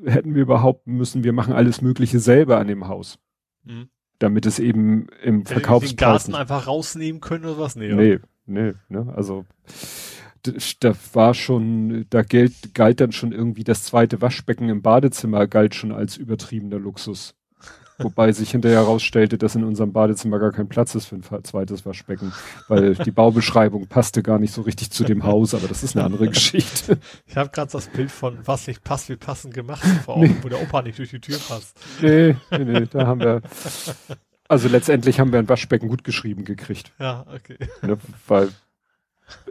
[0.06, 3.20] hätten wir überhaupt müssen, wir machen alles Mögliche selber an dem Haus.
[3.66, 5.92] Mhm damit es eben im Hätte Verkaufspreis...
[5.92, 7.76] den Garten einfach rausnehmen können oder was?
[7.76, 9.46] Nee, nee, nee, ne, also
[10.80, 15.76] da war schon, da galt, galt dann schon irgendwie das zweite Waschbecken im Badezimmer galt
[15.76, 17.36] schon als übertriebener Luxus.
[18.00, 21.86] Wobei sich hinterher herausstellte, dass in unserem Badezimmer gar kein Platz ist für ein zweites
[21.86, 22.34] Waschbecken,
[22.68, 26.06] weil die Baubeschreibung passte gar nicht so richtig zu dem Haus, aber das ist eine
[26.06, 26.98] andere Geschichte.
[27.28, 30.36] Ich habe gerade das Bild von was nicht passt, wie passend gemacht vor Augen, nee.
[30.42, 31.78] wo der Opa nicht durch die Tür passt.
[32.02, 33.42] Nee, nee, nee, da haben wir
[34.50, 36.92] also letztendlich haben wir ein Waschbecken gut geschrieben gekriegt.
[37.00, 37.58] Ja, okay.
[37.84, 37.98] Ne,
[38.28, 38.50] weil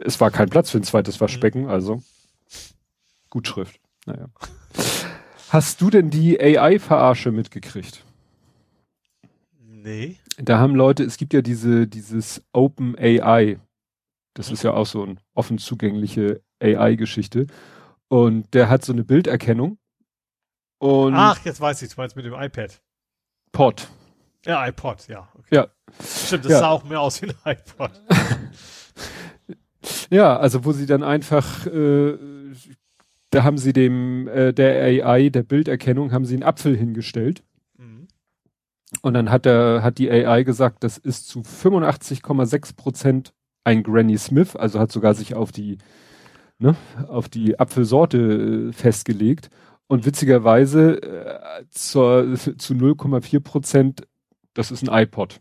[0.03, 2.03] es war kein Platz für ein zweites Waschbecken, also
[3.29, 3.79] Gutschrift.
[4.05, 4.27] Naja.
[5.49, 8.03] Hast du denn die AI-Verarsche mitgekriegt?
[9.89, 10.17] Nee.
[10.37, 13.59] Da haben Leute, es gibt ja diese, dieses Open AI.
[14.35, 17.47] Das ist ja auch so eine offen zugängliche AI-Geschichte.
[18.07, 19.79] Und der hat so eine Bilderkennung.
[20.77, 22.79] Und Ach, jetzt weiß ich, du meinst mit dem iPad.
[23.51, 23.89] Pod.
[24.45, 25.27] Ja, iPod, ja.
[25.33, 25.55] Okay.
[25.55, 25.67] Ja.
[26.05, 26.59] Stimmt, das ja.
[26.59, 27.91] sah auch mehr aus wie ein iPod.
[30.11, 32.15] ja, also wo sie dann einfach, äh,
[33.31, 37.43] da haben sie dem, äh, der AI, der Bilderkennung, haben sie einen Apfel hingestellt.
[39.01, 44.17] Und dann hat er, hat die AI gesagt, das ist zu 85,6 Prozent ein Granny
[44.17, 45.77] Smith, also hat sogar sich auf die,
[46.57, 46.75] ne,
[47.07, 49.49] auf die Apfelsorte äh, festgelegt.
[49.87, 54.07] Und witzigerweise äh, zur, zu 0,4 Prozent,
[54.53, 55.39] das ist ein iPod.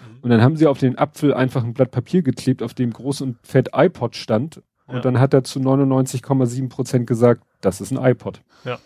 [0.00, 0.18] Mhm.
[0.22, 3.22] Und dann haben sie auf den Apfel einfach ein Blatt Papier geklebt, auf dem groß
[3.22, 4.62] und fett iPod stand.
[4.86, 5.00] Und ja.
[5.00, 8.42] dann hat er zu 99,7 Prozent gesagt, das ist ein iPod.
[8.64, 8.78] Ja.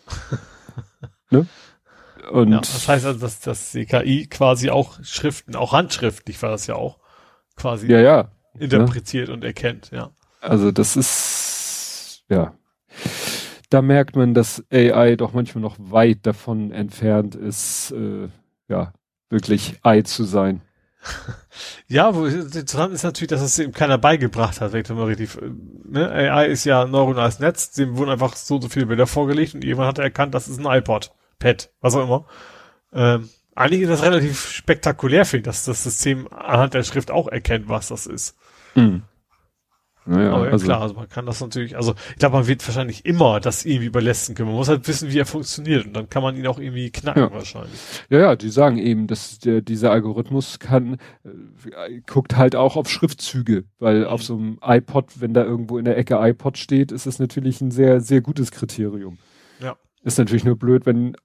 [1.31, 1.47] ne?
[2.31, 6.51] Und ja, das heißt also, dass, dass die KI quasi auch Schriften, auch handschriftlich war
[6.51, 6.99] das ja auch,
[7.57, 8.31] quasi ja, ja.
[8.59, 9.35] interpretiert ja.
[9.35, 10.11] und erkennt, ja.
[10.41, 12.55] Also das ist, ja.
[13.71, 18.29] Da merkt man, dass AI doch manchmal noch weit davon entfernt ist, äh,
[18.69, 18.93] ja,
[19.29, 20.63] wirklich AI zu sein.
[21.89, 25.31] Ja, wo interessant ist natürlich, dass es ihm keiner beigebracht hat, wenn mal richtig,
[25.85, 26.11] ne?
[26.11, 29.89] AI ist ja neuronales Netz, dem wurden einfach so, so viele Bilder vorgelegt und jemand
[29.89, 31.13] hat erkannt, das ist ein iPod.
[31.39, 32.27] Pad, was auch immer.
[32.93, 37.29] Ähm, eigentlich ist das relativ spektakulär, finde ich, dass das System anhand der Schrift auch
[37.29, 38.37] erkennt, was das ist.
[38.75, 39.03] Mhm.
[40.09, 42.67] Naja, Aber ja, also, klar, also man kann das natürlich, also ich glaube, man wird
[42.67, 44.51] wahrscheinlich immer das irgendwie überlästen können.
[44.51, 47.25] Man muss halt wissen, wie er funktioniert und dann kann man ihn auch irgendwie knacken
[47.25, 47.33] ja.
[47.33, 47.81] wahrscheinlich.
[48.09, 52.89] Ja, ja, die sagen eben, dass der, dieser Algorithmus kann, äh, guckt halt auch auf
[52.89, 54.07] Schriftzüge, weil mhm.
[54.07, 57.61] auf so einem iPod, wenn da irgendwo in der Ecke iPod steht, ist es natürlich
[57.61, 59.19] ein sehr, sehr gutes Kriterium.
[59.59, 59.77] Ja.
[60.05, 61.17] Ist natürlich nur blöd, wenn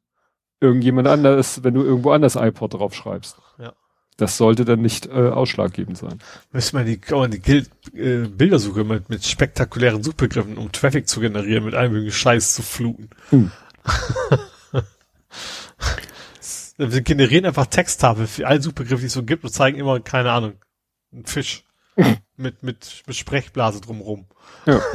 [0.61, 3.37] irgendjemand anders, wenn du irgendwo anders iPod draufschreibst.
[3.57, 3.73] Ja.
[4.17, 6.19] Das sollte dann nicht äh, ausschlaggebend sein.
[6.51, 11.09] Müssen wir die, kann man die Gil äh, Bildersuche mit, mit spektakulären Suchbegriffen, um Traffic
[11.09, 13.09] zu generieren, mit einem Scheiß zu fluten.
[13.29, 13.51] Hm.
[16.77, 20.31] wir generieren einfach Texttafel für alle Suchbegriffe, die es so gibt und zeigen immer, keine
[20.31, 20.53] Ahnung,
[21.11, 21.65] einen Fisch
[22.37, 24.27] mit, mit, mit Sprechblase drumrum.
[24.67, 24.79] Ja.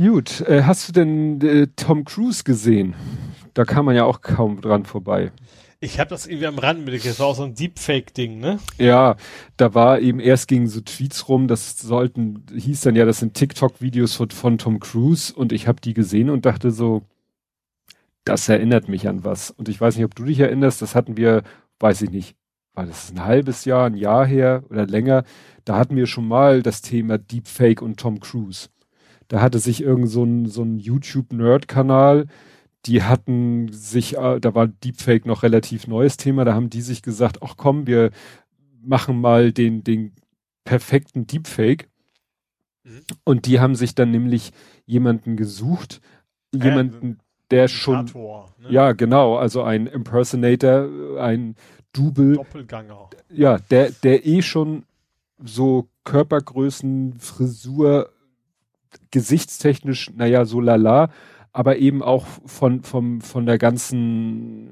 [0.00, 2.94] Gut, äh, hast du denn äh, Tom Cruise gesehen?
[3.52, 5.30] Da kann man ja auch kaum dran vorbei.
[5.78, 8.60] Ich habe das irgendwie am Rand mit, das war auch so ein Deepfake-Ding, ne?
[8.78, 9.16] Ja,
[9.58, 13.34] da war eben erst gegen so Tweets rum, das sollten, hieß dann ja, das sind
[13.34, 17.02] TikTok-Videos von, von Tom Cruise und ich habe die gesehen und dachte so,
[18.24, 19.50] das erinnert mich an was.
[19.50, 21.42] Und ich weiß nicht, ob du dich erinnerst, das hatten wir,
[21.78, 22.36] weiß ich nicht,
[22.72, 25.24] war das ein halbes Jahr, ein Jahr her oder länger,
[25.66, 28.70] da hatten wir schon mal das Thema Deepfake und Tom Cruise.
[29.30, 32.26] Da hatte sich irgend so ein, so ein YouTube-Nerd-Kanal,
[32.84, 37.00] die hatten sich, äh, da war Deepfake noch relativ neues Thema, da haben die sich
[37.00, 38.10] gesagt, ach komm, wir
[38.82, 40.14] machen mal den, den
[40.64, 41.88] perfekten Deepfake.
[42.82, 43.02] Mhm.
[43.22, 44.50] Und die haben sich dann nämlich
[44.84, 46.00] jemanden gesucht,
[46.52, 47.20] jemanden,
[47.52, 48.70] der schon, ne?
[48.70, 51.54] ja genau, also ein Impersonator, ein
[51.92, 52.34] Double.
[52.34, 53.10] Doppelganger.
[53.32, 54.86] Ja, der, der eh schon
[55.38, 58.10] so Körpergrößen, Frisur,
[59.10, 61.10] gesichtstechnisch, naja, so lala,
[61.52, 64.70] aber eben auch von, vom, von der ganzen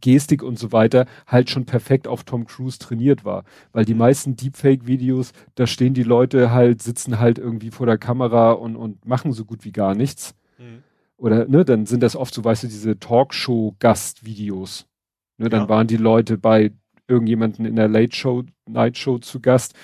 [0.00, 3.44] Gestik und so weiter halt schon perfekt auf Tom Cruise trainiert war.
[3.72, 8.52] Weil die meisten Deepfake-Videos, da stehen die Leute halt, sitzen halt irgendwie vor der Kamera
[8.52, 10.34] und, und machen so gut wie gar nichts.
[10.58, 10.82] Mhm.
[11.16, 14.86] Oder, ne, dann sind das oft so, weißt du, diese Talkshow-Gastvideos.
[15.38, 15.68] Ne, dann ja.
[15.68, 16.72] waren die Leute bei
[17.06, 19.74] irgendjemanden in der Late Show, Night Show zu Gast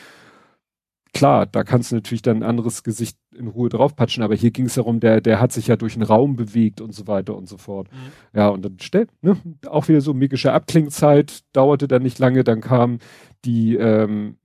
[1.15, 4.67] klar, da kannst du natürlich dann ein anderes Gesicht in Ruhe draufpatschen, aber hier ging
[4.67, 7.49] es darum, der, der hat sich ja durch den Raum bewegt und so weiter und
[7.49, 7.89] so fort.
[7.91, 8.39] Mhm.
[8.39, 9.36] Ja, und dann stellt, ne,
[9.67, 12.99] auch wieder so mikische Abklingzeit, dauerte dann nicht lange, dann kam
[13.44, 14.36] die ähm,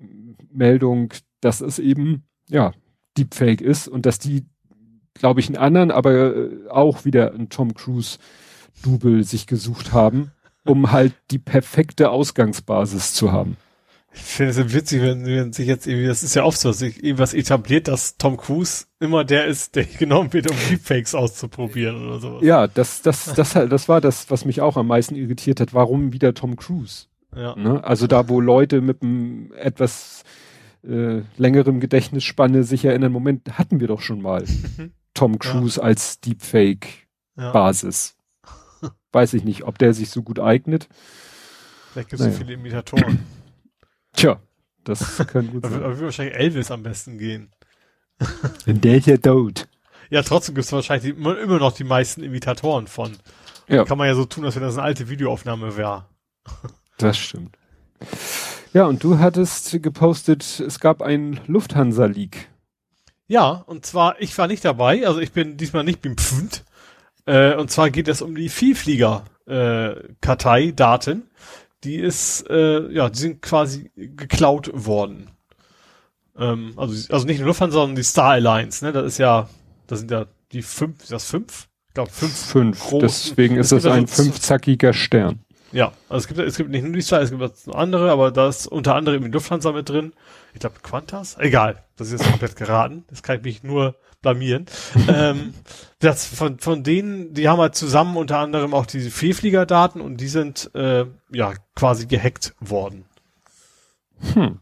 [0.51, 2.71] Meldung, dass es eben, ja,
[3.17, 4.45] Deepfake ist und dass die,
[5.15, 8.19] glaube ich, einen anderen, aber äh, auch wieder einen Tom Cruise
[8.83, 10.31] Double sich gesucht haben,
[10.65, 13.57] um halt die perfekte Ausgangsbasis zu haben.
[14.11, 16.79] Ich finde es witzig, wenn, wenn sich jetzt irgendwie, das ist ja oft so, dass
[16.79, 22.07] sich irgendwas etabliert, dass Tom Cruise immer der ist, der genommen wird, um Deepfakes auszuprobieren
[22.07, 22.43] oder sowas.
[22.43, 25.73] Ja, das, das, das, das war das, was mich auch am meisten irritiert hat.
[25.73, 27.05] Warum wieder Tom Cruise?
[27.35, 27.55] Ja.
[27.55, 27.83] Ne?
[27.83, 30.23] Also da, wo Leute mit einem etwas
[30.83, 34.43] äh, längerem Gedächtnisspanne sich erinnern, Moment, hatten wir doch schon mal
[35.13, 35.85] Tom Cruise ja.
[35.85, 38.15] als Deepfake-Basis.
[38.81, 38.91] Ja.
[39.11, 40.89] Weiß ich nicht, ob der sich so gut eignet.
[41.91, 42.37] Vielleicht gibt es naja.
[42.37, 43.19] so viele Imitatoren.
[44.13, 44.39] Tja,
[44.83, 45.75] das kann gut sein.
[45.75, 47.51] Aber würde wahrscheinlich Elvis am besten gehen.
[48.65, 49.67] Denn der ist ja tot.
[50.09, 53.15] Ja, trotzdem gibt es wahrscheinlich die, immer noch die meisten Imitatoren von.
[53.67, 53.85] Ja.
[53.85, 56.05] Kann man ja so tun, als wenn das eine alte Videoaufnahme wäre.
[56.97, 57.55] Das stimmt.
[58.73, 62.49] Ja, und du hattest gepostet, es gab einen Lufthansa-Leak.
[63.27, 66.65] Ja, und zwar, ich war nicht dabei, also ich bin diesmal nicht beim Pfund.
[67.25, 71.21] Äh, und zwar geht es um die Vielflieger-Kartei-Daten.
[71.21, 71.25] Äh,
[71.83, 75.31] die ist, äh, ja, die sind quasi geklaut worden.
[76.37, 78.91] Ähm, also, also nicht nur Lufthansa, sondern die Star Alliance, ne?
[78.91, 79.49] Das ist ja,
[79.87, 81.67] das sind ja die fünf, ist das fünf?
[81.87, 82.35] Ich glaube fünf.
[82.35, 82.79] Fünf.
[82.79, 82.99] Großen.
[83.01, 85.39] Deswegen ist das ein also fünfzackiger Stern.
[85.71, 88.31] Ja, also es gibt, es gibt nicht nur die Star, es gibt noch andere, aber
[88.31, 90.13] da ist unter anderem die Lufthansa mit drin.
[90.53, 91.37] Ich glaube Quantas?
[91.39, 93.03] Egal, das ist jetzt komplett geraten.
[93.07, 94.65] Das kann ich mich nur blamieren.
[95.07, 95.53] ähm,
[95.99, 100.27] das von, von denen, die haben halt zusammen unter anderem auch diese Fehlfliegerdaten und die
[100.27, 103.05] sind äh, ja quasi gehackt worden.
[104.33, 104.59] Hm.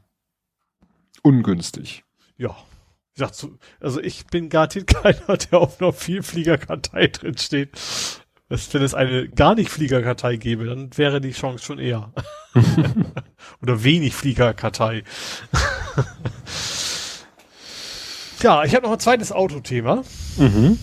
[1.23, 2.03] Ungünstig.
[2.37, 2.55] Ja.
[3.13, 7.71] Ich sag so, also ich bin garantiert keiner, der auf einer Vielfliegerkartei drin steht.
[8.49, 12.13] Wenn es eine gar nicht Fliegerkartei gäbe, dann wäre die Chance schon eher.
[13.61, 15.03] Oder wenig Fliegerkartei.
[18.39, 20.03] Ja, ich habe noch ein zweites Autothema.
[20.37, 20.77] Mhm.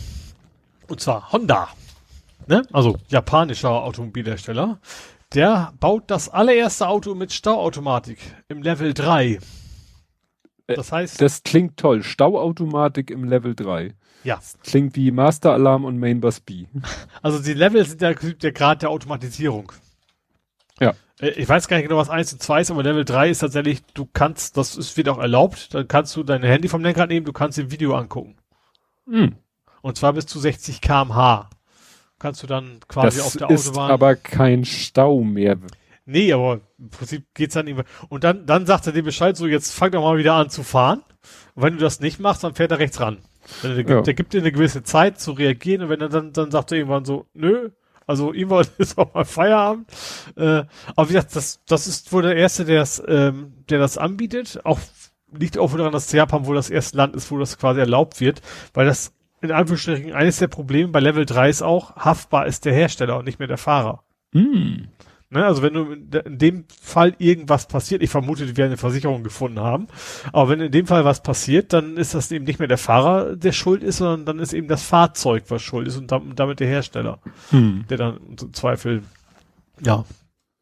[0.89, 1.69] Und zwar Honda.
[2.47, 2.63] Ne?
[2.73, 4.79] Also japanischer Automobilhersteller.
[5.35, 8.19] Der baut das allererste Auto mit Stauautomatik
[8.49, 9.39] im Level 3.
[10.67, 11.21] Äh, das heißt.
[11.21, 12.03] Das klingt toll.
[12.03, 13.95] Stauautomatik im Level 3.
[14.25, 14.37] Ja.
[14.37, 16.67] Das klingt wie Master Alarm und Mainbus B.
[17.23, 19.73] Also die Level sind der, der Grad der Automatisierung.
[20.81, 20.95] Ja.
[21.21, 23.39] Äh, ich weiß gar nicht genau, was 1 und 2 ist, aber Level 3 ist
[23.39, 27.09] tatsächlich, du kannst, das ist, wird auch erlaubt, dann kannst du dein Handy vom Lenkrad
[27.09, 28.37] nehmen, du kannst ein Video angucken.
[29.07, 29.37] Hm.
[29.83, 31.51] Und zwar bis zu 60 kmh.
[32.19, 33.91] Kannst du dann quasi das auf der ist Autobahn.
[33.91, 35.59] aber kein Stau mehr.
[36.07, 37.85] Nee, aber im Prinzip geht's dann immer.
[38.09, 40.63] Und dann, dann sagt er dir Bescheid, so jetzt fang doch mal wieder an zu
[40.63, 41.03] fahren.
[41.55, 43.19] Und wenn du das nicht machst, dann fährt er rechts ran.
[43.63, 44.01] Der, ja.
[44.01, 46.79] der gibt dir eine gewisse Zeit zu reagieren und wenn er dann, dann sagt er
[46.79, 47.71] irgendwann so, nö,
[48.07, 49.89] also irgendwann ist auch mal Feierabend.
[50.37, 50.65] Äh,
[50.97, 54.61] aber wie gesagt, das, das ist wohl der Erste, der das, ähm, der das anbietet.
[54.65, 54.79] Auch
[55.33, 58.41] liegt auch daran, dass Japan wohl das erste Land ist, wo das quasi erlaubt wird,
[58.73, 62.73] weil das in Anführungsstrichen eines der Probleme bei Level 3 ist auch, haftbar ist der
[62.73, 64.03] Hersteller und nicht mehr der Fahrer.
[64.33, 64.85] Mm.
[65.35, 69.25] Ne, also wenn du in dem Fall irgendwas passiert, ich vermute, die werden eine Versicherung
[69.25, 69.89] gefunden haben,
[70.33, 73.35] aber wenn in dem Fall was passiert, dann ist das eben nicht mehr der Fahrer,
[73.35, 76.69] der schuld ist, sondern dann ist eben das Fahrzeug, was schuld ist und damit der
[76.69, 77.19] Hersteller,
[77.51, 77.85] hm.
[77.91, 79.03] der dann im Zweifel,
[79.85, 80.05] ja,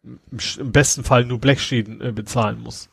[0.02, 2.88] im besten Fall nur Blechschäden äh, bezahlen muss.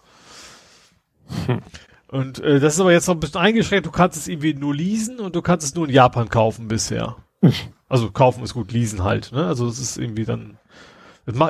[1.46, 1.62] Hm.
[2.10, 4.76] Und äh, das ist aber jetzt noch ein bisschen eingeschränkt, du kannst es irgendwie nur
[4.76, 7.16] leasen und du kannst es nur in Japan kaufen bisher.
[7.42, 7.54] Hm.
[7.88, 9.46] Also kaufen ist gut, leasen halt, ne?
[9.46, 10.58] Also es ist irgendwie dann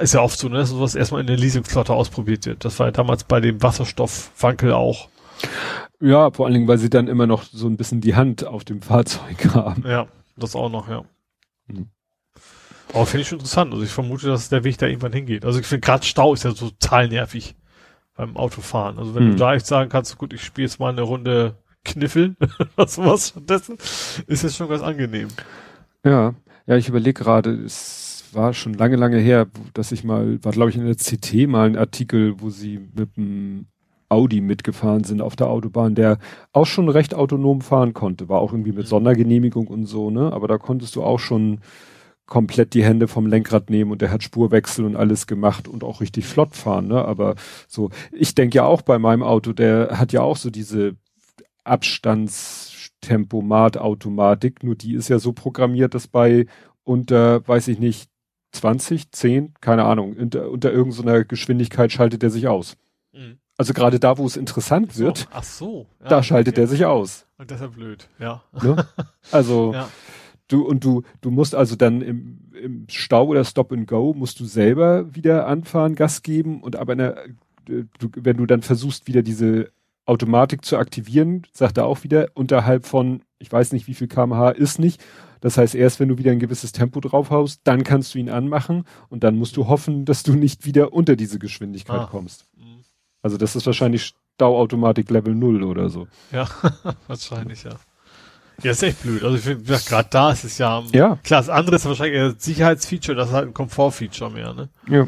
[0.01, 2.65] ist ja oft so, ne, dass sowas erstmal in der Leasingflotte ausprobiert wird.
[2.65, 5.09] Das war ja damals bei dem Wasserstoffwankel auch.
[6.01, 8.63] Ja, vor allen Dingen, weil sie dann immer noch so ein bisschen die Hand auf
[8.63, 9.83] dem Fahrzeug haben.
[9.87, 11.03] Ja, das auch noch, ja.
[11.67, 11.87] Hm.
[12.93, 13.71] Aber finde ich schon interessant.
[13.71, 15.45] Also ich vermute, dass der Weg da irgendwann hingeht.
[15.45, 17.55] Also ich finde gerade Stau ist ja so total nervig
[18.15, 18.97] beim Autofahren.
[18.97, 19.31] Also wenn hm.
[19.31, 22.35] du da echt sagen kannst, gut, ich spiele jetzt mal eine Runde Kniffel
[22.77, 23.77] oder sowas stattdessen,
[24.27, 25.29] ist das schon ganz angenehm.
[26.03, 26.33] Ja,
[26.65, 30.69] Ja, ich überlege gerade, es war schon lange, lange her, dass ich mal, war glaube
[30.69, 33.67] ich in der CT mal ein Artikel, wo sie mit einem
[34.09, 36.19] Audi mitgefahren sind auf der Autobahn, der
[36.51, 38.27] auch schon recht autonom fahren konnte.
[38.27, 38.89] War auch irgendwie mit mhm.
[38.89, 40.33] Sondergenehmigung und so, ne?
[40.33, 41.59] Aber da konntest du auch schon
[42.25, 46.01] komplett die Hände vom Lenkrad nehmen und der hat Spurwechsel und alles gemacht und auch
[46.01, 47.05] richtig flott fahren, ne?
[47.05, 47.35] Aber
[47.67, 50.95] so, ich denke ja auch bei meinem Auto, der hat ja auch so diese
[51.63, 56.47] Abstandstempomat-Automatik, nur die ist ja so programmiert, dass bei
[56.83, 58.08] unter, weiß ich nicht,
[58.51, 62.77] 20, 10, keine Ahnung, unter, unter irgendeiner Geschwindigkeit schaltet er sich aus.
[63.13, 63.37] Mhm.
[63.57, 66.61] Also gerade da, wo es interessant wird, so, ach so, ja, da schaltet okay.
[66.61, 67.25] er sich aus.
[67.37, 68.41] Und das ist ja blöd, ja.
[68.63, 68.85] Ne?
[69.31, 69.89] Also ja.
[70.47, 74.39] du und du du musst also dann im, im Stau oder Stop and Go musst
[74.39, 77.25] du selber wieder anfahren, Gas geben und aber der,
[77.65, 79.71] du, wenn du dann versuchst wieder diese
[80.05, 84.51] Automatik zu aktivieren, sagt er auch wieder unterhalb von ich weiß nicht wie viel kmh
[84.51, 85.03] ist nicht.
[85.41, 88.85] Das heißt, erst wenn du wieder ein gewisses Tempo draufhaust, dann kannst du ihn anmachen
[89.09, 92.07] und dann musst du hoffen, dass du nicht wieder unter diese Geschwindigkeit ah.
[92.09, 92.45] kommst.
[93.21, 96.07] Also das ist wahrscheinlich Stauautomatik Level 0 oder so.
[96.31, 96.47] Ja,
[97.07, 97.71] wahrscheinlich, ja.
[98.63, 99.23] Ja, ist echt blöd.
[99.23, 101.17] Also ich finde, gerade da ist es ja, ja.
[101.23, 104.69] klar, das andere ist wahrscheinlich eher Sicherheitsfeature, das ist halt ein Komfortfeature mehr, ne?
[104.87, 105.07] Ja.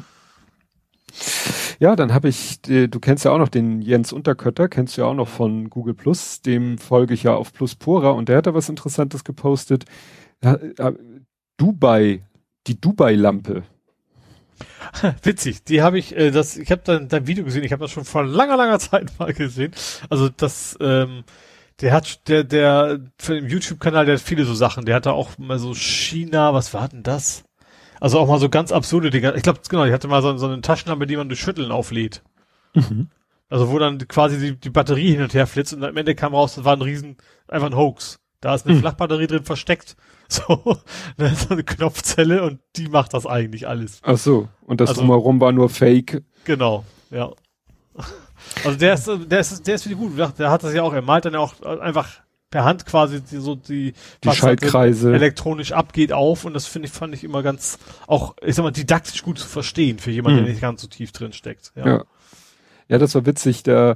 [1.79, 5.01] Ja, dann habe ich, äh, du kennst ja auch noch den Jens Unterkötter, kennst du
[5.01, 8.45] ja auch noch von Google Plus, dem folge ich ja auf Pluspora und der hat
[8.45, 9.85] da was Interessantes gepostet.
[11.57, 12.23] Dubai,
[12.67, 13.63] die Dubai-Lampe.
[15.23, 17.91] Witzig, die habe ich, äh, das, ich habe dann dein Video gesehen, ich habe das
[17.91, 19.71] schon vor langer, langer Zeit mal gesehen.
[20.09, 21.23] Also das, ähm,
[21.81, 24.85] der hat, der, der, für den YouTube-Kanal, der hat viele so Sachen.
[24.85, 27.43] Der hatte auch mal so China, was war denn das?
[27.99, 29.33] Also auch mal so ganz absurde Dinge.
[29.35, 32.23] Ich glaube, genau, ich hatte mal so, so eine Taschenlampe, die man durch Schütteln auflädt.
[32.73, 33.09] Mhm.
[33.49, 36.33] Also wo dann quasi die, die Batterie hin und her flitzt und am Ende kam
[36.33, 38.19] raus, das war ein riesen, einfach ein Hoax.
[38.39, 38.79] Da ist eine mhm.
[38.79, 39.95] Flachbatterie drin versteckt.
[40.47, 40.77] So,
[41.17, 43.99] ne, so eine Knopfzelle und die macht das eigentlich alles.
[44.03, 44.47] Ach so.
[44.65, 46.23] Und das also, drumherum war nur Fake.
[46.45, 47.31] Genau, ja.
[48.63, 50.17] Also der ist, der ist, der ist wieder gut.
[50.17, 53.37] Der hat das ja auch, er malt dann ja auch einfach per Hand quasi die,
[53.37, 53.93] so die,
[54.23, 58.55] die Schaltkreise elektronisch abgeht auf und das finde ich, fand ich immer ganz, auch, ich
[58.55, 60.45] sag mal, didaktisch gut zu verstehen für jemanden, hm.
[60.45, 61.71] der nicht ganz so tief drin steckt.
[61.75, 61.87] Ja.
[61.87, 62.03] ja.
[62.91, 63.63] Ja, das war witzig.
[63.63, 63.95] Da,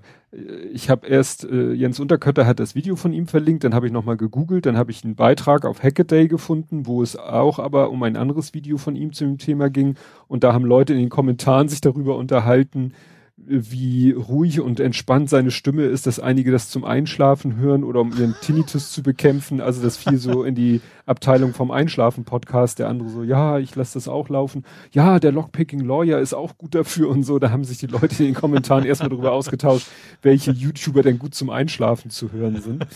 [0.71, 3.91] ich habe erst, äh, Jens Unterkötter hat das Video von ihm verlinkt, dann habe ich
[3.91, 8.01] nochmal gegoogelt, dann habe ich einen Beitrag auf Hackaday gefunden, wo es auch aber um
[8.03, 9.95] ein anderes Video von ihm zu dem Thema ging.
[10.29, 12.93] Und da haben Leute in den Kommentaren sich darüber unterhalten,
[13.37, 18.11] wie ruhig und entspannt seine Stimme ist, dass einige das zum Einschlafen hören oder um
[18.17, 19.59] ihren Tinnitus zu bekämpfen.
[19.59, 22.79] Also das fiel so in die Abteilung vom Einschlafen-Podcast.
[22.79, 24.63] Der andere so, ja, ich lasse das auch laufen.
[24.91, 27.37] Ja, der Lockpicking Lawyer ist auch gut dafür und so.
[27.37, 29.87] Da haben sich die Leute in den Kommentaren erstmal darüber ausgetauscht,
[30.21, 32.87] welche YouTuber denn gut zum Einschlafen zu hören sind.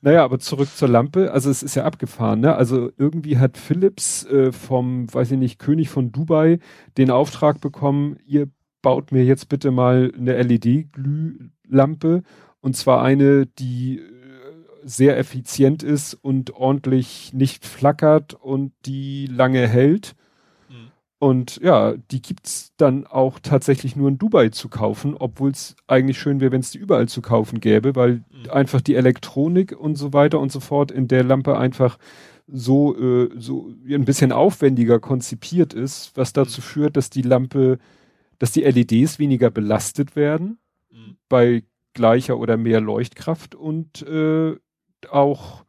[0.00, 1.32] Naja, aber zurück zur Lampe.
[1.32, 2.54] Also es ist ja abgefahren, ne?
[2.54, 6.60] Also irgendwie hat Philips äh, vom, weiß ich nicht, König von Dubai
[6.96, 8.48] den Auftrag bekommen, ihr
[8.88, 12.22] baut mir jetzt bitte mal eine LED-Glühlampe
[12.62, 14.02] und zwar eine, die äh,
[14.82, 20.14] sehr effizient ist und ordentlich nicht flackert und die lange hält.
[20.70, 20.74] Mhm.
[21.18, 26.18] Und ja, die gibt's dann auch tatsächlich nur in Dubai zu kaufen, obwohl es eigentlich
[26.18, 28.50] schön wäre, wenn es die überall zu kaufen gäbe, weil mhm.
[28.50, 31.98] einfach die Elektronik und so weiter und so fort in der Lampe einfach
[32.46, 36.64] so, äh, so ein bisschen aufwendiger konzipiert ist, was dazu mhm.
[36.64, 37.78] führt, dass die Lampe
[38.38, 40.58] dass die LEDs weniger belastet werden
[40.90, 41.16] mhm.
[41.28, 44.56] bei gleicher oder mehr Leuchtkraft und äh,
[45.10, 45.64] auch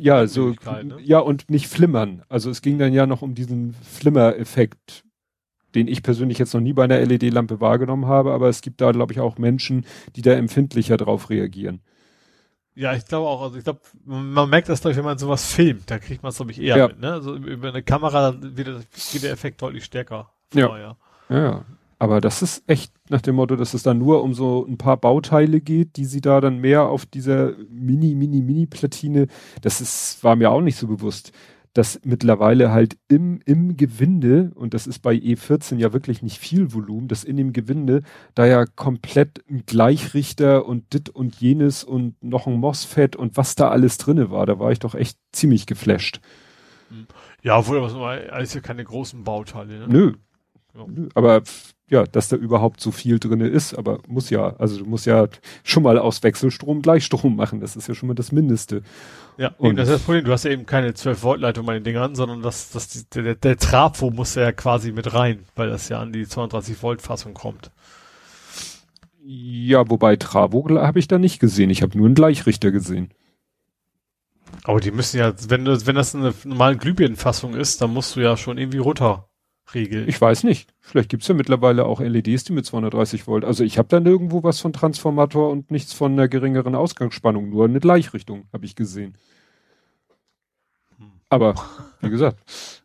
[0.00, 0.96] ja so ne?
[1.00, 2.22] ja und nicht flimmern.
[2.28, 5.04] Also es ging dann ja noch um diesen Flimmer-Effekt,
[5.74, 8.90] den ich persönlich jetzt noch nie bei einer LED-Lampe wahrgenommen habe, aber es gibt da
[8.90, 11.80] glaube ich auch Menschen, die da empfindlicher drauf reagieren.
[12.74, 13.42] Ja, ich glaube auch.
[13.42, 16.52] Also ich glaube, man merkt das, wenn man sowas filmt, da kriegt man es glaube
[16.52, 16.88] ich eher ja.
[16.88, 17.00] mit.
[17.00, 17.12] Ne?
[17.12, 18.68] Also über eine Kamera wird
[19.22, 20.32] der Effekt deutlich stärker.
[20.50, 20.96] Vor, ja.
[21.28, 21.64] Ja,
[21.98, 24.96] aber das ist echt nach dem Motto, dass es dann nur um so ein paar
[24.96, 29.26] Bauteile geht, die sie da dann mehr auf dieser Mini, Mini, Mini-Platine,
[29.62, 31.32] das ist, war mir auch nicht so bewusst,
[31.72, 36.72] dass mittlerweile halt im, im Gewinde, und das ist bei E14 ja wirklich nicht viel
[36.72, 38.02] Volumen, dass in dem Gewinde
[38.34, 43.54] da ja komplett ein Gleichrichter und dit und jenes und noch ein MOSFET und was
[43.54, 46.20] da alles drinne war, da war ich doch echt ziemlich geflasht.
[47.42, 49.88] Ja, obwohl das alles ja keine großen Bauteile, ne?
[49.88, 50.12] Nö,
[51.14, 51.42] aber
[51.90, 55.26] ja, dass da überhaupt so viel drinne ist, aber muss ja, also du musst ja
[55.64, 58.82] schon mal aus Wechselstrom Gleichstrom machen, das ist ja schon mal das Mindeste.
[59.38, 61.74] Ja, und das ist das Problem, du hast ja eben keine 12 Volt Leitung bei
[61.74, 65.70] den Dingern, sondern das, das, die, der, der Trafo muss ja quasi mit rein, weil
[65.70, 67.70] das ja an die 32 Volt Fassung kommt.
[69.24, 73.10] Ja, wobei Travo habe ich da nicht gesehen, ich habe nur einen Gleichrichter gesehen.
[74.64, 78.36] Aber die müssen ja, wenn, wenn das eine normale Glühbirnenfassung ist, dann musst du ja
[78.36, 78.78] schon irgendwie
[79.68, 80.08] runterregeln.
[80.08, 80.72] Ich weiß nicht.
[80.80, 83.44] Vielleicht gibt's ja mittlerweile auch LEDs, die mit 230 Volt.
[83.44, 87.64] Also ich habe da nirgendwo was von Transformator und nichts von einer geringeren Ausgangsspannung, nur
[87.64, 89.14] eine Gleichrichtung, habe ich gesehen.
[91.30, 91.54] Aber
[92.00, 92.38] wie gesagt,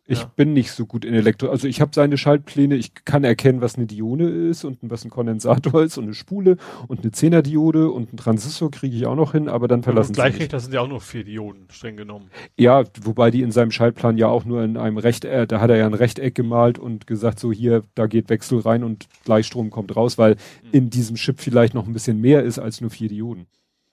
[0.06, 0.30] ich ja.
[0.36, 1.48] bin nicht so gut in Elektro.
[1.48, 5.10] Also ich habe seine Schaltpläne, ich kann erkennen, was eine Diode ist und was ein
[5.10, 6.58] Kondensator ist und eine Spule
[6.88, 10.16] und eine Zehnerdiode und ein Transistor kriege ich auch noch hin, aber dann verlassen und
[10.16, 12.30] gleich sie das sind ja auch nur vier Dioden, streng genommen.
[12.58, 15.70] Ja, wobei die in seinem Schaltplan ja auch nur in einem Rechteck, äh, da hat
[15.70, 19.70] er ja ein Rechteck gemalt und gesagt, so hier, da geht Wechsel rein und Gleichstrom
[19.70, 20.68] kommt raus, weil mhm.
[20.72, 23.46] in diesem Chip vielleicht noch ein bisschen mehr ist als nur vier Dioden.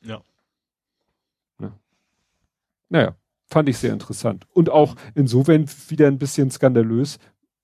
[0.04, 0.22] Ja.
[1.62, 1.72] ja.
[2.90, 3.16] Naja
[3.52, 4.48] fand ich sehr interessant.
[4.54, 7.20] Und auch insofern wieder ein bisschen skandalös,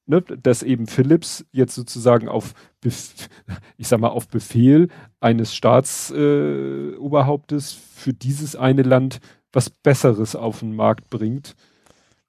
[0.06, 3.30] ne, dass eben Philips jetzt sozusagen auf, Bef
[3.77, 9.19] ich sag mal, auf Befehl eines Staatsoberhauptes äh, für dieses eine Land
[9.53, 11.56] was Besseres auf den Markt bringt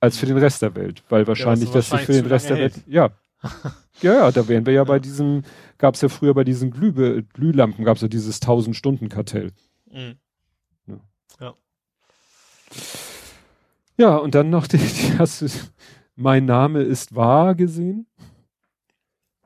[0.00, 1.02] als für den Rest der Welt.
[1.08, 3.10] Weil wahrscheinlich, ja, dass sich für den Rest der Welt, ja.
[4.00, 4.84] ja, ja, da wären wir ja, ja.
[4.84, 5.42] bei diesem,
[5.76, 9.52] gab es ja früher bei diesen Glüh Glühlampen, gab es ja dieses 1000-Stunden-Kartell.
[9.90, 10.16] Mhm.
[10.86, 11.00] Ja.
[11.40, 11.54] ja.
[13.98, 15.48] Ja, und dann noch die, die hast du,
[16.14, 18.06] mein Name ist wahr gesehen.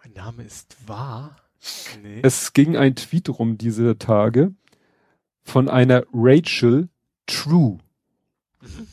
[0.05, 1.37] Mein Name ist wahr?
[2.03, 2.21] Nee.
[2.23, 4.53] Es ging ein Tweet rum diese Tage
[5.43, 6.91] von einer Rachel
[7.27, 7.79] True.
[8.61, 8.87] Mhm.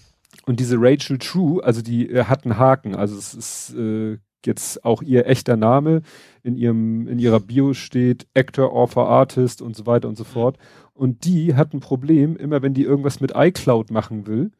[0.46, 4.86] Und diese Rachel True, also die äh, hat einen Haken, also es ist äh, jetzt
[4.86, 6.04] auch ihr echter Name.
[6.42, 10.30] In ihrem, in ihrer Bio steht Actor, Author, Artist und so weiter und so mhm.
[10.30, 10.58] fort.
[10.94, 14.52] Und die hat ein Problem, immer wenn die irgendwas mit iCloud machen will.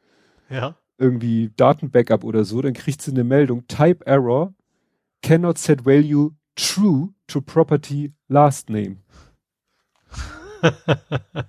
[0.50, 4.54] Ja irgendwie Datenbackup oder so, dann kriegt sie eine Meldung, Type Error,
[5.22, 8.98] cannot set value true to property last name.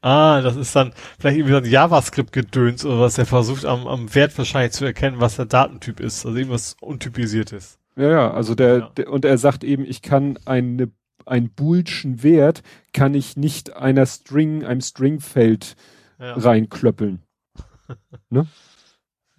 [0.00, 4.14] ah, das ist dann vielleicht irgendwie so ein JavaScript-Gedöns oder was, der versucht am, am
[4.14, 7.78] Wert wahrscheinlich zu erkennen, was der Datentyp ist, also irgendwas untypisiertes.
[7.96, 8.90] Ja, ja, also der, ja.
[8.96, 10.90] der und er sagt eben, ich kann eine,
[11.24, 15.76] ein boolschen Wert kann ich nicht einer String, einem Stringfeld
[16.18, 16.34] ja.
[16.34, 17.22] reinklöppeln.
[18.30, 18.46] ne?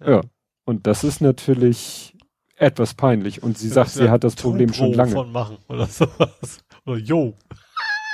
[0.04, 0.20] Ja.
[0.64, 2.14] Und das ist natürlich
[2.56, 3.42] etwas peinlich.
[3.42, 5.12] Und sie sagt, sie hat das Problem schon lange.
[5.12, 6.58] Von machen oder sowas.
[6.84, 7.34] Oder yo.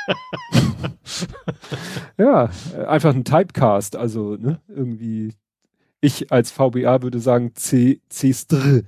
[2.19, 2.51] ja,
[2.87, 5.33] einfach ein Typecast, also ne, irgendwie.
[6.01, 8.85] Ich als VBA würde sagen C, C -str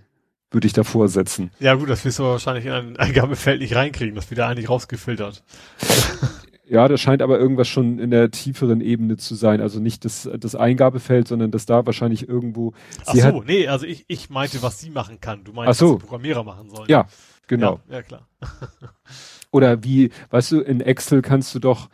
[0.50, 1.50] würde ich davor setzen.
[1.58, 4.68] Ja gut, das wirst du wahrscheinlich in ein Eingabefeld nicht reinkriegen, das wird da eigentlich
[4.68, 5.42] rausgefiltert.
[6.68, 9.60] Ja, das scheint aber irgendwas schon in der tieferen Ebene zu sein.
[9.60, 12.72] Also nicht das, das Eingabefeld, sondern dass da wahrscheinlich irgendwo.
[13.06, 15.44] Ach so, hat, nee, also ich, ich meinte, was sie machen kann.
[15.44, 15.94] Du meinst, so.
[15.94, 16.88] was die Programmierer machen sollen.
[16.88, 17.06] Ja,
[17.46, 17.80] genau.
[17.88, 18.26] Ja, ja klar.
[19.52, 21.88] Oder wie, weißt du, in Excel kannst du doch,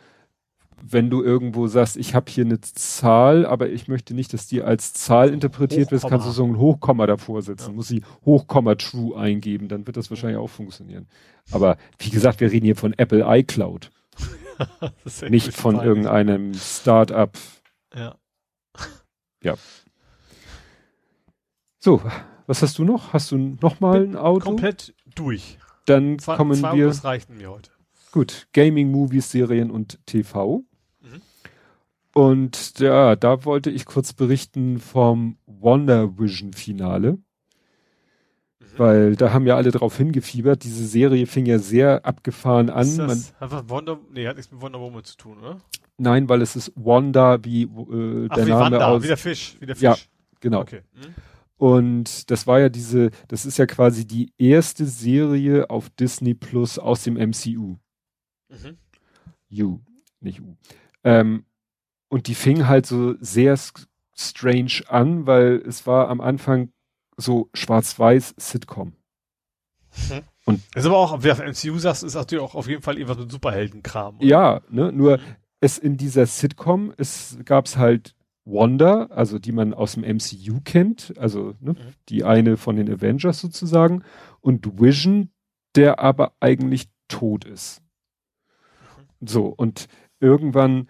[0.81, 4.63] wenn du irgendwo sagst, ich habe hier eine Zahl, aber ich möchte nicht, dass die
[4.63, 7.69] als Zahl interpretiert wird, kannst du so ein Hochkomma davor setzen.
[7.69, 7.75] Ja.
[7.75, 11.07] Muss sie Hochkomma True eingeben, dann wird das wahrscheinlich auch funktionieren.
[11.51, 13.91] Aber wie gesagt, wir reden hier von Apple iCloud.
[15.29, 15.87] Nicht von peinlich.
[15.87, 17.37] irgendeinem Start-up.
[17.95, 18.15] Ja.
[19.43, 19.55] Ja.
[21.79, 22.01] So,
[22.47, 23.13] was hast du noch?
[23.13, 24.45] Hast du noch mal ein Auto?
[24.45, 25.57] Komplett durch.
[25.85, 26.87] Dann zwei, kommen zwei wir.
[26.87, 27.71] Das reichten mir heute.
[28.11, 30.63] Gut, Gaming, Movies, Serien und TV.
[31.01, 31.21] Mhm.
[32.13, 37.17] Und ja, da wollte ich kurz berichten vom Wonder Vision Finale.
[38.77, 40.63] Weil da haben ja alle drauf hingefiebert.
[40.63, 42.81] Diese Serie fing ja sehr abgefahren an.
[42.81, 45.61] Ist das Man, einfach Wonder, nee, hat nichts mit Wonder Woman zu tun, oder?
[45.97, 49.03] Nein, weil es ist Wanda wie äh, Ach, der wie Name Wanda, aus.
[49.03, 49.83] Wie der Fisch, wie der Fisch.
[49.83, 49.95] Ja,
[50.39, 50.61] genau.
[50.61, 50.81] Okay.
[50.93, 51.13] Hm?
[51.57, 56.77] Und das war ja diese, das ist ja quasi die erste Serie auf Disney Plus
[56.77, 57.77] aus dem MCU.
[58.49, 58.77] Mhm.
[59.49, 59.79] U,
[60.19, 60.57] nicht U.
[61.05, 61.45] Ähm,
[62.09, 63.57] und die fing halt so sehr
[64.13, 66.72] strange an, weil es war am Anfang
[67.17, 68.93] so schwarz-weiß Sitcom.
[70.09, 70.21] Mhm.
[70.45, 72.97] Und das ist aber auch, wer auf MCU sagt, ist natürlich auch auf jeden Fall
[72.97, 74.17] irgendwas mit Superheldenkram.
[74.17, 74.25] Oder?
[74.25, 75.19] Ja, ne, nur
[75.61, 81.13] es in dieser Sitcom, es gab's halt Wanda, also die man aus dem MCU kennt,
[81.17, 81.77] also ne, mhm.
[82.09, 84.03] die eine von den Avengers sozusagen,
[84.41, 85.29] und Vision,
[85.75, 87.81] der aber eigentlich tot ist.
[89.21, 89.27] Mhm.
[89.27, 89.87] So, und
[90.19, 90.89] irgendwann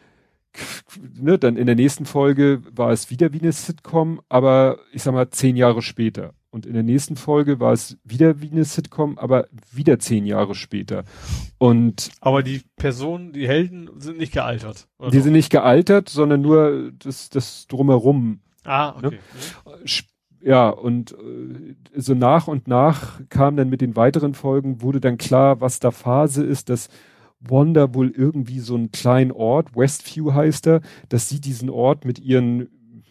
[1.19, 5.13] ne, dann in der nächsten Folge war es wieder wie eine Sitcom, aber ich sag
[5.13, 6.33] mal zehn Jahre später.
[6.49, 10.53] Und in der nächsten Folge war es wieder wie eine Sitcom, aber wieder zehn Jahre
[10.53, 11.03] später.
[11.57, 14.87] Und aber die Personen, die Helden sind nicht gealtert.
[14.99, 15.23] Die doch?
[15.23, 18.41] sind nicht gealtert, sondern nur das, das drumherum.
[18.65, 19.17] Ah, okay.
[19.65, 19.79] Ne?
[20.41, 25.17] Ja, und äh, so nach und nach kam dann mit den weiteren Folgen, wurde dann
[25.17, 26.89] klar, was da Phase ist, dass
[27.47, 32.19] Wanda wohl irgendwie so einen kleinen Ort, Westview heißt er, dass sie diesen Ort mit
[32.19, 32.69] ihren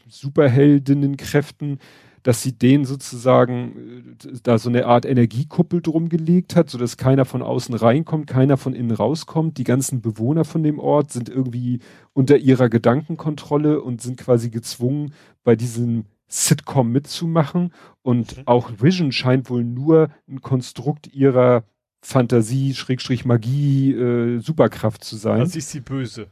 [0.09, 1.79] Superheldinnenkräften,
[2.23, 6.97] dass sie denen sozusagen äh, da so eine Art Energiekuppel drum gelegt hat, so dass
[6.97, 9.59] keiner von außen reinkommt, keiner von innen rauskommt.
[9.59, 11.81] Die ganzen Bewohner von dem Ort sind irgendwie
[12.13, 15.13] unter ihrer Gedankenkontrolle und sind quasi gezwungen,
[15.43, 17.73] bei diesem Sitcom mitzumachen.
[18.03, 18.43] Und mhm.
[18.47, 21.65] auch Vision scheint wohl nur ein Konstrukt ihrer
[22.03, 25.41] Fantasie, Schrägstrich Magie, äh, Superkraft zu sein.
[25.41, 26.27] Das ist sie böse.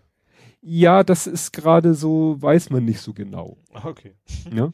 [0.63, 3.57] Ja, das ist gerade so, weiß man nicht so genau.
[3.73, 4.13] Okay.
[4.55, 4.73] Ja?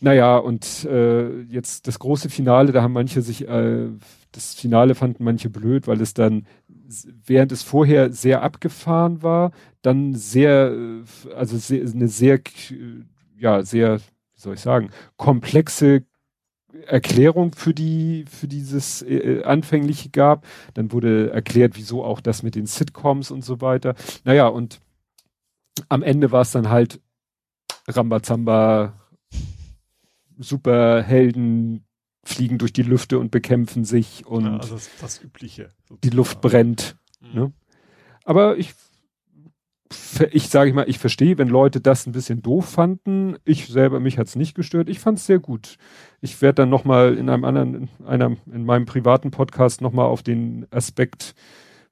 [0.00, 3.88] Naja, und äh, jetzt das große Finale, da haben manche sich, äh,
[4.32, 6.46] das Finale fanden manche blöd, weil es dann,
[7.26, 9.50] während es vorher sehr abgefahren war,
[9.82, 12.40] dann sehr, äh, also sehr, eine sehr,
[13.36, 16.04] ja, sehr, wie soll ich sagen, komplexe
[16.86, 20.46] Erklärung für die für dieses äh, anfängliche gab.
[20.74, 23.94] Dann wurde erklärt, wieso auch das mit den Sitcoms und so weiter.
[24.24, 24.80] Naja, und
[25.88, 27.00] am Ende war es dann halt
[27.86, 28.92] Rambazamba,
[30.38, 31.84] Superhelden
[32.24, 35.70] fliegen durch die Lüfte und bekämpfen sich und ja, also das, das Übliche.
[35.88, 36.00] Sozusagen.
[36.02, 36.96] Die Luft brennt.
[37.20, 37.34] Mhm.
[37.34, 37.52] Ne?
[38.24, 38.74] Aber ich,
[40.32, 43.36] ich sage ich mal, ich verstehe, wenn Leute das ein bisschen doof fanden.
[43.44, 44.88] Ich selber, mich hat's nicht gestört.
[44.88, 45.76] Ich fand's sehr gut.
[46.20, 50.22] Ich werde dann nochmal in einem anderen, in einem, in meinem privaten Podcast nochmal auf
[50.22, 51.34] den Aspekt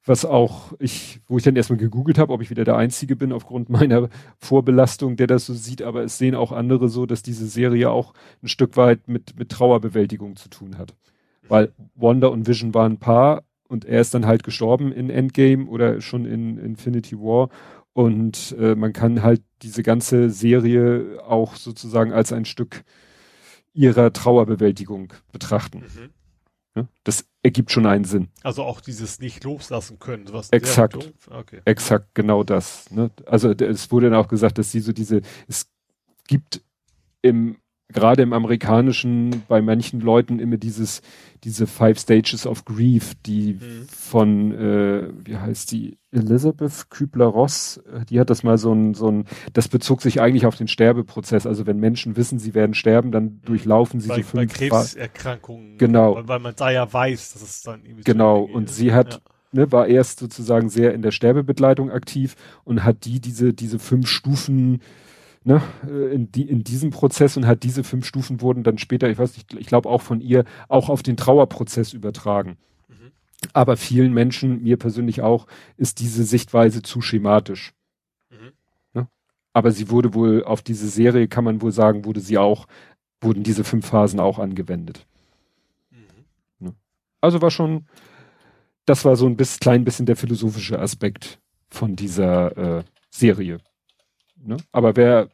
[0.07, 3.33] was auch ich, wo ich dann erstmal gegoogelt habe, ob ich wieder der Einzige bin
[3.33, 4.09] aufgrund meiner
[4.39, 8.15] Vorbelastung, der das so sieht, aber es sehen auch andere so, dass diese Serie auch
[8.43, 10.95] ein Stück weit mit, mit Trauerbewältigung zu tun hat.
[11.49, 15.67] Weil Wanda und Vision waren ein Paar und er ist dann halt gestorben in Endgame
[15.67, 17.49] oder schon in Infinity War
[17.97, 22.85] und äh, man kann halt diese ganze Serie auch sozusagen als ein Stück
[23.73, 25.79] ihrer Trauerbewältigung betrachten.
[26.75, 26.89] Mhm.
[27.05, 28.29] Das ergibt schon einen Sinn.
[28.43, 30.27] Also auch dieses nicht loslassen können.
[30.31, 31.11] Was exakt.
[31.31, 31.63] Okay.
[31.65, 32.91] Exakt, genau das.
[32.91, 33.11] Ne?
[33.25, 35.67] Also es wurde dann auch gesagt, dass sie so diese, es
[36.29, 36.61] gibt
[37.23, 37.57] im
[37.93, 41.03] gerade im amerikanischen bei manchen Leuten immer dieses
[41.45, 43.87] diese Five Stages of Grief, die mhm.
[43.89, 49.09] von äh, wie heißt die Elizabeth Kübler-Ross, äh, die hat das mal so ein so
[49.09, 51.47] ein das bezog sich eigentlich auf den Sterbeprozess.
[51.47, 53.41] Also wenn Menschen wissen, sie werden sterben, dann mhm.
[53.45, 55.79] durchlaufen sie bei, so fünf bei Krebserkrankungen.
[55.79, 59.15] Genau, weil, weil, man da ja weiß, dass es dann irgendwie genau und sie hat
[59.15, 59.21] ja.
[59.53, 62.35] Ne, war erst sozusagen sehr in der Sterbebegleitung aktiv
[62.65, 64.81] und hat die diese diese fünf Stufen
[65.47, 69.09] ne, äh, in, die, in diesem Prozess und hat diese fünf Stufen wurden dann später,
[69.09, 72.59] ich weiß nicht, ich glaube auch von ihr, auch auf den Trauerprozess übertragen.
[72.89, 73.13] Mhm.
[73.53, 77.73] Aber vielen Menschen, mir persönlich auch, ist diese Sichtweise zu schematisch.
[78.31, 78.53] Mhm.
[78.93, 79.09] Ne?
[79.53, 82.67] Aber sie wurde wohl auf diese Serie, kann man wohl sagen, wurde sie auch,
[83.21, 85.07] wurden diese fünf Phasen auch angewendet.
[85.91, 86.25] Mhm.
[86.59, 86.75] Ne?
[87.21, 87.87] Also war schon,
[88.85, 93.59] das war so ein bisschen, klein bisschen der philosophische Aspekt von dieser äh, Serie.
[94.43, 94.57] Ne?
[94.73, 95.31] Aber wer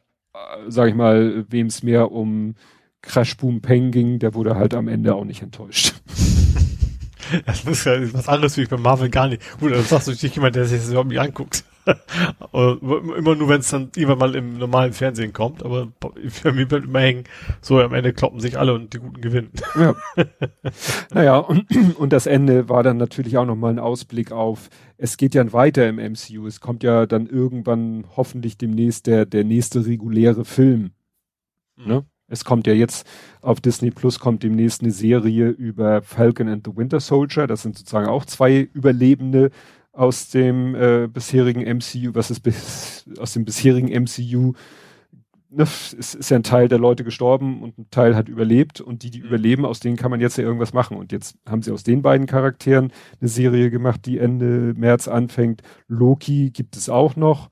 [0.67, 2.55] sag ich mal, wem es mehr um
[3.01, 5.93] Crash Boom Peng ging, der wurde halt am Ende auch nicht enttäuscht.
[7.45, 9.41] Das ist ja was anderes wie bei Marvel gar nicht.
[9.59, 11.63] Gut, das sagst du nicht jemand, der sich das überhaupt nicht anguckt.
[12.53, 15.91] immer nur, wenn es dann irgendwann mal im normalen Fernsehen kommt, aber
[16.29, 17.23] für mich bleibt immer hängen,
[17.61, 19.51] so am Ende kloppen sich alle und die Guten gewinnen.
[19.77, 19.95] Ja.
[21.13, 21.65] naja, und,
[21.97, 24.69] und das Ende war dann natürlich auch nochmal ein Ausblick auf,
[25.03, 26.47] es geht ja weiter im MCU.
[26.47, 30.91] Es kommt ja dann irgendwann hoffentlich demnächst der, der nächste reguläre Film.
[31.75, 31.87] Mhm.
[31.87, 32.05] Ne?
[32.29, 33.05] Es kommt ja jetzt
[33.41, 37.47] auf Disney Plus kommt demnächst eine Serie über Falcon and the Winter Soldier.
[37.47, 39.51] Das sind sozusagen auch zwei Überlebende
[39.91, 44.53] aus dem äh, bisherigen MCU, was ist bis, aus dem bisherigen MCU,
[45.53, 49.03] ne, ist, ist ja ein Teil der Leute gestorben und ein Teil hat überlebt und
[49.03, 49.27] die, die mhm.
[49.27, 50.97] überleben, aus denen kann man jetzt ja irgendwas machen.
[50.97, 55.61] Und jetzt haben sie aus den beiden Charakteren eine Serie gemacht, die Ende März anfängt.
[55.87, 57.49] Loki gibt es auch noch.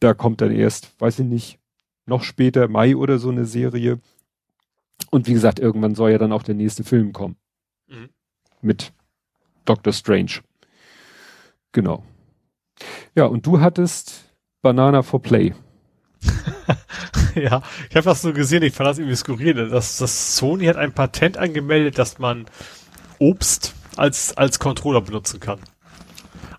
[0.00, 1.58] Da kommt dann erst, weiß ich nicht,
[2.06, 4.00] noch später, Mai oder so eine Serie.
[5.10, 7.36] Und wie gesagt, irgendwann soll ja dann auch der nächste Film kommen.
[7.88, 8.08] Mhm.
[8.60, 8.92] Mit
[9.64, 10.40] Doctor Strange.
[11.72, 12.04] Genau.
[13.14, 14.24] Ja, und du hattest
[14.62, 15.54] Banana for Play.
[17.42, 19.54] ja, ich habe das so gesehen, ich fand das irgendwie skurril.
[19.54, 22.46] dass das Sony hat ein Patent angemeldet, dass man
[23.18, 25.58] Obst als, als Controller benutzen kann.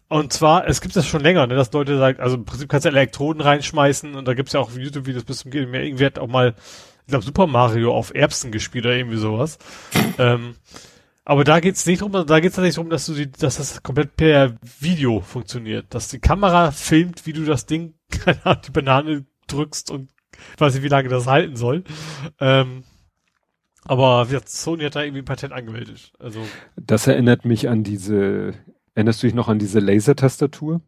[0.07, 2.85] Und zwar, es gibt das schon länger, ne, dass Leute sagen, also im Prinzip kannst
[2.85, 5.83] du Elektroden reinschmeißen und da gibt's ja auch YouTube-Videos bis zum Gehen mehr.
[5.83, 6.55] Irgendwie hat auch mal,
[7.05, 9.59] ich glaube, Super Mario auf Erbsen gespielt oder irgendwie sowas.
[10.17, 10.55] ähm,
[11.25, 14.17] aber da geht's nicht drum, da geht's nicht drum, dass du die, dass das komplett
[14.17, 17.93] per Video funktioniert, dass die Kamera filmt, wie du das Ding,
[18.65, 20.09] die Banane drückst und
[20.57, 21.83] weiß nicht, wie lange das halten soll.
[22.39, 22.83] Ähm,
[23.85, 26.11] aber Sony hat da irgendwie ein Patent angemeldet.
[26.19, 26.45] Also
[26.75, 28.53] das erinnert mich an diese.
[28.93, 30.81] Erinnerst du dich noch an diese Lasertastatur?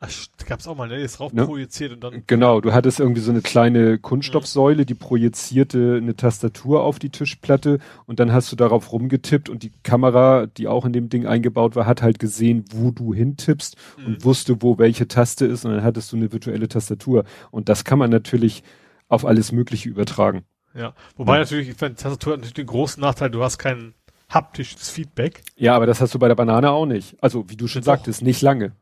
[0.00, 0.10] Ach,
[0.46, 0.96] gab's auch mal, ne?
[1.00, 1.46] Ist drauf Ne?
[1.46, 2.24] projiziert und dann.
[2.26, 7.78] Genau, du hattest irgendwie so eine kleine Kunststoffsäule, die projizierte eine Tastatur auf die Tischplatte
[8.04, 11.74] und dann hast du darauf rumgetippt und die Kamera, die auch in dem Ding eingebaut
[11.76, 14.06] war, hat halt gesehen, wo du hintippst Mhm.
[14.06, 17.24] und wusste, wo welche Taste ist und dann hattest du eine virtuelle Tastatur.
[17.50, 18.62] Und das kann man natürlich
[19.08, 20.42] auf alles Mögliche übertragen.
[20.74, 20.94] Ja.
[21.16, 21.40] Wobei Ja.
[21.40, 23.94] natürlich, ich meine, Tastatur hat natürlich den großen Nachteil, du hast kein
[24.28, 25.42] haptisches Feedback.
[25.56, 27.16] Ja, aber das hast du bei der Banane auch nicht.
[27.22, 27.86] Also, wie du schon Doch.
[27.86, 28.72] sagtest, nicht lange.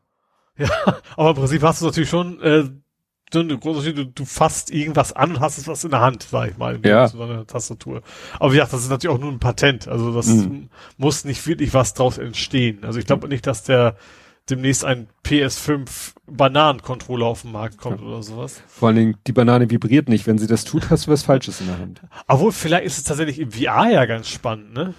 [0.57, 0.69] Ja,
[1.17, 2.63] aber im Prinzip hast du natürlich schon äh,
[3.33, 6.23] so eine große du, du fasst irgendwas an und hast es was in der Hand,
[6.29, 7.07] sag ich mal, Ja.
[7.07, 8.01] so eine Tastatur.
[8.39, 10.69] Aber wie gesagt, das ist natürlich auch nur ein Patent, also das Mhm.
[10.97, 12.83] muss nicht wirklich was draus entstehen.
[12.83, 13.95] Also ich glaube nicht, dass der
[14.49, 18.61] demnächst ein PS5 Bananencontroller auf den Markt kommt oder sowas.
[18.67, 20.27] Vor allen Dingen, die Banane vibriert nicht.
[20.27, 22.01] Wenn sie das tut, hast du was Falsches in der Hand.
[22.27, 24.93] Obwohl, vielleicht ist es tatsächlich im VR ja ganz spannend, ne?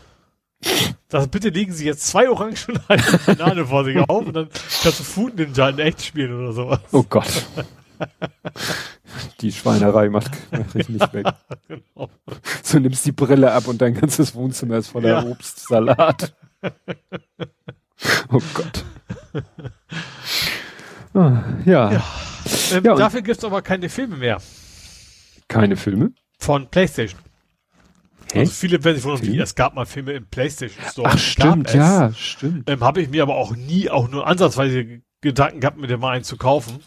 [1.09, 4.49] Das, bitte legen Sie jetzt zwei Orangen und eine Banane vor sich auf und dann
[4.83, 6.81] kannst du Food Ninja in echt spielen oder sowas.
[6.93, 7.47] Oh Gott.
[9.41, 11.27] Die Schweinerei macht, mach ich nicht weg.
[11.69, 12.11] Genau.
[12.63, 15.25] So nimmst die Brille ab und dein ganzes Wohnzimmer ist voller Ja.
[15.25, 16.35] Obst, Salat.
[18.31, 18.85] Oh Gott.
[21.15, 22.05] Ah, ja, Ja.
[22.73, 24.41] Ähm, Ja, dafür gibt's aber keine Filme mehr
[25.49, 26.13] keine Filme.
[26.39, 27.21] von PlayStation.
[28.41, 31.09] Also viele werden sich wundern, es gab mal Filme im PlayStation Store.
[31.13, 31.75] Ach stimmt, es.
[31.75, 32.69] ja, stimmt.
[32.71, 36.11] Ähm, Habe ich mir aber auch nie, auch nur ansatzweise Gedanken gehabt, mir den mal
[36.11, 36.81] einen zu kaufen.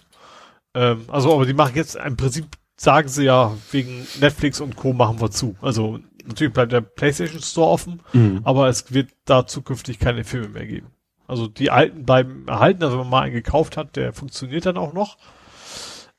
[0.74, 2.45] Ähm, also, aber die machen jetzt im Prinzip,
[2.76, 4.93] sagen sie ja, wegen Netflix und Co.
[4.93, 5.56] machen wir zu.
[5.61, 8.42] Also natürlich bleibt der PlayStation Store offen, Mhm.
[8.43, 10.88] aber es wird da zukünftig keine Filme mehr geben.
[11.27, 14.77] Also die alten bleiben erhalten, also wenn man mal einen gekauft hat, der funktioniert dann
[14.77, 15.17] auch noch.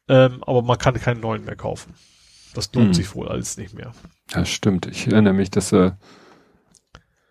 [0.09, 1.95] Ähm, aber man kann keinen neuen mehr kaufen.
[2.59, 2.95] Das lohnt Mhm.
[2.95, 3.93] sich wohl alles nicht mehr.
[4.35, 4.87] Ja, stimmt.
[4.87, 5.97] Ich erinnere mich, dass er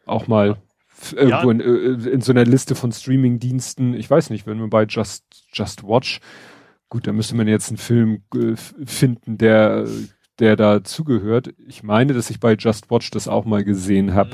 [0.06, 0.56] auch mal
[1.00, 4.70] f- irgendwo in, äh, in so einer Liste von Streaming-Diensten, ich weiß nicht, wenn man
[4.70, 6.22] bei Just, Just Watch,
[6.90, 9.86] gut, da müsste man jetzt einen Film äh, finden, der,
[10.40, 11.54] der da zugehört.
[11.68, 14.32] Ich meine, dass ich bei Just Watch das auch mal gesehen habe.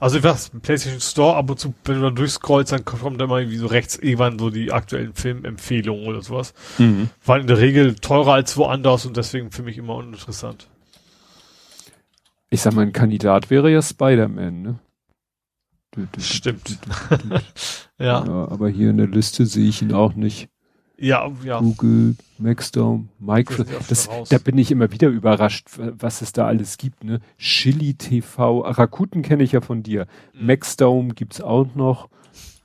[0.00, 3.38] Also im PlayStation Store ab und zu, wenn du da durchscrollst, dann kommt da immer
[3.38, 6.54] irgendwie so rechts irgendwann so die aktuellen Filmempfehlungen oder sowas.
[6.78, 7.10] Mhm.
[7.24, 10.68] War in der Regel teurer als woanders und deswegen für mich immer uninteressant.
[12.50, 14.78] Ich sag mal, ein Kandidat wäre ja Spider-Man, ne?
[16.18, 16.78] Stimmt.
[18.00, 20.48] Ja, Ja, aber hier in der Liste sehe ich ihn auch nicht.
[20.98, 21.60] Ja, ja.
[21.60, 23.90] Google, Maxdome, Microsoft.
[23.90, 27.04] Das, da bin ich immer wieder überrascht, was es da alles gibt.
[27.04, 27.20] Ne?
[27.38, 30.06] Chili TV, Rakuten kenne ich ja von dir.
[30.34, 30.46] Mhm.
[30.46, 32.08] Maxdome gibt's auch noch.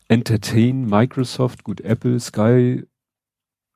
[0.08, 2.84] Entertain, Microsoft, gut, Apple, Sky.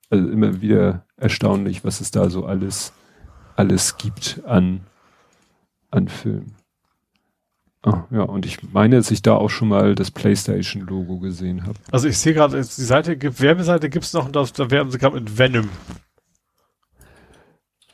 [0.10, 2.94] Also immer wieder erstaunlich, was es da so alles,
[3.56, 4.82] alles gibt an,
[5.92, 6.57] an Filmen.
[7.88, 11.80] Ah, ja, und ich meine, dass ich da auch schon mal das PlayStation-Logo gesehen habe.
[11.90, 14.98] Also ich sehe gerade, die Seite gibt, Werbeseite gibt's noch und da, da werben sie
[14.98, 15.70] gerade mit Venom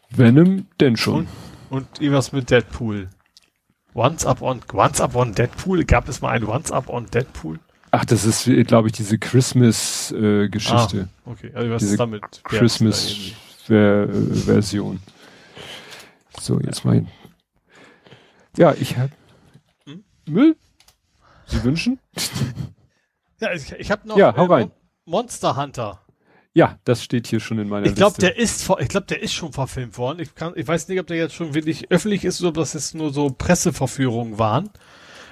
[0.10, 1.28] Venom, denn schon.
[1.70, 1.70] Und?
[1.70, 3.08] und irgendwas mit Deadpool.
[3.94, 5.86] Once Up on, Once Up on Deadpool?
[5.86, 7.60] Gab es mal ein Once Up on Deadpool?
[7.92, 11.10] Ach, das ist, glaube ich, diese Christmas-Geschichte.
[11.26, 12.42] Ah, okay, also was Diese ist damit?
[12.44, 15.02] Christmas-Version.
[16.40, 17.10] So, jetzt mein.
[18.58, 19.12] Ja, ich hab.
[20.26, 20.56] Müll?
[21.48, 22.00] Sie wünschen?
[23.40, 24.72] Ja, ich, ich habe noch Ja, hau rein.
[25.04, 26.00] Monster Hunter.
[26.54, 28.22] Ja, das steht hier schon in meiner Ich glaube, Liste.
[28.28, 30.20] der ist, ich glaube, der ist schon verfilmt worden.
[30.22, 32.72] Ich kann, ich weiß nicht, ob der jetzt schon wirklich öffentlich ist oder ob das
[32.74, 34.70] jetzt nur so Presseverführungen waren.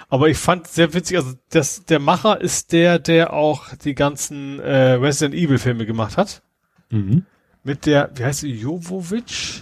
[0.09, 4.59] Aber ich fand sehr witzig, also das, der Macher ist der, der auch die ganzen
[4.59, 6.41] äh, Resident Evil Filme gemacht hat.
[6.89, 7.25] Mhm.
[7.63, 9.61] Mit der, wie heißt sie, Jovovic?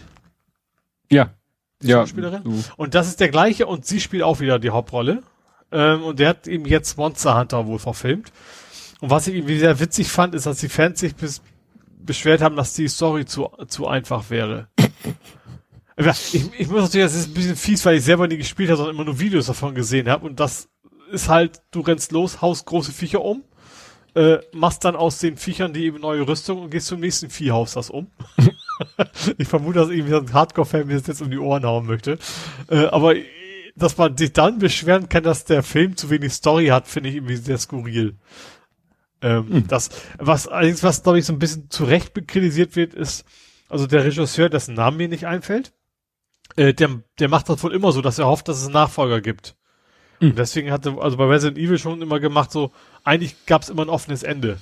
[1.11, 1.35] Ja.
[1.81, 2.01] Die ja.
[2.01, 2.41] Schauspielerin?
[2.43, 2.73] So.
[2.77, 5.23] Und das ist der gleiche und sie spielt auch wieder die Hauptrolle.
[5.71, 8.31] Ähm, und der hat eben jetzt Monster Hunter wohl verfilmt.
[9.01, 11.41] Und was ich irgendwie sehr witzig fand, ist, dass die Fans sich bis,
[11.99, 14.67] beschwert haben, dass die Story zu, zu einfach wäre.
[16.01, 18.77] Ich, ich muss natürlich, das ist ein bisschen fies, weil ich selber nie gespielt habe,
[18.77, 20.25] sondern immer nur Videos davon gesehen habe.
[20.25, 20.69] Und das
[21.11, 23.43] ist halt, du rennst los, haust große Viecher um,
[24.15, 27.51] äh, machst dann aus den Viechern die eben neue Rüstung und gehst zum nächsten Vieh,
[27.51, 28.07] haust das um.
[29.37, 32.17] ich vermute, dass irgendwie so ein Hardcore-Fan mir das jetzt um die Ohren hauen möchte.
[32.69, 33.15] Äh, aber
[33.75, 37.15] dass man sich dann beschweren kann, dass der Film zu wenig Story hat, finde ich
[37.15, 38.17] irgendwie sehr skurril.
[39.21, 43.25] Ähm, Das, was allerdings, was glaube ich so ein bisschen zu Recht kritisiert wird, ist,
[43.69, 45.73] also der Regisseur, dessen Name mir nicht einfällt,
[46.55, 49.21] äh, der, der macht das wohl immer so, dass er hofft, dass es einen Nachfolger
[49.21, 49.55] gibt.
[50.19, 50.31] Mhm.
[50.31, 52.71] Und deswegen hatte, also bei Resident Evil schon immer gemacht, so,
[53.03, 54.57] eigentlich gab es immer ein offenes Ende.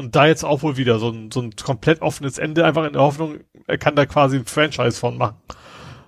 [0.00, 2.94] Und da jetzt auch wohl wieder so ein, so ein komplett offenes Ende, einfach in
[2.94, 5.36] der Hoffnung, er kann da quasi ein Franchise von machen.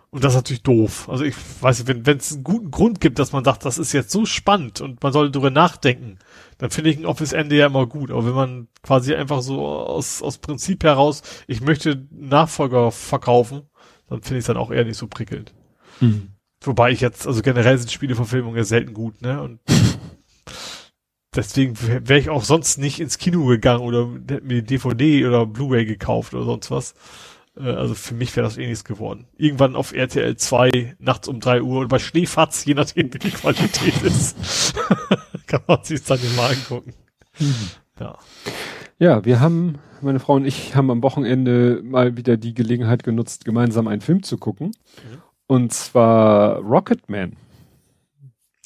[0.08, 1.10] Und das ist natürlich doof.
[1.10, 3.92] Also ich weiß nicht, wenn es einen guten Grund gibt, dass man sagt, das ist
[3.92, 6.18] jetzt so spannend und man soll darüber nachdenken,
[6.56, 8.10] dann finde ich ein Office-Ende ja immer gut.
[8.10, 13.62] Aber wenn man quasi einfach so aus, aus Prinzip heraus, ich möchte Nachfolger verkaufen,
[14.08, 15.52] dann finde ich es dann auch eher nicht so prickelnd.
[16.00, 16.32] Mhm.
[16.62, 19.42] Wobei ich jetzt, also generell sind Spieleverfilmungen ja selten gut, ne?
[19.42, 19.60] Und
[21.34, 25.84] deswegen wäre ich auch sonst nicht ins Kino gegangen oder hätte mir DVD oder Blu-ray
[25.84, 26.94] gekauft oder sonst was.
[27.56, 29.26] Äh, also für mich wäre das eh nichts geworden.
[29.36, 33.30] Irgendwann auf RTL 2 nachts um drei Uhr oder bei Schneefatz, je nachdem wie die
[33.30, 34.74] Qualität ist,
[35.46, 36.94] kann man sich dann mal angucken.
[37.38, 37.54] Mhm.
[38.00, 38.18] Ja.
[38.98, 43.44] Ja, wir haben, meine Frau und ich haben am Wochenende mal wieder die Gelegenheit genutzt,
[43.44, 44.68] gemeinsam einen Film zu gucken.
[44.68, 45.22] Mhm.
[45.48, 47.36] Und zwar Rocketman.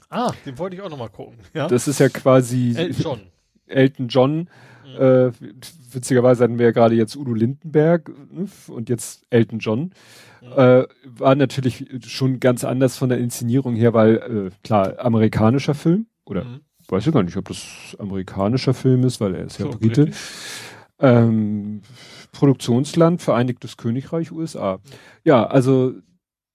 [0.08, 1.38] Ah, den wollte ich auch nochmal gucken.
[1.54, 1.68] Ja?
[1.68, 3.20] Das ist ja quasi Elton John.
[3.66, 4.48] Elton John
[4.86, 5.02] Mhm.
[5.02, 5.32] Äh,
[5.92, 9.92] witzigerweise hatten wir ja gerade jetzt Udo Lindenberg ne, und jetzt Elton John.
[10.42, 10.52] Mhm.
[10.56, 16.06] Äh, war natürlich schon ganz anders von der Inszenierung her, weil äh, klar, amerikanischer Film
[16.24, 16.60] oder mhm.
[16.88, 20.10] weiß ich gar nicht, ob das amerikanischer Film ist, weil er ist ja so, Brite.
[20.98, 21.82] Ähm,
[22.32, 24.78] Produktionsland Vereinigtes Königreich USA.
[25.24, 25.94] Ja, also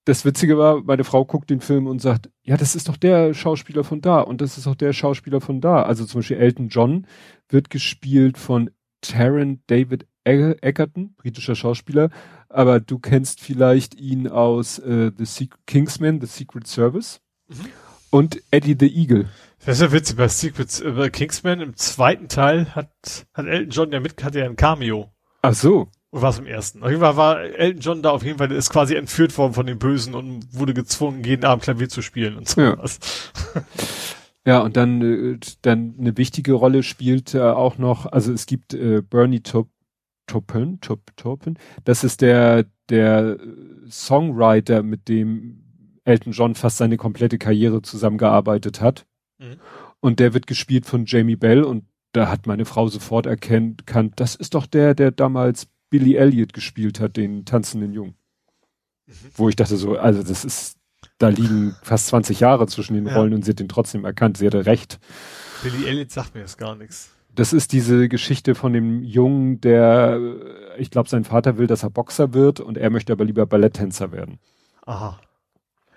[0.06, 3.34] das Witzige war, meine Frau guckt den Film und sagt, ja, das ist doch der
[3.34, 5.84] Schauspieler von da und das ist auch der Schauspieler von da.
[5.84, 7.08] Also zum Beispiel Elton John
[7.50, 8.72] wird gespielt von
[9.02, 12.10] Taron David Egerton, britischer Schauspieler,
[12.50, 17.66] aber du kennst vielleicht ihn aus äh, The Secret, Kingsman, The Secret Service mhm.
[18.12, 19.30] und Eddie the Eagle.
[19.66, 23.92] Das ist ja witzig, bei Secret äh, Kingsman im zweiten Teil hat, hat Elton John
[23.92, 25.12] ja mit, hat ja ein Cameo.
[25.42, 25.90] Ach so.
[26.12, 26.84] Oder war es im ersten?
[26.84, 29.66] Auf jeden Fall war Elton John da auf jeden Fall, ist quasi entführt worden von
[29.66, 32.78] den Bösen und wurde gezwungen, jeden Abend Klavier zu spielen und so ja.
[32.78, 33.00] was.
[34.46, 38.74] ja, und dann, äh, dann eine wichtige Rolle spielt äh, auch noch, also es gibt
[38.74, 39.70] äh, Bernie Top,
[40.28, 43.38] Toppen, Top, Toppen, das ist der, der
[43.90, 45.62] Songwriter, mit dem
[46.04, 49.06] Elton John fast seine komplette Karriere zusammengearbeitet hat.
[49.40, 49.60] Mhm.
[50.02, 53.84] Und der wird gespielt von Jamie Bell und da hat meine Frau sofort erkannt,
[54.18, 58.16] das ist doch der, der damals Billy Elliot gespielt hat, den tanzenden Jungen.
[59.06, 59.14] Mhm.
[59.36, 60.78] Wo ich dachte so, also das ist,
[61.20, 63.14] da liegen fast 20 Jahre zwischen den ja.
[63.14, 64.38] Rollen und sie hat den trotzdem erkannt.
[64.38, 65.00] Sie hatte recht.
[65.62, 67.12] Billy Elliot sagt mir jetzt gar nichts.
[67.34, 70.20] Das ist diese Geschichte von dem Jungen, der,
[70.78, 74.12] ich glaube, sein Vater will, dass er Boxer wird und er möchte aber lieber Balletttänzer
[74.12, 74.40] werden.
[74.86, 75.20] Aha.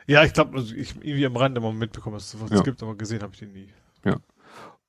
[0.07, 2.61] Ja, ich glaube, also ich irgendwie am Rande mal mitbekommen, dass es sowas ja.
[2.61, 3.69] gibt, aber gesehen habe ich den nie.
[4.05, 4.19] Ja.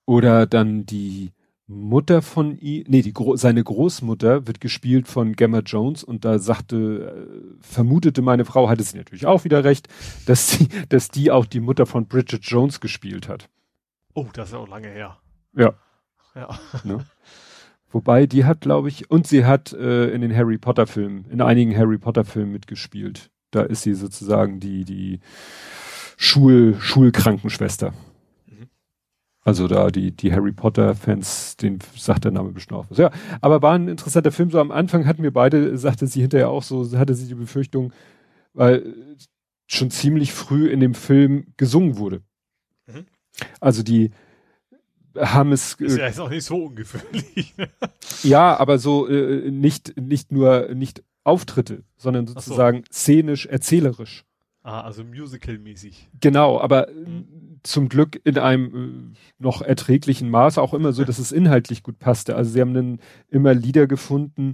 [0.05, 1.31] Oder dann die
[1.67, 6.77] Mutter von ihm, nee, die, seine Großmutter wird gespielt von Gemma Jones und da sagte,
[6.77, 9.87] äh, vermutete meine Frau, hatte sie natürlich auch wieder recht,
[10.27, 13.49] dass sie, dass die auch die Mutter von Bridget Jones gespielt hat.
[14.13, 15.17] Oh, das ist auch lange her.
[15.55, 15.73] Ja.
[16.35, 16.59] Ja.
[16.83, 17.05] Ne?
[17.89, 21.41] Wobei, die hat, glaube ich, und sie hat äh, in den Harry Potter Filmen, in
[21.41, 23.31] einigen Harry Potter Filmen mitgespielt.
[23.51, 25.21] Da ist sie sozusagen die, die
[26.17, 27.93] Schul, Schulkrankenschwester.
[29.45, 32.97] Also da die, die Harry Potter Fans, den sagt der Name bestimmt auch was.
[32.97, 34.49] Ja, aber war ein interessanter Film.
[34.49, 37.93] So am Anfang hatten wir beide, sagte sie hinterher auch so, hatte sie die Befürchtung,
[38.53, 38.95] weil
[39.67, 42.23] schon ziemlich früh in dem Film gesungen wurde.
[42.87, 43.05] Mhm.
[43.59, 44.09] Also die
[45.15, 45.75] haben es.
[45.75, 47.53] Ist ja jetzt auch nicht so ungefährlich.
[48.23, 52.93] ja, aber so äh, nicht, nicht nur, nicht Auftritte, sondern sozusagen so.
[52.99, 54.25] szenisch, erzählerisch.
[54.63, 56.09] Ah, also musical-mäßig.
[56.19, 57.27] Genau, aber mhm.
[57.65, 61.99] Zum Glück in einem äh, noch erträglichen Maß auch immer so, dass es inhaltlich gut
[61.99, 62.35] passte.
[62.35, 64.53] Also sie haben dann immer Lieder gefunden,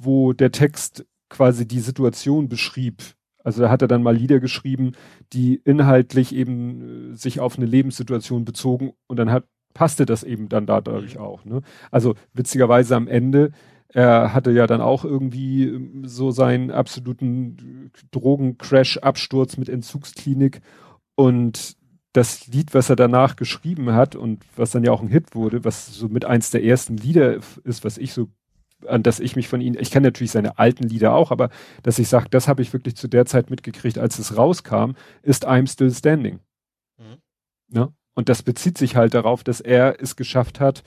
[0.00, 3.02] wo der Text quasi die Situation beschrieb.
[3.42, 4.92] Also da hat er dann mal Lieder geschrieben,
[5.32, 10.48] die inhaltlich eben äh, sich auf eine Lebenssituation bezogen und dann hat passte das eben
[10.48, 11.20] dann dadurch mhm.
[11.20, 11.44] auch.
[11.44, 11.62] Ne?
[11.92, 13.52] Also witzigerweise am Ende
[13.92, 20.60] er hatte ja dann auch irgendwie ähm, so seinen absoluten Drogencrash-Absturz mit Entzugsklinik
[21.16, 21.76] und
[22.12, 25.64] das Lied, was er danach geschrieben hat und was dann ja auch ein Hit wurde,
[25.64, 28.28] was so mit eins der ersten Lieder ist, was ich so,
[28.86, 31.50] an das ich mich von ihm, ich kenne natürlich seine alten Lieder auch, aber
[31.82, 35.46] dass ich sage, das habe ich wirklich zu der Zeit mitgekriegt, als es rauskam, ist
[35.46, 36.40] I'm Still Standing.
[36.98, 37.18] Mhm.
[37.68, 37.92] Ne?
[38.14, 40.82] Und das bezieht sich halt darauf, dass er es geschafft hat,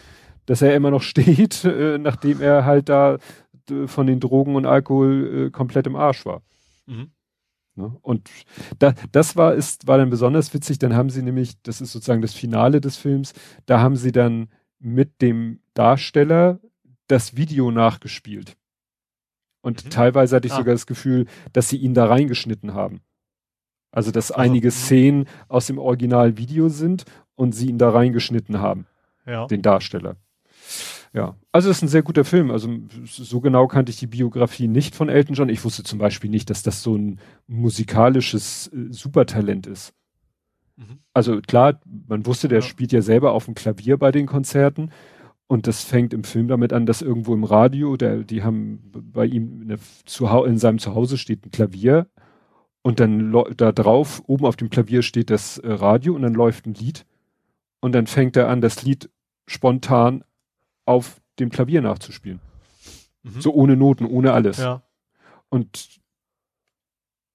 [0.45, 3.17] dass er immer noch steht, äh, nachdem er halt da
[3.69, 6.41] äh, von den Drogen und Alkohol äh, komplett im Arsch war.
[6.85, 7.11] Mhm.
[7.75, 7.97] Ne?
[8.01, 8.29] Und
[8.79, 12.21] da, das war, ist, war dann besonders witzig, dann haben sie nämlich, das ist sozusagen
[12.21, 13.33] das Finale des Films,
[13.65, 16.59] da haben sie dann mit dem Darsteller
[17.07, 18.57] das Video nachgespielt.
[19.61, 19.89] Und mhm.
[19.89, 20.57] teilweise hatte ich ah.
[20.57, 23.01] sogar das Gefühl, dass sie ihn da reingeschnitten haben.
[23.91, 24.71] Also, dass also, einige mhm.
[24.71, 28.87] Szenen aus dem Originalvideo sind und sie ihn da reingeschnitten haben.
[29.25, 29.47] Ja.
[29.47, 30.17] Den Darsteller.
[31.13, 32.49] Ja, also es ist ein sehr guter Film.
[32.49, 32.69] Also
[33.05, 35.49] so genau kannte ich die Biografie nicht von Elton John.
[35.49, 39.93] Ich wusste zum Beispiel nicht, dass das so ein musikalisches äh, Supertalent ist.
[40.75, 40.99] Mhm.
[41.13, 42.65] Also klar, man wusste, der ja.
[42.65, 44.89] spielt ja selber auf dem Klavier bei den Konzerten.
[45.45, 49.25] Und das fängt im Film damit an, dass irgendwo im Radio, der, die haben bei
[49.25, 52.07] ihm in, der, in seinem Zuhause steht ein Klavier
[52.81, 56.65] und dann da drauf, oben auf dem Klavier steht das äh, Radio und dann läuft
[56.65, 57.05] ein Lied
[57.81, 59.11] und dann fängt er an, das Lied
[59.45, 60.23] spontan
[60.85, 62.39] auf dem Klavier nachzuspielen.
[63.23, 63.41] Mhm.
[63.41, 64.57] So ohne Noten, ohne alles.
[64.57, 64.83] Ja.
[65.49, 66.01] Und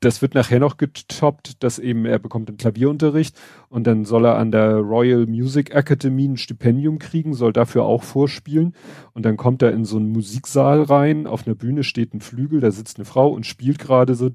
[0.01, 3.37] das wird nachher noch getoppt, dass eben er bekommt einen Klavierunterricht
[3.69, 8.05] und dann soll er an der Royal Music Academy ein Stipendium kriegen, soll dafür auch
[8.05, 8.75] vorspielen.
[9.13, 12.61] Und dann kommt er in so einen Musiksaal rein, auf einer Bühne steht ein Flügel,
[12.61, 14.29] da sitzt eine Frau und spielt gerade so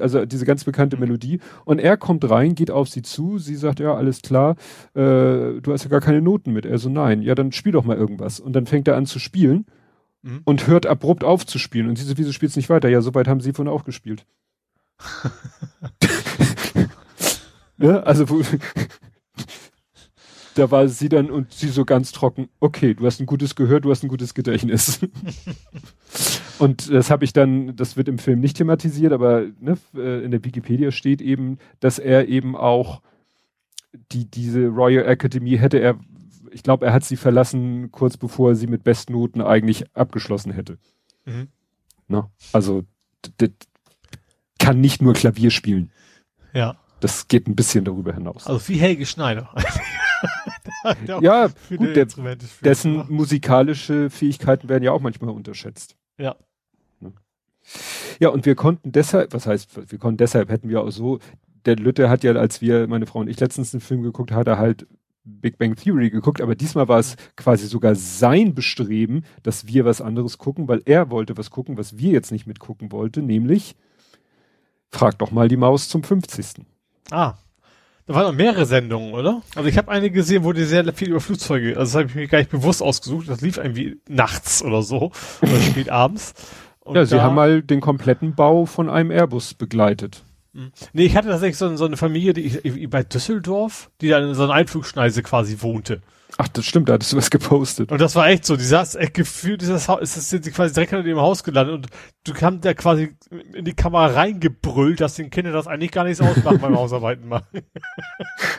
[0.00, 1.40] also diese ganz bekannte Melodie.
[1.64, 4.56] Und er kommt rein, geht auf sie zu, sie sagt, ja, alles klar,
[4.94, 6.66] äh, du hast ja gar keine Noten mit.
[6.66, 8.38] Er so, nein, ja, dann spiel doch mal irgendwas.
[8.38, 9.64] Und dann fängt er an zu spielen
[10.22, 10.42] mhm.
[10.44, 11.88] und hört abrupt auf zu spielen.
[11.88, 12.88] Und sie so, wieso spielt's nicht weiter?
[12.88, 14.26] Ja, soweit haben sie von auch gespielt.
[17.78, 18.42] ja, also wo,
[20.56, 23.80] da war sie dann und sie so ganz trocken, okay, du hast ein gutes Gehör,
[23.80, 25.00] du hast ein gutes Gedächtnis.
[26.58, 30.30] und das habe ich dann, das wird im Film nicht thematisiert, aber ne, äh, in
[30.30, 33.02] der Wikipedia steht eben, dass er eben auch
[34.12, 35.98] die, diese Royal Academy hätte er
[36.52, 40.78] ich glaube, er hat sie verlassen, kurz bevor er sie mit Bestnoten eigentlich abgeschlossen hätte.
[41.24, 41.48] Mhm.
[42.08, 42.30] Ne?
[42.52, 42.84] Also,
[44.58, 45.90] kann nicht nur Klavier spielen.
[46.52, 46.76] Ja.
[47.00, 48.46] Das geht ein bisschen darüber hinaus.
[48.46, 49.54] Also wie Helge Schneider.
[51.20, 52.06] ja, gut, der,
[52.62, 55.96] dessen musikalische Fähigkeiten werden ja auch manchmal unterschätzt.
[56.18, 56.36] Ja.
[58.18, 61.18] Ja, und wir konnten deshalb, was heißt, wir konnten deshalb, hätten wir auch so,
[61.66, 64.46] der Lütte hat ja, als wir, meine Frau und ich letztens einen Film geguckt, hat
[64.46, 64.86] er halt
[65.26, 70.00] Big Bang Theory geguckt, aber diesmal war es quasi sogar sein Bestreben, dass wir was
[70.00, 73.74] anderes gucken, weil er wollte was gucken, was wir jetzt nicht mitgucken wollten, nämlich
[74.90, 76.64] Frag doch mal die Maus zum 50.
[77.10, 77.34] Ah.
[78.06, 79.42] Da waren noch mehrere Sendungen, oder?
[79.56, 82.14] Also ich habe eine gesehen, wo die sehr viel über Flugzeuge, also das habe ich
[82.14, 85.10] mir gar nicht bewusst ausgesucht, das lief irgendwie nachts oder so,
[85.42, 86.34] oder spät abends.
[86.80, 90.22] Und ja, sie haben mal den kompletten Bau von einem Airbus begleitet.
[90.92, 94.34] Nee, ich hatte tatsächlich so, so eine Familie, die ich, bei Düsseldorf, die da in
[94.34, 96.02] so einer Einflugschneise quasi wohnte.
[96.38, 97.90] Ach, das stimmt, da hattest du was gepostet.
[97.90, 100.74] Und das war echt so, die saß echt gefühlt, dieses Haus, es sind sie quasi
[100.74, 101.86] direkt hinter dem Haus gelandet und
[102.24, 103.16] du kamst da quasi
[103.54, 107.62] in die Kamera reingebrüllt, dass den Kindern das eigentlich gar nichts ausmacht beim Hausarbeiten machen.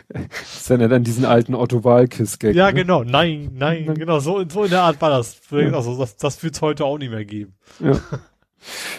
[0.10, 2.56] das ist ja dann diesen alten Otto Walkes-Gag.
[2.56, 2.74] Ja, ne?
[2.74, 5.40] genau, nein, nein, genau, so, so in der Art war das.
[5.52, 5.72] Ja.
[5.74, 7.56] Also, das, das wird's heute auch nicht mehr geben.
[7.80, 8.00] Ja.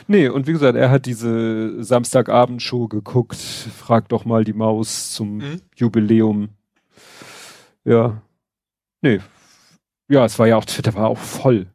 [0.06, 5.36] Nee, und wie gesagt, er hat diese Samstagabendshow geguckt, frag doch mal die Maus zum
[5.36, 5.60] mhm.
[5.76, 6.50] Jubiläum.
[7.84, 8.22] Ja.
[9.00, 9.20] Nee.
[10.08, 11.66] Ja, es war ja auch, Twitter war auch voll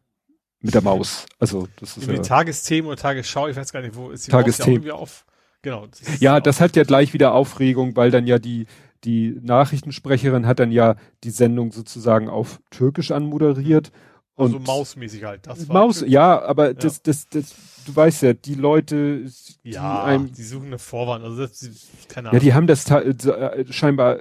[0.59, 1.25] mit der Maus.
[1.39, 4.31] Also, das ist Irgendwie ja, Tagesthemen oder Tagesschau, ich weiß gar nicht, wo ist die
[4.31, 4.83] Tagesthemen.
[4.83, 5.25] Ja auf.
[5.61, 5.87] Genau.
[5.87, 8.65] Das ja, das hat ja gleich wieder Aufregung, weil dann ja die,
[9.03, 13.91] die Nachrichtensprecherin hat dann ja die Sendung sozusagen auf Türkisch anmoderiert
[14.35, 15.45] und also mausmäßig halt.
[15.45, 16.73] Das Maus, ja, aber ja.
[16.73, 17.53] Das, das, das,
[17.85, 19.25] du weißt ja, die Leute,
[19.63, 21.61] die ja, einem, die suchen eine Vorwand, also das,
[22.07, 22.39] keine Ahnung.
[22.39, 24.19] Ja, die haben das äh, scheinbar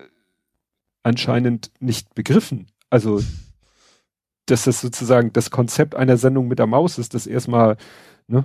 [1.02, 2.66] anscheinend nicht begriffen.
[2.90, 3.22] Also,
[4.46, 7.76] dass das sozusagen das Konzept einer Sendung mit der Maus ist, das erstmal,
[8.26, 8.44] ne?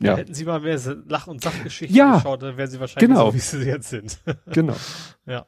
[0.00, 0.16] Ja.
[0.16, 3.30] Hätten sie mal mehr Lach- und Sachgeschichten ja, geschaut, dann wären sie wahrscheinlich genau.
[3.30, 4.20] so, wie sie jetzt sind.
[4.52, 4.76] genau.
[5.26, 5.44] Ja.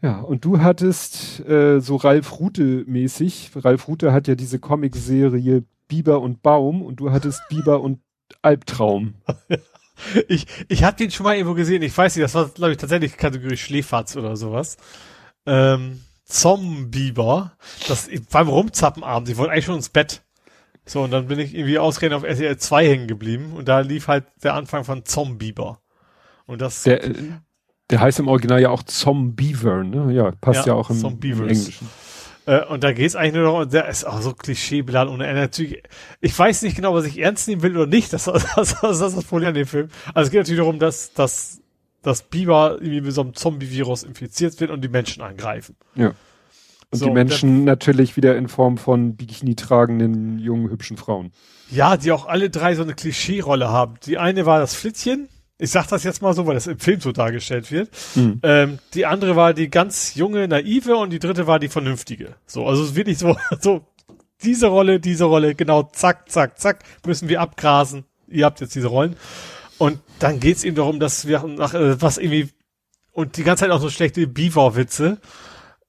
[0.00, 3.50] Ja, und du hattest äh, so Ralf Rute mäßig.
[3.56, 8.00] Ralf Rute hat ja diese Comicserie Biber und Baum und du hattest Biber und
[8.42, 9.14] Albtraum.
[10.28, 11.82] ich ich habe den schon mal irgendwo gesehen.
[11.82, 14.76] Ich weiß nicht, das war glaube ich tatsächlich Kategorie Schläferz oder sowas.
[15.46, 17.56] Ähm, Zombieber.
[17.88, 19.28] Das beim Rumzappenabend.
[19.28, 20.22] Ich wollte eigentlich schon ins Bett.
[20.84, 24.08] So, und dann bin ich irgendwie ausgerechnet auf RTL 2 hängen geblieben und da lief
[24.08, 25.80] halt der Anfang von Zombieber.
[26.46, 27.00] Und das der,
[27.90, 30.12] der heißt im Original ja auch Zombiever, ne?
[30.12, 31.88] Ja, passt ja, ja auch im, im Englischen.
[32.48, 35.42] Äh, und da geht's eigentlich nur noch, und der ist auch so klischeebeladen ohne Ende.
[35.42, 35.82] Natürlich,
[36.22, 38.10] ich weiß nicht genau, was ich ernst nehmen will oder nicht.
[38.12, 39.88] Das, das, das, das ist das Problem an dem Film.
[40.14, 41.60] Also es geht natürlich darum, dass, dass,
[42.02, 45.76] dass Biber irgendwie mit so einem Zombie-Virus infiziert wird und die Menschen angreifen.
[45.94, 46.14] Ja.
[46.90, 51.32] Und so, die Menschen der, natürlich wieder in Form von Bikini tragenden, jungen, hübschen Frauen.
[51.70, 53.96] Ja, die auch alle drei so eine Klischee-Rolle haben.
[54.06, 55.28] Die eine war das Flittchen,
[55.58, 57.90] ich sag das jetzt mal so, weil das im Film so dargestellt wird.
[58.14, 58.40] Mhm.
[58.42, 62.36] Ähm, die andere war die ganz junge, naive und die dritte war die vernünftige.
[62.46, 63.84] So, also wirklich so, so
[64.42, 68.04] diese Rolle, diese Rolle, genau, zack, zack, zack, müssen wir abgrasen.
[68.28, 69.16] Ihr habt jetzt diese Rollen.
[69.78, 72.50] Und dann geht's ihm darum, dass wir nach äh, was irgendwie
[73.12, 75.18] und die ganze Zeit auch so schlechte Beaver-Witze.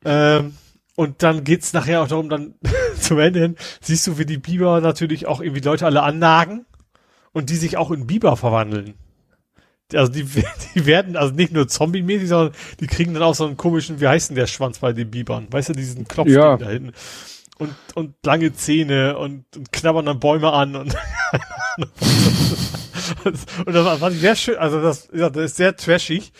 [0.03, 0.55] Ähm,
[0.95, 2.55] und dann geht's nachher auch darum, dann
[2.99, 6.65] zum Ende hin, siehst du, wie die Biber natürlich auch irgendwie Leute alle annagen
[7.31, 8.95] und die sich auch in Biber verwandeln.
[9.93, 10.23] Also die,
[10.75, 14.07] die werden also nicht nur zombie-mäßig, sondern die kriegen dann auch so einen komischen, wie
[14.07, 15.47] heißt denn der Schwanz bei den Bibern?
[15.49, 16.57] Weißt du, diesen Knopf Ja.
[16.57, 16.93] da hinten.
[17.57, 20.95] Und, und lange Zähne und, und knabbern dann Bäume an und,
[23.25, 23.37] und
[23.75, 26.31] das war, sehr schön, also das, ja, das ist sehr trashig.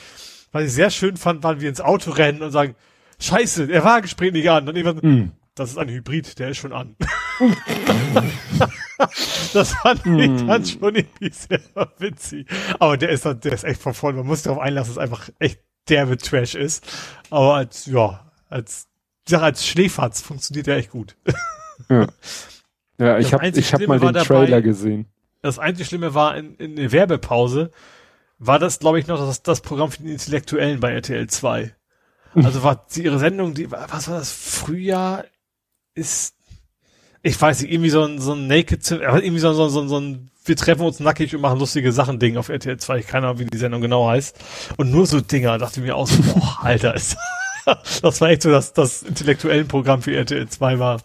[0.51, 2.75] Was ich sehr schön fand, waren wir ins Auto rennen und sagen,
[3.19, 4.67] scheiße, der Wagen springt nicht an.
[4.67, 5.31] Und irgendwann, Hm.
[5.59, 6.95] Das ist ein Hybrid, der ist schon an.
[9.53, 11.59] das fand ich dann schon irgendwie sehr
[11.97, 12.47] witzig.
[12.79, 14.19] Aber der ist, der ist echt von vorne.
[14.19, 16.85] Man muss darauf einlassen, dass es einfach echt derbe Trash ist.
[17.29, 18.87] Aber als, ja, als,
[19.25, 21.17] ich sag, als Schläferz funktioniert der echt gut.
[21.89, 22.07] Ja,
[22.97, 25.07] ja ich habe ich hab mal den dabei- Trailer gesehen.
[25.41, 27.71] Das einzige Schlimme war in, in der Werbepause,
[28.39, 31.75] war das, glaube ich, noch das, das Programm für die Intellektuellen bei RTL 2.
[32.35, 34.31] Also war sie ihre Sendung, die, was war das?
[34.31, 35.25] Frühjahr
[35.99, 36.33] ist,
[37.21, 40.31] ich weiß nicht, irgendwie so ein, so ein Naked, irgendwie so, so, so, so ein,
[40.45, 42.99] wir treffen uns nackig und machen lustige Sachen Ding auf RTL 2.
[42.99, 44.37] Ich keine Ahnung, wie die Sendung genau heißt.
[44.77, 47.17] Und nur so Dinger, dachte ich mir aus, boah, Alter, ist,
[48.01, 51.01] das war echt so, dass das intellektuellen Programm für RTL 2 war.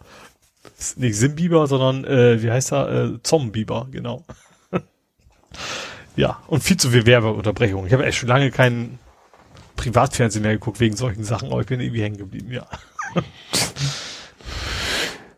[0.79, 2.89] Ist Nicht Simbiber, sondern, äh, wie heißt er?
[2.89, 4.25] Äh, Zombiber, genau.
[6.17, 7.87] ja, und viel zu viel Werbeunterbrechung.
[7.87, 8.99] Ich habe echt schon lange keinen
[9.77, 12.67] Privatfernsehen mehr geguckt wegen solchen Sachen, aber ich bin irgendwie hängen geblieben, ja.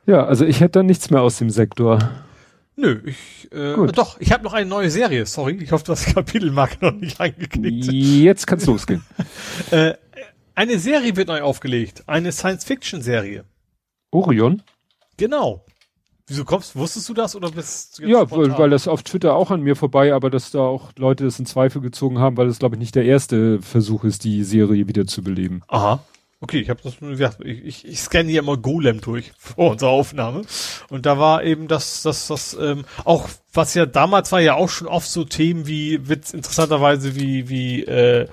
[0.07, 1.99] Ja, also ich hätte da nichts mehr aus dem Sektor.
[2.77, 3.97] Nö, ich, äh, Gut.
[3.97, 5.59] doch, ich habe noch eine neue Serie, sorry.
[5.63, 7.91] Ich hoffe, du hast Kapitelmarke noch nicht angeknickt.
[7.91, 9.03] Jetzt kann's losgehen.
[9.71, 9.95] Äh,
[10.55, 12.05] eine Serie wird neu aufgelegt.
[12.07, 13.45] Eine Science-Fiction-Serie.
[14.11, 14.63] Orion?
[15.17, 15.65] Genau.
[16.29, 19.35] Wieso kommst, wusstest du das oder bist du jetzt Ja, weil, weil das auf Twitter
[19.35, 22.49] auch an mir vorbei, aber dass da auch Leute das in Zweifel gezogen haben, weil
[22.49, 25.63] es, glaube ich, nicht der erste Versuch ist, die Serie wieder zu beleben.
[25.69, 26.01] Aha.
[26.41, 29.71] Okay, ich habe das nur gesagt, ich, ich, ich scanne hier immer Golem durch vor
[29.73, 30.43] unserer Aufnahme.
[30.91, 34.69] Und da war eben das, das, das, ähm, auch, was ja damals war ja auch
[34.69, 38.29] schon oft so Themen wie, Witz, interessanterweise wie, wie, äh,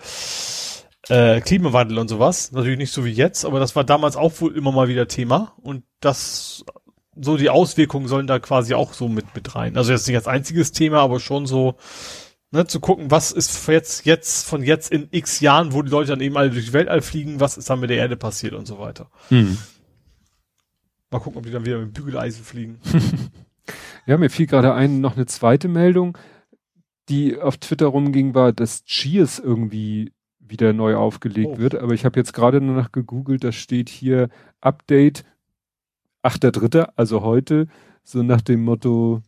[1.09, 2.51] äh, Klimawandel und sowas.
[2.51, 5.53] Natürlich nicht so wie jetzt, aber das war damals auch wohl immer mal wieder Thema.
[5.61, 6.65] Und das,
[7.15, 9.77] so die Auswirkungen sollen da quasi auch so mit, mit rein.
[9.77, 11.75] Also jetzt nicht als einziges Thema, aber schon so,
[12.53, 16.11] ne, zu gucken, was ist jetzt, jetzt, von jetzt in x Jahren, wo die Leute
[16.11, 18.65] dann eben alle durch die Weltall fliegen, was ist dann mit der Erde passiert und
[18.67, 19.09] so weiter.
[19.29, 19.57] Hm.
[21.11, 22.79] Mal gucken, ob die dann wieder mit Bügeleisen fliegen.
[24.05, 26.17] Ja, mir fiel gerade ein, noch eine zweite Meldung,
[27.07, 31.57] die auf Twitter rumging, war, dass Cheers irgendwie wieder neu aufgelegt Oh.
[31.57, 31.75] wird.
[31.75, 34.27] Aber ich habe jetzt gerade nur noch gegoogelt, da steht hier
[34.59, 35.23] Update
[36.21, 37.67] 8.3., also heute,
[38.03, 39.21] so nach dem Motto,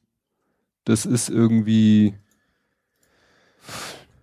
[0.84, 2.16] das ist irgendwie,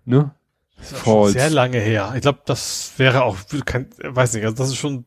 [0.05, 0.33] ne?
[0.77, 2.11] Das ist sehr lange her.
[2.15, 5.05] Ich glaube, das wäre auch, kein, weiß nicht, also das ist schon,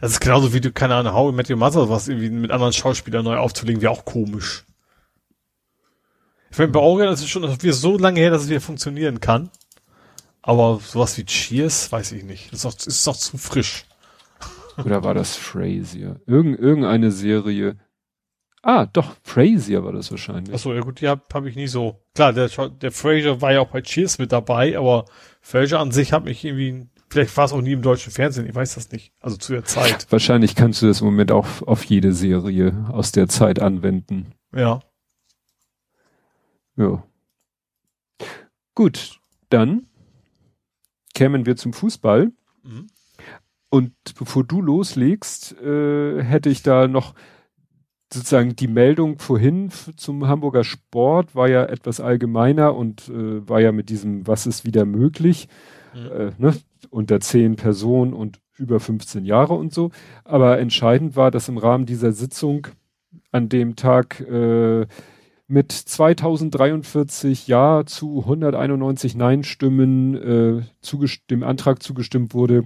[0.00, 2.50] das ist genauso wie du, keine Ahnung, How I Met Your Mother, was irgendwie mit
[2.50, 4.64] anderen Schauspielern neu aufzulegen, wäre auch komisch.
[6.50, 8.48] Ich meine, bei Orion ist es schon das ist wieder so lange her, dass es
[8.48, 9.50] wieder funktionieren kann.
[10.40, 12.52] Aber sowas wie Cheers, weiß ich nicht.
[12.52, 13.86] Das ist noch, ist noch zu frisch.
[14.76, 16.20] Oder war das Frasier?
[16.26, 17.76] Irgend, irgendeine Serie.
[18.66, 20.54] Ah, doch, Frasier war das wahrscheinlich.
[20.54, 22.00] Achso, ja gut, die habe hab ich nie so.
[22.14, 25.04] Klar, der, der Fraser war ja auch bei Cheers mit dabei, aber
[25.42, 28.54] Fraser an sich hat mich irgendwie, vielleicht war es auch nie im deutschen Fernsehen, ich
[28.54, 29.12] weiß das nicht.
[29.20, 30.06] Also zu der Zeit.
[30.10, 34.32] Wahrscheinlich kannst du das im Moment auch auf jede Serie aus der Zeit anwenden.
[34.56, 34.80] Ja.
[36.76, 37.04] Ja.
[38.74, 39.20] Gut,
[39.50, 39.88] dann
[41.12, 42.32] kämen wir zum Fußball.
[42.62, 42.86] Mhm.
[43.68, 47.14] Und bevor du loslegst, äh, hätte ich da noch
[48.12, 53.72] sozusagen die Meldung vorhin zum Hamburger Sport war ja etwas allgemeiner und äh, war ja
[53.72, 55.48] mit diesem, was ist wieder möglich,
[55.94, 56.10] Mhm.
[56.10, 56.54] äh, ne,
[56.90, 59.90] unter zehn Personen und über 15 Jahre und so.
[60.24, 62.68] Aber entscheidend war, dass im Rahmen dieser Sitzung
[63.32, 64.86] an dem Tag äh,
[65.46, 70.62] mit 2043 Ja zu 191 Nein-Stimmen äh,
[71.30, 72.64] dem Antrag zugestimmt wurde,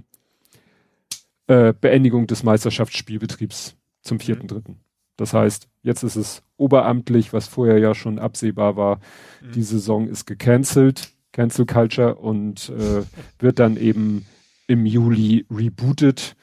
[1.47, 4.79] äh, Beendigung des Meisterschaftsspielbetriebs zum vierten Dritten.
[5.19, 8.99] Das heißt, jetzt ist es oberamtlich, was vorher ja schon absehbar war.
[9.41, 9.51] Mhm.
[9.53, 13.03] Die Saison ist gecancelt, Cancel Culture und äh,
[13.39, 14.25] wird dann eben
[14.67, 16.35] im Juli rebootet.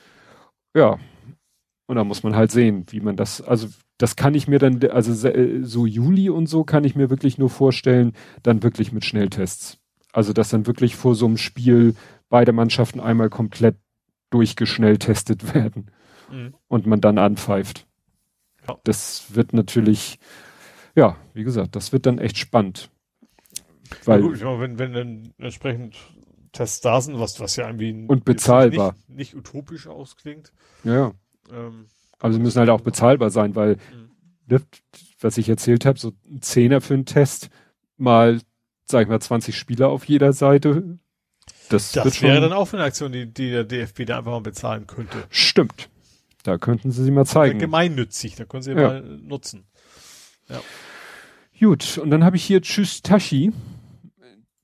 [0.75, 0.99] Ja,
[1.87, 4.83] und da muss man halt sehen, wie man das, also das kann ich mir dann,
[4.91, 9.05] also äh, so Juli und so kann ich mir wirklich nur vorstellen, dann wirklich mit
[9.05, 9.79] Schnelltests.
[10.13, 11.95] Also dass dann wirklich vor so einem Spiel
[12.29, 13.77] beide Mannschaften einmal komplett
[14.31, 15.91] durchgeschnelltestet werden
[16.31, 16.55] Mhm.
[16.69, 17.87] und man dann anpfeift.
[18.69, 18.79] Ja.
[18.85, 20.19] Das wird natürlich,
[20.95, 22.91] ja, wie gesagt, das wird dann echt spannend.
[24.05, 25.97] Weil, ja, gut, ich meine, wenn, wenn dann entsprechend
[26.53, 28.95] Tests da sind, was, was ja irgendwie Und bezahlbar.
[29.09, 30.53] Nicht, nicht utopisch ausklingt.
[30.85, 31.13] ja,
[31.53, 31.87] Ähm,
[32.19, 33.77] Aber sie müssen halt auch bezahlbar sein, weil,
[34.49, 34.61] mhm.
[35.21, 37.51] was ich erzählt habe, so ein Zehner für einen Test,
[37.97, 38.41] mal,
[38.85, 40.99] sag ich mal, 20 Spieler auf jeder Seite.
[41.69, 44.87] Das, das wäre dann auch eine Aktion, die, die der DFB da einfach mal bezahlen
[44.87, 45.25] könnte.
[45.31, 45.89] Stimmt.
[46.47, 47.59] Da könnten sie sie mal zeigen.
[47.59, 48.77] Gemeinnützig, da können sie ja.
[48.77, 49.67] mal nutzen.
[50.49, 50.61] Ja.
[51.59, 53.53] Gut, und dann habe ich hier Tschüss Tashi.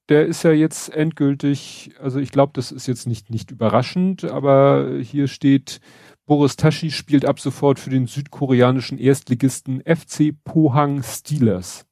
[0.08, 4.98] Der ist ja jetzt endgültig, also ich glaube, das ist jetzt nicht, nicht überraschend, aber
[5.00, 5.80] hier steht,
[6.26, 11.86] Boris Tashi spielt ab sofort für den südkoreanischen Erstligisten FC Pohang Steelers.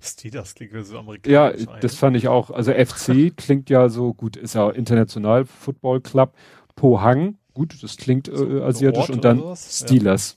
[0.00, 1.66] Steelers klingt so amerikanisch.
[1.66, 2.50] Ja, das fand ich auch.
[2.50, 6.34] Also FC klingt ja so, gut, ist ja international Football Club.
[6.74, 10.36] Pohang, gut, das klingt äh, so, asiatisch und dann Steelers.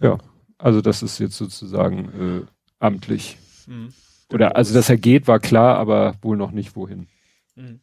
[0.00, 0.08] Ja.
[0.08, 0.18] ja.
[0.58, 2.46] Also das ist jetzt sozusagen äh,
[2.78, 3.36] amtlich.
[3.66, 3.92] Mhm.
[4.32, 7.08] Oder also dass er geht, war klar, aber wohl noch nicht wohin.
[7.56, 7.80] Mhm.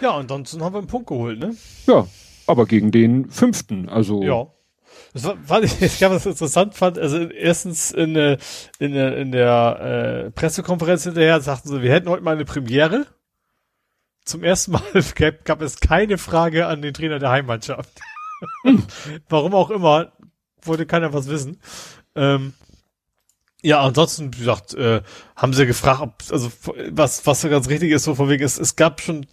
[0.00, 1.56] Ja, ansonsten haben wir einen Punkt geholt, ne?
[1.86, 2.06] Ja,
[2.46, 4.22] aber gegen den fünften, also.
[4.22, 4.46] Ja.
[5.12, 8.38] Das war, fand ich, ich habe das interessant fand, also erstens in, in,
[8.78, 13.06] in, in der äh, Pressekonferenz hinterher sagten sie, wir hätten heute mal eine Premiere.
[14.26, 14.82] Zum ersten Mal
[15.14, 17.90] gab, gab es keine Frage an den Trainer der Heimmannschaft.
[18.62, 18.84] Hm.
[19.28, 20.12] Warum auch immer,
[20.62, 21.60] wollte keiner was wissen.
[22.14, 22.52] Ähm,
[23.62, 25.00] ja, ansonsten, wie gesagt, äh,
[25.34, 26.52] haben sie gefragt, ob, also
[26.90, 29.26] was, was ganz richtig ist, so von wegen, es, es gab schon,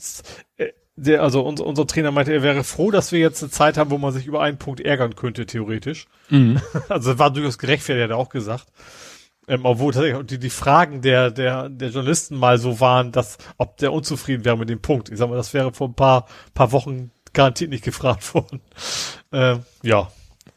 [0.57, 3.77] äh, der, also unser, unser Trainer meinte, er wäre froh, dass wir jetzt eine Zeit
[3.77, 6.07] haben, wo man sich über einen Punkt ärgern könnte, theoretisch.
[6.29, 6.61] Mhm.
[6.89, 8.67] Also war durchaus gerechtfertigt, hat er auch gesagt.
[9.47, 13.77] Ähm, obwohl tatsächlich die, die Fragen der, der, der Journalisten mal so waren, dass, ob
[13.77, 15.09] der unzufrieden wäre mit dem Punkt.
[15.09, 18.61] Ich sag mal, das wäre vor ein paar, paar Wochen garantiert nicht gefragt worden.
[19.31, 20.09] Ähm, ja,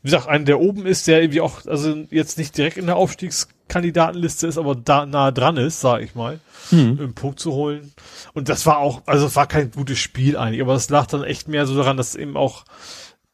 [0.02, 2.94] wie gesagt, einer, der oben ist, der irgendwie auch, also jetzt nicht direkt in der
[2.94, 6.39] Aufstiegskandidatenliste ist, aber da nah dran ist, sag ich mal,
[6.70, 6.98] mhm.
[7.00, 7.92] einen Punkt zu holen.
[8.32, 11.24] Und das war auch, also es war kein gutes Spiel eigentlich, aber es lag dann
[11.24, 12.65] echt mehr so daran, dass eben auch,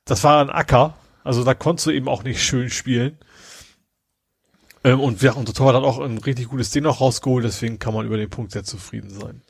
[0.07, 3.19] das war ein Acker, also da konntest du eben auch nicht schön spielen.
[4.85, 7.95] Ähm, und ja, unser Tor hat auch ein richtig gutes Ding noch rausgeholt, deswegen kann
[7.95, 9.43] man über den Punkt sehr zufrieden sein.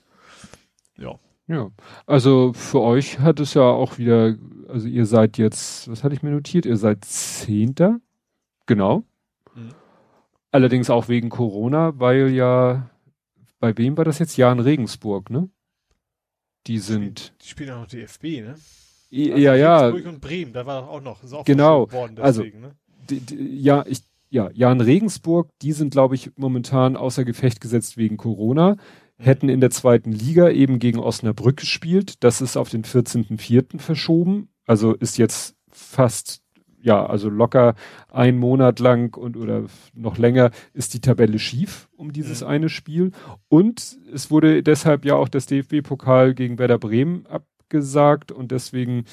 [0.96, 1.18] Ja.
[1.48, 1.70] Ja,
[2.06, 4.36] also für euch hat es ja auch wieder,
[4.68, 6.66] also ihr seid jetzt, was hatte ich mir notiert?
[6.66, 8.00] Ihr seid Zehnter,
[8.66, 9.04] genau.
[9.54, 9.74] Mhm.
[10.52, 12.90] Allerdings auch wegen Corona, weil ja,
[13.58, 14.36] bei wem war das jetzt?
[14.36, 15.48] Jan Regensburg, ne?
[16.66, 17.34] Die sind.
[17.42, 18.54] Die spielen auch noch DFB, ne?
[19.10, 19.88] I, also ja, ja.
[19.88, 21.22] und Bremen, da war auch noch.
[21.32, 21.90] Auch genau.
[21.92, 22.76] Worden also, deswegen, also, ne?
[23.10, 24.02] die, die, ja, ich,
[24.32, 28.76] ja, Jan Regensburg, die sind, glaube ich, momentan außer Gefecht gesetzt wegen Corona
[29.18, 32.24] hätten in der zweiten Liga eben gegen Osnabrück gespielt.
[32.24, 33.78] Das ist auf den 14.04.
[33.78, 34.48] verschoben.
[34.66, 36.42] Also ist jetzt fast,
[36.80, 37.74] ja, also locker
[38.08, 42.46] ein Monat lang und oder noch länger ist die Tabelle schief um dieses mhm.
[42.48, 43.12] eine Spiel.
[43.48, 49.04] Und es wurde deshalb ja auch das DFB-Pokal gegen Werder Bremen abgesagt und deswegen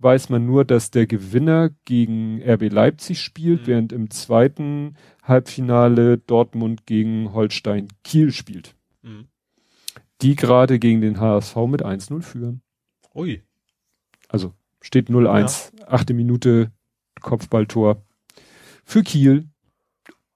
[0.00, 3.66] weiß man nur, dass der Gewinner gegen RB Leipzig spielt, mhm.
[3.66, 8.74] während im zweiten Halbfinale Dortmund gegen Holstein Kiel spielt.
[9.02, 9.26] Mhm
[10.22, 12.62] die gerade gegen den HSV mit 1-0 führen.
[13.14, 13.42] Ui.
[14.28, 15.88] Also steht 0-1, ja.
[15.88, 16.70] achte Minute
[17.20, 18.02] Kopfballtor
[18.84, 19.48] für Kiel.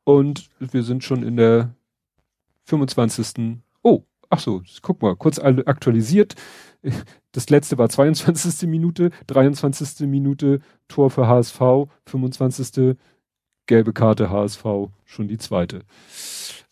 [0.04, 1.74] Und wir sind schon in der
[2.64, 3.58] 25.
[3.82, 6.34] Oh, ach so, guck mal, kurz aktualisiert.
[7.34, 8.68] Das letzte war 22.
[8.68, 10.06] Minute, 23.
[10.06, 11.58] Minute Tor für HSV,
[12.06, 12.96] 25.
[13.66, 14.64] gelbe Karte HSV,
[15.04, 15.80] schon die zweite.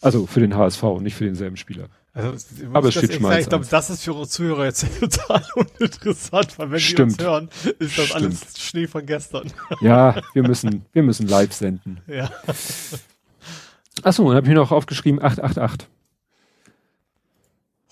[0.00, 1.88] Also für den HSV, nicht für denselben Spieler.
[2.14, 2.36] Also,
[2.72, 3.40] aber es steht schon mal.
[3.40, 7.20] Ich glaube, das ist für unsere Zuhörer jetzt total uninteressant, weil wenn Stimmt.
[7.20, 7.48] die uns hören,
[7.80, 8.14] ist das Stimmt.
[8.14, 9.52] alles Schnee von gestern.
[9.80, 12.00] Ja, wir müssen, wir müssen live senden.
[12.06, 12.30] Ja.
[14.04, 15.88] Achso, dann habe ich noch aufgeschrieben 888.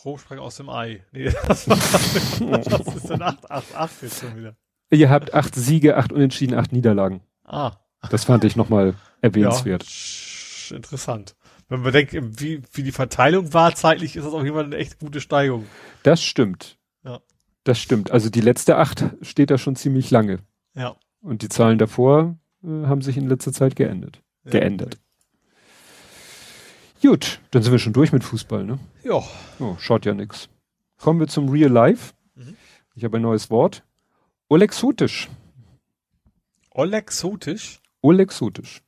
[0.05, 1.05] Hochsprung aus dem Ei.
[1.13, 1.77] Nee, das, war,
[2.61, 4.57] das ist dann 888 jetzt schon wieder.
[4.91, 7.23] Ihr habt acht Siege, acht Unentschieden, acht Niederlagen.
[7.45, 7.77] Ah.
[8.11, 9.85] Das fand ich nochmal erwähnenswert.
[9.85, 11.35] Ja, interessant
[11.71, 14.77] wenn man denkt, wie, wie die Verteilung war zeitlich, ist das auf jeden Fall eine
[14.77, 15.67] echt gute Steigung.
[16.03, 16.79] Das stimmt.
[17.05, 17.21] Ja.
[17.65, 18.11] Das stimmt.
[18.11, 20.41] Also die letzte acht steht da schon ziemlich lange.
[20.75, 20.97] Ja.
[21.23, 24.21] Und die Zahlen davor äh, haben sich in letzter Zeit geändert.
[24.45, 24.99] Ja, geändert.
[27.03, 28.79] Gut, dann sind wir schon durch mit Fußball, ne?
[29.03, 29.23] Ja.
[29.59, 30.49] Oh, schaut ja nix.
[30.99, 32.13] Kommen wir zum Real Life.
[32.35, 32.57] Mhm.
[32.95, 33.83] Ich habe ein neues Wort.
[34.49, 35.29] Olexotisch.
[36.73, 37.81] Olexotisch?
[38.03, 38.83] Olexotisch.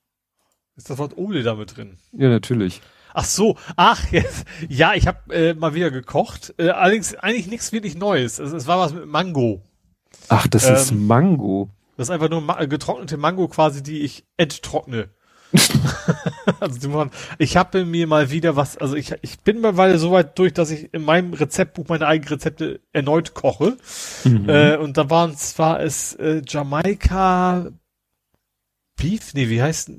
[0.77, 1.97] Ist das Wort Ole damit drin?
[2.13, 2.83] Ja, natürlich.
[3.15, 6.55] Ach so, ach, jetzt, ja, ich habe äh, mal wieder gekocht.
[6.59, 8.41] Äh, allerdings eigentlich nichts wirklich Neues.
[8.41, 9.63] Also, es war was mit Mango.
[10.29, 11.71] Ach, das ähm, ist Mango.
[11.97, 15.11] Das ist einfach nur ma getrocknete Mango quasi, die ich enttrockne.
[16.61, 20.53] also ich habe mir mal wieder was, also ich, ich bin mittlerweile so weit durch,
[20.55, 23.77] dass ich in meinem Rezeptbuch meine eigenen Rezepte erneut koche.
[24.25, 24.49] Mhm.
[24.49, 27.71] Äh, und da waren zwar es äh, Jamaika
[28.97, 29.93] Beef, nee, wie heißt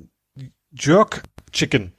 [0.72, 1.92] Jerk Chicken.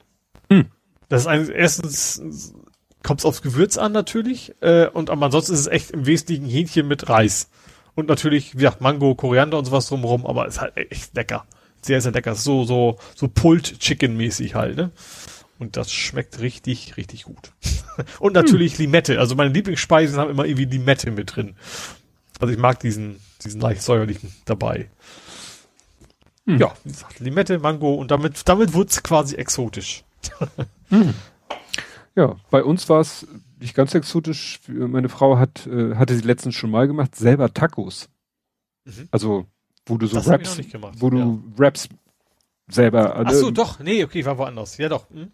[0.50, 0.66] Mhm.
[1.08, 2.54] Das ist ein, erstens
[3.02, 6.46] kommt es aufs Gewürz an natürlich, äh, und aber ansonsten ist es echt im Wesentlichen
[6.46, 7.48] Hähnchen mit Reis.
[7.94, 11.46] Und natürlich, wie gesagt, Mango, Koriander und sowas drumherum, aber ist halt echt lecker
[11.86, 12.34] sehr, sehr lecker.
[12.34, 14.90] So, so, so Pulled Chicken mäßig halt, ne?
[15.58, 17.52] Und das schmeckt richtig, richtig gut.
[18.18, 18.86] und natürlich hm.
[18.86, 19.18] Limette.
[19.18, 21.56] Also meine Lieblingsspeisen haben immer irgendwie Limette mit drin.
[22.38, 24.90] Also ich mag diesen, diesen leicht säuerlichen dabei.
[26.46, 26.58] Hm.
[26.58, 30.04] Ja, wie gesagt, Limette, Mango und damit, damit wurde es quasi exotisch.
[30.90, 31.14] hm.
[32.14, 33.26] Ja, bei uns war es
[33.58, 34.60] nicht ganz exotisch.
[34.68, 38.08] Meine Frau hat, äh, hatte sie letztens schon mal gemacht, selber Tacos.
[38.84, 39.08] Mhm.
[39.10, 39.46] Also
[39.86, 40.58] wo du so das Raps,
[40.98, 41.38] wo du ja.
[41.58, 41.88] Raps
[42.68, 43.16] selber.
[43.16, 44.76] Ach so, doch, nee, okay, war woanders.
[44.76, 45.08] Ja, doch.
[45.10, 45.32] Hm?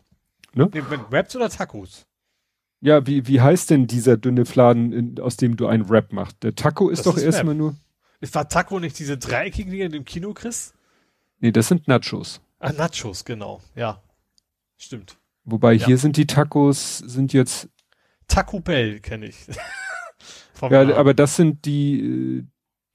[0.55, 0.71] Ne?
[0.73, 2.07] Nee, Raps oder Tacos?
[2.81, 6.43] Ja, wie, wie heißt denn dieser dünne Fladen, in, aus dem du einen Rap machst?
[6.43, 7.77] Der Taco ist das doch erstmal nur.
[8.21, 10.75] Ist war Taco nicht diese dreieckigen Dinge, die im Kino Chris?
[11.39, 12.41] Nee, das sind Nachos.
[12.59, 13.61] Ah, Nachos, genau.
[13.77, 14.03] Ja.
[14.77, 15.17] Stimmt.
[15.45, 15.87] Wobei ja.
[15.87, 17.69] hier sind die Tacos, sind jetzt.
[18.27, 19.37] Taco Bell kenne ich.
[20.61, 22.45] ja, aber das sind die, äh,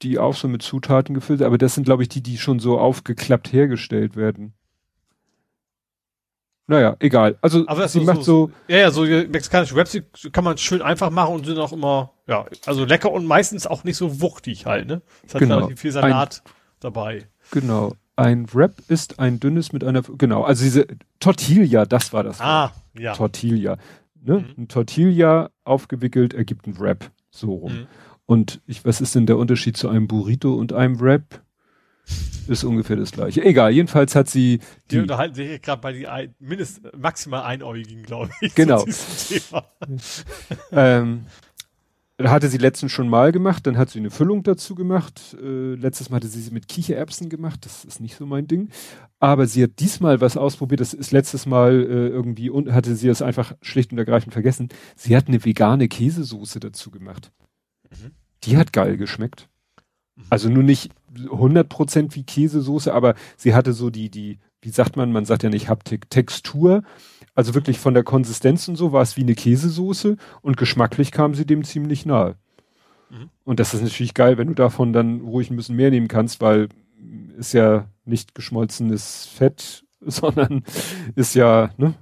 [0.02, 2.60] die auch so mit Zutaten gefüllt sind, aber das sind, glaube ich, die, die schon
[2.60, 4.54] so aufgeklappt hergestellt werden.
[6.68, 7.38] Naja, egal.
[7.40, 9.98] Also aber sie so, macht so, so, Ja, ja, so mexikanische Wraps
[10.32, 13.84] kann man schön einfach machen und sind auch immer, ja, also lecker und meistens auch
[13.84, 15.00] nicht so wuchtig halt, ne?
[15.26, 15.70] Es hat genau.
[15.74, 17.26] viel Salat ein, dabei.
[17.52, 17.94] Genau.
[18.16, 20.86] Ein Wrap ist ein dünnes mit einer, genau, also diese
[21.20, 22.40] Tortilla, das war das.
[22.40, 23.02] Ah, Wort.
[23.02, 23.14] ja.
[23.14, 23.78] Tortilla.
[24.20, 24.40] Ne?
[24.40, 24.62] Mhm.
[24.64, 27.10] Ein Tortilla aufgewickelt ergibt ein Wrap.
[27.30, 27.72] So rum.
[27.72, 27.86] Mhm.
[28.28, 31.40] Und ich, was ist denn der Unterschied zu einem Burrito und einem Wrap?
[32.46, 33.42] Ist ungefähr das gleiche.
[33.42, 34.58] Egal, jedenfalls hat sie.
[34.90, 38.54] Die, die unterhalten sich gerade bei die ein, mindest maximal Einäugigen, glaube ich.
[38.54, 38.84] Genau.
[40.72, 41.24] ähm,
[42.22, 45.34] hatte sie letztens schon mal gemacht, dann hat sie eine Füllung dazu gemacht.
[45.42, 48.68] Äh, letztes Mal hatte sie sie mit Kichererbsen gemacht, das ist nicht so mein Ding.
[49.20, 53.08] Aber sie hat diesmal was ausprobiert, das ist letztes Mal äh, irgendwie und hatte sie
[53.08, 54.68] es einfach schlicht und ergreifend vergessen.
[54.96, 57.32] Sie hat eine vegane Käsesoße dazu gemacht.
[58.48, 59.48] Die hat geil geschmeckt.
[60.16, 60.24] Mhm.
[60.30, 65.12] Also nur nicht 100% wie Käsesoße, aber sie hatte so die, die, wie sagt man,
[65.12, 66.82] man sagt ja nicht Haptik, Textur.
[67.34, 71.34] Also wirklich von der Konsistenz und so war es wie eine Käsesoße und geschmacklich kam
[71.34, 72.36] sie dem ziemlich nahe.
[73.10, 73.30] Mhm.
[73.44, 76.40] Und das ist natürlich geil, wenn du davon dann ruhig ein bisschen mehr nehmen kannst,
[76.40, 76.68] weil
[77.38, 80.64] ist ja nicht geschmolzenes Fett, sondern
[81.14, 81.94] ist ja, ne,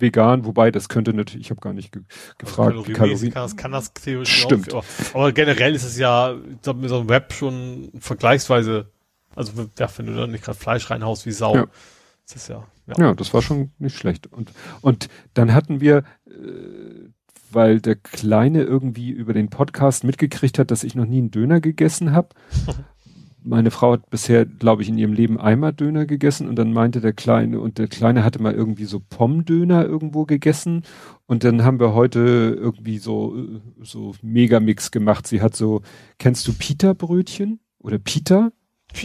[0.00, 2.02] vegan, wobei das könnte natürlich, ich habe gar nicht ge
[2.38, 2.76] gefragt.
[2.76, 4.74] Also Kalorien kann, das, kann das theoretisch Stimmt.
[4.74, 8.90] Auch, aber, generell ist es ja mit so einem Web schon vergleichsweise,
[9.34, 11.54] also ja, wenn du da nicht gerade Fleisch reinhaust wie Sau.
[11.56, 11.66] Ja.
[12.26, 12.94] Das ist ja, ja.
[12.98, 14.28] ja, das war schon nicht schlecht.
[14.28, 17.10] Und, und dann hatten wir, äh,
[17.50, 21.60] weil der Kleine irgendwie über den Podcast mitgekriegt hat, dass ich noch nie einen Döner
[21.60, 22.28] gegessen habe,
[23.42, 27.00] meine Frau hat bisher, glaube ich, in ihrem Leben einmal Döner gegessen und dann meinte
[27.00, 30.82] der Kleine, und der Kleine hatte mal irgendwie so Pommdöner irgendwo gegessen
[31.26, 35.26] und dann haben wir heute irgendwie so, so Megamix gemacht.
[35.26, 35.82] Sie hat so,
[36.18, 38.52] kennst du Pita-Brötchen oder Pita?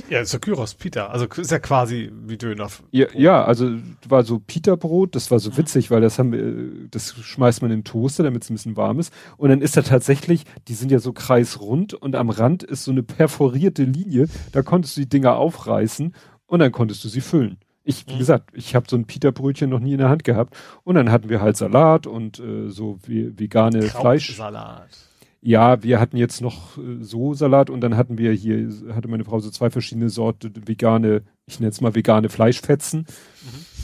[0.09, 1.07] Ja, so Gyros, Pita.
[1.07, 2.67] Also ist ja quasi wie Döner.
[2.91, 3.71] Ja, ja, also
[4.07, 7.79] war so Pita-Brot, das war so witzig, weil das haben wir, das schmeißt man in
[7.79, 9.13] den Toaster, damit es ein bisschen warm ist.
[9.37, 12.91] Und dann ist da tatsächlich, die sind ja so kreisrund und am Rand ist so
[12.91, 16.13] eine perforierte Linie, da konntest du die Dinger aufreißen
[16.47, 17.57] und dann konntest du sie füllen.
[17.83, 18.19] Ich, wie mhm.
[18.19, 20.57] gesagt, ich habe so ein Pita-Brötchen noch nie in der Hand gehabt.
[20.83, 24.35] Und dann hatten wir halt Salat und äh, so wie, vegane Fleisch.
[24.35, 24.89] Salat.
[25.47, 29.25] Ja, wir hatten jetzt noch äh, so Salat und dann hatten wir hier, hatte meine
[29.25, 33.01] Frau so zwei verschiedene Sorte vegane, ich nenne es mal vegane Fleischfetzen.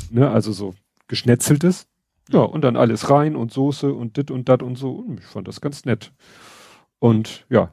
[0.10, 0.18] Mhm.
[0.18, 0.74] Ne, also so
[1.08, 1.86] geschnetzeltes.
[2.32, 4.92] Ja, und dann alles rein und Soße und dit und dat und so.
[4.92, 6.14] Und ich fand das ganz nett.
[6.98, 7.72] Und ja,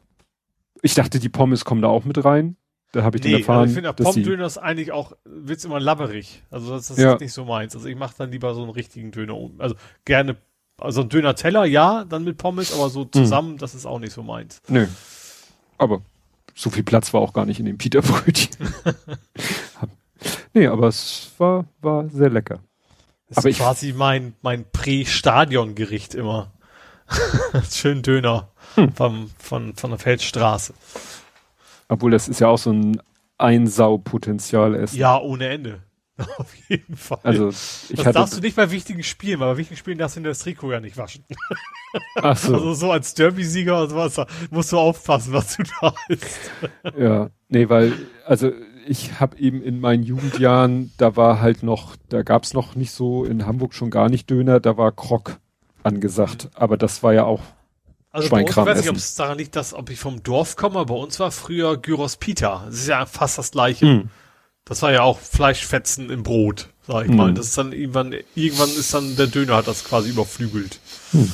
[0.83, 2.58] ich dachte, die Pommes kommen da auch mit rein.
[2.92, 3.60] Da habe ich nee, dann erfahren.
[3.60, 6.42] Also ich finde, Pommdöner ist eigentlich auch, wird's immer labberig.
[6.50, 7.15] Also das, das ja.
[7.15, 7.75] ist nicht so meins.
[7.75, 9.34] Also ich mache dann lieber so einen richtigen Döner.
[9.57, 10.36] Also gerne
[10.78, 13.58] also ein dünner Teller, ja, dann mit Pommes, aber so zusammen, hm.
[13.58, 14.60] das ist auch nicht so meins.
[14.68, 14.86] Nö.
[15.76, 16.02] Aber
[16.55, 18.57] so viel Platz war auch gar nicht in dem Peterbrötchen.
[20.55, 22.60] nee, aber es war, war sehr lecker.
[23.28, 26.52] Das aber ist quasi mein, mein Prä-Stadion-Gericht immer.
[27.70, 28.92] Schön Döner hm.
[28.92, 30.74] vom, von, von der Feldstraße.
[31.89, 33.00] Obwohl das ist ja auch so ein
[33.39, 34.97] Einsaupotenzial essen.
[34.97, 35.82] Ja, ohne Ende.
[36.38, 37.20] Auf jeden Fall.
[37.22, 40.20] Also, ich das darfst du nicht bei wichtigen Spielen, weil bei wichtigen Spielen darfst du
[40.20, 41.24] das Trikot ja nicht waschen.
[42.16, 42.55] Ach so.
[42.58, 46.98] Also so als Derby-Sieger oder sowas, musst du aufpassen, was du da hast.
[46.98, 47.92] Ja, nee, weil,
[48.26, 48.50] also
[48.86, 53.24] ich habe eben in meinen Jugendjahren, da war halt noch, da gab's noch nicht so
[53.24, 55.38] in Hamburg schon gar nicht Döner, da war Krok
[55.82, 56.44] angesagt.
[56.44, 56.50] Mhm.
[56.55, 57.42] Aber das war ja auch
[58.10, 60.56] also bei uns, ich weiß nicht, ob es daran liegt, dass ob ich vom Dorf
[60.56, 62.64] komme, bei uns war früher Gyros Pita.
[62.66, 63.86] Das ist ja fast das gleiche.
[63.86, 64.10] Mhm.
[64.68, 67.16] Das war ja auch Fleischfetzen im Brot, sag ich mhm.
[67.16, 67.34] mal.
[67.34, 70.78] Das ist dann irgendwann, irgendwann ist dann der Döner hat das quasi überflügelt.
[71.12, 71.32] Mhm.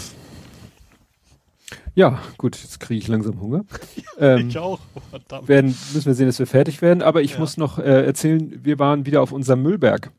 [1.97, 3.65] Ja, gut, jetzt kriege ich langsam Hunger.
[4.19, 4.81] ähm, ich auch.
[5.11, 5.49] Verdammt.
[5.49, 7.03] Werden, müssen wir sehen, dass wir fertig werden.
[7.03, 7.39] Aber ich ja.
[7.39, 10.11] muss noch äh, erzählen, wir waren wieder auf unserem Müllberg.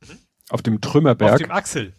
[0.00, 0.18] Mhm.
[0.48, 1.32] Auf dem Trümmerberg.
[1.32, 1.92] Auf dem Axel.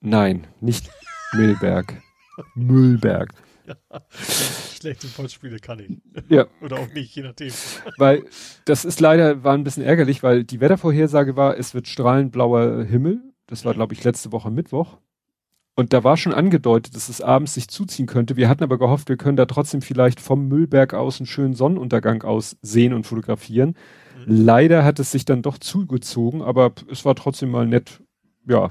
[0.00, 0.90] Nein, nicht
[1.32, 2.02] Müllberg.
[2.54, 3.34] Müllberg.
[3.66, 3.76] Ja,
[4.78, 5.98] schlechte Wortspiele kann ich.
[6.28, 6.46] Ja.
[6.60, 7.52] Oder auch nicht, je nachdem.
[7.98, 8.24] Weil
[8.64, 12.84] das ist leider, war ein bisschen ärgerlich, weil die Wettervorhersage war, es wird strahlend blauer
[12.84, 13.22] Himmel.
[13.46, 13.76] Das war, mhm.
[13.76, 14.98] glaube ich, letzte Woche Mittwoch.
[15.76, 18.36] Und da war schon angedeutet, dass es abends sich zuziehen könnte.
[18.36, 22.22] Wir hatten aber gehofft, wir können da trotzdem vielleicht vom Müllberg aus einen schönen Sonnenuntergang
[22.22, 23.76] aus sehen und fotografieren.
[24.26, 24.44] Mhm.
[24.44, 28.02] Leider hat es sich dann doch zugezogen, aber es war trotzdem mal nett,
[28.46, 28.70] ja,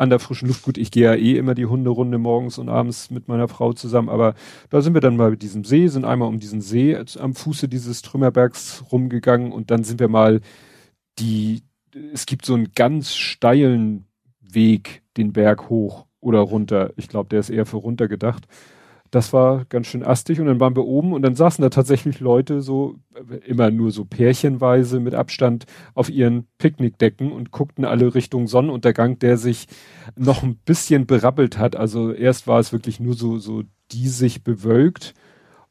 [0.00, 0.62] an der frischen Luft.
[0.62, 4.08] Gut, ich gehe ja eh immer die Hunderunde morgens und abends mit meiner Frau zusammen,
[4.08, 4.34] aber
[4.70, 7.68] da sind wir dann mal mit diesem See, sind einmal um diesen See am Fuße
[7.68, 10.40] dieses Trümmerbergs rumgegangen und dann sind wir mal
[11.18, 11.62] die,
[12.14, 14.06] es gibt so einen ganz steilen
[14.40, 16.94] Weg den Berg hoch oder runter.
[16.96, 18.48] Ich glaube, der ist eher für runter gedacht.
[19.10, 22.20] Das war ganz schön astig und dann waren wir oben und dann saßen da tatsächlich
[22.20, 22.96] Leute so
[23.44, 29.36] immer nur so pärchenweise mit Abstand auf ihren Picknickdecken und guckten alle Richtung Sonnenuntergang, der
[29.36, 29.66] sich
[30.16, 31.74] noch ein bisschen berappelt hat.
[31.74, 35.14] Also erst war es wirklich nur so so die sich bewölkt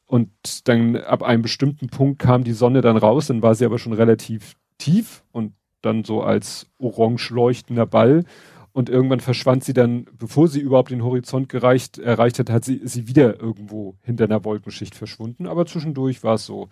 [0.04, 0.30] und
[0.68, 3.92] dann ab einem bestimmten Punkt kam die Sonne dann raus, dann war sie aber schon
[3.92, 8.24] relativ tief und dann so als orange leuchtender Ball
[8.72, 12.80] und irgendwann verschwand sie dann, bevor sie überhaupt den Horizont gereicht, erreicht hat, hat sie,
[12.84, 15.46] sie wieder irgendwo hinter einer Wolkenschicht verschwunden.
[15.46, 16.68] Aber zwischendurch war es so,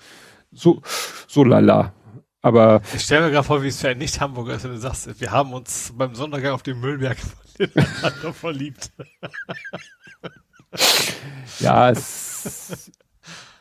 [0.52, 0.82] so,
[1.26, 1.92] so lala.
[2.40, 2.82] Aber.
[2.94, 5.30] Ich stelle mir gerade vor, wie es für ein Nicht-Hamburger ist, wenn du sagst, wir
[5.32, 7.18] haben uns beim Sondergang auf dem Müllberg
[8.32, 8.92] verliebt.
[11.58, 12.92] ja, es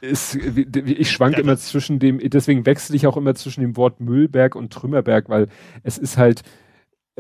[0.01, 3.99] ist, ich schwank ja, immer zwischen dem, deswegen wechsle ich auch immer zwischen dem Wort
[3.99, 5.47] Müllberg und Trümmerberg, weil
[5.83, 6.43] es ist halt,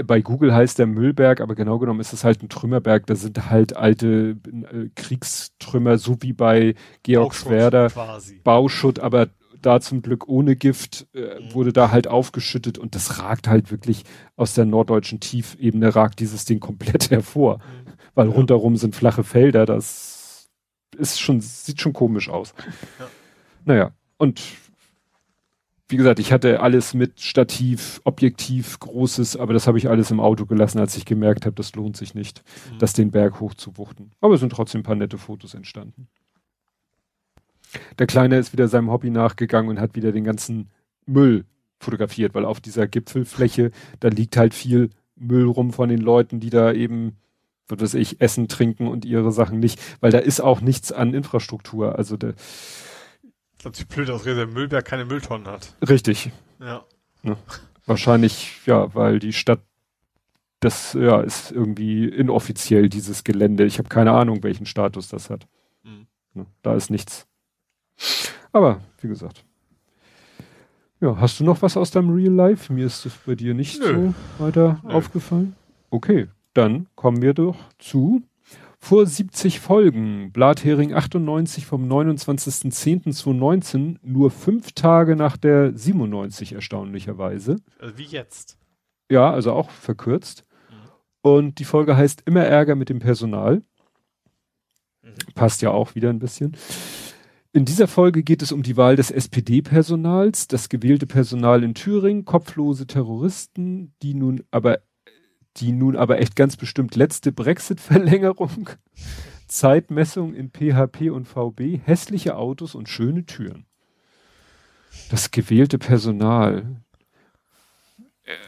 [0.05, 3.07] bei Google heißt der Müllberg, aber genau genommen ist es halt ein Trümmerberg.
[3.07, 7.89] Da sind halt alte äh, Kriegstrümmer, so wie bei Georgswerder.
[7.89, 9.29] Bauschutt, Bauschutt, aber
[9.61, 11.53] da zum Glück ohne Gift äh, mhm.
[11.53, 14.03] wurde da halt aufgeschüttet und das ragt halt wirklich
[14.35, 17.91] aus der norddeutschen Tiefebene ragt dieses Ding komplett hervor, mhm.
[18.13, 18.33] weil ja.
[18.33, 19.65] rundherum sind flache Felder.
[19.65, 20.49] Das
[20.95, 22.53] ist schon sieht schon komisch aus.
[22.99, 23.07] Ja.
[23.65, 24.41] Naja und
[25.89, 30.19] wie gesagt, ich hatte alles mit Stativ, Objektiv, Großes, aber das habe ich alles im
[30.19, 32.43] Auto gelassen, als ich gemerkt habe, das lohnt sich nicht,
[32.73, 32.79] mhm.
[32.79, 34.11] das den Berg hochzuwuchten.
[34.19, 36.07] Aber es sind trotzdem ein paar nette Fotos entstanden.
[37.99, 40.69] Der Kleine ist wieder seinem Hobby nachgegangen und hat wieder den ganzen
[41.05, 41.45] Müll
[41.79, 46.49] fotografiert, weil auf dieser Gipfelfläche, da liegt halt viel Müll rum von den Leuten, die
[46.49, 47.17] da eben,
[47.67, 51.13] was weiß ich, essen, trinken und ihre Sachen nicht, weil da ist auch nichts an
[51.13, 51.97] Infrastruktur.
[51.97, 52.33] Also der,
[53.67, 55.73] ich glaube, die blöde Ausrede, der Müllberg keine Mülltonnen hat.
[55.87, 56.31] Richtig.
[56.59, 56.83] Ja.
[57.23, 57.37] ja.
[57.85, 59.59] Wahrscheinlich, ja, weil die Stadt,
[60.59, 63.65] das ja, ist irgendwie inoffiziell, dieses Gelände.
[63.65, 65.47] Ich habe keine Ahnung, welchen Status das hat.
[65.83, 66.07] Mhm.
[66.35, 67.27] Ja, da ist nichts.
[68.51, 69.43] Aber, wie gesagt.
[70.99, 72.73] Ja, hast du noch was aus deinem Real Life?
[72.73, 74.13] Mir ist das bei dir nicht Nö.
[74.39, 74.93] so weiter Nö.
[74.93, 75.55] aufgefallen.
[75.89, 78.23] Okay, dann kommen wir doch zu
[78.79, 87.57] vor 70 Folgen, Blathering 98 vom 29.10.2019, nur fünf Tage nach der 97 erstaunlicherweise.
[87.79, 88.57] Also wie jetzt.
[89.09, 90.45] Ja, also auch verkürzt.
[90.69, 90.75] Mhm.
[91.21, 93.63] Und die Folge heißt Immer Ärger mit dem Personal.
[95.01, 95.33] Mhm.
[95.33, 96.55] Passt ja auch wieder ein bisschen.
[97.53, 102.23] In dieser Folge geht es um die Wahl des SPD-Personals, das gewählte Personal in Thüringen,
[102.23, 104.81] kopflose Terroristen, die nun aber
[105.59, 108.69] die nun aber echt ganz bestimmt letzte Brexit-Verlängerung,
[109.47, 113.65] Zeitmessung in PHP und VB, hässliche Autos und schöne Türen.
[115.09, 116.81] Das gewählte Personal.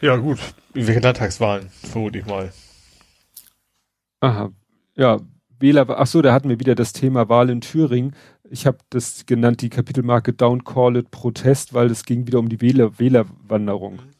[0.00, 0.38] Ja, gut.
[0.74, 2.52] Welche Landtagswahlen, vermute ich mal.
[4.20, 4.50] Aha.
[4.94, 5.20] Ja,
[5.58, 8.14] Wähler, ach so, da hatten wir wieder das Thema Wahl in Thüringen.
[8.50, 12.48] Ich habe das genannt, die Kapitelmarke Don't Call It Protest, weil es ging wieder um
[12.48, 13.94] die Wähler, Wählerwanderung.
[13.94, 14.19] Mhm.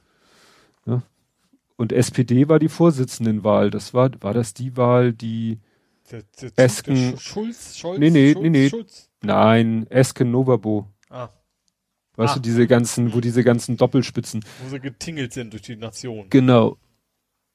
[1.81, 3.71] Und SPD war die Vorsitzendenwahl.
[3.71, 5.61] Das war, war das die Wahl, die
[6.11, 7.17] der, der Esken.
[7.17, 8.69] Schulz, Scholz, nee, nee, Schulz, nee, nee.
[8.69, 9.11] Schulz?
[9.23, 10.91] Nein, Esken Novabo.
[11.09, 11.31] Ah.
[12.17, 12.35] Weißt ah.
[12.35, 14.45] du, diese ganzen, wo diese ganzen Doppelspitzen.
[14.63, 16.27] Wo sie getingelt sind durch die Nation.
[16.29, 16.77] Genau.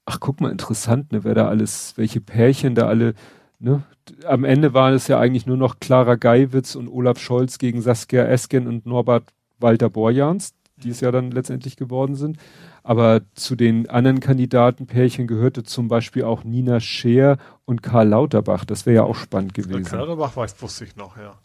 [0.05, 3.13] Ach, guck mal, interessant, ne, wer da alles, welche Pärchen da alle,
[3.59, 3.83] ne?
[4.25, 8.25] Am Ende war es ja eigentlich nur noch Clara Geiwitz und Olaf Scholz gegen Saskia
[8.25, 12.37] Esken und Norbert Walter Borjans, die es ja dann letztendlich geworden sind.
[12.83, 18.65] Aber zu den anderen Kandidatenpärchen gehörte zum Beispiel auch Nina Scheer und Karl Lauterbach.
[18.65, 19.83] Das wäre ja auch spannend gewesen.
[19.83, 21.37] Karl Lauterbach weiß, wusste ich noch, ja.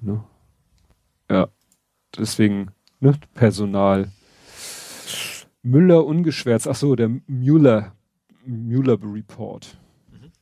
[0.00, 0.22] Ne?
[1.30, 1.48] Ja,
[2.16, 2.70] deswegen,
[3.00, 4.10] ne, Personal.
[5.62, 7.92] Müller ungeschwärzt, ach so, der Müller,
[8.44, 9.78] Müller Report.
[10.10, 10.32] Mhm.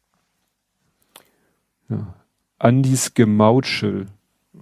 [1.89, 2.15] Ja.
[2.59, 4.07] Andis Gemautschel.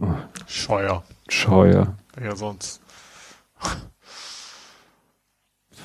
[0.00, 0.06] Oh.
[0.46, 1.04] Scheuer.
[1.28, 1.96] Scheuer.
[2.20, 2.80] Ja, sonst.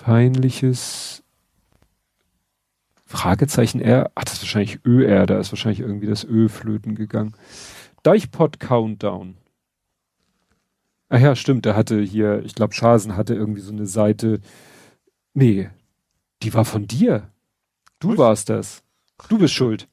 [0.03, 1.23] Peinliches
[3.05, 4.11] Fragezeichen R.
[4.15, 7.33] Ach, das ist wahrscheinlich ÖR, da ist wahrscheinlich irgendwie das Ö flöten gegangen.
[8.01, 9.37] Deichpot Countdown.
[11.09, 14.41] Ach ja, stimmt, der hatte hier, ich glaube, Schasen hatte irgendwie so eine Seite.
[15.33, 15.69] Nee,
[16.41, 17.29] die war von dir.
[17.99, 18.17] Du Was?
[18.17, 18.83] warst das.
[19.29, 19.87] Du bist schuld.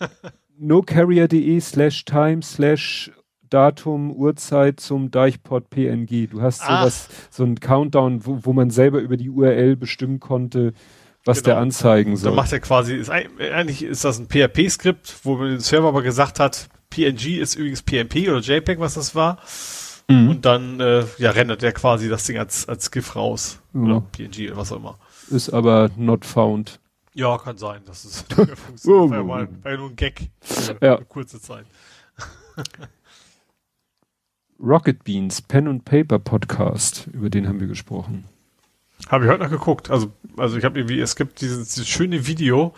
[0.58, 3.10] nocarrier.de slash time slash
[3.54, 6.28] Datum, Uhrzeit zum Deichpot PNG.
[6.28, 6.80] Du hast Ach.
[6.80, 10.72] sowas, so ein Countdown, wo, wo man selber über die URL bestimmen konnte,
[11.24, 11.54] was genau.
[11.54, 12.32] der anzeigen soll.
[12.32, 16.40] Da macht er quasi, ist, eigentlich ist das ein PHP-Skript, wo der Server aber gesagt
[16.40, 19.38] hat, PNG ist übrigens PNP oder JPEG, was das war.
[20.08, 20.30] Mhm.
[20.30, 23.60] Und dann äh, ja, rendert der quasi das Ding als, als GIF raus.
[23.72, 23.80] Ja.
[23.80, 24.98] Oder PNG oder was auch immer.
[25.30, 26.80] Ist aber not found.
[27.12, 27.82] Ja, kann sein.
[27.86, 29.10] Das ist funktioniert.
[29.10, 30.96] war ja mal war ja nur ein Gag für ja.
[30.96, 31.66] eine kurze Zeit.
[34.60, 38.24] Rocket Beans Pen and Paper Podcast, über den haben wir gesprochen.
[39.08, 39.90] Habe ich heute noch geguckt.
[39.90, 42.74] Also, also ich habe irgendwie, es gibt dieses, dieses schöne Video,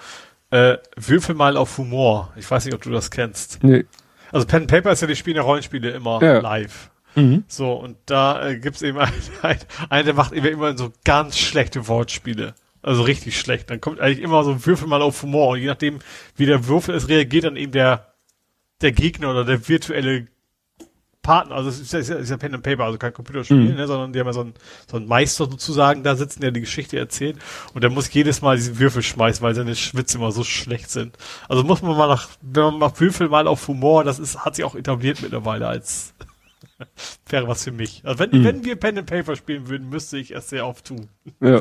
[0.50, 2.32] äh, Würfel mal auf Humor.
[2.36, 3.62] Ich weiß nicht, ob du das kennst.
[3.62, 3.84] Nee.
[4.32, 6.38] Also Pen and Paper ist ja, die spielen ja Rollenspiele immer ja.
[6.38, 6.90] live.
[7.14, 7.44] Mhm.
[7.48, 8.98] So, und da äh, gibt's eben
[9.42, 12.54] einen, einen, der macht immer so ganz schlechte Wortspiele.
[12.82, 13.70] Also richtig schlecht.
[13.70, 15.50] Dann kommt eigentlich immer so ein Würfel mal auf Humor.
[15.50, 15.98] Und je nachdem,
[16.36, 18.14] wie der Würfel ist, reagiert dann eben der,
[18.80, 20.28] der Gegner oder der virtuelle
[21.26, 23.56] Partner, also es ist ja, ist ja, ist ja Pen and Paper, also kein Computerspiel,
[23.56, 23.74] mhm.
[23.74, 24.54] ne, sondern die haben ja so einen,
[24.88, 27.36] so einen Meister sozusagen da sitzen, der die Geschichte erzählt
[27.74, 31.18] und der muss jedes Mal diesen Würfel schmeißen, weil seine Schwitze immer so schlecht sind.
[31.48, 34.54] Also muss man mal nach, wenn man mal Würfel mal auf Humor, das ist, hat
[34.54, 36.14] sich auch etabliert mittlerweile als
[37.28, 38.02] wäre was für mich.
[38.04, 38.44] Also wenn, mhm.
[38.44, 41.08] wenn wir Pen and Paper spielen würden, müsste ich es sehr oft tun.
[41.40, 41.60] Ja.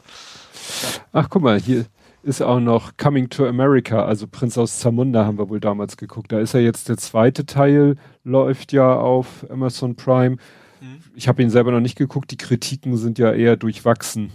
[1.12, 1.86] Ach, guck mal, hier
[2.26, 6.32] ist auch noch Coming to America, also Prinz aus Zamunda haben wir wohl damals geguckt.
[6.32, 10.36] Da ist ja jetzt der zweite Teil, läuft ja auf Amazon Prime.
[10.80, 10.98] Mhm.
[11.14, 14.32] Ich habe ihn selber noch nicht geguckt, die Kritiken sind ja eher durchwachsen.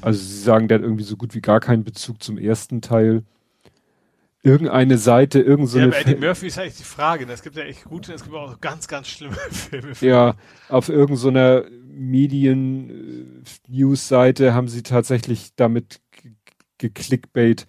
[0.00, 3.24] Also sie sagen, der hat irgendwie so gut wie gar keinen Bezug zum ersten Teil.
[4.44, 5.96] Irgendeine Seite, irgend so ja, eine.
[5.96, 7.26] Eddie Murphy ist eigentlich die Frage.
[7.32, 9.92] Es gibt ja echt gute, es gibt auch ganz, ganz schlimme Filme.
[10.00, 10.36] Ja,
[10.68, 16.00] auf irgendeiner so Medien-News-Seite äh, haben sie tatsächlich damit
[16.78, 17.66] geklickbait,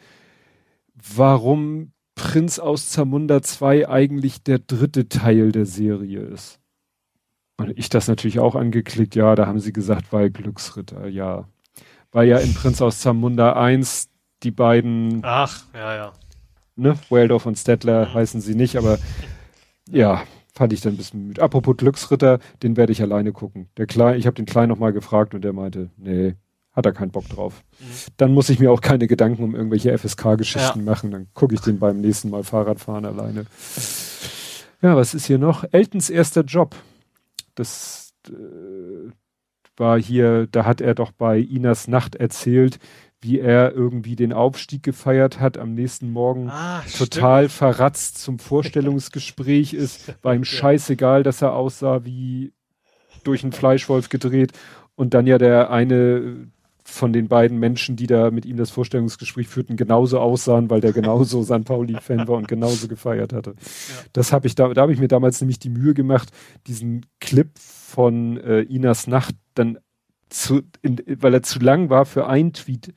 [0.93, 6.59] warum Prinz aus Zamunda 2 eigentlich der dritte Teil der Serie ist.
[7.57, 11.47] Und ich das natürlich auch angeklickt, ja, da haben sie gesagt, weil Glücksritter, ja.
[12.11, 14.09] Weil ja in Prinz aus Zamunda 1
[14.43, 15.21] die beiden.
[15.23, 16.13] Ach, ja, ja.
[16.75, 18.13] Ne, Waldorf und Stettler mhm.
[18.13, 18.97] heißen sie nicht, aber
[19.89, 21.41] ja, fand ich dann ein bisschen müde.
[21.41, 23.69] Apropos Glücksritter, den werde ich alleine gucken.
[23.77, 26.35] Der Klein, ich habe den Kleinen nochmal gefragt und der meinte, nee,
[26.75, 27.63] hat er keinen Bock drauf.
[27.79, 27.85] Mhm.
[28.17, 30.85] Dann muss ich mir auch keine Gedanken um irgendwelche FSK-Geschichten ja.
[30.85, 31.11] machen.
[31.11, 33.45] Dann gucke ich den beim nächsten Mal Fahrradfahren alleine.
[34.81, 35.63] Ja, was ist hier noch?
[35.71, 36.75] Eltons erster Job.
[37.55, 39.11] Das äh,
[39.77, 42.79] war hier, da hat er doch bei Inas Nacht erzählt,
[43.21, 47.57] wie er irgendwie den Aufstieg gefeiert hat, am nächsten Morgen ah, total stimmt.
[47.57, 52.53] verratzt zum Vorstellungsgespräch ist, war ihm scheißegal, dass er aussah wie
[53.23, 54.51] durch einen Fleischwolf gedreht
[54.95, 56.51] und dann ja der eine
[56.87, 60.93] von den beiden Menschen, die da mit ihm das Vorstellungsgespräch führten, genauso aussahen, weil der
[60.93, 63.51] genauso San Pauli-Fan war und genauso gefeiert hatte.
[63.51, 64.03] Ja.
[64.13, 66.29] Das habe ich da, da habe ich mir damals nämlich die Mühe gemacht,
[66.67, 69.79] diesen Clip von äh, Inas Nacht dann
[70.29, 72.93] zu, in, weil er zu lang war für ein Tweet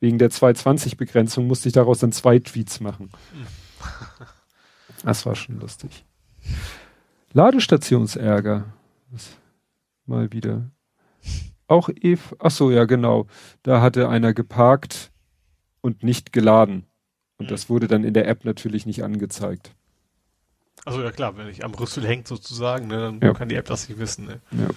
[0.00, 3.10] wegen der 220-Begrenzung, musste ich daraus dann zwei Tweets machen.
[5.04, 6.04] Das war schon lustig.
[7.32, 8.64] Ladestationsärger.
[10.06, 10.70] Mal wieder.
[11.68, 13.26] Auch Eve, ach so, ja, genau.
[13.62, 15.10] Da hatte einer geparkt
[15.80, 16.86] und nicht geladen.
[17.38, 17.50] Und mhm.
[17.50, 19.74] das wurde dann in der App natürlich nicht angezeigt.
[20.84, 23.32] Also ja klar, wenn ich am Rüssel hängt sozusagen, ne, dann ja.
[23.34, 24.26] kann die App das nicht wissen.
[24.26, 24.40] Ne?
[24.52, 24.68] Ja.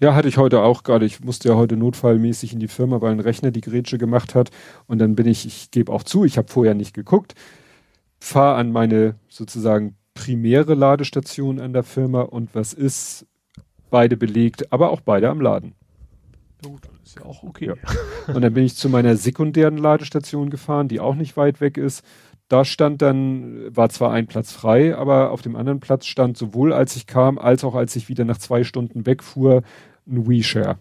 [0.00, 1.06] ja, hatte ich heute auch gerade.
[1.06, 4.50] Ich musste ja heute notfallmäßig in die Firma, weil ein Rechner die Grätsche gemacht hat.
[4.86, 7.34] Und dann bin ich, ich gebe auch zu, ich habe vorher nicht geguckt,
[8.18, 13.26] fahre an meine sozusagen primäre Ladestation an der Firma und was ist?
[13.90, 15.74] Beide belegt, aber auch beide am Laden.
[16.64, 17.66] Ja gut, dann ist ja auch okay.
[17.66, 18.34] Ja.
[18.34, 22.04] Und dann bin ich zu meiner sekundären Ladestation gefahren, die auch nicht weit weg ist.
[22.48, 26.72] da stand dann, war zwar ein Platz frei, aber auf dem anderen Platz stand sowohl
[26.72, 29.62] als ich kam, als auch als ich wieder nach zwei Stunden wegfuhr,
[30.06, 30.78] ein WeShare.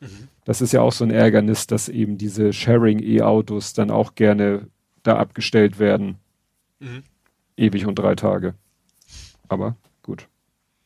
[0.00, 0.28] Mhm.
[0.44, 4.68] Das ist ja auch so ein Ärgernis, dass eben diese Sharing-E-Autos dann auch gerne
[5.02, 6.18] da abgestellt werden.
[6.80, 7.02] Mhm.
[7.56, 8.54] Ewig und drei Tage.
[9.48, 10.28] Aber gut,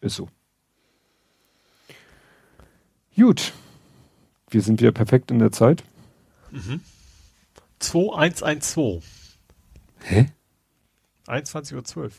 [0.01, 0.29] ist so.
[3.17, 3.53] Gut.
[4.51, 5.85] Wir sind wieder perfekt in der Zeit.
[6.51, 6.81] Mhm.
[7.79, 9.05] 2112.
[10.01, 10.27] Hä?
[11.27, 12.11] 21.12 Uhr.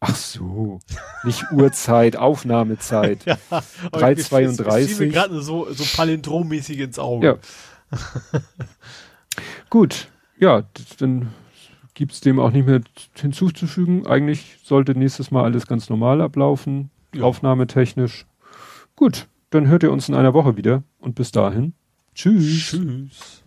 [0.00, 0.80] Ach so.
[1.24, 3.24] Nicht Uhrzeit, Aufnahmezeit.
[3.24, 4.64] ja, 3,32.
[4.64, 7.38] Das mir gerade so, so palindrommäßig ins Auge.
[7.92, 7.98] Ja.
[9.70, 10.08] Gut.
[10.38, 10.64] Ja,
[10.98, 11.32] dann
[11.94, 12.80] gibt es dem auch nicht mehr
[13.14, 14.06] hinzuzufügen.
[14.06, 17.22] Eigentlich sollte nächstes Mal alles ganz normal ablaufen, ja.
[17.22, 18.26] aufnahmetechnisch.
[18.96, 21.74] Gut, dann hört ihr uns in einer Woche wieder und bis dahin.
[22.14, 22.70] Tschüss.
[22.70, 23.42] Tschüss.